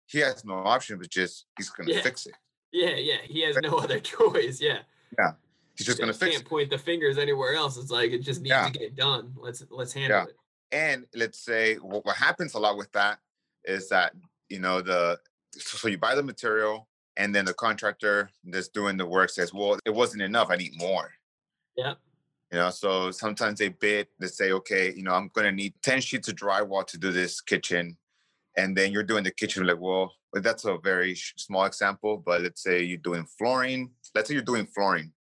He 0.07 0.19
has 0.21 0.45
no 0.45 0.55
option 0.55 0.99
but 0.99 1.11
just 1.11 1.47
he's 1.59 1.69
going 1.71 1.89
to 1.89 1.95
Yeah. 1.95 2.03
fix 2.03 2.27
it. 2.27 2.35
Yeah, 2.73 2.91
yeah. 2.97 3.19
He 3.25 3.43
has 3.43 3.57
no 3.57 3.77
other 3.79 3.99
choice. 4.13 4.61
Yeah. 4.61 4.81
Yeah. 5.19 5.33
He's 5.77 5.87
just 5.87 5.99
going 5.99 6.13
to 6.13 6.19
fix 6.19 6.33
can't 6.37 6.45
it. 6.47 6.49
point 6.49 6.71
the 6.71 6.79
fingers 6.79 7.19
anywhere 7.19 7.55
else. 7.55 7.77
It's 7.77 7.91
like 7.91 8.13
it 8.13 8.23
just 8.23 8.41
needs 8.43 8.51
Yeah. 8.51 8.69
to 8.69 8.79
get 8.79 8.95
done. 8.97 9.33
Let's 9.37 9.63
let's 9.71 9.93
handle 9.93 10.19
Yeah. 10.19 10.25
it. 10.25 10.37
and 10.73 11.07
let's 11.15 11.39
say 11.41 11.75
what, 11.77 12.05
what 12.07 12.17
happens 12.17 12.55
a 12.55 12.59
lot 12.59 12.77
with 12.77 12.91
that 12.93 13.19
is 13.65 13.89
that 13.89 14.13
you 14.49 14.61
know 14.61 14.81
the 14.81 15.19
so 15.57 15.89
you 15.89 15.99
buy 15.99 16.15
the 16.15 16.23
material 16.23 16.89
and 17.17 17.35
then 17.35 17.45
the 17.45 17.55
contractor 17.55 18.29
that's 18.45 18.69
doing 18.69 18.97
the 18.97 19.07
work 19.07 19.31
says 19.31 19.53
well 19.55 19.79
it 19.85 19.95
wasn't 19.95 20.21
enough 20.21 20.49
i 20.51 20.57
need 20.57 20.73
more 20.77 21.11
Yeah. 21.77 21.95
you 22.51 22.59
know 22.59 22.71
so 22.71 23.11
sometimes 23.13 23.59
they 23.61 23.69
bid 23.69 24.09
they 24.19 24.27
say 24.27 24.51
okay 24.53 24.93
you 24.97 25.03
know 25.05 25.13
i'm 25.15 25.29
going 25.33 25.45
to 25.47 25.53
need 25.53 25.75
10 25.83 26.01
sheets 26.01 26.29
of 26.29 26.35
drywall 26.35 26.85
to 26.89 26.99
do 26.99 27.13
this 27.13 27.41
kitchen 27.41 27.97
and 28.57 28.77
then 28.77 28.91
you're 28.93 29.03
doing 29.13 29.23
the 29.25 29.31
kitchen 29.31 29.65
like 29.67 29.79
well 29.81 30.13
that's 30.35 30.65
a 30.65 30.77
very 30.79 31.15
small 31.15 31.65
example 31.67 32.17
but 32.27 32.43
let's 32.43 32.63
say 32.63 32.83
you're 32.83 32.99
doing 32.99 33.25
flooring 33.39 33.91
let's 34.15 34.29
say 34.29 34.35
you're 34.35 34.43
doing 34.43 34.67
flooring 34.67 35.13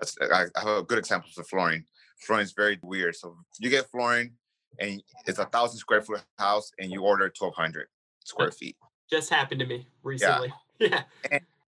Uh, 0.00 0.06
I, 0.32 0.44
I 0.56 0.60
have 0.68 0.78
a 0.78 0.82
good 0.82 0.98
example 0.98 1.30
for 1.34 1.44
flooring 1.44 1.84
flooring 2.26 2.44
is 2.44 2.52
very 2.52 2.78
weird 2.82 3.14
so 3.16 3.36
you 3.60 3.70
get 3.70 3.86
flooring 3.90 4.32
and 4.80 5.02
it's 5.26 5.38
a 5.38 5.44
thousand 5.46 5.78
square 5.78 6.02
foot 6.02 6.22
house 6.38 6.70
and 6.78 6.90
you 6.90 7.02
order 7.02 7.24
1200 7.36 7.86
square 8.24 8.50
feet 8.50 8.76
Just 9.10 9.30
happened 9.30 9.60
to 9.60 9.66
me 9.66 9.86
recently. 10.02 10.52
Yeah. 10.80 11.02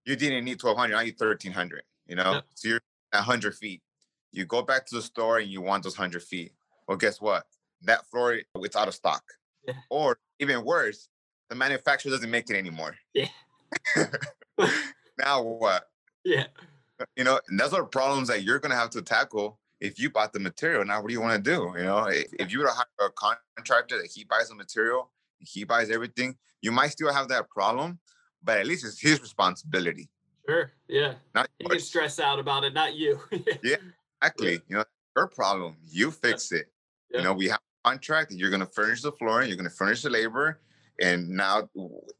you 0.05 0.15
didn't 0.15 0.45
need 0.45 0.63
1200 0.63 0.95
I 0.97 1.05
need 1.05 1.15
1300 1.19 1.83
you 2.07 2.15
know 2.17 2.33
Yep. 2.35 2.45
so 2.55 2.69
you're 2.69 2.81
at 3.13 3.19
100 3.19 3.55
feet 3.57 3.83
you 4.33 4.45
go 4.45 4.63
back 4.63 4.87
to 4.87 4.95
the 4.95 5.03
store 5.03 5.39
and 5.39 5.51
you 5.51 5.61
want 5.61 5.83
those 5.83 5.99
100 5.99 6.23
feet 6.23 6.53
well 6.87 6.97
guess 6.97 7.21
what 7.21 7.45
that 7.83 8.07
floor 8.07 8.39
it's 8.57 8.77
out 8.77 8.87
of 8.89 8.95
stock 8.95 9.25
Yeah. 9.67 9.75
or 9.91 10.19
even 10.39 10.65
worse 10.65 11.09
the 11.49 11.57
manufacturer 11.57 12.13
doesn't 12.13 12.31
make 12.31 12.49
it 12.51 12.57
anymore 12.57 12.95
Yeah. 13.15 13.29
now 15.19 15.43
what 15.43 15.85
Yeah. 16.25 16.47
You 17.17 17.25
know 17.25 17.39
and 17.49 17.59
those 17.59 17.73
are 17.73 17.85
problems 17.85 18.29
that 18.29 18.43
you're 18.43 18.59
going 18.59 18.71
to 18.71 18.77
have 18.77 18.91
to 18.91 19.03
tackle 19.03 19.59
if 19.81 19.99
you 19.99 20.11
bought 20.11 20.33
the 20.33 20.41
material 20.41 20.85
now 20.85 21.01
what 21.01 21.09
do 21.09 21.15
you 21.15 21.21
want 21.21 21.45
to 21.45 21.51
do 21.51 21.73
you 21.77 21.85
know 21.85 22.05
if, 22.07 22.27
if 22.39 22.53
you 22.53 22.59
were 22.59 22.67
to 22.67 22.73
hire 22.73 22.87
a 23.01 23.35
contractor 23.57 23.97
that 23.97 24.11
he 24.15 24.25
buys 24.25 24.49
the 24.49 24.55
material 24.55 25.11
he 25.39 25.65
buys 25.65 25.91
everything 25.91 26.37
you 26.63 26.71
might 26.71 26.89
still 26.89 27.13
have 27.13 27.29
that 27.29 27.49
problem 27.51 27.99
but 28.43 28.59
at 28.59 28.67
least 28.67 28.85
it's 28.85 29.01
his 29.01 29.21
responsibility 29.21 30.09
Sure. 30.49 30.73
Yeah. 30.89 31.15
not 31.35 31.49
He 31.59 31.67
can 31.67 31.79
stress 31.79 32.19
out 32.19 32.39
about 32.39 32.65
it, 32.65 32.75
not 32.75 32.95
you. 32.95 33.21
Yeah. 33.63 33.77
Exactly. 34.23 34.61
You 34.69 34.77
know, 34.77 34.85
your 35.17 35.29
problem. 35.29 35.77
You 35.89 36.11
fix 36.11 36.53
it. 36.53 36.67
Yeah. 37.11 37.19
You 37.19 37.25
know, 37.25 37.33
we 37.33 37.49
have 37.49 37.61
a 37.85 37.89
contract. 37.89 38.33
You're 38.33 38.51
going 38.51 38.61
to 38.61 38.67
furnish 38.67 39.03
the 39.03 39.13
floor. 39.13 39.43
You're 39.43 39.57
going 39.57 39.69
to 39.69 39.75
furnish 39.75 40.03
the 40.03 40.11
labor. 40.11 40.61
And 41.01 41.29
now 41.29 41.71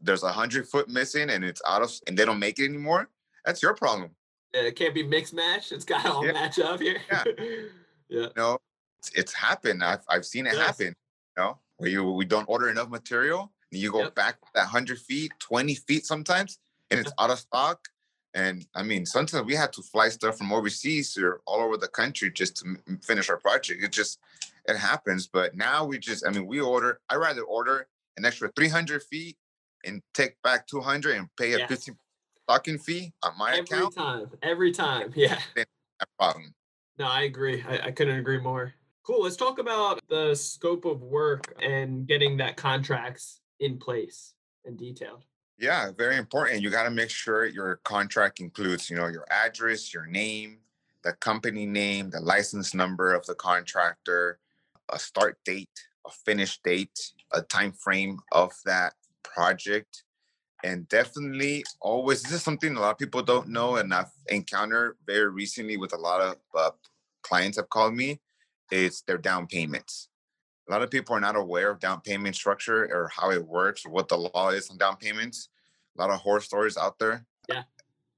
there's 0.01 0.23
a 0.23 0.33
hundred 0.33 0.67
foot 0.67 0.89
missing, 0.89 1.29
and 1.29 1.45
it's 1.45 1.61
out 1.67 1.83
of, 1.83 1.93
and 2.07 2.17
they 2.17 2.25
don't 2.25 2.39
make 2.39 2.59
it 2.59 2.65
anymore. 2.65 3.11
That's 3.45 3.63
your 3.63 3.75
problem. 3.75 4.13
Yeah, 4.55 4.63
it 4.63 4.77
can't 4.77 4.95
be 4.95 5.03
mixed 5.03 5.35
match. 5.35 5.73
It's 5.73 5.85
got 5.85 6.03
to 6.05 6.13
all 6.13 6.27
Yeah. 6.27 6.33
match 6.33 6.59
up 6.59 6.81
here. 6.81 7.01
Yeah. 7.11 7.25
yeah. 8.09 8.27
Know, 8.37 8.59
it's, 8.99 9.11
it's 9.15 9.33
happened. 9.33 9.83
I've 9.85 10.03
I've 10.09 10.25
seen 10.27 10.47
it 10.47 10.55
Yes. 10.55 10.67
happen. 10.67 10.95
You 11.37 11.43
know, 11.45 11.59
where 11.77 11.91
you 11.91 12.11
we 12.11 12.25
don't 12.25 12.49
order 12.49 12.69
enough 12.69 12.89
material, 12.91 13.53
and 13.71 13.81
you 13.81 13.93
go 13.93 14.03
Yep. 14.03 14.15
back 14.15 14.37
that 14.55 14.67
hundred 14.67 14.99
feet, 14.99 15.33
twenty 15.39 15.75
feet 15.75 16.05
sometimes, 16.07 16.59
and 16.91 16.99
it's 17.01 17.13
out 17.19 17.31
of 17.31 17.39
stock. 17.39 17.89
And 18.35 18.67
I 18.75 18.83
mean, 18.83 19.07
sometimes 19.07 19.45
we 19.47 19.55
had 19.55 19.73
to 19.75 19.83
fly 19.83 20.09
stuff 20.09 20.39
from 20.39 20.53
overseas 20.53 21.17
or 21.19 21.41
all 21.47 21.61
over 21.61 21.77
the 21.77 21.89
country 21.89 22.31
just 22.31 22.57
to 22.59 22.77
m- 22.87 23.01
finish 23.03 23.29
our 23.29 23.39
project. 23.39 23.83
It 23.83 23.93
just 23.93 24.19
it 24.67 24.77
happens. 24.77 25.27
But 25.27 25.57
now 25.57 25.85
we 25.85 25.99
just, 25.99 26.25
I 26.27 26.31
mean, 26.31 26.47
we 26.47 26.61
order. 26.61 27.01
I 27.09 27.17
rather 27.17 27.43
order 27.43 27.87
an 28.17 28.25
extra 28.25 28.51
three 28.55 28.69
hundred 28.69 29.03
feet 29.05 29.37
and 29.85 30.03
take 30.15 30.41
back 30.43 30.67
two 30.67 30.81
hundred 30.81 31.17
and 31.17 31.29
pay 31.37 31.55
a 31.61 31.67
fifty 31.69 31.93
stocking 32.51 32.79
fee 32.79 33.13
on 33.23 33.33
my 33.39 33.53
Every 33.53 33.61
account. 33.61 33.95
Every 33.97 34.03
time. 34.03 34.29
Every 34.43 34.73
time. 34.73 35.13
Yeah. 35.15 35.39
No 35.57 35.65
problem. 36.19 36.55
No, 36.99 37.07
I 37.07 37.23
agree. 37.23 37.63
I, 37.69 37.87
I 37.87 37.91
couldn't 37.93 38.19
agree 38.19 38.41
more. 38.41 38.75
Cool. 39.05 39.23
Let's 39.23 39.37
talk 39.37 39.59
about 39.59 40.01
the 40.09 40.35
scope 40.35 40.85
of 40.85 41.03
work 41.03 41.55
and 41.63 42.07
getting 42.07 42.37
that 42.39 42.57
contracts 42.57 43.41
in 43.61 43.79
place 43.79 44.35
and 44.65 44.77
detailed. 44.77 45.25
Yeah, 45.59 45.93
very 45.97 46.17
important. 46.17 46.63
You 46.63 46.71
got 46.71 46.85
to 46.85 46.91
make 46.91 47.11
sure 47.11 47.47
your 47.47 47.77
contract 47.85 48.41
includes, 48.41 48.91
you 48.91 48.97
know, 48.97 49.07
your 49.07 49.27
address, 49.31 49.95
your 49.95 50.07
name, 50.07 50.59
the 51.05 51.13
company 51.13 51.67
name, 51.67 52.11
the 52.11 52.21
license 52.21 52.75
number 52.75 53.15
of 53.15 53.25
the 53.27 53.35
contractor, 53.35 54.39
a 54.89 54.99
start 54.99 55.39
date, 55.45 55.69
a 56.07 56.11
finish 56.11 56.59
date, 56.65 57.13
a 57.33 57.43
time 57.43 57.73
frame 57.73 58.19
of 58.33 58.53
that 58.65 58.95
project, 59.23 60.03
and 60.65 60.89
definitely 60.89 61.65
always 61.81 62.23
this 62.23 62.33
is 62.33 62.43
something 62.43 62.77
a 62.77 62.81
lot 62.81 62.93
of 62.93 62.99
people 62.99 63.23
don't 63.23 63.49
know, 63.49 63.77
and 63.77 63.93
I've 63.93 64.13
encountered 64.29 64.97
very 65.07 65.31
recently 65.31 65.77
with 65.77 65.93
a 65.93 65.99
lot 65.99 66.21
of 66.21 66.37
uh, 66.57 66.71
clients 67.23 67.57
have 67.59 67.69
called 67.69 67.95
me. 67.95 68.21
It's 68.71 69.03
their 69.03 69.19
down 69.19 69.47
payments 69.47 70.11
a 70.71 70.73
lot 70.73 70.83
of 70.83 70.91
people 70.91 71.17
are 71.17 71.21
not 71.21 71.35
aware 71.35 71.71
of 71.71 71.81
down 71.81 72.01
payment 72.01 72.37
structure 72.37 72.85
or 72.95 73.11
how 73.15 73.33
it 73.33 73.45
works, 73.45 73.85
or 73.85 73.91
what 73.91 74.09
the 74.09 74.17
law 74.17 74.51
is 74.51 74.71
on 74.71 74.79
down 74.79 74.97
payments. 74.97 75.49
A 75.99 76.01
lot 76.01 76.11
of 76.11 76.21
horror 76.21 76.41
stories 76.41 76.77
out 76.77 76.97
there. 77.01 77.27
Yeah. 77.49 77.65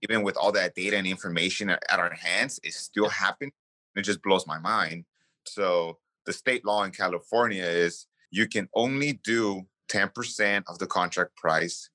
Even 0.02 0.22
with 0.22 0.36
all 0.36 0.52
that 0.52 0.74
data 0.74 0.98
and 0.98 1.06
information 1.06 1.70
at 1.70 1.82
at 1.88 1.98
our 1.98 2.12
hands, 2.12 2.60
it 2.62 2.74
still 2.74 3.08
happens 3.08 3.52
It 3.96 4.02
just 4.02 4.22
blows 4.22 4.46
my 4.46 4.58
mind. 4.58 5.06
So 5.46 5.98
the 6.26 6.32
state 6.32 6.64
law 6.64 6.84
in 6.84 6.90
California 6.90 7.64
is 7.64 8.06
you 8.30 8.46
can 8.46 8.68
only 8.74 9.14
do 9.24 9.62
10% 9.90 10.64
of 10.68 10.78
the 10.78 10.86
contract 10.86 11.34
price. 11.36 11.88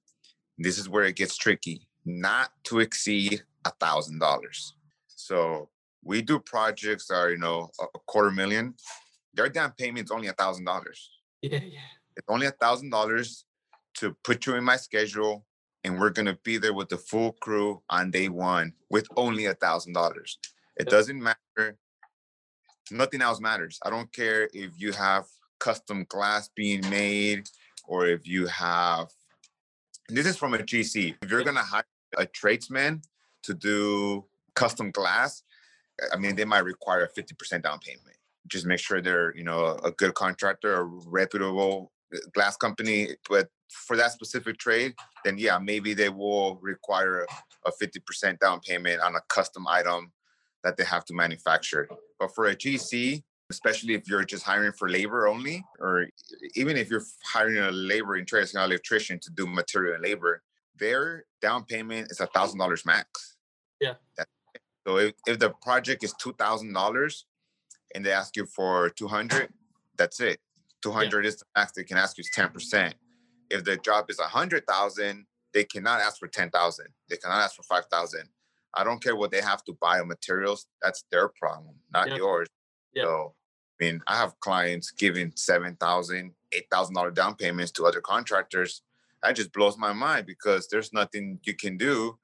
This 0.58 0.78
is 0.78 0.90
where 0.90 1.04
it 1.04 1.16
gets 1.16 1.38
tricky, 1.38 1.88
not 2.06 2.50
to 2.66 2.80
exceed 2.80 3.44
a 3.66 3.72
thousand 3.72 4.20
dollars. 4.20 4.74
So 5.08 5.70
we 6.04 6.22
do 6.22 6.40
projects 6.40 7.08
that 7.08 7.16
are, 7.16 7.32
you 7.32 7.38
know, 7.38 7.70
a 7.80 8.00
quarter 8.08 8.32
million 8.32 8.76
their 9.38 9.48
down 9.48 9.72
payment's 9.78 10.12
only 10.12 10.28
a 10.28 10.34
thousand 10.34 10.66
dollars. 10.66 11.12
Yeah, 11.42 11.60
yeah. 11.64 11.80
It's 12.18 12.28
only 12.28 12.48
a 12.48 12.52
thousand 12.52 12.90
dollars 12.90 13.46
to 14.00 14.16
put 14.24 14.46
you 14.46 14.56
in 14.56 14.64
my 14.64 14.76
schedule, 14.76 15.46
and 15.84 16.00
we're 16.00 16.10
gonna 16.10 16.38
be 16.44 16.58
there 16.58 16.74
with 16.74 16.90
the 16.90 16.98
full 16.98 17.34
crew 17.34 17.82
on 17.90 18.12
day 18.12 18.28
one 18.28 18.74
with 18.90 19.08
only 19.16 19.46
a 19.46 19.54
thousand 19.54 19.94
dollars. 19.94 20.40
It 20.76 20.90
doesn't 20.90 21.22
matter. 21.22 21.78
Nothing 22.92 23.22
else 23.22 23.40
matters. 23.40 23.80
I 23.86 23.90
don't 23.90 24.12
care 24.12 24.50
if 24.54 24.72
you 24.78 24.92
have 24.94 25.26
custom 25.60 26.06
glass 26.10 26.50
being 26.56 26.88
made 26.90 27.48
or 27.86 28.08
if 28.08 28.28
you 28.28 28.48
have. 28.48 29.08
This 30.10 30.26
is 30.26 30.38
from 30.38 30.54
a 30.54 30.60
GC. 30.60 31.16
If 31.22 31.30
you're 31.30 31.44
gonna 31.44 31.64
hire 31.64 31.84
a 32.18 32.26
tradesman 32.26 33.02
to 33.44 33.54
do 33.54 34.26
custom 34.56 34.90
glass, 34.92 35.44
I 36.14 36.18
mean, 36.18 36.36
they 36.36 36.46
might 36.46 36.64
require 36.64 37.04
a 37.04 37.10
50% 37.10 37.64
down 37.64 37.80
payment. 37.80 38.16
Just 38.48 38.66
make 38.66 38.80
sure 38.80 39.02
they're 39.02 39.36
you 39.36 39.44
know 39.44 39.78
a 39.84 39.92
good 39.92 40.14
contractor 40.14 40.76
a 40.76 40.84
reputable 40.84 41.92
uh, 42.16 42.20
glass 42.34 42.56
company. 42.56 43.10
But 43.30 43.50
for 43.70 43.98
that 43.98 44.14
specific 44.14 44.58
trade 44.58 44.94
then 45.26 45.38
yeah 45.38 45.60
maybe 45.60 45.94
they 45.94 46.08
will 46.08 46.58
require 46.62 47.28
a 47.66 47.72
50% 47.72 48.40
down 48.40 48.62
payment 48.62 49.02
on 49.02 49.14
a 49.16 49.22
custom 49.28 49.68
item 49.68 50.14
that 50.64 50.78
they 50.78 50.86
have 50.86 51.04
to 51.04 51.14
manufacture. 51.14 51.90
But 52.18 52.34
for 52.34 52.46
a 52.46 52.56
gc 52.56 53.24
especially 53.50 53.94
if 53.94 54.08
you're 54.08 54.24
just 54.24 54.44
hiring 54.44 54.72
for 54.74 54.90
labor 54.90 55.28
only 55.28 55.64
or 55.80 56.08
even 56.56 56.76
if 56.76 56.90
you're 56.90 57.04
hiring 57.24 57.58
a 57.58 57.72
labor 57.72 58.18
in 58.18 58.26
trade 58.26 58.48
an 58.54 58.62
electrician 58.62 59.20
to 59.20 59.32
do 59.32 59.48
material 59.48 59.96
and 59.96 60.04
labor 60.04 60.42
their 60.78 61.26
down 61.42 61.64
payment 61.64 62.12
is 62.12 62.20
a 62.20 62.28
thousand 62.28 62.60
dollars 62.60 62.86
max. 62.86 63.38
Yeah. 63.80 63.94
So 64.86 64.98
if, 64.98 65.14
if 65.26 65.40
the 65.40 65.50
project 65.62 66.04
is 66.04 66.14
two 66.14 66.34
thousand 66.34 66.74
dollars 66.74 67.26
and 67.96 68.06
they 68.06 68.12
ask 68.12 68.36
you 68.36 68.46
for 68.46 68.90
200 68.90 69.50
that's 69.98 70.20
it. 70.20 70.40
200 70.84 71.26
is 71.26 71.38
the 71.38 71.46
max 71.56 71.72
they 71.72 71.84
can 71.84 71.98
ask 71.98 72.18
you 72.18 72.22
is 72.22 72.30
10% 72.36 72.94
if 73.50 73.64
the 73.64 73.78
job 73.78 74.06
is 74.10 74.20
a 74.20 74.24
100000 74.24 75.26
they 75.54 75.64
cannot 75.64 76.02
ask 76.02 76.20
for 76.20 76.28
10000 76.28 76.86
they 77.10 77.18
cannot 77.18 77.42
ask 77.42 77.56
for 77.56 77.64
5000 77.64 78.22
i 78.76 78.84
don't 78.84 79.02
care 79.02 79.16
what 79.16 79.32
they 79.32 79.42
have 79.42 79.64
to 79.64 79.74
buy 79.82 79.98
of 79.98 80.06
materials 80.08 80.68
that's 80.82 81.04
their 81.12 81.30
problem 81.30 81.74
not 81.92 82.10
Yep. 82.10 82.18
yours 82.18 82.48
Yep. 82.98 83.06
so 83.06 83.34
i 83.80 83.84
mean 83.84 84.02
i 84.08 84.16
have 84.18 84.40
clients 84.40 84.92
giving 84.92 85.32
7000 85.36 86.34
$8000 86.74 87.14
down 87.14 87.36
payments 87.36 87.72
to 87.74 87.86
other 87.86 88.02
contractors 88.02 88.82
that 89.22 89.36
just 89.36 89.52
blows 89.52 89.78
my 89.78 89.92
mind 89.92 90.26
because 90.26 90.68
there's 90.70 90.94
nothing 90.94 91.40
you 91.44 91.54
can 91.54 91.78
do 91.78 92.18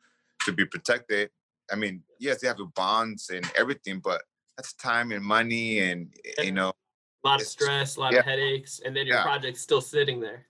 to 0.46 0.52
be 0.52 0.66
protected 0.66 1.30
i 1.72 1.76
mean 1.76 2.02
yes 2.20 2.42
they 2.42 2.48
have 2.48 2.58
the 2.58 2.70
bonds 2.76 3.30
and 3.30 3.46
everything 3.56 4.00
but 4.00 4.22
that's 4.58 4.74
time 4.74 5.12
and 5.12 5.24
money 5.24 5.80
and 5.80 6.14
eh, 6.38 6.44
you 6.44 6.52
know 6.52 6.72
A 7.26 7.28
lot 7.28 7.42
of 7.42 7.48
stress, 7.48 7.96
a 7.96 8.00
lot 8.02 8.14
yeah. 8.14 8.20
of 8.20 8.26
headaches, 8.26 8.82
and 8.86 8.92
then 8.96 9.08
your 9.08 9.16
Yeah. 9.18 9.24
project's 9.24 9.62
still 9.62 9.82
sitting 9.82 10.20
there. 10.20 10.46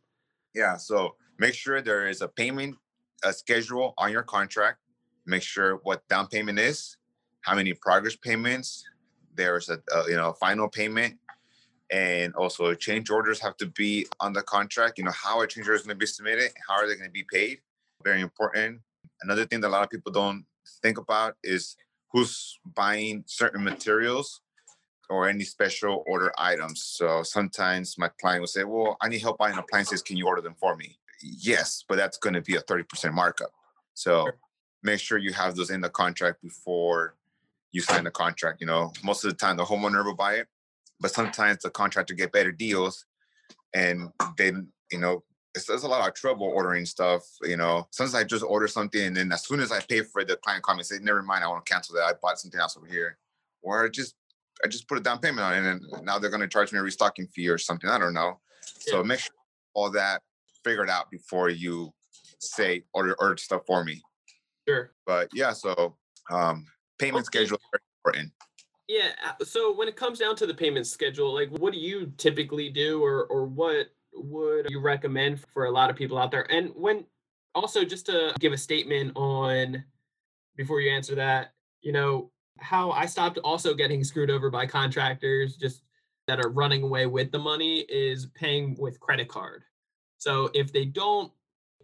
Yeah. 0.56 0.76
So 0.78 1.16
make 1.38 1.54
sure 1.54 1.82
there 1.82 2.08
is 2.14 2.22
a 2.22 2.28
payment 2.28 2.76
a 3.24 3.32
schedule 3.32 3.94
on 3.98 4.12
your 4.12 4.24
contract. 4.24 4.80
Make 5.26 5.44
sure 5.44 5.80
what 5.84 6.00
down 6.10 6.28
payment 6.28 6.60
is, 6.60 6.98
how 7.42 7.56
many 7.56 7.74
progress 7.74 8.16
payments. 8.16 8.84
There's 9.36 9.70
a, 9.70 9.80
a 9.94 10.10
you 10.10 10.16
know 10.16 10.34
final 10.34 10.68
payment, 10.68 11.18
and 11.92 12.34
also 12.36 12.74
change 12.74 13.10
orders 13.10 13.40
have 13.40 13.58
to 13.58 13.68
be 13.68 14.06
on 14.20 14.34
the 14.34 14.42
contract. 14.42 14.98
You 14.98 15.06
know 15.06 15.12
how 15.12 15.42
a 15.42 15.48
change 15.48 15.68
order 15.68 15.76
is 15.76 15.84
going 15.84 15.96
to 15.96 16.00
be 16.00 16.06
submitted, 16.06 16.52
how 16.68 16.76
are 16.76 16.88
they 16.88 16.96
going 16.96 17.10
to 17.10 17.14
be 17.14 17.26
paid. 17.32 17.60
Very 18.04 18.22
important. 18.22 18.82
Another 19.22 19.46
thing 19.46 19.62
that 19.62 19.68
a 19.68 19.70
lot 19.70 19.84
of 19.84 19.90
people 19.90 20.12
don't 20.12 20.46
think 20.82 20.98
about 20.98 21.36
is 21.44 21.78
who's 22.12 22.60
buying 22.76 23.24
certain 23.26 23.64
materials 23.64 24.42
or 25.10 25.28
any 25.28 25.44
special 25.44 26.04
order 26.08 26.32
items. 26.38 26.84
So 26.84 27.24
sometimes 27.24 27.98
my 27.98 28.10
client 28.20 28.42
will 28.42 28.48
say, 28.48 28.64
Well, 28.64 28.98
I 29.02 29.10
need 29.10 29.22
help 29.22 29.38
buying 29.38 29.58
appliances. 29.58 30.02
Can 30.02 30.18
you 30.18 30.28
order 30.28 30.42
them 30.42 30.56
for 30.60 30.76
me? 30.76 30.98
Yes, 31.22 31.84
but 31.88 31.96
that's 31.96 32.18
going 32.18 32.34
to 32.34 32.42
be 32.42 32.56
a 32.56 32.62
30% 32.62 33.14
markup. 33.14 33.52
So 33.94 34.30
make 34.82 35.00
sure 35.00 35.18
you 35.18 35.34
have 35.34 35.56
those 35.56 35.70
in 35.70 35.82
the 35.82 35.90
contract 35.90 36.42
before 36.42 37.16
you 37.74 37.82
sign 37.82 38.06
the 38.06 38.12
contract. 38.12 38.62
You 38.62 38.68
know, 38.68 38.94
most 39.04 39.26
of 39.26 39.32
the 39.32 39.36
time 39.36 39.58
the 39.58 39.66
homeowner 39.66 40.06
will 40.06 40.16
buy 40.16 40.36
it, 40.36 40.48
but 41.02 41.12
sometimes 41.12 41.64
the 41.64 41.70
contractor 41.70 42.14
get 42.14 42.32
better 42.32 42.52
deals 42.52 43.06
and 43.74 44.10
then, 44.38 44.70
you 44.92 45.00
know, 45.00 45.24
it's, 45.56 45.66
there's 45.66 45.84
a 45.84 45.88
lot 45.88 46.08
of 46.08 46.14
trouble 46.16 46.48
ordering 46.48 46.86
stuff. 46.86 47.24
You 47.44 47.58
know, 47.58 47.88
sometimes 47.92 48.16
I 48.16 48.24
just 48.24 48.44
order 48.44 48.68
something 48.68 49.02
and 49.02 49.18
then 49.18 49.32
as 49.32 49.46
soon 49.46 49.60
as 49.60 49.72
I 49.72 49.82
pay 49.82 50.02
for 50.02 50.22
it, 50.22 50.28
the 50.28 50.38
client 50.38 50.64
me 50.68 50.74
and 50.74 50.86
say, 50.86 51.00
never 51.02 51.22
mind, 51.22 51.44
I 51.44 51.48
want 51.48 51.66
to 51.66 51.72
cancel 51.72 51.96
that. 51.96 52.04
I 52.04 52.14
bought 52.22 52.40
something 52.40 52.60
else 52.60 52.78
over 52.78 52.88
here. 52.88 53.18
Or 53.62 53.86
I 53.86 53.90
just 53.90 54.16
I 54.64 54.68
just 54.68 54.88
put 54.88 54.98
a 54.98 55.02
down 55.02 55.20
payment 55.20 55.42
on 55.42 55.54
it 55.54 55.66
and 55.66 56.06
now 56.06 56.20
they're 56.20 56.30
gonna 56.30 56.48
charge 56.48 56.72
me 56.72 56.80
a 56.80 56.84
restocking 56.84 57.28
fee 57.28 57.50
or 57.50 57.58
something. 57.58 57.90
I 57.90 57.98
don't 57.98 58.14
know. 58.14 58.40
So 58.80 59.04
make 59.04 59.20
sure 59.20 59.34
all 59.74 59.90
that 59.92 60.22
figured 60.64 60.90
out 60.90 61.10
before 61.10 61.50
you 61.50 61.92
say 62.40 62.84
order 62.94 63.16
order 63.20 63.38
stuff 63.38 63.62
for 63.66 63.84
me. 63.84 64.02
Sure. 64.68 64.92
But 65.06 65.30
yeah, 65.34 65.54
so 65.54 65.98
um 66.30 66.66
payment 67.00 67.28
Okay. 67.28 67.40
schedule 67.40 67.58
is 67.58 67.64
very 67.72 67.84
important. 68.00 68.34
Yeah. 68.88 69.12
uh, 69.26 69.44
So 69.46 69.74
when 69.76 69.88
it 69.88 69.96
comes 69.96 70.20
down 70.20 70.36
to 70.38 70.46
the 70.48 70.54
payment 70.54 70.88
schedule, 70.88 71.34
like 71.34 71.50
what 71.50 71.74
do 71.74 71.80
you 71.80 72.12
typically 72.18 72.70
do 72.70 73.04
or 73.04 73.26
or 73.26 73.46
what 73.46 73.88
would 74.14 74.68
you 74.70 74.80
recommend 74.80 75.40
for 75.54 75.66
a 75.66 75.72
lot 75.72 75.90
of 75.90 75.96
people 75.96 76.18
out 76.18 76.32
there? 76.32 76.52
And 76.52 76.72
when 76.76 77.06
also 77.56 77.84
just 77.84 78.06
to 78.08 78.34
give 78.40 78.54
a 78.54 78.58
statement 78.58 79.14
on 79.16 79.84
before 80.56 80.82
you 80.82 80.92
answer 80.92 81.16
that, 81.16 81.54
you 81.82 81.92
know, 81.92 82.32
how 82.60 82.92
I 82.92 83.08
stopped 83.08 83.40
also 83.44 83.74
getting 83.74 84.04
screwed 84.04 84.30
over 84.30 84.50
by 84.52 84.68
contractors 84.68 85.56
just 85.58 85.82
that 86.28 86.40
are 86.40 86.50
running 86.50 86.84
away 86.84 87.06
with 87.08 87.32
the 87.32 87.40
money 87.40 87.80
is 87.90 88.28
paying 88.36 88.76
with 88.80 89.00
credit 89.00 89.28
card. 89.28 89.64
So 90.20 90.50
if 90.54 90.72
they 90.72 90.86
don't 90.86 91.32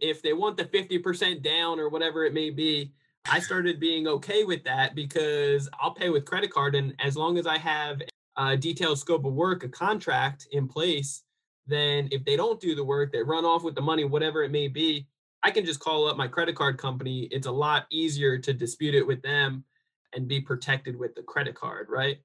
if 0.00 0.22
they 0.22 0.32
want 0.32 0.56
the 0.56 0.64
50% 0.64 1.42
down 1.42 1.78
or 1.78 1.90
whatever 1.90 2.24
it 2.24 2.32
may 2.32 2.48
be, 2.48 2.94
I 3.28 3.38
started 3.38 3.78
being 3.78 4.06
okay 4.08 4.44
with 4.44 4.64
that 4.64 4.94
because 4.94 5.68
I'll 5.80 5.94
pay 5.94 6.10
with 6.10 6.24
credit 6.24 6.52
card. 6.52 6.74
And 6.74 6.94
as 6.98 7.16
long 7.16 7.38
as 7.38 7.46
I 7.46 7.58
have 7.58 8.00
a 8.36 8.56
detailed 8.56 8.98
scope 8.98 9.24
of 9.24 9.32
work, 9.34 9.62
a 9.62 9.68
contract 9.68 10.48
in 10.52 10.66
place, 10.66 11.22
then 11.66 12.08
if 12.10 12.24
they 12.24 12.36
don't 12.36 12.60
do 12.60 12.74
the 12.74 12.84
work, 12.84 13.12
they 13.12 13.22
run 13.22 13.44
off 13.44 13.62
with 13.62 13.74
the 13.74 13.80
money, 13.80 14.04
whatever 14.04 14.42
it 14.42 14.50
may 14.50 14.68
be, 14.68 15.06
I 15.42 15.50
can 15.50 15.64
just 15.64 15.80
call 15.80 16.08
up 16.08 16.16
my 16.16 16.26
credit 16.26 16.56
card 16.56 16.78
company. 16.78 17.28
It's 17.30 17.46
a 17.46 17.52
lot 17.52 17.86
easier 17.90 18.38
to 18.38 18.52
dispute 18.52 18.94
it 18.94 19.06
with 19.06 19.22
them 19.22 19.64
and 20.12 20.26
be 20.26 20.40
protected 20.40 20.98
with 20.98 21.14
the 21.14 21.22
credit 21.22 21.54
card, 21.54 21.88
right? 21.88 22.18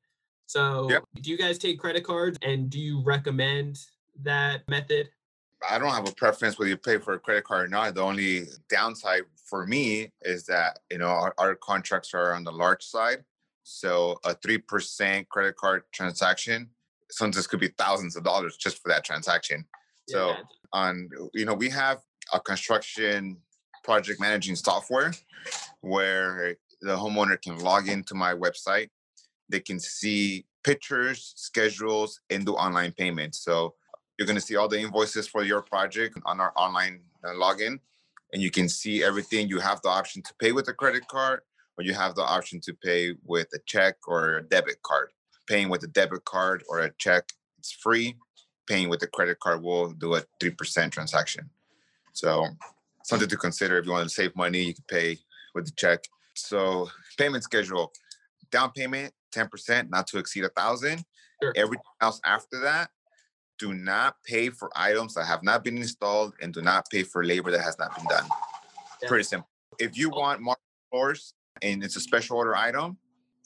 So, 0.48 0.90
Yep. 0.90 1.04
do 1.22 1.30
you 1.30 1.38
guys 1.38 1.58
take 1.58 1.80
credit 1.80 2.04
cards 2.04 2.38
and 2.42 2.70
do 2.70 2.80
you 2.80 3.04
recommend 3.04 3.80
that 4.24 4.68
method? 4.68 5.10
I 5.68 5.78
don't 5.78 5.94
have 5.94 6.08
a 6.08 6.14
preference 6.14 6.58
whether 6.58 6.70
you 6.70 6.78
pay 6.78 6.98
for 6.98 7.14
a 7.14 7.20
credit 7.20 7.44
card 7.44 7.66
or 7.66 7.68
not. 7.68 7.96
The 7.96 8.02
only 8.02 8.48
downside 8.70 9.24
for 9.46 9.66
me 9.66 10.12
is 10.22 10.46
that 10.48 10.80
you 10.92 10.98
know 10.98 11.08
our, 11.08 11.34
our 11.38 11.56
contracts 11.56 12.14
are 12.14 12.34
on 12.34 12.44
the 12.44 12.52
large 12.52 12.84
side. 12.84 13.24
So 13.64 14.20
a 14.24 14.36
three 14.36 14.58
percent 14.58 15.30
credit 15.30 15.56
card 15.56 15.84
transaction, 15.94 16.70
sometimes 17.10 17.48
could 17.48 17.60
be 17.60 17.70
thousands 17.78 18.16
of 18.16 18.24
dollars 18.24 18.58
just 18.58 18.82
for 18.82 18.90
that 18.90 19.04
transaction. 19.04 19.66
So 20.10 20.30
Yeah. 20.30 20.42
on 20.74 21.10
you 21.34 21.46
know 21.46 21.54
we 21.54 21.70
have 21.70 22.00
a 22.34 22.40
construction 22.40 23.38
project 23.84 24.20
managing 24.20 24.56
software 24.56 25.14
where 25.82 26.56
the 26.82 26.96
homeowner 26.96 27.40
can 27.42 27.58
log 27.60 27.88
into 27.88 28.16
my 28.16 28.34
website 28.34 28.90
they 29.48 29.60
can 29.60 29.80
see 29.80 30.46
pictures 30.64 31.34
schedules 31.36 32.20
and 32.32 32.46
do 32.46 32.54
online 32.54 32.92
payments 32.92 33.38
so 33.44 33.76
you're 34.18 34.26
going 34.26 34.36
to 34.36 34.42
see 34.42 34.56
all 34.56 34.68
the 34.68 34.80
invoices 34.80 35.28
for 35.28 35.44
your 35.44 35.62
project 35.62 36.18
on 36.26 36.40
our 36.40 36.52
online 36.56 37.00
uh, 37.24 37.30
login 37.30 37.80
and 38.34 38.42
you 38.42 38.52
can 38.52 38.68
see 38.68 39.04
everything 39.04 39.48
you 39.48 39.60
have 39.60 39.82
the 39.82 39.90
option 39.90 40.22
to 40.22 40.34
pay 40.40 40.52
with 40.52 40.68
a 40.68 40.74
credit 40.74 41.08
card 41.08 41.42
or 41.78 41.84
you 41.84 41.94
have 41.94 42.16
the 42.16 42.24
option 42.24 42.60
to 42.62 42.74
pay 42.74 43.14
with 43.24 43.48
a 43.54 43.60
check 43.66 43.96
or 44.08 44.38
a 44.38 44.44
debit 44.44 44.82
card 44.84 45.10
paying 45.48 45.70
with 45.70 45.84
a 45.84 45.88
debit 45.88 46.26
card 46.26 46.64
or 46.70 46.80
a 46.80 46.92
check 46.98 47.26
it's 47.60 47.72
free 47.72 48.16
paying 48.68 48.90
with 48.90 49.02
a 49.04 49.08
credit 49.08 49.40
card 49.40 49.62
will 49.62 49.92
do 49.92 50.16
a 50.16 50.24
3% 50.42 50.92
transaction. 50.92 51.50
So 52.14 52.48
something 53.04 53.30
to 53.30 53.38
consider 53.38 53.78
if 53.78 53.86
you 53.86 53.92
want 53.92 54.08
to 54.08 54.14
save 54.14 54.36
money, 54.36 54.64
you 54.64 54.74
can 54.74 54.84
pay 54.88 55.18
with 55.54 55.66
the 55.66 55.72
check. 55.72 56.06
So 56.36 56.90
payment 57.18 57.44
schedule, 57.44 57.92
down 58.52 58.72
payment, 58.72 59.14
10%, 59.34 59.90
not 59.90 60.08
to 60.08 60.18
exceed 60.18 60.46
a 60.46 60.50
thousand. 60.50 61.04
Sure. 61.42 61.54
Everything 61.56 61.84
else 62.02 62.22
after 62.26 62.60
that, 62.62 62.90
do 63.58 63.74
not 63.74 64.16
pay 64.24 64.50
for 64.50 64.70
items 64.76 65.14
that 65.14 65.26
have 65.26 65.44
not 65.44 65.64
been 65.64 65.78
installed 65.78 66.34
and 66.42 66.54
do 66.54 66.62
not 66.62 66.90
pay 66.90 67.04
for 67.04 67.24
labor 67.24 67.52
that 67.52 67.62
has 67.62 67.78
not 67.80 67.96
been 67.96 68.06
done. 68.08 68.28
Yeah. 69.02 69.08
Pretty 69.08 69.24
simple. 69.24 69.50
If 69.80 69.98
you 69.98 70.10
want 70.10 70.42
more 70.42 70.58
floors 70.90 71.34
and 71.62 71.84
it's 71.84 71.96
a 71.96 72.02
special 72.02 72.38
order 72.38 72.56
item, 72.56 72.98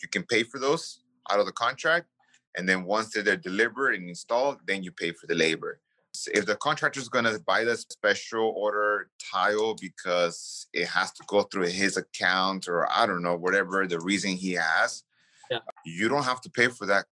you 0.02 0.08
can 0.08 0.24
pay 0.24 0.44
for 0.44 0.60
those 0.60 1.04
out 1.30 1.40
of 1.40 1.46
the 1.46 1.52
contract. 1.52 2.08
And 2.58 2.68
then 2.68 2.84
once 2.84 3.14
they're 3.14 3.36
delivered 3.38 3.94
and 3.96 4.10
installed, 4.10 4.60
then 4.66 4.84
you 4.84 4.92
pay 4.92 5.12
for 5.12 5.28
the 5.28 5.36
labor. 5.36 5.80
So 6.14 6.32
if 6.34 6.46
the 6.48 6.56
contractor 6.56 7.00
is 7.00 7.08
going 7.08 7.26
to 7.26 7.40
buy 7.46 7.64
the 7.64 7.78
special 7.78 8.52
order 8.58 9.10
tile 9.32 9.76
because 9.80 10.68
it 10.74 10.88
has 10.88 11.12
to 11.14 11.24
go 11.28 11.44
through 11.44 11.68
his 11.68 11.98
account 11.98 12.68
or 12.68 12.92
I 12.92 13.06
don't 13.06 13.22
know, 13.22 13.36
whatever 13.36 13.86
the 13.86 14.00
reason 14.00 14.32
he 14.32 14.54
has, 14.54 15.04
Yeah. 15.52 15.60
you 15.86 16.10
don't 16.10 16.24
have 16.24 16.42
to 16.42 16.50
pay 16.50 16.68
for 16.68 16.88
that 16.88 17.06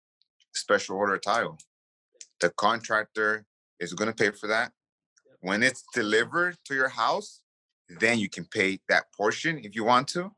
special 0.55 0.95
order 0.97 1.17
tile. 1.19 1.59
The 2.39 2.49
contractor 2.51 3.45
is 3.79 3.93
going 3.93 4.09
to 4.09 4.15
pay 4.15 4.31
for 4.31 4.47
that. 4.47 4.71
When 5.41 5.63
it's 5.63 5.83
delivered 5.93 6.57
to 6.65 6.73
your 6.75 6.89
house, 6.89 7.41
then 7.99 8.19
you 8.19 8.29
can 8.29 8.45
pay 8.45 8.79
that 8.89 9.11
portion 9.13 9.59
if 9.63 9.75
you 9.75 9.83
want 9.83 10.07
to, 10.09 10.31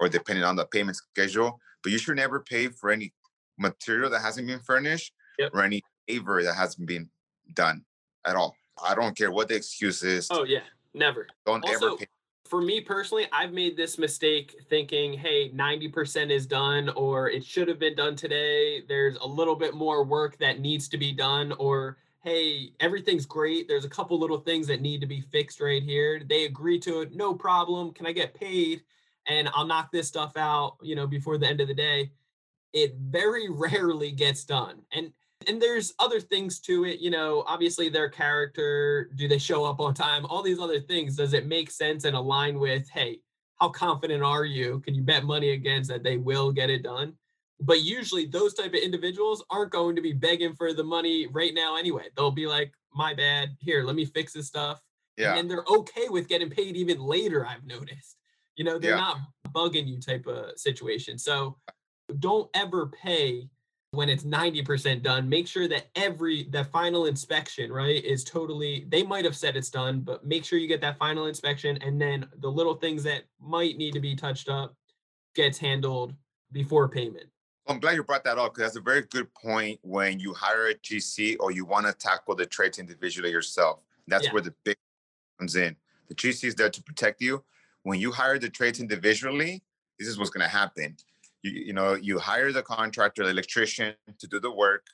or 0.00 0.08
depending 0.08 0.44
on 0.44 0.56
the 0.56 0.66
payment 0.66 0.96
schedule. 0.96 1.60
But 1.82 1.92
you 1.92 1.98
should 1.98 2.16
never 2.16 2.40
pay 2.40 2.68
for 2.68 2.90
any 2.90 3.12
material 3.58 4.10
that 4.10 4.20
hasn't 4.20 4.46
been 4.46 4.60
furnished 4.60 5.12
Yep. 5.38 5.50
or 5.54 5.62
any 5.62 5.82
favor 6.08 6.42
that 6.42 6.54
hasn't 6.54 6.88
been 6.88 7.10
done 7.52 7.84
at 8.24 8.36
all. 8.36 8.56
I 8.82 8.94
don't 8.94 9.16
care 9.16 9.30
what 9.30 9.48
the 9.48 9.54
excuse 9.54 10.02
is. 10.02 10.28
Oh 10.30 10.44
yeah, 10.44 10.60
never. 10.94 11.26
don't 11.44 11.62
also- 11.64 11.86
ever 11.88 11.96
pay. 11.96 12.06
For 12.46 12.60
me 12.60 12.80
personally, 12.80 13.26
I've 13.32 13.52
made 13.52 13.76
this 13.76 13.98
mistake 13.98 14.56
thinking, 14.68 15.12
hey, 15.12 15.50
90% 15.50 16.30
is 16.30 16.46
done, 16.46 16.90
or 16.90 17.28
it 17.28 17.44
should 17.44 17.66
have 17.68 17.78
been 17.78 17.96
done 17.96 18.14
today. 18.14 18.82
There's 18.86 19.16
a 19.16 19.26
little 19.26 19.56
bit 19.56 19.74
more 19.74 20.04
work 20.04 20.38
that 20.38 20.60
needs 20.60 20.88
to 20.90 20.98
be 20.98 21.12
done, 21.12 21.52
or 21.58 21.96
hey, 22.22 22.72
everything's 22.80 23.26
great. 23.26 23.68
There's 23.68 23.84
a 23.84 23.88
couple 23.88 24.18
little 24.18 24.38
things 24.38 24.66
that 24.68 24.80
need 24.80 25.00
to 25.00 25.06
be 25.06 25.20
fixed 25.20 25.60
right 25.60 25.82
here. 25.82 26.22
They 26.24 26.44
agree 26.44 26.78
to 26.80 27.00
it, 27.00 27.14
no 27.14 27.34
problem. 27.34 27.92
Can 27.92 28.06
I 28.06 28.12
get 28.12 28.34
paid? 28.34 28.82
And 29.28 29.48
I'll 29.54 29.66
knock 29.66 29.90
this 29.90 30.08
stuff 30.08 30.36
out, 30.36 30.76
you 30.82 30.94
know, 30.94 31.06
before 31.06 31.38
the 31.38 31.48
end 31.48 31.60
of 31.60 31.68
the 31.68 31.74
day. 31.74 32.12
It 32.72 32.94
very 32.96 33.48
rarely 33.50 34.12
gets 34.12 34.44
done. 34.44 34.82
And 34.92 35.12
and 35.46 35.60
there's 35.60 35.92
other 35.98 36.18
things 36.20 36.58
to 36.60 36.84
it 36.84 36.98
you 36.98 37.10
know 37.10 37.44
obviously 37.46 37.88
their 37.88 38.08
character 38.08 39.10
do 39.16 39.28
they 39.28 39.38
show 39.38 39.64
up 39.64 39.80
on 39.80 39.92
time 39.94 40.24
all 40.26 40.42
these 40.42 40.58
other 40.58 40.80
things 40.80 41.14
does 41.16 41.34
it 41.34 41.46
make 41.46 41.70
sense 41.70 42.04
and 42.04 42.16
align 42.16 42.58
with 42.58 42.88
hey 42.90 43.20
how 43.58 43.70
confident 43.70 44.22
are 44.22 44.44
you? 44.44 44.80
Can 44.80 44.94
you 44.94 45.02
bet 45.02 45.24
money 45.24 45.52
against 45.52 45.88
that 45.88 46.02
they 46.02 46.18
will 46.18 46.52
get 46.52 46.68
it 46.68 46.82
done? 46.82 47.14
But 47.60 47.80
usually 47.80 48.26
those 48.26 48.52
type 48.52 48.74
of 48.74 48.80
individuals 48.80 49.42
aren't 49.48 49.72
going 49.72 49.96
to 49.96 50.02
be 50.02 50.12
begging 50.12 50.54
for 50.54 50.74
the 50.74 50.84
money 50.84 51.26
right 51.28 51.54
now 51.54 51.76
anyway. 51.76 52.08
They'll 52.14 52.30
be 52.30 52.46
like 52.46 52.74
my 52.92 53.14
bad. 53.14 53.56
Here 53.58 53.82
let 53.82 53.96
me 53.96 54.04
fix 54.04 54.34
this 54.34 54.46
stuff. 54.46 54.82
Yeah. 55.16 55.36
and 55.38 55.50
they're 55.50 55.64
okay 55.66 56.10
with 56.10 56.28
getting 56.28 56.50
paid 56.50 56.76
even 56.76 57.00
later 57.00 57.46
i've 57.46 57.64
noticed. 57.64 58.18
You 58.56 58.64
know 58.64 58.78
they're 58.78 58.90
Yeah. 58.90 58.96
not 58.96 59.16
bugging 59.54 59.86
you 59.88 59.98
type 60.00 60.26
of 60.26 60.58
situation. 60.60 61.16
So 61.16 61.56
don't 62.18 62.50
ever 62.52 62.88
pay 62.88 63.48
when 63.96 64.08
it's 64.08 64.24
90% 64.24 65.02
done 65.02 65.28
make 65.28 65.48
sure 65.48 65.66
that 65.66 65.86
every 65.96 66.44
that 66.50 66.70
final 66.70 67.06
inspection 67.06 67.72
right 67.72 68.04
is 68.04 68.22
totally 68.22 68.86
they 68.88 69.02
might 69.02 69.24
have 69.24 69.34
said 69.34 69.56
it's 69.56 69.70
done 69.70 70.00
but 70.00 70.24
make 70.24 70.44
sure 70.44 70.58
you 70.58 70.68
get 70.68 70.80
that 70.82 70.98
final 70.98 71.26
inspection 71.26 71.78
and 71.78 72.00
then 72.00 72.26
the 72.40 72.48
little 72.50 72.74
things 72.74 73.02
that 73.02 73.22
might 73.40 73.76
need 73.76 73.92
to 73.94 74.00
be 74.00 74.14
touched 74.14 74.48
up 74.48 74.74
gets 75.34 75.58
handled 75.58 76.14
before 76.52 76.88
payment 76.88 77.26
I'm 77.68 77.80
glad 77.80 77.96
you 77.96 78.04
brought 78.04 78.22
that 78.24 78.38
up 78.38 78.54
because 78.54 78.68
that's 78.68 78.76
a 78.76 78.80
very 78.80 79.02
good 79.02 79.32
point 79.34 79.80
when 79.82 80.20
you 80.20 80.32
hire 80.34 80.68
a 80.68 80.74
GC 80.74 81.36
or 81.40 81.50
you 81.50 81.64
want 81.64 81.86
to 81.86 81.92
tackle 81.92 82.36
the 82.36 82.46
trades 82.46 82.78
individually 82.78 83.32
yourself. 83.32 83.80
That's 84.06 84.26
Yeah. 84.26 84.34
where 84.34 84.42
the 84.42 84.54
big 84.62 84.76
comes 85.40 85.56
in. 85.56 85.74
The 86.06 86.14
GC 86.14 86.46
is 86.46 86.54
there 86.54 86.70
to 86.70 86.82
protect 86.84 87.20
you. 87.20 87.42
When 87.82 87.98
you 87.98 88.12
hire 88.12 88.38
the 88.38 88.48
trades 88.50 88.78
individually, 88.78 89.64
this 89.98 90.06
is 90.06 90.16
what's 90.16 90.30
going 90.30 90.44
to 90.44 90.48
happen. 90.48 90.96
You, 91.46 91.52
you 91.66 91.72
know, 91.72 91.94
you 91.94 92.18
hire 92.18 92.52
the 92.52 92.62
contractor, 92.62 93.24
the 93.24 93.30
electrician 93.30 93.94
to 94.18 94.26
do 94.26 94.40
the 94.40 94.50
work. 94.50 94.84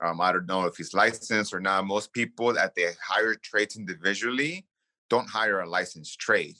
Um, 0.00 0.20
I 0.20 0.30
don't 0.32 0.46
know 0.46 0.64
if 0.64 0.76
he's 0.76 0.94
licensed 0.94 1.52
or 1.52 1.60
not. 1.60 1.84
Most 1.86 2.12
people 2.12 2.52
that 2.54 2.74
they 2.76 2.90
hire 3.04 3.34
trades 3.34 3.76
individually 3.76 4.64
don't 5.10 5.28
hire 5.28 5.60
a 5.60 5.68
licensed 5.68 6.20
trade 6.20 6.56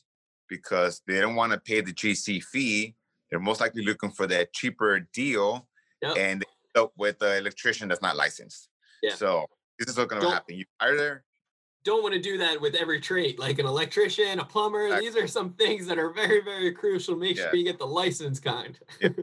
because 0.48 1.02
they 1.06 1.20
don't 1.20 1.36
want 1.36 1.52
to 1.52 1.60
pay 1.60 1.80
the 1.80 1.92
GC 1.92 2.42
fee. 2.42 2.96
They're 3.30 3.38
most 3.38 3.60
likely 3.60 3.84
looking 3.84 4.10
for 4.10 4.26
that 4.26 4.52
cheaper 4.52 5.00
deal, 5.12 5.68
Yep. 6.02 6.16
and 6.16 6.40
they 6.40 6.46
end 6.46 6.84
up 6.84 6.92
with 6.96 7.20
an 7.22 7.36
electrician 7.38 7.88
that's 7.88 8.02
not 8.02 8.16
licensed. 8.16 8.68
Yeah. 9.02 9.14
So 9.14 9.46
this 9.78 9.88
is 9.88 9.96
what's 9.96 10.10
going 10.10 10.22
to 10.22 10.30
happen. 10.30 10.56
You 10.56 10.64
hire 10.80 10.96
there, 10.96 11.24
Don't 11.84 12.02
want 12.02 12.14
to 12.14 12.20
do 12.20 12.38
that 12.38 12.60
with 12.60 12.74
every 12.74 13.00
trade, 13.00 13.38
like 13.38 13.58
an 13.58 13.66
electrician, 13.66 14.38
a 14.40 14.44
plumber. 14.44 14.86
Exactly. 14.86 15.08
These 15.08 15.16
are 15.16 15.26
some 15.26 15.52
things 15.54 15.86
that 15.86 15.98
are 15.98 16.10
very, 16.10 16.40
very 16.42 16.72
crucial. 16.72 17.16
Make 17.16 17.36
Yeah. 17.36 17.44
sure 17.44 17.54
you 17.56 17.64
get 17.64 17.78
the 17.78 17.86
license 17.86 18.40
kind. 18.40 18.78
you, 19.00 19.14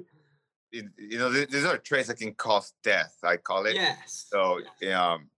you 0.72 1.18
know, 1.20 1.32
th- 1.32 1.50
these 1.50 1.66
are 1.66 1.78
trades 1.78 2.08
that 2.08 2.18
can 2.18 2.34
cause 2.34 2.74
death. 2.84 3.16
I 3.24 3.38
call 3.38 3.66
it. 3.66 3.76
yes. 3.76 4.26
So, 4.30 4.62
um, 4.94 5.30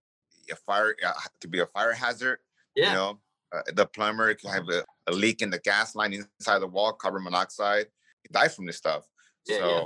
a 0.52 0.56
fire 0.66 0.96
uh, 1.06 1.12
to 1.42 1.48
be 1.48 1.60
a 1.60 1.66
fire 1.66 1.92
hazard. 1.94 2.40
yeah. 2.76 2.90
You 2.90 2.94
know, 2.94 3.20
uh, 3.54 3.62
the 3.76 3.86
plumber 3.86 4.34
can 4.34 4.52
have 4.52 4.70
a, 4.70 4.84
a 5.08 5.12
leak 5.12 5.42
in 5.42 5.50
the 5.50 5.60
gas 5.60 5.96
line 5.96 6.14
inside 6.14 6.60
the 6.60 6.68
wall, 6.68 6.94
carbon 6.94 7.24
monoxide. 7.24 7.88
You 8.24 8.30
die 8.32 8.48
from 8.48 8.66
this 8.66 8.78
stuff. 8.78 9.04
Yeah, 9.48 9.58
so, 9.58 9.70
yeah. 9.70 9.84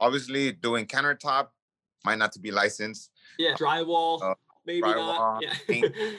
obviously, 0.00 0.52
doing 0.52 0.86
countertop 0.86 1.48
might 2.04 2.18
not 2.18 2.32
to 2.32 2.40
be 2.40 2.50
licensed, 2.50 3.10
yeah. 3.38 3.54
Drywall. 3.54 4.22
uh, 4.22 4.34
maybe 4.66 4.82
drywall, 4.86 5.40
not. 5.40 5.44
Yeah. 5.68 5.88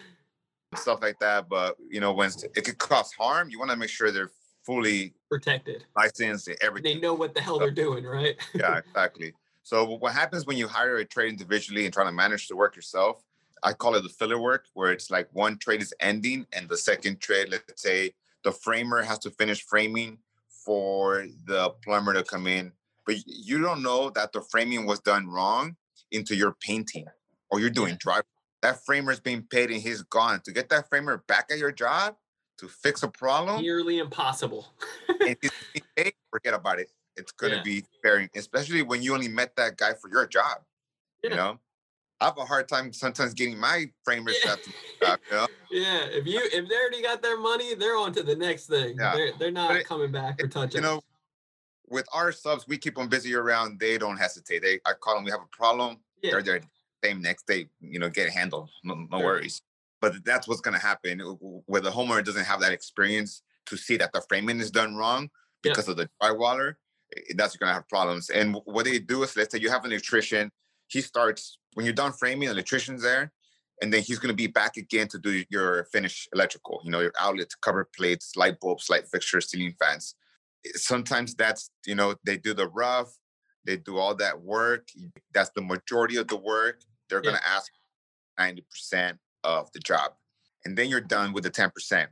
stuff 0.78 1.02
like 1.02 1.20
that. 1.20 1.50
But 1.50 1.76
you 1.90 2.00
know, 2.00 2.14
when 2.14 2.30
it 2.56 2.66
could 2.66 2.78
cause 2.78 3.12
harm, 3.14 3.50
you 3.50 3.60
want 3.60 3.72
to 3.72 3.78
make 3.78 3.90
sure 3.90 4.12
they're 4.12 4.32
fully 4.66 5.14
Protected. 5.30 5.86
licensed 5.96 6.48
and 6.48 6.84
They 6.84 7.00
know 7.00 7.14
what 7.14 7.36
the 7.36 7.42
hell 7.42 7.60
they're 7.60 7.72
doing, 7.72 8.06
right? 8.06 8.36
yeah, 8.54 8.78
exactly. 8.78 9.34
So 9.64 9.86
what 9.86 10.14
happens 10.14 10.46
when 10.46 10.58
you 10.58 10.68
hire 10.68 10.98
a 10.98 11.06
trade 11.06 11.30
individually 11.30 11.86
and 11.86 11.94
trying 11.94 12.08
to 12.08 12.14
manage 12.14 12.48
the 12.48 12.56
work 12.56 12.76
yourself? 12.76 13.24
I 13.64 13.72
call 13.74 13.96
it 13.96 14.02
the 14.04 14.10
filler 14.10 14.40
work, 14.40 14.66
where 14.74 14.92
it's 14.92 15.10
like 15.10 15.30
one 15.32 15.58
trade 15.58 15.82
is 15.82 15.94
ending 16.02 16.46
and 16.52 16.68
the 16.68 16.78
second 16.78 17.22
trade, 17.22 17.48
let's 17.50 17.82
say 17.82 18.12
the 18.44 18.52
framer 18.52 19.02
has 19.02 19.20
to 19.20 19.32
finish 19.32 19.64
framing 19.66 20.18
for 20.66 21.26
the 21.46 21.70
plumber 21.84 22.14
to 22.14 22.24
come 22.24 22.48
in, 22.48 22.72
but 23.06 23.16
you 23.26 23.60
don't 23.62 23.82
know 23.82 24.10
that 24.12 24.32
the 24.34 24.42
framing 24.42 24.86
was 24.86 25.00
done 25.00 25.28
wrong 25.28 25.76
into 26.12 26.36
your 26.36 26.56
painting 26.62 27.06
or 27.52 27.60
you're 27.60 27.70
doing 27.70 27.92
Yeah. 27.92 27.98
That 28.64 28.84
framer's 28.86 29.20
being 29.20 29.44
paid 29.44 29.70
and 29.72 29.82
he's 29.82 30.02
gone. 30.04 30.40
To 30.46 30.52
get 30.54 30.70
that 30.70 30.88
framer 30.90 31.18
back 31.28 31.50
at 31.52 31.58
your 31.60 31.74
job 31.74 32.16
to 32.60 32.68
fix 32.70 33.04
a 33.04 33.10
problem, 33.10 33.62
Nearly 33.62 34.00
impossible. 34.00 34.66
and 35.20 35.36
he's 35.42 35.52
paid, 35.98 36.14
forget 36.32 36.54
about 36.54 36.80
it. 36.80 36.90
It's 37.18 37.34
gonna 37.34 37.58
Yeah. 37.58 37.64
be 37.64 37.84
very, 38.02 38.30
especially 38.36 38.82
when 38.82 39.04
you 39.04 39.14
only 39.14 39.28
met 39.28 39.56
that 39.58 39.76
guy 39.78 39.94
for 39.94 40.10
your 40.10 40.26
job. 40.26 40.60
Yeah. 41.24 41.30
You 41.32 41.36
know, 41.36 41.60
I 42.22 42.26
have 42.26 42.38
a 42.38 42.46
hard 42.46 42.70
time 42.70 42.94
sometimes 42.94 43.34
getting 43.34 43.58
my 43.60 43.92
framers 44.06 44.38
Yeah. 44.46 44.56
job. 45.02 45.20
You 45.30 45.36
know, 45.38 45.48
yeah. 45.72 46.06
If 46.06 46.26
you 46.26 46.40
if 46.42 46.70
they 46.70 46.76
already 46.76 47.02
got 47.02 47.22
their 47.22 47.38
money, 47.38 47.76
they're 47.76 47.98
on 47.98 48.14
to 48.14 48.24
the 48.24 48.36
next 48.36 48.68
thing. 48.68 48.96
Yeah. 48.98 49.14
They're 49.14 49.32
they're 49.38 49.52
not 49.52 49.76
it- 49.76 49.86
coming 49.86 50.12
back 50.14 50.42
or 50.42 50.48
touching. 50.48 50.78
you 50.82 50.88
know, 50.88 51.02
with 51.90 52.08
our 52.14 52.32
subs, 52.32 52.66
we 52.66 52.78
keep 52.78 52.96
them 52.96 53.10
busy 53.10 53.36
around. 53.36 53.80
They 53.82 53.98
don't 53.98 54.18
hesitate. 54.18 54.62
They, 54.62 54.80
I 54.86 54.94
call 54.94 55.16
them. 55.16 55.26
We 55.26 55.32
have 55.32 55.42
a 55.42 55.56
problem. 55.58 55.98
Yeah. 56.22 56.32
They're 56.32 56.42
there 56.44 56.62
same 57.04 57.22
next 57.22 57.48
day. 57.48 57.68
You 57.82 58.00
know, 58.00 58.10
get 58.10 58.30
handled. 58.30 58.70
No, 58.84 58.96
no 58.96 59.18
Sure. 59.18 59.26
worries. 59.26 59.62
But 60.02 60.24
that's 60.26 60.48
what's 60.48 60.62
gonna 60.62 60.80
happen 60.80 61.20
w- 61.20 61.38
w- 61.38 61.64
where 61.66 61.82
the 61.82 61.92
homeowner 61.92 62.24
doesn't 62.24 62.46
have 62.46 62.60
that 62.62 62.72
experience 62.74 63.42
to 63.68 63.78
see 63.78 63.98
that 63.98 64.12
the 64.14 64.22
framing 64.28 64.60
is 64.60 64.72
done 64.72 64.96
wrong 64.96 65.24
Yeah. 65.64 65.72
because 65.72 65.88
of 65.88 65.98
the 65.98 66.10
drywaller. 66.22 66.76
Eh, 67.16 67.34
that's 67.36 67.56
gonna 67.56 67.74
have 67.74 67.88
problems. 67.88 68.30
And 68.30 68.56
what 68.66 68.86
they 68.86 69.00
do 69.00 69.24
is, 69.24 69.36
let's 69.36 69.52
say 69.54 69.60
you 69.60 69.70
have 69.70 69.86
an 69.86 69.92
electrician. 69.92 70.52
He 70.88 71.02
starts 71.02 71.58
when 71.74 71.86
you're 71.86 71.96
done 71.96 72.14
framing. 72.14 72.48
The 72.48 72.54
electrician's 72.54 73.02
there, 73.04 73.32
and 73.82 73.94
then 73.94 74.02
he's 74.04 74.20
gonna 74.20 74.34
be 74.34 74.48
back 74.48 74.78
again 74.78 75.08
to 75.10 75.20
do 75.20 75.44
your 75.50 75.86
finish 75.86 76.28
electrical. 76.34 76.82
You 76.84 76.92
know, 76.92 77.00
your 77.00 77.14
outlets, 77.20 77.56
cover 77.56 77.86
plates, 77.96 78.36
light 78.36 78.60
bulbs, 78.60 78.90
light 78.90 79.08
fixtures, 79.08 79.50
ceiling 79.50 79.76
fans. 79.80 80.16
Eh, 80.66 80.72
sometimes 80.76 81.34
that's 81.36 81.70
you 81.86 81.96
know 81.96 82.16
they 82.26 82.38
do 82.38 82.54
the 82.54 82.68
rough, 82.68 83.12
they 83.64 83.78
do 83.78 83.98
all 83.98 84.16
that 84.16 84.42
work. 84.42 84.90
That's 85.34 85.52
the 85.52 85.62
majority 85.62 86.18
of 86.18 86.28
the 86.28 86.36
work. 86.38 86.82
They're 87.10 87.20
Yeah. 87.24 87.32
gonna 87.32 87.44
ask 87.46 87.72
ninety 88.38 88.62
percent 88.62 89.20
of 89.44 89.72
the 89.74 89.80
job, 89.80 90.14
and 90.66 90.78
then 90.78 90.90
you're 90.90 91.02
done 91.02 91.34
with 91.34 91.44
the 91.44 91.50
ten 91.50 91.70
percent. 91.72 92.10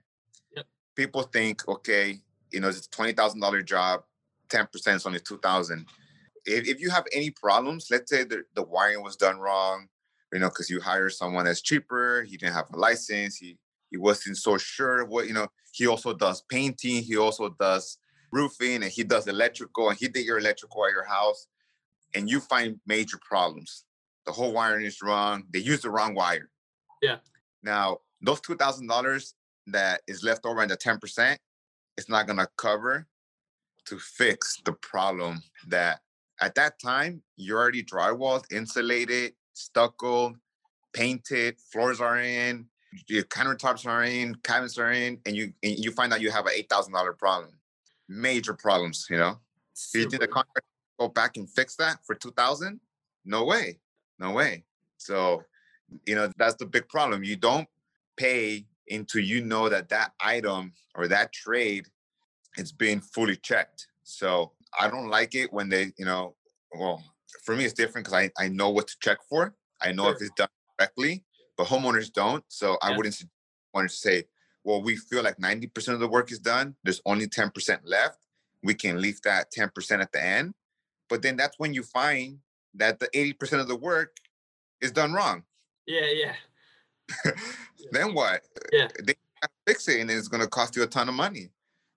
Yep. 0.55 0.65
People 0.95 1.23
think, 1.23 1.67
okay, 1.67 2.21
you 2.51 2.59
know, 2.59 2.69
it's 2.69 2.85
a 2.85 2.89
twenty 2.89 3.13
thousand 3.13 3.39
dollar 3.39 3.61
job, 3.61 4.03
ten 4.49 4.67
percent 4.67 4.97
is 4.97 5.05
only 5.05 5.19
two 5.19 5.37
thousand. 5.37 5.87
If, 6.45 6.67
if 6.67 6.79
you 6.79 6.89
have 6.89 7.05
any 7.13 7.29
problems, 7.29 7.87
let's 7.91 8.09
say 8.09 8.23
the, 8.23 8.43
the 8.55 8.63
wiring 8.63 9.03
was 9.03 9.15
done 9.15 9.39
wrong, 9.39 9.87
you 10.33 10.39
know, 10.39 10.49
because 10.49 10.69
you 10.69 10.81
hire 10.81 11.09
someone 11.09 11.45
that's 11.45 11.61
cheaper, 11.61 12.23
he 12.23 12.35
didn't 12.37 12.53
have 12.53 12.69
a 12.73 12.77
license, 12.77 13.37
he 13.37 13.57
he 13.89 13.97
wasn't 13.97 14.37
so 14.37 14.57
sure 14.57 15.05
what 15.05 15.27
you 15.27 15.33
know. 15.33 15.47
He 15.73 15.87
also 15.87 16.13
does 16.13 16.41
painting, 16.49 17.01
he 17.01 17.15
also 17.15 17.55
does 17.59 17.97
roofing, 18.31 18.83
and 18.83 18.91
he 18.91 19.03
does 19.03 19.27
electrical, 19.27 19.89
and 19.89 19.97
he 19.97 20.07
did 20.09 20.25
your 20.25 20.37
electrical 20.37 20.85
at 20.85 20.91
your 20.91 21.05
house, 21.05 21.47
and 22.13 22.29
you 22.29 22.41
find 22.41 22.79
major 22.85 23.17
problems. 23.21 23.85
The 24.25 24.31
whole 24.31 24.53
wiring 24.53 24.85
is 24.85 25.01
wrong. 25.01 25.43
They 25.51 25.59
used 25.59 25.83
the 25.83 25.89
wrong 25.89 26.13
wire. 26.13 26.49
Yeah. 27.01 27.17
Now 27.63 27.99
those 28.21 28.41
two 28.41 28.55
thousand 28.55 28.87
dollars 28.87 29.35
that 29.67 30.01
is 30.07 30.23
left 30.23 30.45
over 30.45 30.61
in 30.61 30.69
the 30.69 30.75
ten 30.75 30.99
percent, 30.99 31.39
it's 31.97 32.09
not 32.09 32.27
gonna 32.27 32.47
cover 32.57 33.07
to 33.85 33.97
fix 33.97 34.61
the 34.65 34.73
problem 34.73 35.41
that 35.67 36.01
at 36.39 36.55
that 36.55 36.79
time 36.79 37.21
you're 37.35 37.59
already 37.59 37.83
drywalled, 37.83 38.51
insulated, 38.51 39.33
stuccoed, 39.53 40.35
painted, 40.93 41.57
floors 41.59 41.99
are 41.99 42.19
in, 42.19 42.67
your 43.07 43.23
countertops 43.23 43.85
are 43.85 44.03
in, 44.03 44.35
cabinets 44.43 44.77
are 44.77 44.91
in, 44.91 45.19
and 45.25 45.35
you 45.35 45.53
and 45.63 45.77
you 45.77 45.91
find 45.91 46.13
out 46.13 46.21
you 46.21 46.31
have 46.31 46.45
an 46.45 46.53
eight 46.55 46.69
thousand 46.69 46.93
dollar 46.93 47.13
problem. 47.13 47.51
Major 48.07 48.53
problems, 48.53 49.07
you 49.09 49.17
know. 49.17 49.39
Do 49.93 49.99
you 49.99 50.09
think 50.09 50.21
the 50.21 50.25
Super. 50.25 50.33
contractor 50.33 50.69
go 50.99 51.07
back 51.07 51.37
and 51.37 51.49
fix 51.49 51.75
that 51.77 52.05
for 52.05 52.15
two 52.15 52.31
thousand? 52.31 52.79
No 53.25 53.45
way, 53.45 53.79
no 54.21 54.31
way. 54.31 54.63
So, 54.97 55.43
you 56.05 56.15
know 56.15 56.31
that's 56.37 56.55
the 56.55 56.65
big 56.65 56.87
problem. 56.87 57.23
You 57.23 57.35
don't 57.35 57.67
pay 58.15 58.65
until 58.89 59.21
you 59.21 59.43
know 59.43 59.67
that 59.67 59.89
that 59.89 60.11
item 60.21 60.73
or 60.95 61.07
that 61.07 61.33
trade 61.33 61.85
is 62.57 62.71
being 62.71 63.01
fully 63.01 63.35
checked. 63.35 63.87
So 64.03 64.51
I 64.79 64.89
don't 64.89 65.09
like 65.09 65.35
it 65.35 65.51
when 65.51 65.69
they, 65.69 65.91
you 65.97 66.05
know, 66.05 66.35
well, 66.73 67.03
for 67.43 67.55
me 67.55 67.65
it's 67.65 67.73
different 67.73 68.05
because 68.05 68.29
I 68.37 68.43
I 68.43 68.47
know 68.47 68.69
what 68.69 68.87
to 68.87 68.95
check 69.01 69.17
for. 69.29 69.53
I 69.81 69.91
know 69.91 70.09
if 70.09 70.21
it's 70.21 70.31
done 70.37 70.47
correctly, 70.77 71.23
but 71.57 71.67
homeowners 71.67 72.13
don't. 72.13 72.43
So 72.47 72.77
I 72.81 72.95
wouldn't 72.95 73.21
want 73.73 73.89
to 73.89 73.95
say, 73.95 74.25
well, 74.63 74.81
we 74.81 74.95
feel 74.95 75.23
like 75.23 75.39
ninety 75.39 75.67
percent 75.67 75.95
of 75.95 75.99
the 75.99 76.07
work 76.07 76.31
is 76.31 76.39
done. 76.39 76.75
There's 76.83 77.01
only 77.05 77.27
ten 77.27 77.49
percent 77.49 77.81
left 77.85 78.21
we 78.63 78.73
can 78.73 79.01
leave 79.01 79.21
that 79.23 79.51
10% 79.51 80.01
at 80.01 80.11
the 80.11 80.23
end. 80.23 80.53
But 81.09 81.21
then 81.21 81.35
that's 81.35 81.57
when 81.59 81.73
you 81.73 81.83
find 81.83 82.39
that 82.75 82.99
the 82.99 83.07
80% 83.07 83.59
of 83.59 83.67
the 83.67 83.75
work 83.75 84.17
is 84.81 84.91
done 84.91 85.13
wrong. 85.13 85.43
Yeah, 85.85 86.07
yeah. 86.13 86.33
then 87.91 88.13
what? 88.13 88.41
Yeah. 88.71 88.87
They 89.03 89.15
have 89.41 89.51
to 89.51 89.57
fix 89.67 89.87
it 89.87 89.99
and 89.99 90.09
it's 90.09 90.27
going 90.27 90.41
to 90.41 90.49
cost 90.49 90.75
you 90.75 90.83
a 90.83 90.87
ton 90.87 91.09
of 91.09 91.15
money. 91.15 91.49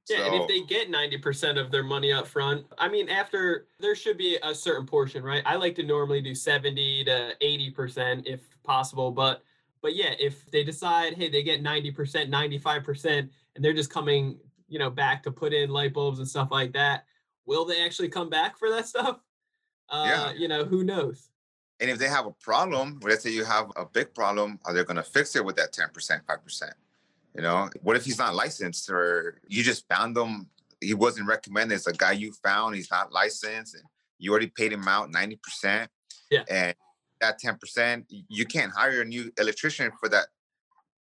Yeah, 0.09 0.27
and 0.27 0.35
if 0.35 0.49
they 0.49 0.61
get 0.61 0.91
90% 0.93 1.59
of 1.59 1.71
their 1.71 1.83
money 1.83 2.13
up 2.13 2.27
front, 2.27 2.67
I 2.77 2.89
mean, 2.89 3.09
after 3.09 3.69
there 3.81 3.95
should 3.95 4.19
be 4.19 4.39
a 4.43 4.55
certain 4.55 4.85
portion, 4.85 5.25
right? 5.25 5.43
I 5.47 5.57
like 5.57 5.75
to 5.77 5.83
normally 5.83 6.21
do 6.21 6.35
70 6.35 7.05
to 7.05 7.33
80% 7.41 8.27
if 8.27 8.41
possible, 8.65 9.11
but 9.11 9.43
but 9.81 9.95
yeah, 9.97 10.15
if 10.19 10.51
they 10.51 10.65
decide, 10.65 11.13
hey, 11.13 11.29
they 11.29 11.43
get 11.43 11.63
90%, 11.63 12.31
95%, 12.31 13.29
and 13.55 13.63
they're 13.63 13.75
just 13.75 13.91
coming, 13.91 14.39
you 14.67 14.79
know, 14.79 14.89
back 14.89 15.23
to 15.25 15.31
put 15.31 15.53
in 15.53 15.69
light 15.69 15.93
bulbs 15.93 16.21
and 16.21 16.29
stuff 16.29 16.49
like 16.51 16.73
that, 16.73 17.05
will 17.45 17.67
they 17.67 17.85
actually 17.85 18.09
come 18.09 18.31
back 18.31 18.59
for 18.59 18.71
that 18.71 18.89
stuff? 18.89 19.19
Uh, 19.89 20.07
Yeah. 20.09 20.33
you 20.33 20.49
know, 20.49 20.65
who 20.65 20.85
knows? 20.85 21.31
And 21.81 21.91
if 21.91 21.99
they 21.99 22.09
have 22.09 22.27
a 22.27 22.31
problem, 22.31 23.01
let's 23.03 23.23
say 23.23 23.31
you 23.31 23.45
have 23.45 23.71
a 23.77 23.85
big 23.85 24.15
problem, 24.15 24.59
are 24.65 24.73
they 24.73 24.85
going 24.85 24.97
to 24.97 25.03
fix 25.03 25.35
it 25.37 25.45
with 25.45 25.57
that 25.57 25.73
10%, 25.73 26.25
5%? 26.25 26.73
You 27.35 27.43
know, 27.43 27.69
what 27.83 27.97
if 27.97 28.05
he's 28.05 28.19
not 28.19 28.35
licensed 28.35 28.89
or 28.89 29.41
you 29.49 29.63
just 29.63 29.87
found 29.89 30.17
him, 30.17 30.49
he 30.81 30.95
wasn't 30.95 31.27
recommended, 31.27 31.75
it's 31.75 31.87
a 31.87 31.93
guy 31.93 32.13
you 32.13 32.33
found, 32.33 32.77
he's 32.77 32.91
not 32.91 33.13
licensed, 33.13 33.75
and 33.75 33.85
you 34.19 34.31
already 34.31 34.47
paid 34.47 34.73
him 34.73 34.87
out 34.87 35.11
90%. 35.11 35.89
Yeah. 36.31 36.45
And 36.49 36.75
that 37.21 37.41
10%, 37.41 38.05
you 38.09 38.47
can't 38.47 38.73
hire 38.73 39.01
a 39.03 39.05
new 39.05 39.33
electrician 39.39 39.91
for 39.99 40.09
that, 40.11 40.27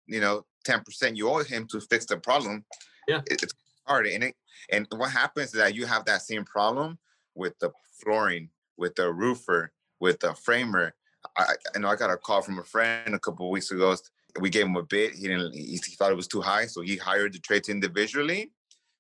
you 0.07 0.21
know, 0.21 0.47
10% 0.67 1.17
you 1.17 1.29
owe 1.29 1.43
him 1.45 1.67
to 1.69 1.81
fix 1.81 2.07
the 2.07 2.17
problem. 2.17 2.65
Yeah. 3.07 3.21
It's 3.27 3.45
hard. 3.87 4.07
And 4.07 4.25
it, 4.25 4.35
and 4.71 4.87
what 4.97 5.11
happens 5.11 5.49
is 5.49 5.53
that 5.55 5.75
you 5.75 5.87
have 5.87 6.05
that 6.07 6.23
same 6.23 6.45
problem 6.45 6.99
with 7.35 7.59
the 7.59 7.71
flooring 8.01 8.49
with 8.77 8.99
a 8.99 9.13
roofer, 9.13 9.73
with 10.01 10.23
a 10.25 10.35
framer. 10.35 10.95
I, 11.37 11.55
I 11.75 11.79
know 11.79 11.89
I 11.89 11.97
got 11.97 12.11
a 12.11 12.17
call 12.17 12.43
from 12.43 12.59
a 12.59 12.65
friend 12.65 13.15
a 13.15 13.19
couple 13.19 13.47
of 13.47 13.51
weeks 13.53 13.71
ago. 13.71 13.95
We 14.41 14.51
gave 14.51 14.67
him 14.67 14.77
a 14.77 14.83
bid. 14.83 15.15
He 15.15 15.29
didn't. 15.29 15.55
He, 15.55 15.73
he 15.73 15.95
thought 15.97 16.11
it 16.11 16.17
was 16.17 16.27
too 16.29 16.41
high, 16.41 16.67
so 16.67 16.81
he 16.81 16.97
hired 16.97 17.35
the 17.35 17.39
trades 17.39 17.69
individually. 17.69 18.51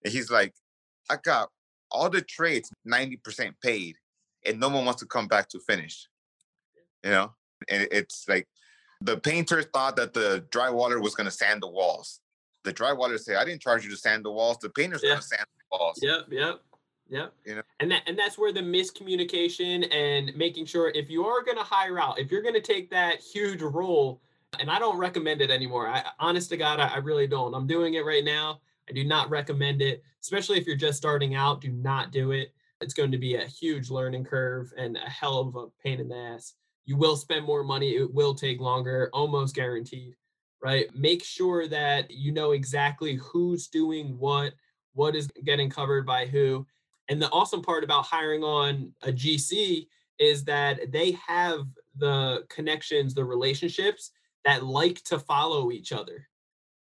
And 0.04 0.12
he's 0.12 0.30
like, 0.30 0.54
I 1.10 1.16
got 1.22 1.48
all 1.90 2.08
the 2.10 2.20
trades 2.22 2.70
90% 2.86 3.54
paid, 3.62 3.96
and 4.46 4.60
no 4.60 4.68
one 4.68 4.84
wants 4.84 5.00
to 5.00 5.06
come 5.06 5.26
back 5.26 5.48
to 5.50 5.60
finish. 5.60 6.06
You 7.02 7.10
know, 7.10 7.32
and 7.68 7.88
it's 7.90 8.26
like 8.28 8.46
the 9.00 9.16
painter 9.16 9.62
thought 9.62 9.96
that 9.96 10.12
the 10.14 10.44
drywaller 10.50 11.02
was 11.02 11.14
going 11.14 11.24
to 11.24 11.30
sand 11.32 11.62
the 11.62 11.68
walls. 11.68 12.20
The 12.64 12.72
drywaller 12.72 13.18
said, 13.18 13.36
"I 13.36 13.44
didn't 13.44 13.62
charge 13.62 13.84
you 13.84 13.90
to 13.90 13.96
sand 13.96 14.24
the 14.24 14.30
walls. 14.30 14.58
The 14.58 14.70
painter's 14.70 15.02
Yeah. 15.02 15.10
going 15.10 15.20
to 15.22 15.26
sand 15.26 15.46
the 15.70 15.76
walls." 15.76 15.98
Yep, 16.00 16.26
yep, 16.30 16.60
yep. 17.12 17.32
You 17.44 17.56
know? 17.56 17.62
And 17.80 17.90
that 17.90 18.02
and 18.06 18.18
that's 18.18 18.38
where 18.38 18.52
the 18.52 18.60
miscommunication 18.60 19.92
and 19.94 20.34
making 20.36 20.66
sure 20.66 20.90
if 20.94 21.10
you 21.10 21.24
are 21.24 21.44
going 21.44 21.58
to 21.58 21.62
hire 21.62 22.00
out, 22.00 22.18
if 22.18 22.30
you're 22.30 22.42
going 22.42 22.54
to 22.54 22.60
take 22.60 22.90
that 22.90 23.20
huge 23.20 23.62
role, 23.62 24.20
and 24.58 24.70
I 24.70 24.78
don't 24.78 24.98
recommend 24.98 25.40
it 25.40 25.50
anymore. 25.50 25.88
I 25.88 26.02
honest 26.18 26.50
to 26.50 26.56
God, 26.56 26.80
I, 26.80 26.88
I 26.88 26.96
really 26.96 27.26
don't. 27.26 27.54
I'm 27.54 27.66
doing 27.66 27.94
it 27.94 28.04
right 28.04 28.24
now. 28.24 28.60
I 28.88 28.92
do 28.92 29.04
not 29.04 29.30
recommend 29.30 29.80
it, 29.80 30.02
especially 30.20 30.58
if 30.58 30.66
you're 30.66 30.76
just 30.76 30.98
starting 30.98 31.34
out. 31.34 31.60
Do 31.60 31.70
not 31.70 32.10
do 32.10 32.32
it. 32.32 32.52
It's 32.80 32.94
going 32.94 33.12
to 33.12 33.18
be 33.18 33.36
a 33.36 33.46
huge 33.46 33.90
learning 33.90 34.24
curve 34.24 34.72
and 34.76 34.96
a 34.96 35.08
hell 35.08 35.38
of 35.38 35.54
a 35.54 35.68
pain 35.82 36.00
in 36.00 36.08
the 36.08 36.16
ass. 36.16 36.54
You 36.84 36.96
will 36.96 37.16
spend 37.16 37.44
more 37.44 37.62
money. 37.62 37.90
It 37.90 38.12
will 38.12 38.34
take 38.34 38.60
longer, 38.60 39.08
almost 39.12 39.54
guaranteed. 39.54 40.16
Right? 40.62 40.86
Make 40.94 41.24
sure 41.24 41.66
that 41.68 42.10
you 42.10 42.32
know 42.32 42.52
exactly 42.52 43.14
who's 43.14 43.68
doing 43.68 44.18
what, 44.18 44.54
what 44.94 45.16
is 45.16 45.28
getting 45.44 45.70
covered 45.70 46.06
by 46.06 46.26
who. 46.26 46.66
And 47.09 47.20
the 47.20 47.30
awesome 47.30 47.62
part 47.62 47.84
about 47.84 48.07
hiring 48.07 48.42
on 48.42 48.92
a 49.03 49.12
GC 49.12 49.86
is 50.18 50.44
that 50.44 50.92
they 50.92 51.12
have 51.26 51.66
the 51.96 52.44
connections, 52.48 53.14
the 53.14 53.24
relationships 53.24 54.12
that 54.44 54.64
like 54.64 55.03
to 55.05 55.18
follow 55.18 55.70
each 55.70 55.92
other. 55.92 56.28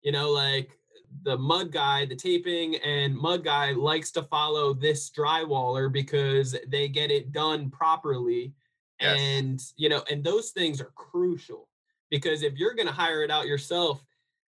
You 0.01 0.11
know, 0.11 0.31
like 0.31 0.77
the 1.23 1.37
mud 1.37 1.71
guy, 1.71 2.05
the 2.05 2.15
taping 2.15 2.75
and 2.77 3.15
mud 3.15 3.43
guy 3.43 3.71
likes 3.71 4.11
to 4.11 4.23
follow 4.23 4.73
this 4.73 5.09
drywaller 5.09 5.91
because 5.91 6.55
they 6.67 6.87
get 6.87 7.11
it 7.11 7.31
done 7.31 7.69
properly. 7.69 8.53
Yes. 8.99 9.19
And, 9.19 9.63
you 9.75 9.89
know, 9.89 10.03
and 10.09 10.23
those 10.23 10.51
things 10.51 10.81
are 10.81 10.91
crucial 10.95 11.69
because 12.09 12.41
if 12.41 12.57
you're 12.57 12.73
going 12.73 12.87
to 12.87 12.93
hire 12.93 13.23
it 13.23 13.31
out 13.31 13.47
yourself, 13.47 14.03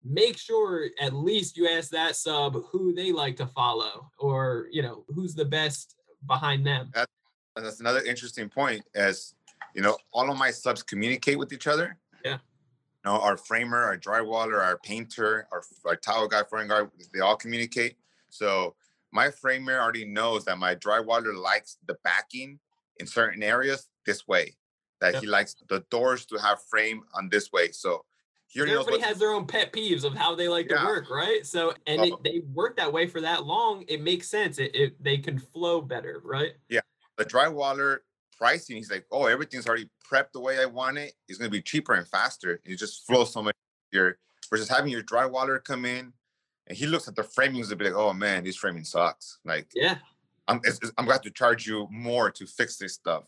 make 0.10 0.38
sure 0.38 0.90
at 1.02 1.14
least 1.14 1.58
you 1.58 1.68
ask 1.68 1.90
that 1.92 2.16
sub 2.16 2.56
who 2.72 2.94
they 2.94 3.12
like 3.12 3.36
to 3.38 3.48
follow 3.48 4.10
or, 4.20 4.68
you 4.72 4.82
know, 4.82 5.04
who's 5.10 5.34
the 5.36 5.46
best 5.46 5.96
behind 6.28 6.66
them. 6.66 6.92
And 6.96 7.66
that's 7.66 7.80
another 7.80 8.02
interesting 8.04 8.50
point. 8.50 8.84
As 8.96 9.34
you 9.74 9.82
know, 9.82 9.98
all 10.12 10.30
of 10.32 10.38
my 10.38 10.52
subs 10.52 10.84
communicate 10.84 11.38
with 11.38 11.54
each 11.54 11.68
other. 11.68 11.98
Yeah. 12.26 12.34
You 13.06 13.12
know, 13.12 13.20
our 13.20 13.38
framer, 13.38 13.84
our 13.84 13.98
drywaller, 13.98 14.60
our 14.60 14.78
painter, 14.80 15.48
our, 15.52 15.62
our 15.86 15.96
tile 15.96 16.28
guy, 16.28 16.44
flooring 16.44 16.68
guy, 16.68 16.82
they 17.14 17.20
all 17.20 17.36
communicate. 17.36 17.96
So 18.30 18.76
my 19.12 19.32
framer 19.32 19.80
already 19.80 20.06
knows 20.06 20.46
that 20.46 20.58
my 20.58 20.76
drywaller 20.76 21.36
likes 21.36 21.78
the 21.88 21.96
backing 22.04 22.60
in 23.00 23.08
certain 23.08 23.44
areas 23.44 23.88
this 24.06 24.28
way. 24.28 24.56
That 25.00 25.14
Yep. 25.14 25.22
he 25.22 25.28
likes 25.28 25.56
the 25.70 25.82
doors 25.92 26.26
to 26.28 26.38
have 26.38 26.60
frame 26.64 27.04
on 27.14 27.30
this 27.30 27.52
way. 27.52 27.72
So 27.72 27.90
he 27.92 27.94
already 27.94 28.04
knows 28.04 28.17
Everybody 28.56 29.00
has 29.02 29.18
their 29.20 29.32
own 29.32 29.46
pet 29.46 29.72
peeves 29.74 30.04
of 30.04 30.16
how 30.16 30.34
they 30.36 30.48
like 30.48 30.68
to 30.70 30.76
work, 30.76 31.10
right? 31.10 31.46
So, 31.46 31.74
and 31.86 32.02
it, 32.06 32.14
Oh. 32.14 32.22
they 32.24 32.42
work 32.54 32.78
that 32.78 32.92
way 32.92 33.06
for 33.08 33.22
that 33.22 33.46
long. 33.46 33.84
It 33.88 34.02
makes 34.02 34.28
sense. 34.30 34.58
It, 34.58 34.74
it 34.76 35.04
they 35.04 35.18
can 35.18 35.38
flow 35.38 35.82
better, 35.82 36.22
right? 36.24 36.54
Yeah. 36.70 36.80
The 37.18 37.26
drywaller 37.26 38.00
pricing. 38.38 38.78
He's 38.78 38.90
like, 38.92 39.06
oh, 39.12 39.26
everything's 39.26 39.68
already 39.68 39.90
prepped 40.10 40.32
the 40.34 40.40
way 40.40 40.60
I 40.60 40.66
want 40.66 40.98
it. 40.98 41.14
It's 41.28 41.38
gonna 41.38 41.50
be 41.52 41.62
cheaper 41.62 41.94
and 41.96 42.08
faster. 42.08 42.62
It 42.64 42.76
just 42.78 43.06
flows 43.06 43.34
so 43.34 43.42
much 43.44 43.56
easier 43.92 44.18
versus 44.50 44.70
having 44.70 44.92
your 44.92 45.04
drywaller 45.04 45.64
come 45.64 45.84
in 45.86 46.14
and 46.68 46.78
he 46.78 46.86
looks 46.88 47.08
at 47.08 47.16
the 47.16 47.24
framings 47.24 47.70
and 47.70 47.78
be 47.78 47.86
like, 47.86 47.96
oh 47.96 48.14
man, 48.14 48.44
this 48.44 48.56
framing 48.56 48.84
sucks. 48.86 49.40
Like 49.44 49.68
Yeah, 49.76 49.98
I'm 50.48 50.58
it's, 50.64 50.78
it's- 50.78 50.92
I'm 50.98 51.06
have 51.08 51.22
to 51.22 51.32
charge 51.32 51.68
you 51.68 51.88
more 51.92 52.32
to 52.32 52.46
fix 52.46 52.78
this 52.78 52.94
stuff. 52.94 53.24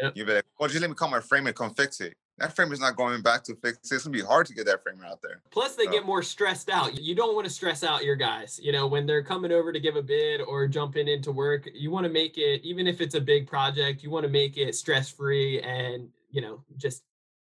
Yep. 0.00 0.12
You'll 0.16 0.26
be 0.26 0.32
like, 0.34 0.44
well, 0.58 0.68
just 0.68 0.80
let 0.80 0.88
me 0.88 0.94
call 0.96 1.08
my 1.10 1.20
framer 1.20 1.48
and 1.48 1.56
come 1.56 1.74
fix 1.74 2.00
it. 2.00 2.16
That 2.42 2.56
framer's 2.56 2.80
not 2.80 2.96
going 2.96 3.22
back 3.22 3.44
to 3.44 3.54
fix 3.54 3.78
it. 3.92 3.94
It's 3.94 4.02
gonna 4.04 4.12
be 4.12 4.20
hard 4.20 4.46
to 4.46 4.52
get 4.52 4.66
that 4.66 4.82
framer 4.82 5.04
out 5.04 5.22
there. 5.22 5.40
Plus, 5.52 5.76
they 5.76 5.84
So- 5.84 5.92
get 5.92 6.04
more 6.04 6.24
stressed 6.24 6.68
out. 6.68 6.98
You 7.00 7.14
don't 7.14 7.36
want 7.36 7.46
to 7.46 7.52
stress 7.52 7.84
out 7.84 8.04
your 8.04 8.16
guys. 8.16 8.58
You 8.60 8.72
know, 8.72 8.88
when 8.88 9.06
they're 9.06 9.22
coming 9.22 9.52
over 9.52 9.72
to 9.72 9.78
give 9.78 9.94
a 9.94 10.02
bid 10.02 10.40
or 10.40 10.66
jumping 10.66 11.06
into 11.06 11.30
work, 11.30 11.68
you 11.72 11.92
want 11.92 12.02
to 12.02 12.10
make 12.10 12.38
it, 12.38 12.60
even 12.64 12.88
if 12.88 13.00
it's 13.00 13.14
a 13.14 13.20
big 13.20 13.46
project, 13.46 14.02
you 14.02 14.10
want 14.10 14.24
to 14.24 14.28
make 14.28 14.56
it 14.58 14.74
stress 14.74 15.08
free 15.08 15.60
and, 15.62 16.10
you 16.32 16.40
know, 16.40 16.64
just 16.78 17.04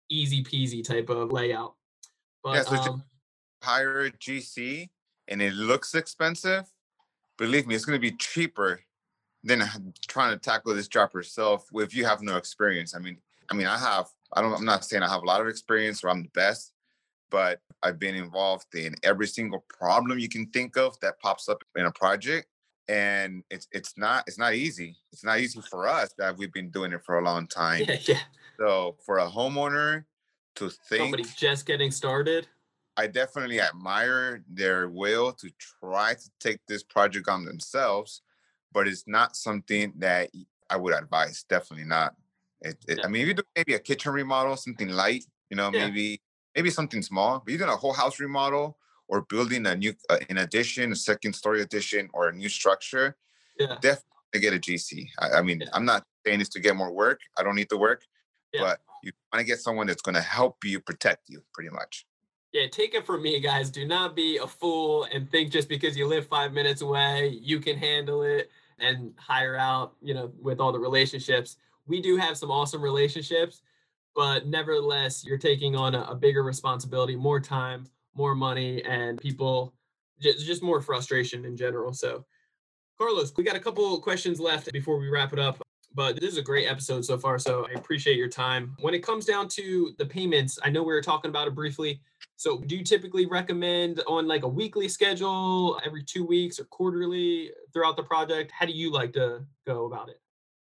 easy 0.07 0.41
peasy 0.41 0.81
type 0.81 1.09
of 1.09 1.29
layout. 1.29 1.75
But, 2.41 2.53
Yeah, 2.53 2.63
so 2.63 2.75
um, 2.93 3.03
hire 3.61 4.05
a 4.05 4.11
GC 4.11 4.91
and 5.27 5.41
it 5.41 5.55
looks 5.55 5.93
expensive, 5.93 6.71
believe 7.37 7.67
me, 7.67 7.75
it's 7.75 7.83
going 7.83 7.99
to 7.99 8.11
be 8.11 8.15
cheaper 8.15 8.79
than 9.43 9.61
trying 10.07 10.31
to 10.31 10.39
tackle 10.39 10.73
this 10.73 10.87
job 10.87 11.13
yourself 11.13 11.67
if 11.73 11.93
you 11.93 12.05
have 12.05 12.21
no 12.21 12.37
experience. 12.37 12.95
I 12.95 12.99
mean, 12.99 13.17
I 13.49 13.53
mean, 13.53 13.67
I 13.67 13.77
have. 13.77 14.07
I 14.33 14.41
don't. 14.41 14.53
I'm 14.53 14.65
not 14.65 14.85
saying 14.85 15.03
I 15.03 15.09
have 15.09 15.23
a 15.23 15.25
lot 15.25 15.41
of 15.41 15.47
experience 15.47 16.03
or 16.03 16.09
I'm 16.09 16.23
the 16.23 16.29
best, 16.29 16.73
but 17.29 17.59
I've 17.83 17.99
been 17.99 18.15
involved 18.15 18.73
in 18.75 18.95
every 19.03 19.27
single 19.27 19.65
problem 19.69 20.19
you 20.19 20.29
can 20.29 20.47
think 20.47 20.77
of 20.77 20.99
that 21.01 21.19
pops 21.19 21.47
up 21.49 21.63
in 21.75 21.85
a 21.85 21.91
project, 21.91 22.47
and 22.87 23.43
it's 23.49 23.67
it's 23.71 23.97
not 23.97 24.23
it's 24.27 24.37
not 24.37 24.53
easy. 24.53 24.95
It's 25.11 25.23
not 25.23 25.39
easy 25.39 25.61
for 25.69 25.87
us 25.87 26.13
that 26.17 26.37
we've 26.37 26.53
been 26.53 26.69
doing 26.69 26.93
it 26.93 27.03
for 27.05 27.19
a 27.19 27.23
long 27.23 27.47
time. 27.61 27.83
yeah, 27.87 27.97
yeah. 28.01 28.19
So 28.57 28.97
for 29.05 29.19
a 29.19 29.27
homeowner 29.27 30.05
to 30.55 30.69
think 30.69 31.01
Somebody 31.01 31.25
just 31.35 31.65
getting 31.65 31.91
started. 31.91 32.47
I 32.97 33.07
definitely 33.07 33.59
admire 33.59 34.43
their 34.49 34.87
will 34.87 35.33
to 35.33 35.49
try 35.81 36.13
to 36.13 36.29
take 36.39 36.59
this 36.67 36.81
project 36.81 37.27
on 37.27 37.43
themselves, 37.43 38.21
but 38.71 38.87
it's 38.87 39.03
not 39.05 39.35
something 39.35 39.91
that 39.97 40.29
I 40.69 40.77
would 40.77 40.93
advise. 40.93 41.43
Definitely 41.49 41.87
not. 41.87 42.15
It, 42.66 42.78
it- 42.88 42.97
Yeah. 42.99 43.05
I 43.05 43.07
mean, 43.07 43.22
if 43.22 43.28
you 43.30 43.34
do 43.36 43.43
maybe 43.55 43.74
a 43.76 43.80
kitchen 43.80 44.11
remodel, 44.11 44.57
something 44.57 44.89
light, 44.89 45.26
you 45.49 45.55
know, 45.57 45.70
Yeah. 45.74 45.88
maybe 45.88 46.22
maybe 46.55 46.70
something 46.70 47.01
small. 47.01 47.39
But 47.39 47.49
you're 47.49 47.57
doing 47.57 47.70
a 47.70 47.76
whole 47.76 47.91
house 47.91 48.18
remodel 48.18 48.78
or 49.09 49.22
building 49.24 49.66
a 49.66 49.76
new, 49.76 49.93
uh, 50.09 50.20
an 50.30 50.38
addition, 50.38 50.93
a 50.93 50.95
second 50.95 51.34
story 51.34 51.61
addition, 51.61 52.09
or 52.13 52.30
a 52.30 52.34
new 52.34 52.47
structure, 52.47 53.18
Yeah. 53.59 53.78
definitely 53.82 54.39
get 54.39 54.53
a 54.53 54.57
GC. 54.59 55.11
I, 55.20 55.32
I 55.39 55.41
mean, 55.41 55.59
Yeah. 55.61 55.68
I'm 55.74 55.84
not 55.84 56.05
saying 56.26 56.39
this 56.39 56.47
to 56.49 56.61
get 56.61 56.78
more 56.78 56.91
work. 56.93 57.20
I 57.38 57.43
don't 57.43 57.55
need 57.55 57.68
the 57.70 57.78
work, 57.78 58.03
but 58.53 58.80
you 59.03 59.11
want 59.34 59.41
to 59.41 59.43
get 59.43 59.59
someone 59.59 59.86
that's 59.88 60.01
going 60.01 60.16
to 60.16 60.22
help 60.22 60.63
you 60.63 60.80
protect 60.80 61.28
you, 61.30 61.43
pretty 61.53 61.72
much. 61.72 62.05
Yeah, 62.53 62.68
take 62.68 62.95
it 62.95 63.05
from 63.05 63.22
me, 63.22 63.41
guys. 63.41 63.70
Do 63.70 63.86
not 63.86 64.16
be 64.16 64.38
a 64.38 64.47
fool 64.47 65.03
and 65.11 65.30
think 65.30 65.51
just 65.51 65.68
because 65.68 65.97
you 65.97 66.07
live 66.07 66.26
five 66.28 66.53
minutes 66.53 66.82
away, 66.82 67.38
you 67.41 67.59
can 67.59 67.76
handle 67.78 68.24
it 68.24 68.49
and 68.80 69.13
hire 69.20 69.57
out, 69.57 69.97
you 70.01 70.13
know, 70.13 70.32
with 70.41 70.61
all 70.61 70.72
the 70.72 70.80
relationships. 70.80 71.57
We 71.88 72.01
do 72.01 72.17
have 72.17 72.38
some 72.38 72.51
awesome 72.51 72.81
relationships, 72.81 73.61
but 74.15 74.47
nevertheless, 74.47 75.23
you're 75.25 75.38
taking 75.38 75.75
on 75.75 75.95
a, 75.95 76.01
a 76.03 76.15
bigger 76.15 76.43
responsibility, 76.43 77.15
more 77.15 77.39
time, 77.39 77.86
more 78.15 78.36
money, 78.36 78.83
and 78.83 79.19
people 79.19 79.73
just, 80.19 80.45
just 80.45 80.63
more 80.63 80.81
frustration 80.81 81.45
in 81.45 81.55
general. 81.55 81.93
So, 81.93 82.25
Carlos, 82.97 83.33
we 83.36 83.43
got 83.43 83.55
a 83.55 83.59
couple 83.59 83.99
questions 83.99 84.39
left 84.39 84.71
before 84.71 84.97
we 84.97 85.09
wrap 85.09 85.33
it 85.33 85.39
up. 85.39 85.61
But 85.93 86.19
this 86.19 86.31
is 86.33 86.38
a 86.38 86.41
great 86.41 86.67
episode 86.67 87.05
so 87.05 87.17
far. 87.17 87.39
So 87.39 87.65
I 87.69 87.79
appreciate 87.79 88.17
your 88.17 88.27
time. 88.27 88.75
When 88.81 88.93
it 88.93 88.99
comes 88.99 89.23
down 89.25 89.47
to 89.49 89.93
the 89.97 90.05
payments, 90.05 90.59
I 90.61 90.69
know 90.69 90.83
we 90.83 90.93
were 90.93 91.01
talking 91.01 91.29
about 91.29 91.47
it 91.47 91.55
briefly. 91.55 92.01
So 92.36 92.59
do 92.59 92.75
you 92.75 92.83
typically 92.83 93.25
recommend 93.25 94.01
on 94.05 94.27
like 94.27 94.43
a 94.43 94.47
weekly 94.47 94.89
schedule, 94.89 95.79
every 95.86 96.03
two 96.03 96.25
weeks 96.25 96.59
or 96.59 96.65
quarterly 96.65 97.51
throughout 97.71 97.95
the 97.95 98.03
project? 98.03 98.51
How 98.51 98.65
do 98.65 98.73
you 98.73 98.91
like 98.91 99.13
to 99.13 99.45
go 99.65 99.86
about 99.86 100.09
it? 100.09 100.19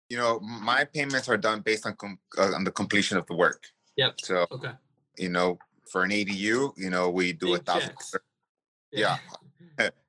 You 0.09 0.17
know 0.17 0.39
my 0.39 0.83
payments 0.85 1.27
are 1.29 1.37
done 1.37 1.61
based 1.61 1.85
on 1.85 1.95
com- 1.95 2.19
uh, 2.37 2.53
on 2.53 2.63
the 2.63 2.71
completion 2.71 3.17
of 3.17 3.25
the 3.27 3.35
work. 3.35 3.63
Yep. 3.97 4.21
so 4.21 4.45
Okay. 4.51 4.71
you 5.17 5.29
know 5.29 5.57
for 5.91 6.03
an 6.03 6.11
adu 6.11 6.71
you 6.77 6.89
know 6.89 7.09
we 7.09 7.33
do 7.33 7.55
a 7.55 7.59
thousand 7.59 7.89
checks. 7.89 8.15
yeah. 8.91 9.17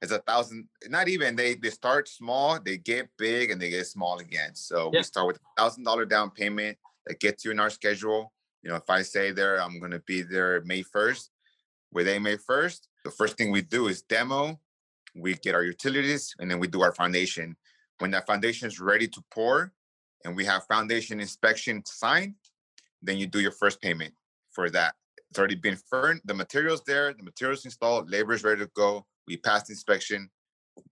It's 0.00 0.12
a 0.12 0.20
thousand 0.20 0.66
not 0.88 1.08
even 1.08 1.36
they 1.36 1.54
they 1.54 1.68
start 1.68 2.08
small 2.08 2.58
they 2.58 2.78
get 2.78 3.08
big 3.18 3.50
and 3.50 3.60
they 3.60 3.68
get 3.68 3.86
small 3.86 4.18
again. 4.18 4.54
So 4.54 4.88
we 4.88 5.02
start 5.02 5.26
with 5.26 5.36
a 5.36 5.60
thousand 5.60 5.84
dollar 5.84 6.06
down 6.06 6.30
payment 6.30 6.78
that 7.06 7.20
gets 7.20 7.44
you 7.44 7.50
in 7.50 7.60
our 7.60 7.68
schedule. 7.68 8.32
You 8.62 8.70
know 8.70 8.76
if 8.76 8.88
i 8.88 9.02
say 9.02 9.30
there 9.30 9.60
i'm 9.62 9.78
going 9.78 9.92
to 9.92 10.00
be 10.00 10.22
there 10.22 10.62
may 10.64 10.82
1st 10.82 11.28
within 11.92 12.22
may 12.22 12.36
1st 12.36 12.80
the 13.04 13.10
first 13.10 13.36
thing 13.36 13.50
we 13.50 13.60
do 13.62 13.88
is 13.88 14.02
demo 14.02 14.58
we 15.14 15.34
get 15.34 15.54
our 15.54 15.64
utilities 15.64 16.34
and 16.38 16.50
then 16.50 16.58
we 16.58 16.66
do 16.66 16.80
our 16.82 16.92
foundation. 16.94 17.56
When 17.98 18.10
that 18.12 18.26
foundation 18.26 18.68
is 18.68 18.78
ready 18.80 19.08
to 19.08 19.20
pour 19.30 19.72
and 20.24 20.34
we 20.36 20.44
have 20.44 20.64
foundation 20.66 21.20
inspection 21.20 21.82
signed 21.84 22.34
then 23.02 23.16
you 23.16 23.26
do 23.26 23.40
your 23.40 23.52
first 23.52 23.80
payment 23.80 24.12
for 24.50 24.70
that 24.70 24.94
it's 25.30 25.38
already 25.38 25.54
been 25.54 25.76
furned 25.90 26.20
the 26.24 26.34
materials 26.34 26.82
there 26.86 27.12
the 27.12 27.22
materials 27.22 27.64
installed 27.64 28.10
labor 28.10 28.32
is 28.32 28.44
ready 28.44 28.60
to 28.60 28.70
go 28.74 29.06
we 29.26 29.36
passed 29.36 29.70
inspection 29.70 30.28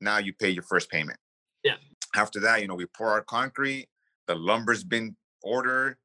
now 0.01 0.19
you 0.19 0.33
pay 0.33 0.51
your 0.51 0.63
first 0.63 0.91
payment 0.91 1.19
Yeah. 1.65 1.77
after 2.15 2.41
that 2.41 2.61
you 2.61 2.69
know 2.69 2.75
we 2.75 2.87
pour 2.87 3.09
our 3.11 3.23
concrete 3.23 3.89
the 4.27 4.35
lumber's 4.35 4.85
been 4.85 5.17
ordered. 5.43 5.97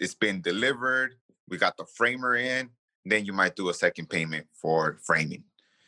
it's 0.00 0.14
been 0.14 0.40
delivered, 0.40 1.14
we 1.48 1.56
got 1.56 1.76
the 1.76 1.84
framer 1.96 2.36
in, 2.36 2.68
then 3.04 3.24
you 3.24 3.32
might 3.32 3.54
do 3.56 3.68
a 3.68 3.74
second 3.74 4.08
payment 4.08 4.46
for 4.52 4.98
framing. 5.04 5.44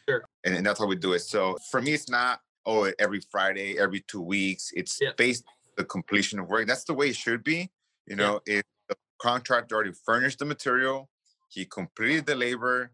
Sure. 0.08 0.22
And, 0.44 0.54
and 0.56 0.66
that's 0.66 0.78
how 0.78 0.86
we 0.86 0.96
do 0.96 1.12
it. 1.14 1.20
So 1.20 1.56
for 1.70 1.80
me, 1.80 1.92
it's 1.92 2.08
not, 2.08 2.40
oh, 2.66 2.92
every 2.98 3.20
Friday, 3.30 3.78
every 3.78 4.00
two 4.00 4.20
weeks. 4.20 4.70
It's 4.74 4.98
Yeah. 5.00 5.10
based 5.16 5.44
the 5.76 5.84
completion 5.84 6.38
of 6.38 6.48
work. 6.48 6.66
That's 6.66 6.84
the 6.84 6.94
way 6.94 7.10
it 7.10 7.16
should 7.16 7.44
be. 7.44 7.70
You 8.06 8.16
know, 8.16 8.40
if 8.46 8.62
the 8.88 8.96
contractor 9.20 9.74
already 9.74 9.92
furnished 10.04 10.38
the 10.38 10.44
material, 10.44 11.08
he 11.48 11.64
completed 11.64 12.26
the 12.26 12.34
labor, 12.34 12.92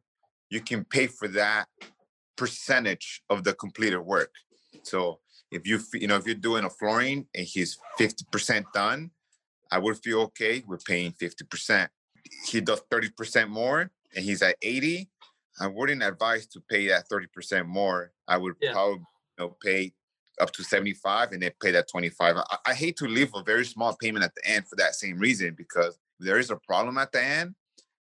you 0.50 0.60
can 0.60 0.84
pay 0.84 1.06
for 1.06 1.28
that 1.28 1.66
percentage 2.36 3.22
of 3.30 3.44
the 3.44 3.54
completed 3.54 4.00
work. 4.00 4.30
So 4.82 5.20
if 5.50 5.66
you 5.66 5.80
you 5.94 6.06
know 6.06 6.16
if 6.16 6.26
you're 6.26 6.34
doing 6.34 6.64
a 6.64 6.70
flooring 6.70 7.26
and 7.34 7.46
he's 7.46 7.78
50% 7.98 8.64
done, 8.72 9.10
I 9.70 9.78
would 9.78 9.98
feel 9.98 10.20
okay 10.22 10.62
with 10.66 10.84
paying 10.84 11.12
50%. 11.12 11.88
He 12.46 12.60
does 12.60 12.80
30% 12.90 13.48
more 13.48 13.90
and 14.14 14.24
he's 14.24 14.42
at 14.42 14.56
80. 14.62 15.08
I 15.60 15.66
wouldn't 15.66 16.02
advise 16.02 16.46
to 16.48 16.60
pay 16.60 16.88
that 16.88 17.08
30% 17.08 17.66
more. 17.66 18.12
I 18.26 18.38
would 18.38 18.54
Yeah. 18.60 18.72
probably 18.72 18.98
you 18.98 19.04
know 19.38 19.56
pay 19.62 19.92
up 20.42 20.50
to 20.52 20.64
75 20.64 21.32
and 21.32 21.40
they 21.42 21.50
pay 21.62 21.70
that 21.70 21.88
25. 21.88 22.36
I, 22.36 22.56
I 22.66 22.74
hate 22.74 22.96
to 22.98 23.06
leave 23.06 23.30
a 23.34 23.42
very 23.42 23.64
small 23.64 23.96
payment 23.96 24.24
at 24.24 24.34
the 24.34 24.46
end 24.46 24.66
for 24.68 24.76
that 24.76 24.94
same 24.94 25.18
reason 25.18 25.54
because 25.56 25.98
there 26.18 26.38
is 26.38 26.50
a 26.50 26.56
problem 26.56 26.98
at 26.98 27.12
the 27.12 27.22
end. 27.22 27.54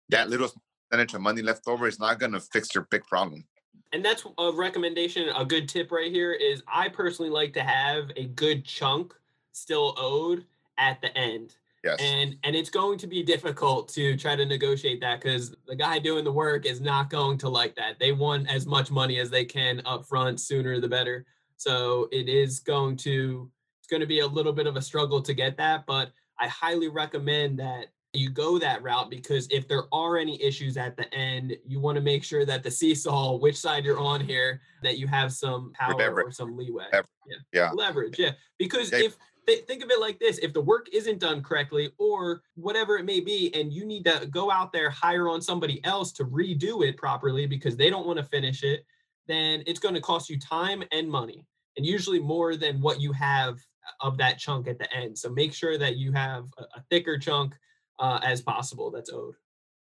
That 0.09 0.29
little 0.29 0.49
percentage 0.89 1.13
of 1.13 1.21
money 1.21 1.41
left 1.41 1.67
over 1.67 1.87
is 1.87 1.99
not 1.99 2.19
going 2.19 2.33
to 2.33 2.39
fix 2.41 2.73
your 2.75 2.87
big 2.91 3.05
problem. 3.05 3.45
and 3.93 4.03
that's 4.03 4.25
a 4.37 4.51
recommendation 4.53 5.29
a 5.35 5.45
good 5.45 5.67
tip 5.69 5.91
right 5.91 6.11
here 6.11 6.33
is 6.33 6.63
i 6.67 6.87
personally 6.89 7.31
like 7.31 7.51
to 7.53 7.61
have 7.61 8.03
a 8.15 8.25
good 8.43 8.63
chunk 8.65 9.13
still 9.53 9.93
owed 9.97 10.45
at 10.77 11.01
the 11.01 11.11
end 11.17 11.55
Yes. 11.83 11.97
and 11.99 12.35
and 12.43 12.55
it's 12.55 12.69
going 12.69 12.97
to 12.99 13.07
be 13.07 13.21
difficult 13.23 13.87
to 13.97 14.15
try 14.15 14.35
to 14.35 14.45
negotiate 14.45 14.99
that 15.01 15.19
because 15.21 15.55
the 15.67 15.75
guy 15.75 15.97
doing 15.99 16.23
the 16.23 16.31
work 16.31 16.65
is 16.65 16.79
not 16.79 17.09
going 17.09 17.37
to 17.39 17.49
like 17.49 17.75
that 17.75 17.99
they 17.99 18.11
want 18.11 18.49
as 18.49 18.65
much 18.65 18.91
money 18.91 19.17
as 19.19 19.29
they 19.29 19.45
can 19.45 19.81
up 19.85 20.05
front 20.05 20.39
sooner 20.39 20.79
the 20.79 20.87
better 20.97 21.25
so 21.61 22.07
it 22.11 22.27
is 22.27 22.59
going 22.59 22.95
to 22.97 23.49
it's 23.79 23.87
going 23.87 23.99
to 23.99 24.07
be 24.07 24.19
a 24.21 24.27
little 24.27 24.51
bit 24.53 24.65
of 24.65 24.75
a 24.77 24.81
struggle 24.81 25.21
to 25.21 25.33
get 25.33 25.55
that 25.57 25.85
but 25.85 26.11
i 26.39 26.47
highly 26.47 26.87
recommend 26.87 27.59
that 27.59 27.87
you 28.13 28.29
go 28.31 28.57
that 28.57 28.81
route 28.81 29.09
because 29.11 29.47
if 29.51 29.67
there 29.67 29.83
are 29.93 30.17
any 30.17 30.41
issues 30.41 30.75
at 30.75 30.97
the 30.97 31.11
end 31.13 31.55
you 31.67 31.79
want 31.79 31.95
to 31.95 32.01
make 32.01 32.23
sure 32.23 32.45
that 32.45 32.63
the 32.63 32.71
seesaw 32.71 33.37
which 33.37 33.55
side 33.55 33.85
you're 33.85 33.99
on 33.99 34.19
here 34.19 34.59
that 34.81 34.97
you 34.97 35.05
have 35.05 35.31
some 35.31 35.71
power 35.73 35.93
Leverage. 35.93 36.27
or 36.27 36.31
some 36.31 36.57
leeway 36.57 36.85
Leverage. 36.91 37.05
yeah 37.29 37.37
Yeah. 37.53 37.71
leverage 37.73 38.17
yeah 38.17 38.31
because 38.57 38.91
if 38.91 39.15
th- 39.47 39.63
think 39.65 39.83
of 39.83 39.91
it 39.91 39.99
like 39.99 40.19
this 40.19 40.39
if 40.39 40.53
the 40.53 40.61
work 40.61 40.87
isn't 40.91 41.19
done 41.19 41.43
correctly 41.43 41.91
or 41.99 42.41
whatever 42.55 42.97
it 42.97 43.05
may 43.05 43.19
be 43.19 43.53
and 43.53 43.71
you 43.71 43.85
need 43.85 44.03
to 44.05 44.27
go 44.31 44.49
out 44.49 44.73
there 44.73 44.89
hire 44.89 45.29
on 45.29 45.41
somebody 45.41 45.79
else 45.85 46.11
to 46.13 46.25
redo 46.25 46.83
it 46.83 46.97
properly 46.97 47.45
because 47.45 47.77
they 47.77 47.89
don't 47.91 48.07
want 48.07 48.17
to 48.17 48.25
finish 48.25 48.63
it 48.63 48.83
then 49.27 49.63
it's 49.67 49.79
going 49.79 49.95
to 49.95 50.01
cost 50.01 50.29
you 50.29 50.39
time 50.39 50.83
and 50.91 51.09
money 51.09 51.45
and 51.77 51.85
usually 51.85 52.19
more 52.19 52.55
than 52.55 52.81
what 52.81 52.99
you 52.99 53.11
have 53.11 53.59
of 54.01 54.17
that 54.17 54.37
chunk 54.37 54.67
at 54.67 54.77
the 54.77 54.91
end 54.95 55.17
so 55.17 55.29
make 55.29 55.53
sure 55.53 55.77
that 55.77 55.97
you 55.97 56.11
have 56.11 56.45
a, 56.57 56.81
thicker 56.89 57.17
chunk 57.17 57.53
uh, 57.99 58.19
as 58.23 58.41
possible 58.41 58.89
that's 58.91 59.11
owed 59.11 59.35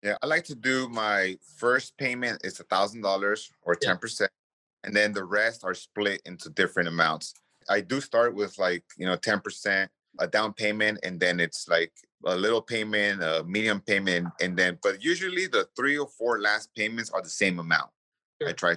Yeah, 0.03 0.17
I 0.23 0.27
like 0.27 0.45
to 0.45 0.55
do 0.55 0.89
my 0.89 1.39
first 1.57 1.97
payment 1.97 2.41
is 2.45 2.59
a 2.61 2.65
thousand 2.65 3.03
dollars 3.03 3.51
or 3.63 3.75
Yeah. 3.75 3.89
ten 3.89 3.99
percent, 3.99 4.31
and 4.85 4.95
then 4.97 5.13
the 5.13 5.25
rest 5.25 5.65
are 5.65 5.75
split 5.75 6.21
into 6.25 6.51
different 6.51 6.89
amounts. 6.89 7.35
I 7.69 7.81
do 7.81 8.01
start 8.01 8.35
with 8.35 8.59
like 8.59 8.85
you 8.99 9.07
know 9.07 9.17
ten 9.17 9.41
percent, 9.41 9.91
a 10.19 10.27
down 10.27 10.53
payment, 10.55 10.99
and 11.07 11.21
then 11.21 11.39
it's 11.41 11.69
like 11.69 11.93
a 12.27 12.37
little 12.37 12.63
payment, 12.63 13.23
a 13.23 13.45
medium 13.47 13.81
payment, 13.81 14.27
and 14.43 14.57
then 14.59 14.79
but 14.83 14.95
usually 15.05 15.47
the 15.47 15.65
three 15.77 15.97
or 15.99 16.09
four 16.19 16.41
last 16.41 16.75
payments 16.75 17.11
are 17.15 17.23
the 17.23 17.37
same 17.43 17.59
amount. 17.61 17.91
I 18.43 18.47
Sure. 18.47 18.55
try 18.55 18.75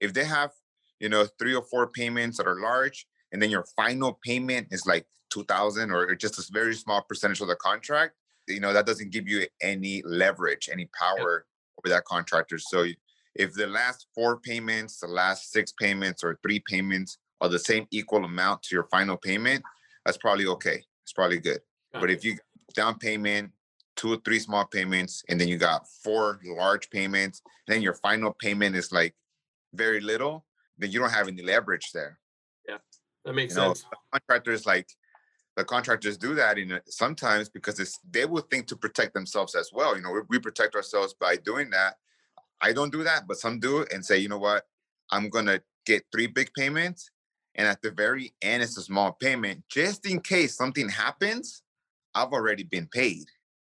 if 0.00 0.12
they 0.12 0.24
have 0.24 0.52
you 1.00 1.08
know 1.08 1.26
three 1.38 1.54
or 1.54 1.62
four 1.62 1.88
payments 1.88 2.38
that 2.38 2.46
are 2.46 2.60
large, 2.60 3.06
and 3.32 3.40
then 3.40 3.50
your 3.50 3.64
final 3.76 4.18
payment 4.24 4.68
is 4.70 4.86
like 4.86 5.06
two 5.30 5.44
thousand 5.44 5.90
or 5.90 6.14
just 6.14 6.38
a 6.38 6.52
very 6.52 6.74
small 6.74 7.02
percentage 7.02 7.40
of 7.40 7.48
the 7.48 7.56
contract 7.56 8.14
you 8.48 8.60
know 8.60 8.72
that 8.72 8.86
doesn't 8.86 9.10
give 9.10 9.28
you 9.28 9.46
any 9.62 10.02
leverage 10.04 10.68
any 10.72 10.88
power 10.98 11.46
over 11.78 11.88
that 11.88 12.04
contractor. 12.04 12.58
So 12.58 12.86
if 13.34 13.52
the 13.52 13.66
last 13.66 14.06
four 14.14 14.38
payments 14.40 15.00
the 15.00 15.08
last 15.08 15.52
six 15.52 15.72
payments 15.72 16.22
or 16.24 16.38
three 16.42 16.60
payments 16.60 17.18
are 17.40 17.48
the 17.48 17.58
same 17.58 17.86
equal 17.90 18.24
amount 18.24 18.62
to 18.64 18.74
your 18.74 18.84
final 18.84 19.16
payment 19.16 19.62
that's 20.04 20.18
probably 20.18 20.46
okay. 20.46 20.84
It's 21.02 21.12
probably 21.12 21.40
good. 21.40 21.58
But 21.92 22.10
if 22.10 22.24
you 22.24 22.36
down 22.74 22.98
payment 22.98 23.50
two 23.96 24.12
or 24.12 24.18
three 24.24 24.38
small 24.38 24.64
payments 24.64 25.24
and 25.28 25.40
then 25.40 25.48
you 25.48 25.56
got 25.56 25.88
four 26.04 26.40
large 26.44 26.90
payments 26.90 27.42
then 27.66 27.82
your 27.82 27.94
final 27.94 28.32
payment 28.40 28.76
is 28.76 28.92
like 28.92 29.14
very 29.76 30.00
little 30.00 30.44
then 30.78 30.90
you 30.90 30.98
don't 30.98 31.10
have 31.10 31.28
any 31.28 31.42
leverage 31.42 31.92
there 31.92 32.18
Yeah, 32.68 32.78
that 33.24 33.34
makes 33.34 33.54
you 33.54 33.60
know, 33.60 33.74
sense 33.74 33.84
contractors 34.12 34.66
like 34.66 34.88
the 35.56 35.64
contractors 35.64 36.18
do 36.18 36.34
that 36.34 36.58
in 36.58 36.78
sometimes 36.86 37.48
because 37.48 37.80
it's 37.80 37.98
they 38.08 38.26
would 38.26 38.48
think 38.50 38.66
to 38.68 38.76
protect 38.76 39.14
themselves 39.14 39.54
as 39.54 39.70
well. 39.72 39.96
You 39.96 40.02
know, 40.02 40.12
we, 40.12 40.20
we 40.28 40.38
protect 40.38 40.74
ourselves 40.74 41.14
by 41.18 41.36
doing 41.36 41.70
that. 41.70 41.96
I 42.60 42.72
don't 42.72 42.92
do 42.92 43.02
that, 43.04 43.26
but 43.26 43.38
some 43.38 43.58
do 43.58 43.80
it 43.80 43.92
and 43.92 44.04
say, 44.04 44.18
you 44.18 44.28
know 44.28 44.38
what, 44.38 44.66
I'm 45.10 45.30
gonna 45.30 45.60
get 45.86 46.04
three 46.12 46.26
big 46.26 46.52
payments, 46.54 47.10
and 47.54 47.66
at 47.66 47.80
the 47.80 47.90
very 47.90 48.34
end, 48.42 48.62
it's 48.62 48.76
a 48.76 48.82
small 48.82 49.12
payment, 49.12 49.64
just 49.70 50.06
in 50.06 50.20
case 50.20 50.54
something 50.54 50.88
happens. 50.88 51.62
I've 52.14 52.32
already 52.32 52.62
been 52.62 52.86
paid. 52.86 53.24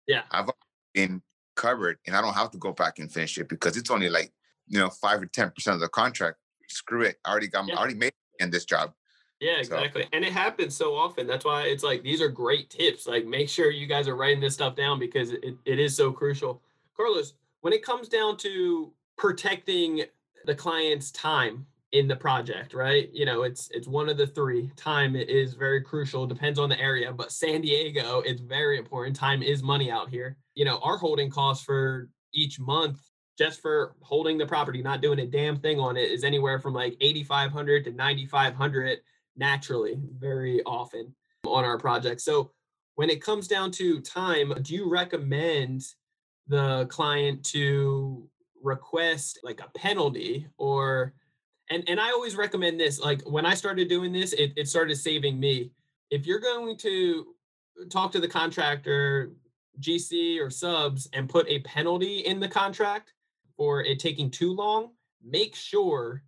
Yeah. 0.08 0.24
I've 0.32 0.50
been 0.94 1.22
covered, 1.56 1.98
and 2.06 2.16
I 2.16 2.22
don't 2.22 2.34
have 2.34 2.52
to 2.52 2.58
go 2.58 2.74
back 2.74 3.00
and 3.00 3.12
finish 3.12 3.38
it 3.38 3.50
because 3.50 3.76
it's 3.76 3.92
only 3.92 4.10
like 4.10 4.32
you 4.72 4.80
know 4.80 4.90
five 4.90 5.22
or 5.22 5.26
ten 5.28 5.52
percent 5.52 5.76
of 5.76 5.82
the 5.82 5.90
contract. 5.90 6.38
Screw 6.70 7.02
it, 7.04 7.18
I 7.26 7.32
already 7.32 7.48
got, 7.50 7.68
Yeah. 7.68 7.76
I 7.76 7.80
already 7.80 7.96
made 7.96 8.14
in 8.40 8.50
this 8.50 8.64
job. 8.66 8.94
Yeah, 9.42 9.56
So- 9.56 9.76
exactly. 9.76 10.08
And 10.14 10.24
it 10.24 10.32
happens 10.32 10.76
so 10.76 10.96
often. 10.96 11.28
That's 11.28 11.44
why 11.44 11.64
it's 11.64 11.84
like 11.84 12.02
these 12.02 12.22
are 12.22 12.30
great 12.30 12.70
tips. 12.70 13.08
Like 13.08 13.26
make 13.26 13.50
sure 13.50 13.70
you 13.72 13.88
guys 13.88 14.08
are 14.08 14.16
writing 14.16 14.40
this 14.40 14.54
stuff 14.54 14.76
down 14.76 14.98
because 15.00 15.32
it, 15.32 15.56
it 15.66 15.80
is 15.80 15.96
so 15.96 16.12
crucial. 16.14 16.62
Carlos, 16.96 17.34
when 17.62 17.74
it 17.74 17.84
comes 17.84 18.08
down 18.08 18.38
to 18.38 18.94
protecting 19.18 20.04
the 20.46 20.56
client's 20.56 21.12
time 21.12 21.66
in 21.92 22.08
the 22.08 22.16
project, 22.16 22.74
right? 22.74 23.10
You 23.12 23.26
know, 23.26 23.44
it's 23.44 23.70
it's 23.72 23.88
one 23.88 24.08
of 24.08 24.16
the 24.18 24.28
three. 24.28 24.72
Time 24.78 25.16
is 25.18 25.56
very 25.56 25.82
crucial, 25.82 26.26
depends 26.26 26.58
on 26.58 26.70
the 26.70 26.80
area, 26.80 27.12
but 27.12 27.32
San 27.34 27.62
Diego, 27.62 28.22
it's 28.22 28.40
very 28.42 28.78
important. 28.78 29.16
Time 29.16 29.44
is 29.44 29.62
money 29.62 29.92
out 29.92 30.10
here. 30.10 30.38
You 30.56 30.64
know, 30.66 30.78
our 30.84 30.98
holding 30.98 31.30
costs 31.30 31.66
for 31.66 32.10
each 32.34 32.60
month 32.62 33.00
just 33.38 33.62
for 33.62 33.96
holding 34.02 34.38
the 34.38 34.46
property, 34.46 34.82
not 34.82 35.02
doing 35.02 35.20
a 35.20 35.26
damn 35.26 35.58
thing 35.58 35.80
on 35.80 35.98
it, 35.98 36.12
is 36.12 36.24
anywhere 36.24 36.60
from 36.60 36.74
like 36.74 36.96
8,500 37.02 37.86
to 37.86 37.92
9,500 37.92 39.00
naturally 39.38 39.98
very 40.18 40.62
often 40.64 41.14
on 41.46 41.64
our 41.64 41.78
project. 41.78 42.22
So 42.22 42.52
when 42.96 43.10
it 43.10 43.22
comes 43.22 43.48
down 43.48 43.72
to 43.72 44.02
time, 44.02 44.54
do 44.62 44.76
you 44.76 44.90
recommend 44.90 45.84
the 46.48 46.86
client 46.90 47.44
to 47.46 48.28
request 48.62 49.40
like 49.44 49.62
a 49.62 49.70
penalty 49.80 50.48
or 50.58 51.14
and 51.70 51.84
and 51.88 52.00
I 52.00 52.12
always 52.12 52.36
recommend 52.36 52.80
this 52.80 53.00
like 53.00 53.22
when 53.24 53.46
I 53.46 53.56
started 53.56 53.90
doing 53.90 54.12
this 54.12 54.34
it, 54.34 54.54
it 54.56 54.68
started 54.68 54.96
saving 54.98 55.40
me. 55.40 55.72
If 56.10 56.28
you're 56.28 56.40
going 56.40 56.78
to 56.78 57.34
talk 57.90 58.12
to 58.12 58.20
the 58.20 58.28
contractor 58.28 59.32
GC 59.80 60.40
or 60.40 60.50
subs 60.50 61.08
and 61.14 61.30
put 61.30 61.48
a 61.48 61.60
penalty 61.60 62.20
in 62.20 62.40
the 62.40 62.48
contract 62.48 63.14
for 63.62 63.84
it 63.84 64.00
taking 64.00 64.32
too 64.32 64.54
long, 64.54 64.90
make 65.24 65.54
sure 65.56 66.24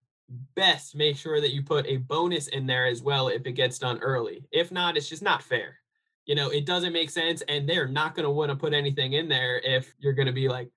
best 0.53 0.95
make 0.95 1.17
sure 1.17 1.41
that 1.41 1.51
you 1.51 1.63
put 1.63 1.84
a 1.88 1.97
bonus 1.97 2.47
in 2.49 2.67
there 2.67 2.86
as 2.86 3.01
well 3.01 3.27
if 3.29 3.47
it 3.47 3.53
gets 3.53 3.79
done 3.79 3.97
early. 4.03 4.45
If 4.51 4.71
not, 4.71 4.97
it's 4.97 5.09
just 5.09 5.23
not 5.23 5.41
fair. 5.41 5.79
You 6.27 6.36
know, 6.36 6.49
it 6.51 6.67
doesn't 6.67 6.93
make 6.93 7.09
sense 7.09 7.41
and 7.47 7.67
they're 7.67 7.88
not 7.88 8.13
going 8.13 8.25
to 8.25 8.29
want 8.29 8.51
to 8.51 8.55
put 8.55 8.71
anything 8.71 9.13
in 9.13 9.27
there 9.27 9.57
if 9.63 9.95
you're 9.97 10.13
going 10.13 10.27
to 10.27 10.31
be 10.31 10.47
like, 10.47 10.69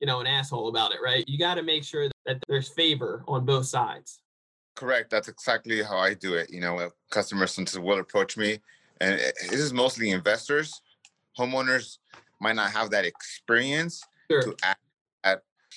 you 0.00 0.06
know, 0.06 0.20
an 0.20 0.26
asshole 0.26 0.68
about 0.68 0.92
it, 0.92 0.98
right? 1.02 1.24
You 1.26 1.38
got 1.38 1.54
to 1.54 1.62
make 1.62 1.84
sure 1.84 2.10
that 2.26 2.36
there's 2.48 2.68
favor 2.68 3.24
on 3.26 3.46
both 3.46 3.64
sides. 3.64 4.20
Correct. 4.74 5.08
That's 5.08 5.28
exactly 5.28 5.82
how 5.82 5.96
I 5.96 6.12
do 6.12 6.34
it. 6.34 6.50
You 6.50 6.60
know, 6.60 6.90
customers 7.10 7.52
sometimes 7.52 7.78
will 7.78 7.98
approach 7.98 8.36
me, 8.36 8.58
and 9.00 9.18
it- 9.18 9.36
this 9.40 9.60
is 9.60 9.72
mostly 9.72 10.10
investors. 10.10 10.82
Homeowners 11.38 11.96
might 12.42 12.56
not 12.56 12.72
have 12.72 12.90
that 12.90 13.06
experience 13.06 14.02
Sure. 14.30 14.42
to 14.42 14.56
that 14.62 14.76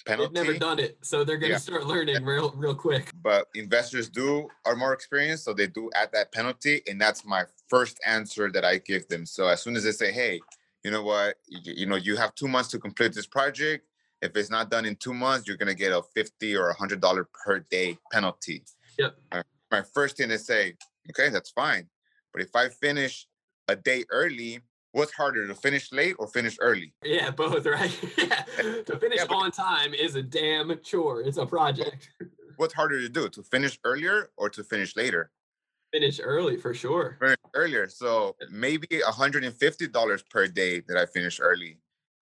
penalty. 0.06 0.34
They've 0.34 0.46
never 0.46 0.60
done 0.60 0.80
it, 0.80 0.98
so 1.02 1.24
they're 1.24 1.38
going 1.38 1.50
to 1.50 1.56
Yeah. 1.56 1.60
start 1.60 1.86
learning 1.86 2.24
real 2.24 2.52
real 2.56 2.76
quick. 2.76 3.12
but 3.22 3.48
investors 3.56 4.10
do 4.10 4.48
are 4.66 4.76
more 4.76 4.94
experienced, 4.94 5.44
so 5.46 5.54
they 5.54 5.68
do 5.68 5.90
add 5.96 6.12
that 6.14 6.32
penalty, 6.32 6.82
and 6.88 7.00
that's 7.00 7.26
my 7.26 7.46
first 7.68 8.00
answer 8.06 8.52
that 8.52 8.64
I 8.66 8.78
give 8.78 9.08
them. 9.08 9.26
So 9.26 9.48
as 9.48 9.62
soon 9.62 9.76
as 9.76 9.84
they 9.84 9.92
say, 9.92 10.12
"Hey, 10.12 10.40
you 10.84 10.92
know 10.92 11.04
what? 11.04 11.38
You, 11.48 11.74
you 11.74 11.86
know, 11.86 11.96
you 11.96 12.16
have 12.16 12.34
two 12.36 12.48
months 12.48 12.70
to 12.70 12.80
complete 12.80 13.14
this 13.14 13.28
project. 13.28 13.86
If 14.22 14.36
it's 14.36 14.50
not 14.50 14.72
done 14.72 14.86
in 14.86 14.96
two 14.96 15.14
months, 15.14 15.48
you're 15.48 15.58
gonna 15.58 15.74
get 15.76 15.92
a 15.92 16.02
fifty 16.16 16.56
or 16.56 16.70
a 16.70 16.74
hundred 16.74 17.02
dollar 17.02 17.26
per 17.26 17.60
day 17.60 17.98
penalty." 18.12 18.64
Yep. 18.98 19.16
My, 19.32 19.44
my 19.72 19.82
first 19.82 20.18
thing 20.18 20.32
is 20.32 20.46
say, 20.46 20.76
"Okay, 21.10 21.30
that's 21.30 21.52
fine, 21.52 21.90
but 22.34 22.42
if 22.42 22.56
I 22.56 22.70
finish 22.70 23.28
a 23.68 23.76
day 23.76 24.06
early, 24.10 24.62
what's 24.98 25.14
harder 25.14 25.48
to 25.48 25.54
finish 25.54 25.92
late 25.92 26.16
or 26.18 26.28
finish 26.28 26.58
early? 26.60 26.92
Yeah, 27.04 27.30
both, 27.30 27.66
right? 27.78 27.96
yeah. 28.18 28.44
To 28.90 28.98
finish 29.00 29.20
yeah, 29.20 29.36
on 29.36 29.52
time 29.52 29.94
is 29.94 30.16
a 30.16 30.24
damn 30.24 30.78
chore. 30.84 31.22
It's 31.22 31.38
a 31.38 31.46
project. 31.46 32.10
what's 32.58 32.74
harder 32.74 33.00
to 33.00 33.10
do? 33.10 33.30
To 33.30 33.44
finish 33.44 33.80
earlier 33.84 34.32
or 34.38 34.50
to 34.50 34.64
finish 34.64 34.96
later? 34.96 35.32
Finish 35.94 36.20
early 36.22 36.58
for 36.58 36.74
sure. 36.74 37.18
Finish 37.20 37.38
earlier. 37.54 37.88
So 37.88 38.36
maybe 38.52 38.88
$150 38.88 40.30
per 40.30 40.48
day 40.48 40.82
that 40.88 40.98
I 40.98 41.06
finish 41.06 41.40
early. 41.40 41.78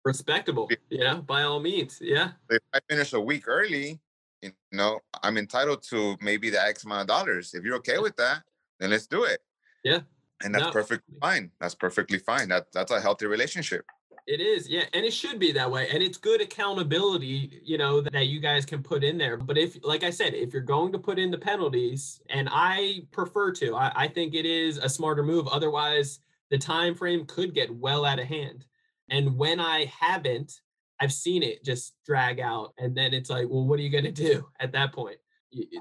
Respectable. 0.04 0.70
Yeah, 0.90 1.16
by 1.16 1.44
all 1.44 1.60
means. 1.60 2.00
Yeah. 2.02 2.32
If 2.50 2.62
I 2.74 2.80
finish 2.90 3.14
a 3.14 3.20
week 3.20 3.48
early, 3.48 4.00
you 4.42 4.52
know, 4.72 5.00
I'm 5.22 5.38
entitled 5.38 5.84
to 5.90 6.18
maybe 6.22 6.50
the 6.50 6.60
X 6.60 6.86
amount 6.86 7.02
of 7.02 7.08
dollars. 7.08 7.54
If 7.54 7.64
you're 7.64 7.76
okay 7.76 8.00
with 8.00 8.16
that, 8.16 8.42
then 8.80 8.90
let's 8.90 9.06
do 9.06 9.26
it. 9.26 9.42
Yeah. 9.84 10.00
And 10.44 10.54
that's 10.54 10.66
no. 10.66 10.72
perfectly 10.72 11.16
fine. 11.20 11.52
That's 11.60 11.76
perfectly 11.76 12.20
fine. 12.20 12.50
That 12.50 12.68
that's 12.74 12.92
a 12.92 13.00
healthy 13.00 13.26
relationship. 13.26 13.86
It 14.28 14.40
is, 14.40 14.70
yeah, 14.70 14.84
and 14.94 15.04
it 15.04 15.14
should 15.14 15.40
be 15.40 15.52
that 15.54 15.70
way. 15.70 15.90
And 15.90 16.04
it's 16.04 16.18
good 16.18 16.42
accountability, 16.42 17.60
you 17.64 17.78
know, 17.80 18.02
that 18.02 18.28
you 18.28 18.40
guys 18.40 18.66
can 18.66 18.84
put 18.84 19.04
in 19.04 19.18
there. 19.18 19.36
But 19.36 19.58
if, 19.58 19.84
like 19.84 20.04
I 20.04 20.12
said, 20.12 20.36
if 20.36 20.54
you're 20.54 20.62
going 20.62 20.92
to 20.92 21.00
put 21.00 21.18
in 21.18 21.32
the 21.32 21.40
penalties, 21.40 22.22
and 22.30 22.48
I 22.52 23.02
prefer 23.12 23.52
to, 23.54 23.76
I, 23.76 23.92
I 23.96 24.08
think 24.08 24.36
it 24.36 24.46
is 24.46 24.78
a 24.78 24.88
smarter 24.88 25.24
move. 25.24 25.48
Otherwise, 25.48 26.20
the 26.52 26.58
time 26.58 26.94
frame 26.94 27.26
could 27.26 27.56
get 27.56 27.76
well 27.76 28.06
out 28.06 28.20
of 28.20 28.28
hand. 28.28 28.64
And 29.10 29.36
when 29.38 29.60
I 29.60 29.92
haven't, 30.00 30.54
I've 31.00 31.12
seen 31.12 31.42
it 31.42 31.66
just 31.66 31.96
drag 32.06 32.40
out. 32.40 32.74
And 32.78 32.96
then 32.96 33.14
it's 33.16 33.30
like, 33.30 33.48
well, 33.50 33.66
what 33.66 33.80
are 33.80 33.84
you 33.84 33.90
going 33.90 34.04
to 34.04 34.12
do 34.12 34.48
at 34.60 34.72
that 34.74 34.94
point? 34.94 35.18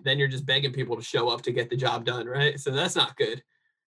then 0.05 0.19
you're 0.19 0.29
just 0.29 0.47
begging 0.47 0.73
people 0.73 0.97
to 0.97 1.03
show 1.03 1.29
up 1.29 1.43
to 1.43 1.53
get 1.53 1.71
the 1.71 1.77
job 1.77 2.05
done, 2.05 2.27
right? 2.27 2.59
So 2.59 2.71
that's 2.71 2.97
not 2.97 3.17
good. 3.17 3.43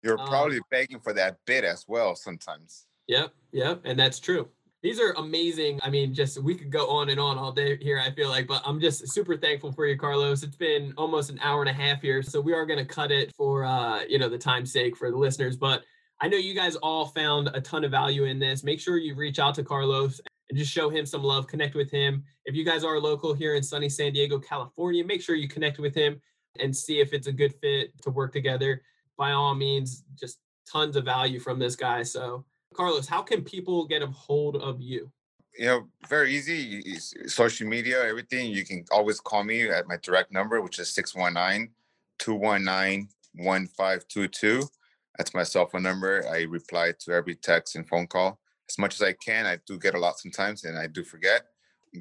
You're 0.03 0.21
um, 0.21 0.29
probably 0.29 0.61
begging 0.71 1.01
for 1.01 1.13
that 1.15 1.39
bid 1.47 1.65
as 1.65 1.85
well 1.89 2.15
sometimes. 2.15 2.87
Yep, 3.09 3.33
yep, 3.53 3.81
and 3.85 3.99
that's 3.99 4.21
true. 4.21 4.49
These 4.83 5.01
are 5.01 5.13
amazing. 5.15 5.81
I 5.83 5.91
mean, 5.91 6.15
just 6.15 6.41
we 6.41 6.55
could 6.55 6.71
go 6.71 6.89
on 6.89 7.09
and 7.09 7.19
on 7.19 7.37
all 7.37 7.51
day 7.51 7.79
here, 7.79 8.01
I 8.01 8.13
feel 8.13 8.29
like, 8.29 8.47
but 8.47 8.63
I'm 8.65 8.81
just 8.81 9.09
super 9.09 9.37
thankful 9.37 9.73
for 9.73 9.87
you, 9.87 9.99
Carlos. 9.99 10.45
It's 10.45 10.55
been 10.55 10.95
almost 10.97 11.31
an 11.31 11.41
hour 11.43 11.63
and 11.63 11.69
a 11.69 11.73
half 11.73 12.01
here. 12.01 12.23
So 12.23 12.41
we 12.41 12.53
are 12.53 12.65
gonna 12.65 12.85
cut 12.85 13.11
it 13.11 13.33
for 13.35 13.65
uh, 13.65 14.03
you 14.09 14.21
know, 14.21 14.29
the 14.29 14.39
time's 14.39 14.73
sake 14.73 14.97
for 14.97 15.11
the 15.11 15.17
listeners. 15.17 15.57
But 15.57 15.83
I 16.21 16.29
know 16.29 16.37
you 16.37 16.55
guys 16.55 16.77
all 16.77 17.07
found 17.07 17.49
a 17.55 17.61
ton 17.61 17.83
of 17.83 17.91
value 17.91 18.25
in 18.25 18.39
this. 18.39 18.63
Make 18.63 18.81
sure 18.81 18.99
you 18.99 19.17
reach 19.17 19.41
out 19.41 19.55
to 19.57 19.65
Carlos 19.65 20.21
and 20.49 20.59
just 20.59 20.73
show 20.73 20.89
him 20.89 21.07
some 21.07 21.25
love, 21.25 21.47
connect 21.49 21.75
with 21.75 21.91
him. 21.91 22.23
If 22.45 22.55
you 22.55 22.65
guys 22.65 22.85
are 22.85 23.01
local 23.01 23.35
here 23.35 23.57
in 23.57 23.63
sunny 23.63 23.89
San 23.89 24.13
Diego, 24.13 24.39
California, 24.39 25.05
make 25.05 25.23
sure 25.23 25.35
you 25.35 25.49
connect 25.49 25.79
with 25.79 25.95
him 25.95 26.21
and 26.61 26.75
see 26.75 27.01
if 27.01 27.13
it's 27.13 27.27
a 27.27 27.33
good 27.33 27.55
fit 27.61 27.93
to 28.03 28.11
work 28.11 28.33
together 28.33 28.83
by 29.19 29.33
all 29.33 29.55
means, 29.55 30.05
just 30.19 30.39
tons 30.71 30.97
of 30.97 31.05
value 31.05 31.41
from 31.41 31.59
this 31.59 31.77
guy. 31.77 32.03
So, 32.03 32.45
Carlos, 32.73 33.07
how 33.07 33.21
can 33.21 33.43
people 33.43 33.85
get 33.87 34.01
a 34.01 34.07
hold 34.07 34.57
of 34.57 34.81
you? 34.81 35.11
You 35.59 35.67
know, 35.67 35.89
very 36.09 36.33
easy. 36.33 36.83
Social 37.27 37.69
media, 37.69 38.03
everything. 38.05 38.51
You 38.51 38.65
can 38.65 38.85
always 38.93 39.21
call 39.21 39.43
me 39.43 39.69
at 39.69 39.89
my 39.89 39.97
direct 40.01 40.33
number, 40.33 40.61
which 40.63 40.79
is 40.79 40.95
619 40.95 41.71
219 42.19 43.09
1522. 43.35 44.69
That's 45.17 45.35
my 45.35 45.43
cell 45.43 45.67
phone 45.67 45.83
number. 45.83 46.25
I 46.31 46.43
reply 46.43 46.93
to 47.01 47.13
every 47.13 47.35
text 47.35 47.75
and 47.75 47.89
phone 47.89 48.07
call 48.07 48.39
as 48.71 48.79
much 48.79 48.95
as 48.95 49.03
I 49.03 49.15
can. 49.15 49.47
I 49.47 49.59
do 49.67 49.79
get 49.79 49.95
a 49.95 49.99
lot 49.99 50.19
sometimes 50.19 50.65
and 50.65 50.79
I 50.79 50.87
do 50.87 51.03
forget, 51.03 51.43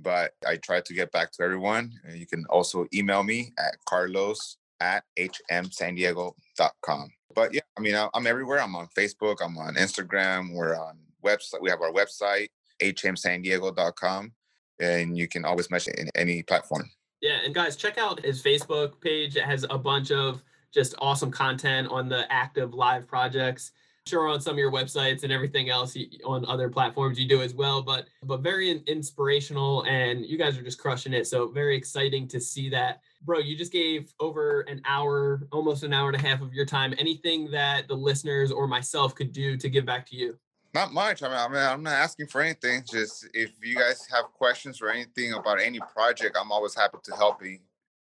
but 0.03 0.33
I 0.45 0.57
try 0.57 0.81
to 0.81 0.93
get 0.93 1.11
back 1.11 1.31
to 1.33 1.43
everyone. 1.43 1.93
You 2.13 2.27
can 2.27 2.45
also 2.49 2.85
email 2.93 3.23
me 3.23 3.53
at 3.57 3.83
carlos 3.85 4.57
at 4.79 5.03
hmsandiego.com. 5.17 7.11
But 7.35 7.53
yeah, 7.53 7.61
I 7.77 7.81
mean, 7.81 7.95
I'm 8.13 8.27
everywhere. 8.27 8.61
I'm 8.61 8.75
on 8.75 8.87
Facebook. 8.97 9.37
I'm 9.41 9.57
on 9.57 9.75
Instagram. 9.75 10.53
We're 10.53 10.75
on 10.75 10.97
website. 11.23 11.61
We 11.61 11.69
have 11.69 11.81
our 11.81 11.91
website, 11.91 12.47
hmsandiego.com, 12.81 14.31
and 14.79 15.17
you 15.17 15.27
can 15.27 15.45
always 15.45 15.69
message 15.69 15.95
in 15.97 16.09
any 16.15 16.43
platform. 16.43 16.89
Yeah, 17.21 17.39
and 17.43 17.53
guys, 17.53 17.75
check 17.75 17.97
out 17.97 18.23
his 18.23 18.41
Facebook 18.41 19.01
page. 19.01 19.35
It 19.35 19.43
has 19.43 19.65
a 19.69 19.77
bunch 19.77 20.11
of 20.11 20.41
just 20.73 20.95
awesome 20.99 21.31
content 21.31 21.87
on 21.89 22.09
the 22.09 22.31
active 22.31 22.73
live 22.73 23.07
projects 23.07 23.71
sure 24.07 24.27
on 24.27 24.39
some 24.39 24.53
of 24.53 24.57
your 24.57 24.71
websites 24.71 25.23
and 25.23 25.31
everything 25.31 25.69
else 25.69 25.97
on 26.23 26.45
other 26.45 26.69
platforms 26.69 27.19
you 27.19 27.27
do 27.27 27.41
as 27.41 27.53
well 27.53 27.81
but 27.81 28.07
but 28.23 28.41
very 28.41 28.81
inspirational 28.87 29.83
and 29.83 30.25
you 30.25 30.37
guys 30.37 30.57
are 30.57 30.61
just 30.61 30.79
crushing 30.79 31.13
it 31.13 31.27
so 31.27 31.47
very 31.49 31.75
exciting 31.75 32.27
to 32.27 32.39
see 32.39 32.69
that 32.69 33.01
bro 33.21 33.39
you 33.39 33.57
just 33.57 33.71
gave 33.71 34.13
over 34.19 34.61
an 34.61 34.81
hour 34.85 35.47
almost 35.51 35.83
an 35.83 35.93
hour 35.93 36.09
and 36.09 36.17
a 36.17 36.27
half 36.27 36.41
of 36.41 36.53
your 36.53 36.65
time 36.65 36.93
anything 36.97 37.49
that 37.51 37.87
the 37.87 37.95
listeners 37.95 38.51
or 38.51 38.67
myself 38.67 39.15
could 39.15 39.31
do 39.31 39.57
to 39.57 39.69
give 39.69 39.85
back 39.85 40.05
to 40.05 40.15
you 40.15 40.37
not 40.73 40.93
much 40.93 41.23
i 41.23 41.27
mean, 41.27 41.37
I 41.37 41.47
mean 41.47 41.57
i'm 41.57 41.83
not 41.83 41.93
asking 41.93 42.27
for 42.27 42.41
anything 42.41 42.83
just 42.89 43.27
if 43.33 43.51
you 43.63 43.75
guys 43.75 44.07
have 44.13 44.25
questions 44.25 44.81
or 44.81 44.89
anything 44.89 45.33
about 45.33 45.61
any 45.61 45.79
project 45.79 46.37
i'm 46.39 46.51
always 46.51 46.75
happy 46.75 46.97
to 47.03 47.15
help 47.15 47.43
you 47.43 47.59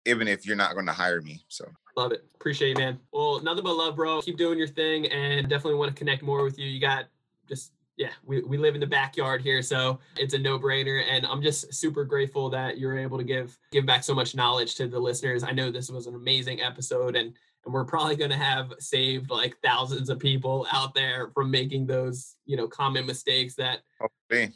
even 0.06 0.28
if 0.28 0.46
you're 0.46 0.56
not 0.56 0.74
going 0.74 0.88
to 0.88 0.94
hire 0.94 1.22
me 1.22 1.44
so 1.48 1.66
Love 1.98 2.12
it. 2.12 2.24
Appreciate 2.36 2.70
you, 2.70 2.76
man. 2.76 3.00
Well, 3.12 3.42
nothing 3.42 3.64
but 3.64 3.76
love, 3.76 3.96
bro. 3.96 4.22
Keep 4.22 4.38
doing 4.38 4.58
your 4.58 4.68
thing 4.68 5.08
and 5.08 5.50
definitely 5.50 5.78
want 5.78 5.94
to 5.94 5.98
connect 5.98 6.24
more 6.24 6.44
with 6.44 6.58
you. 6.58 6.68
You 6.68 6.80
got 6.80 7.06
just 7.48 7.74
yeah, 8.02 8.10
we, 8.26 8.42
we 8.42 8.58
live 8.58 8.74
in 8.74 8.82
the 8.82 8.88
backyard 8.88 9.42
here, 9.42 9.62
so 9.62 10.00
it's 10.18 10.34
a 10.34 10.40
no-brainer. 10.40 11.04
And 11.08 11.24
I'm 11.24 11.40
just 11.40 11.72
super 11.72 12.04
grateful 12.04 12.50
that 12.50 12.80
you're 12.80 12.98
able 12.98 13.20
to 13.20 13.24
give 13.24 13.56
give 13.72 13.86
back 13.86 14.04
so 14.04 14.16
much 14.16 14.34
knowledge 14.34 14.74
to 14.76 14.88
the 14.88 14.98
listeners. 14.98 15.44
I 15.44 15.52
know 15.52 15.70
this 15.70 15.92
was 15.92 16.08
an 16.08 16.16
amazing 16.16 16.62
episode 16.62 17.16
and 17.16 17.36
and 17.64 17.72
we're 17.72 17.86
probably 17.86 18.16
going 18.16 18.32
to 18.32 18.38
have 18.38 18.74
saved 18.80 19.30
like 19.30 19.56
thousands 19.64 20.10
of 20.10 20.18
people 20.18 20.66
out 20.72 20.96
there 20.96 21.30
from 21.36 21.52
making 21.52 21.86
those 21.86 22.38
you 22.48 22.58
know 22.58 22.68
common 22.68 23.06
mistakes 23.06 23.54
that 23.54 23.82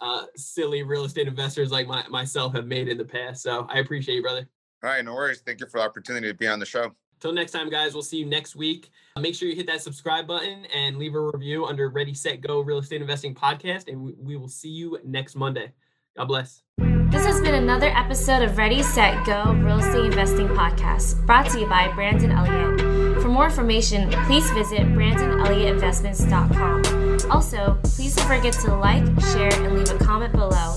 uh, 0.01 0.25
silly 0.35 0.81
real 0.81 1.03
estate 1.03 1.27
investors 1.27 1.71
like 1.71 1.87
my, 1.87 2.03
myself 2.07 2.55
have 2.55 2.65
made 2.65 2.87
in 2.87 2.97
the 2.97 3.05
past 3.05 3.43
so 3.43 3.67
i 3.69 3.77
appreciate 3.77 4.15
you 4.15 4.23
brother 4.23 4.49
all 4.83 4.89
right 4.89 5.05
no 5.05 5.13
worries 5.13 5.43
thank 5.45 5.59
you 5.59 5.67
for 5.67 5.77
the 5.77 5.83
opportunity 5.83 6.25
to 6.27 6.33
be 6.33 6.47
on 6.47 6.57
the 6.57 6.65
show 6.65 6.91
Till 7.19 7.33
next 7.33 7.51
time, 7.51 7.69
guys, 7.69 7.93
we'll 7.93 8.01
see 8.03 8.17
you 8.17 8.25
next 8.25 8.55
week. 8.55 8.89
Make 9.19 9.35
sure 9.35 9.47
you 9.47 9.55
hit 9.55 9.67
that 9.67 9.81
subscribe 9.81 10.25
button 10.27 10.65
and 10.75 10.97
leave 10.97 11.15
a 11.15 11.21
review 11.21 11.65
under 11.65 11.87
Ready, 11.89 12.13
Set, 12.13 12.41
Go 12.41 12.59
Real 12.61 12.79
Estate 12.79 12.99
Investing 13.01 13.33
Podcast. 13.33 13.87
And 13.87 14.13
we 14.19 14.35
will 14.35 14.49
see 14.49 14.69
you 14.69 14.99
next 15.03 15.35
Monday. 15.35 15.71
God 16.17 16.25
bless. 16.25 16.63
This 16.77 17.25
has 17.25 17.39
been 17.41 17.55
another 17.55 17.87
episode 17.87 18.41
of 18.41 18.57
Ready, 18.57 18.83
Set, 18.83 19.25
Go 19.25 19.53
Real 19.53 19.79
Estate 19.79 20.03
Investing 20.05 20.49
Podcast, 20.49 21.25
brought 21.25 21.49
to 21.51 21.61
you 21.61 21.67
by 21.67 21.89
Brandon 21.93 22.31
Elliott. 22.31 23.21
For 23.21 23.29
more 23.29 23.45
information, 23.45 24.11
please 24.25 24.49
visit 24.51 24.81
BrandonElliottInvestments.com. 24.81 27.31
Also, 27.31 27.79
please 27.83 28.13
don't 28.15 28.27
forget 28.27 28.51
to 28.53 28.75
like, 28.75 29.05
share, 29.31 29.53
and 29.63 29.77
leave 29.77 29.89
a 29.89 29.97
comment 30.03 30.33
below. 30.33 30.75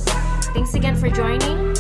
Thanks 0.55 0.75
again 0.75 0.95
for 0.97 1.11
joining 1.11 1.75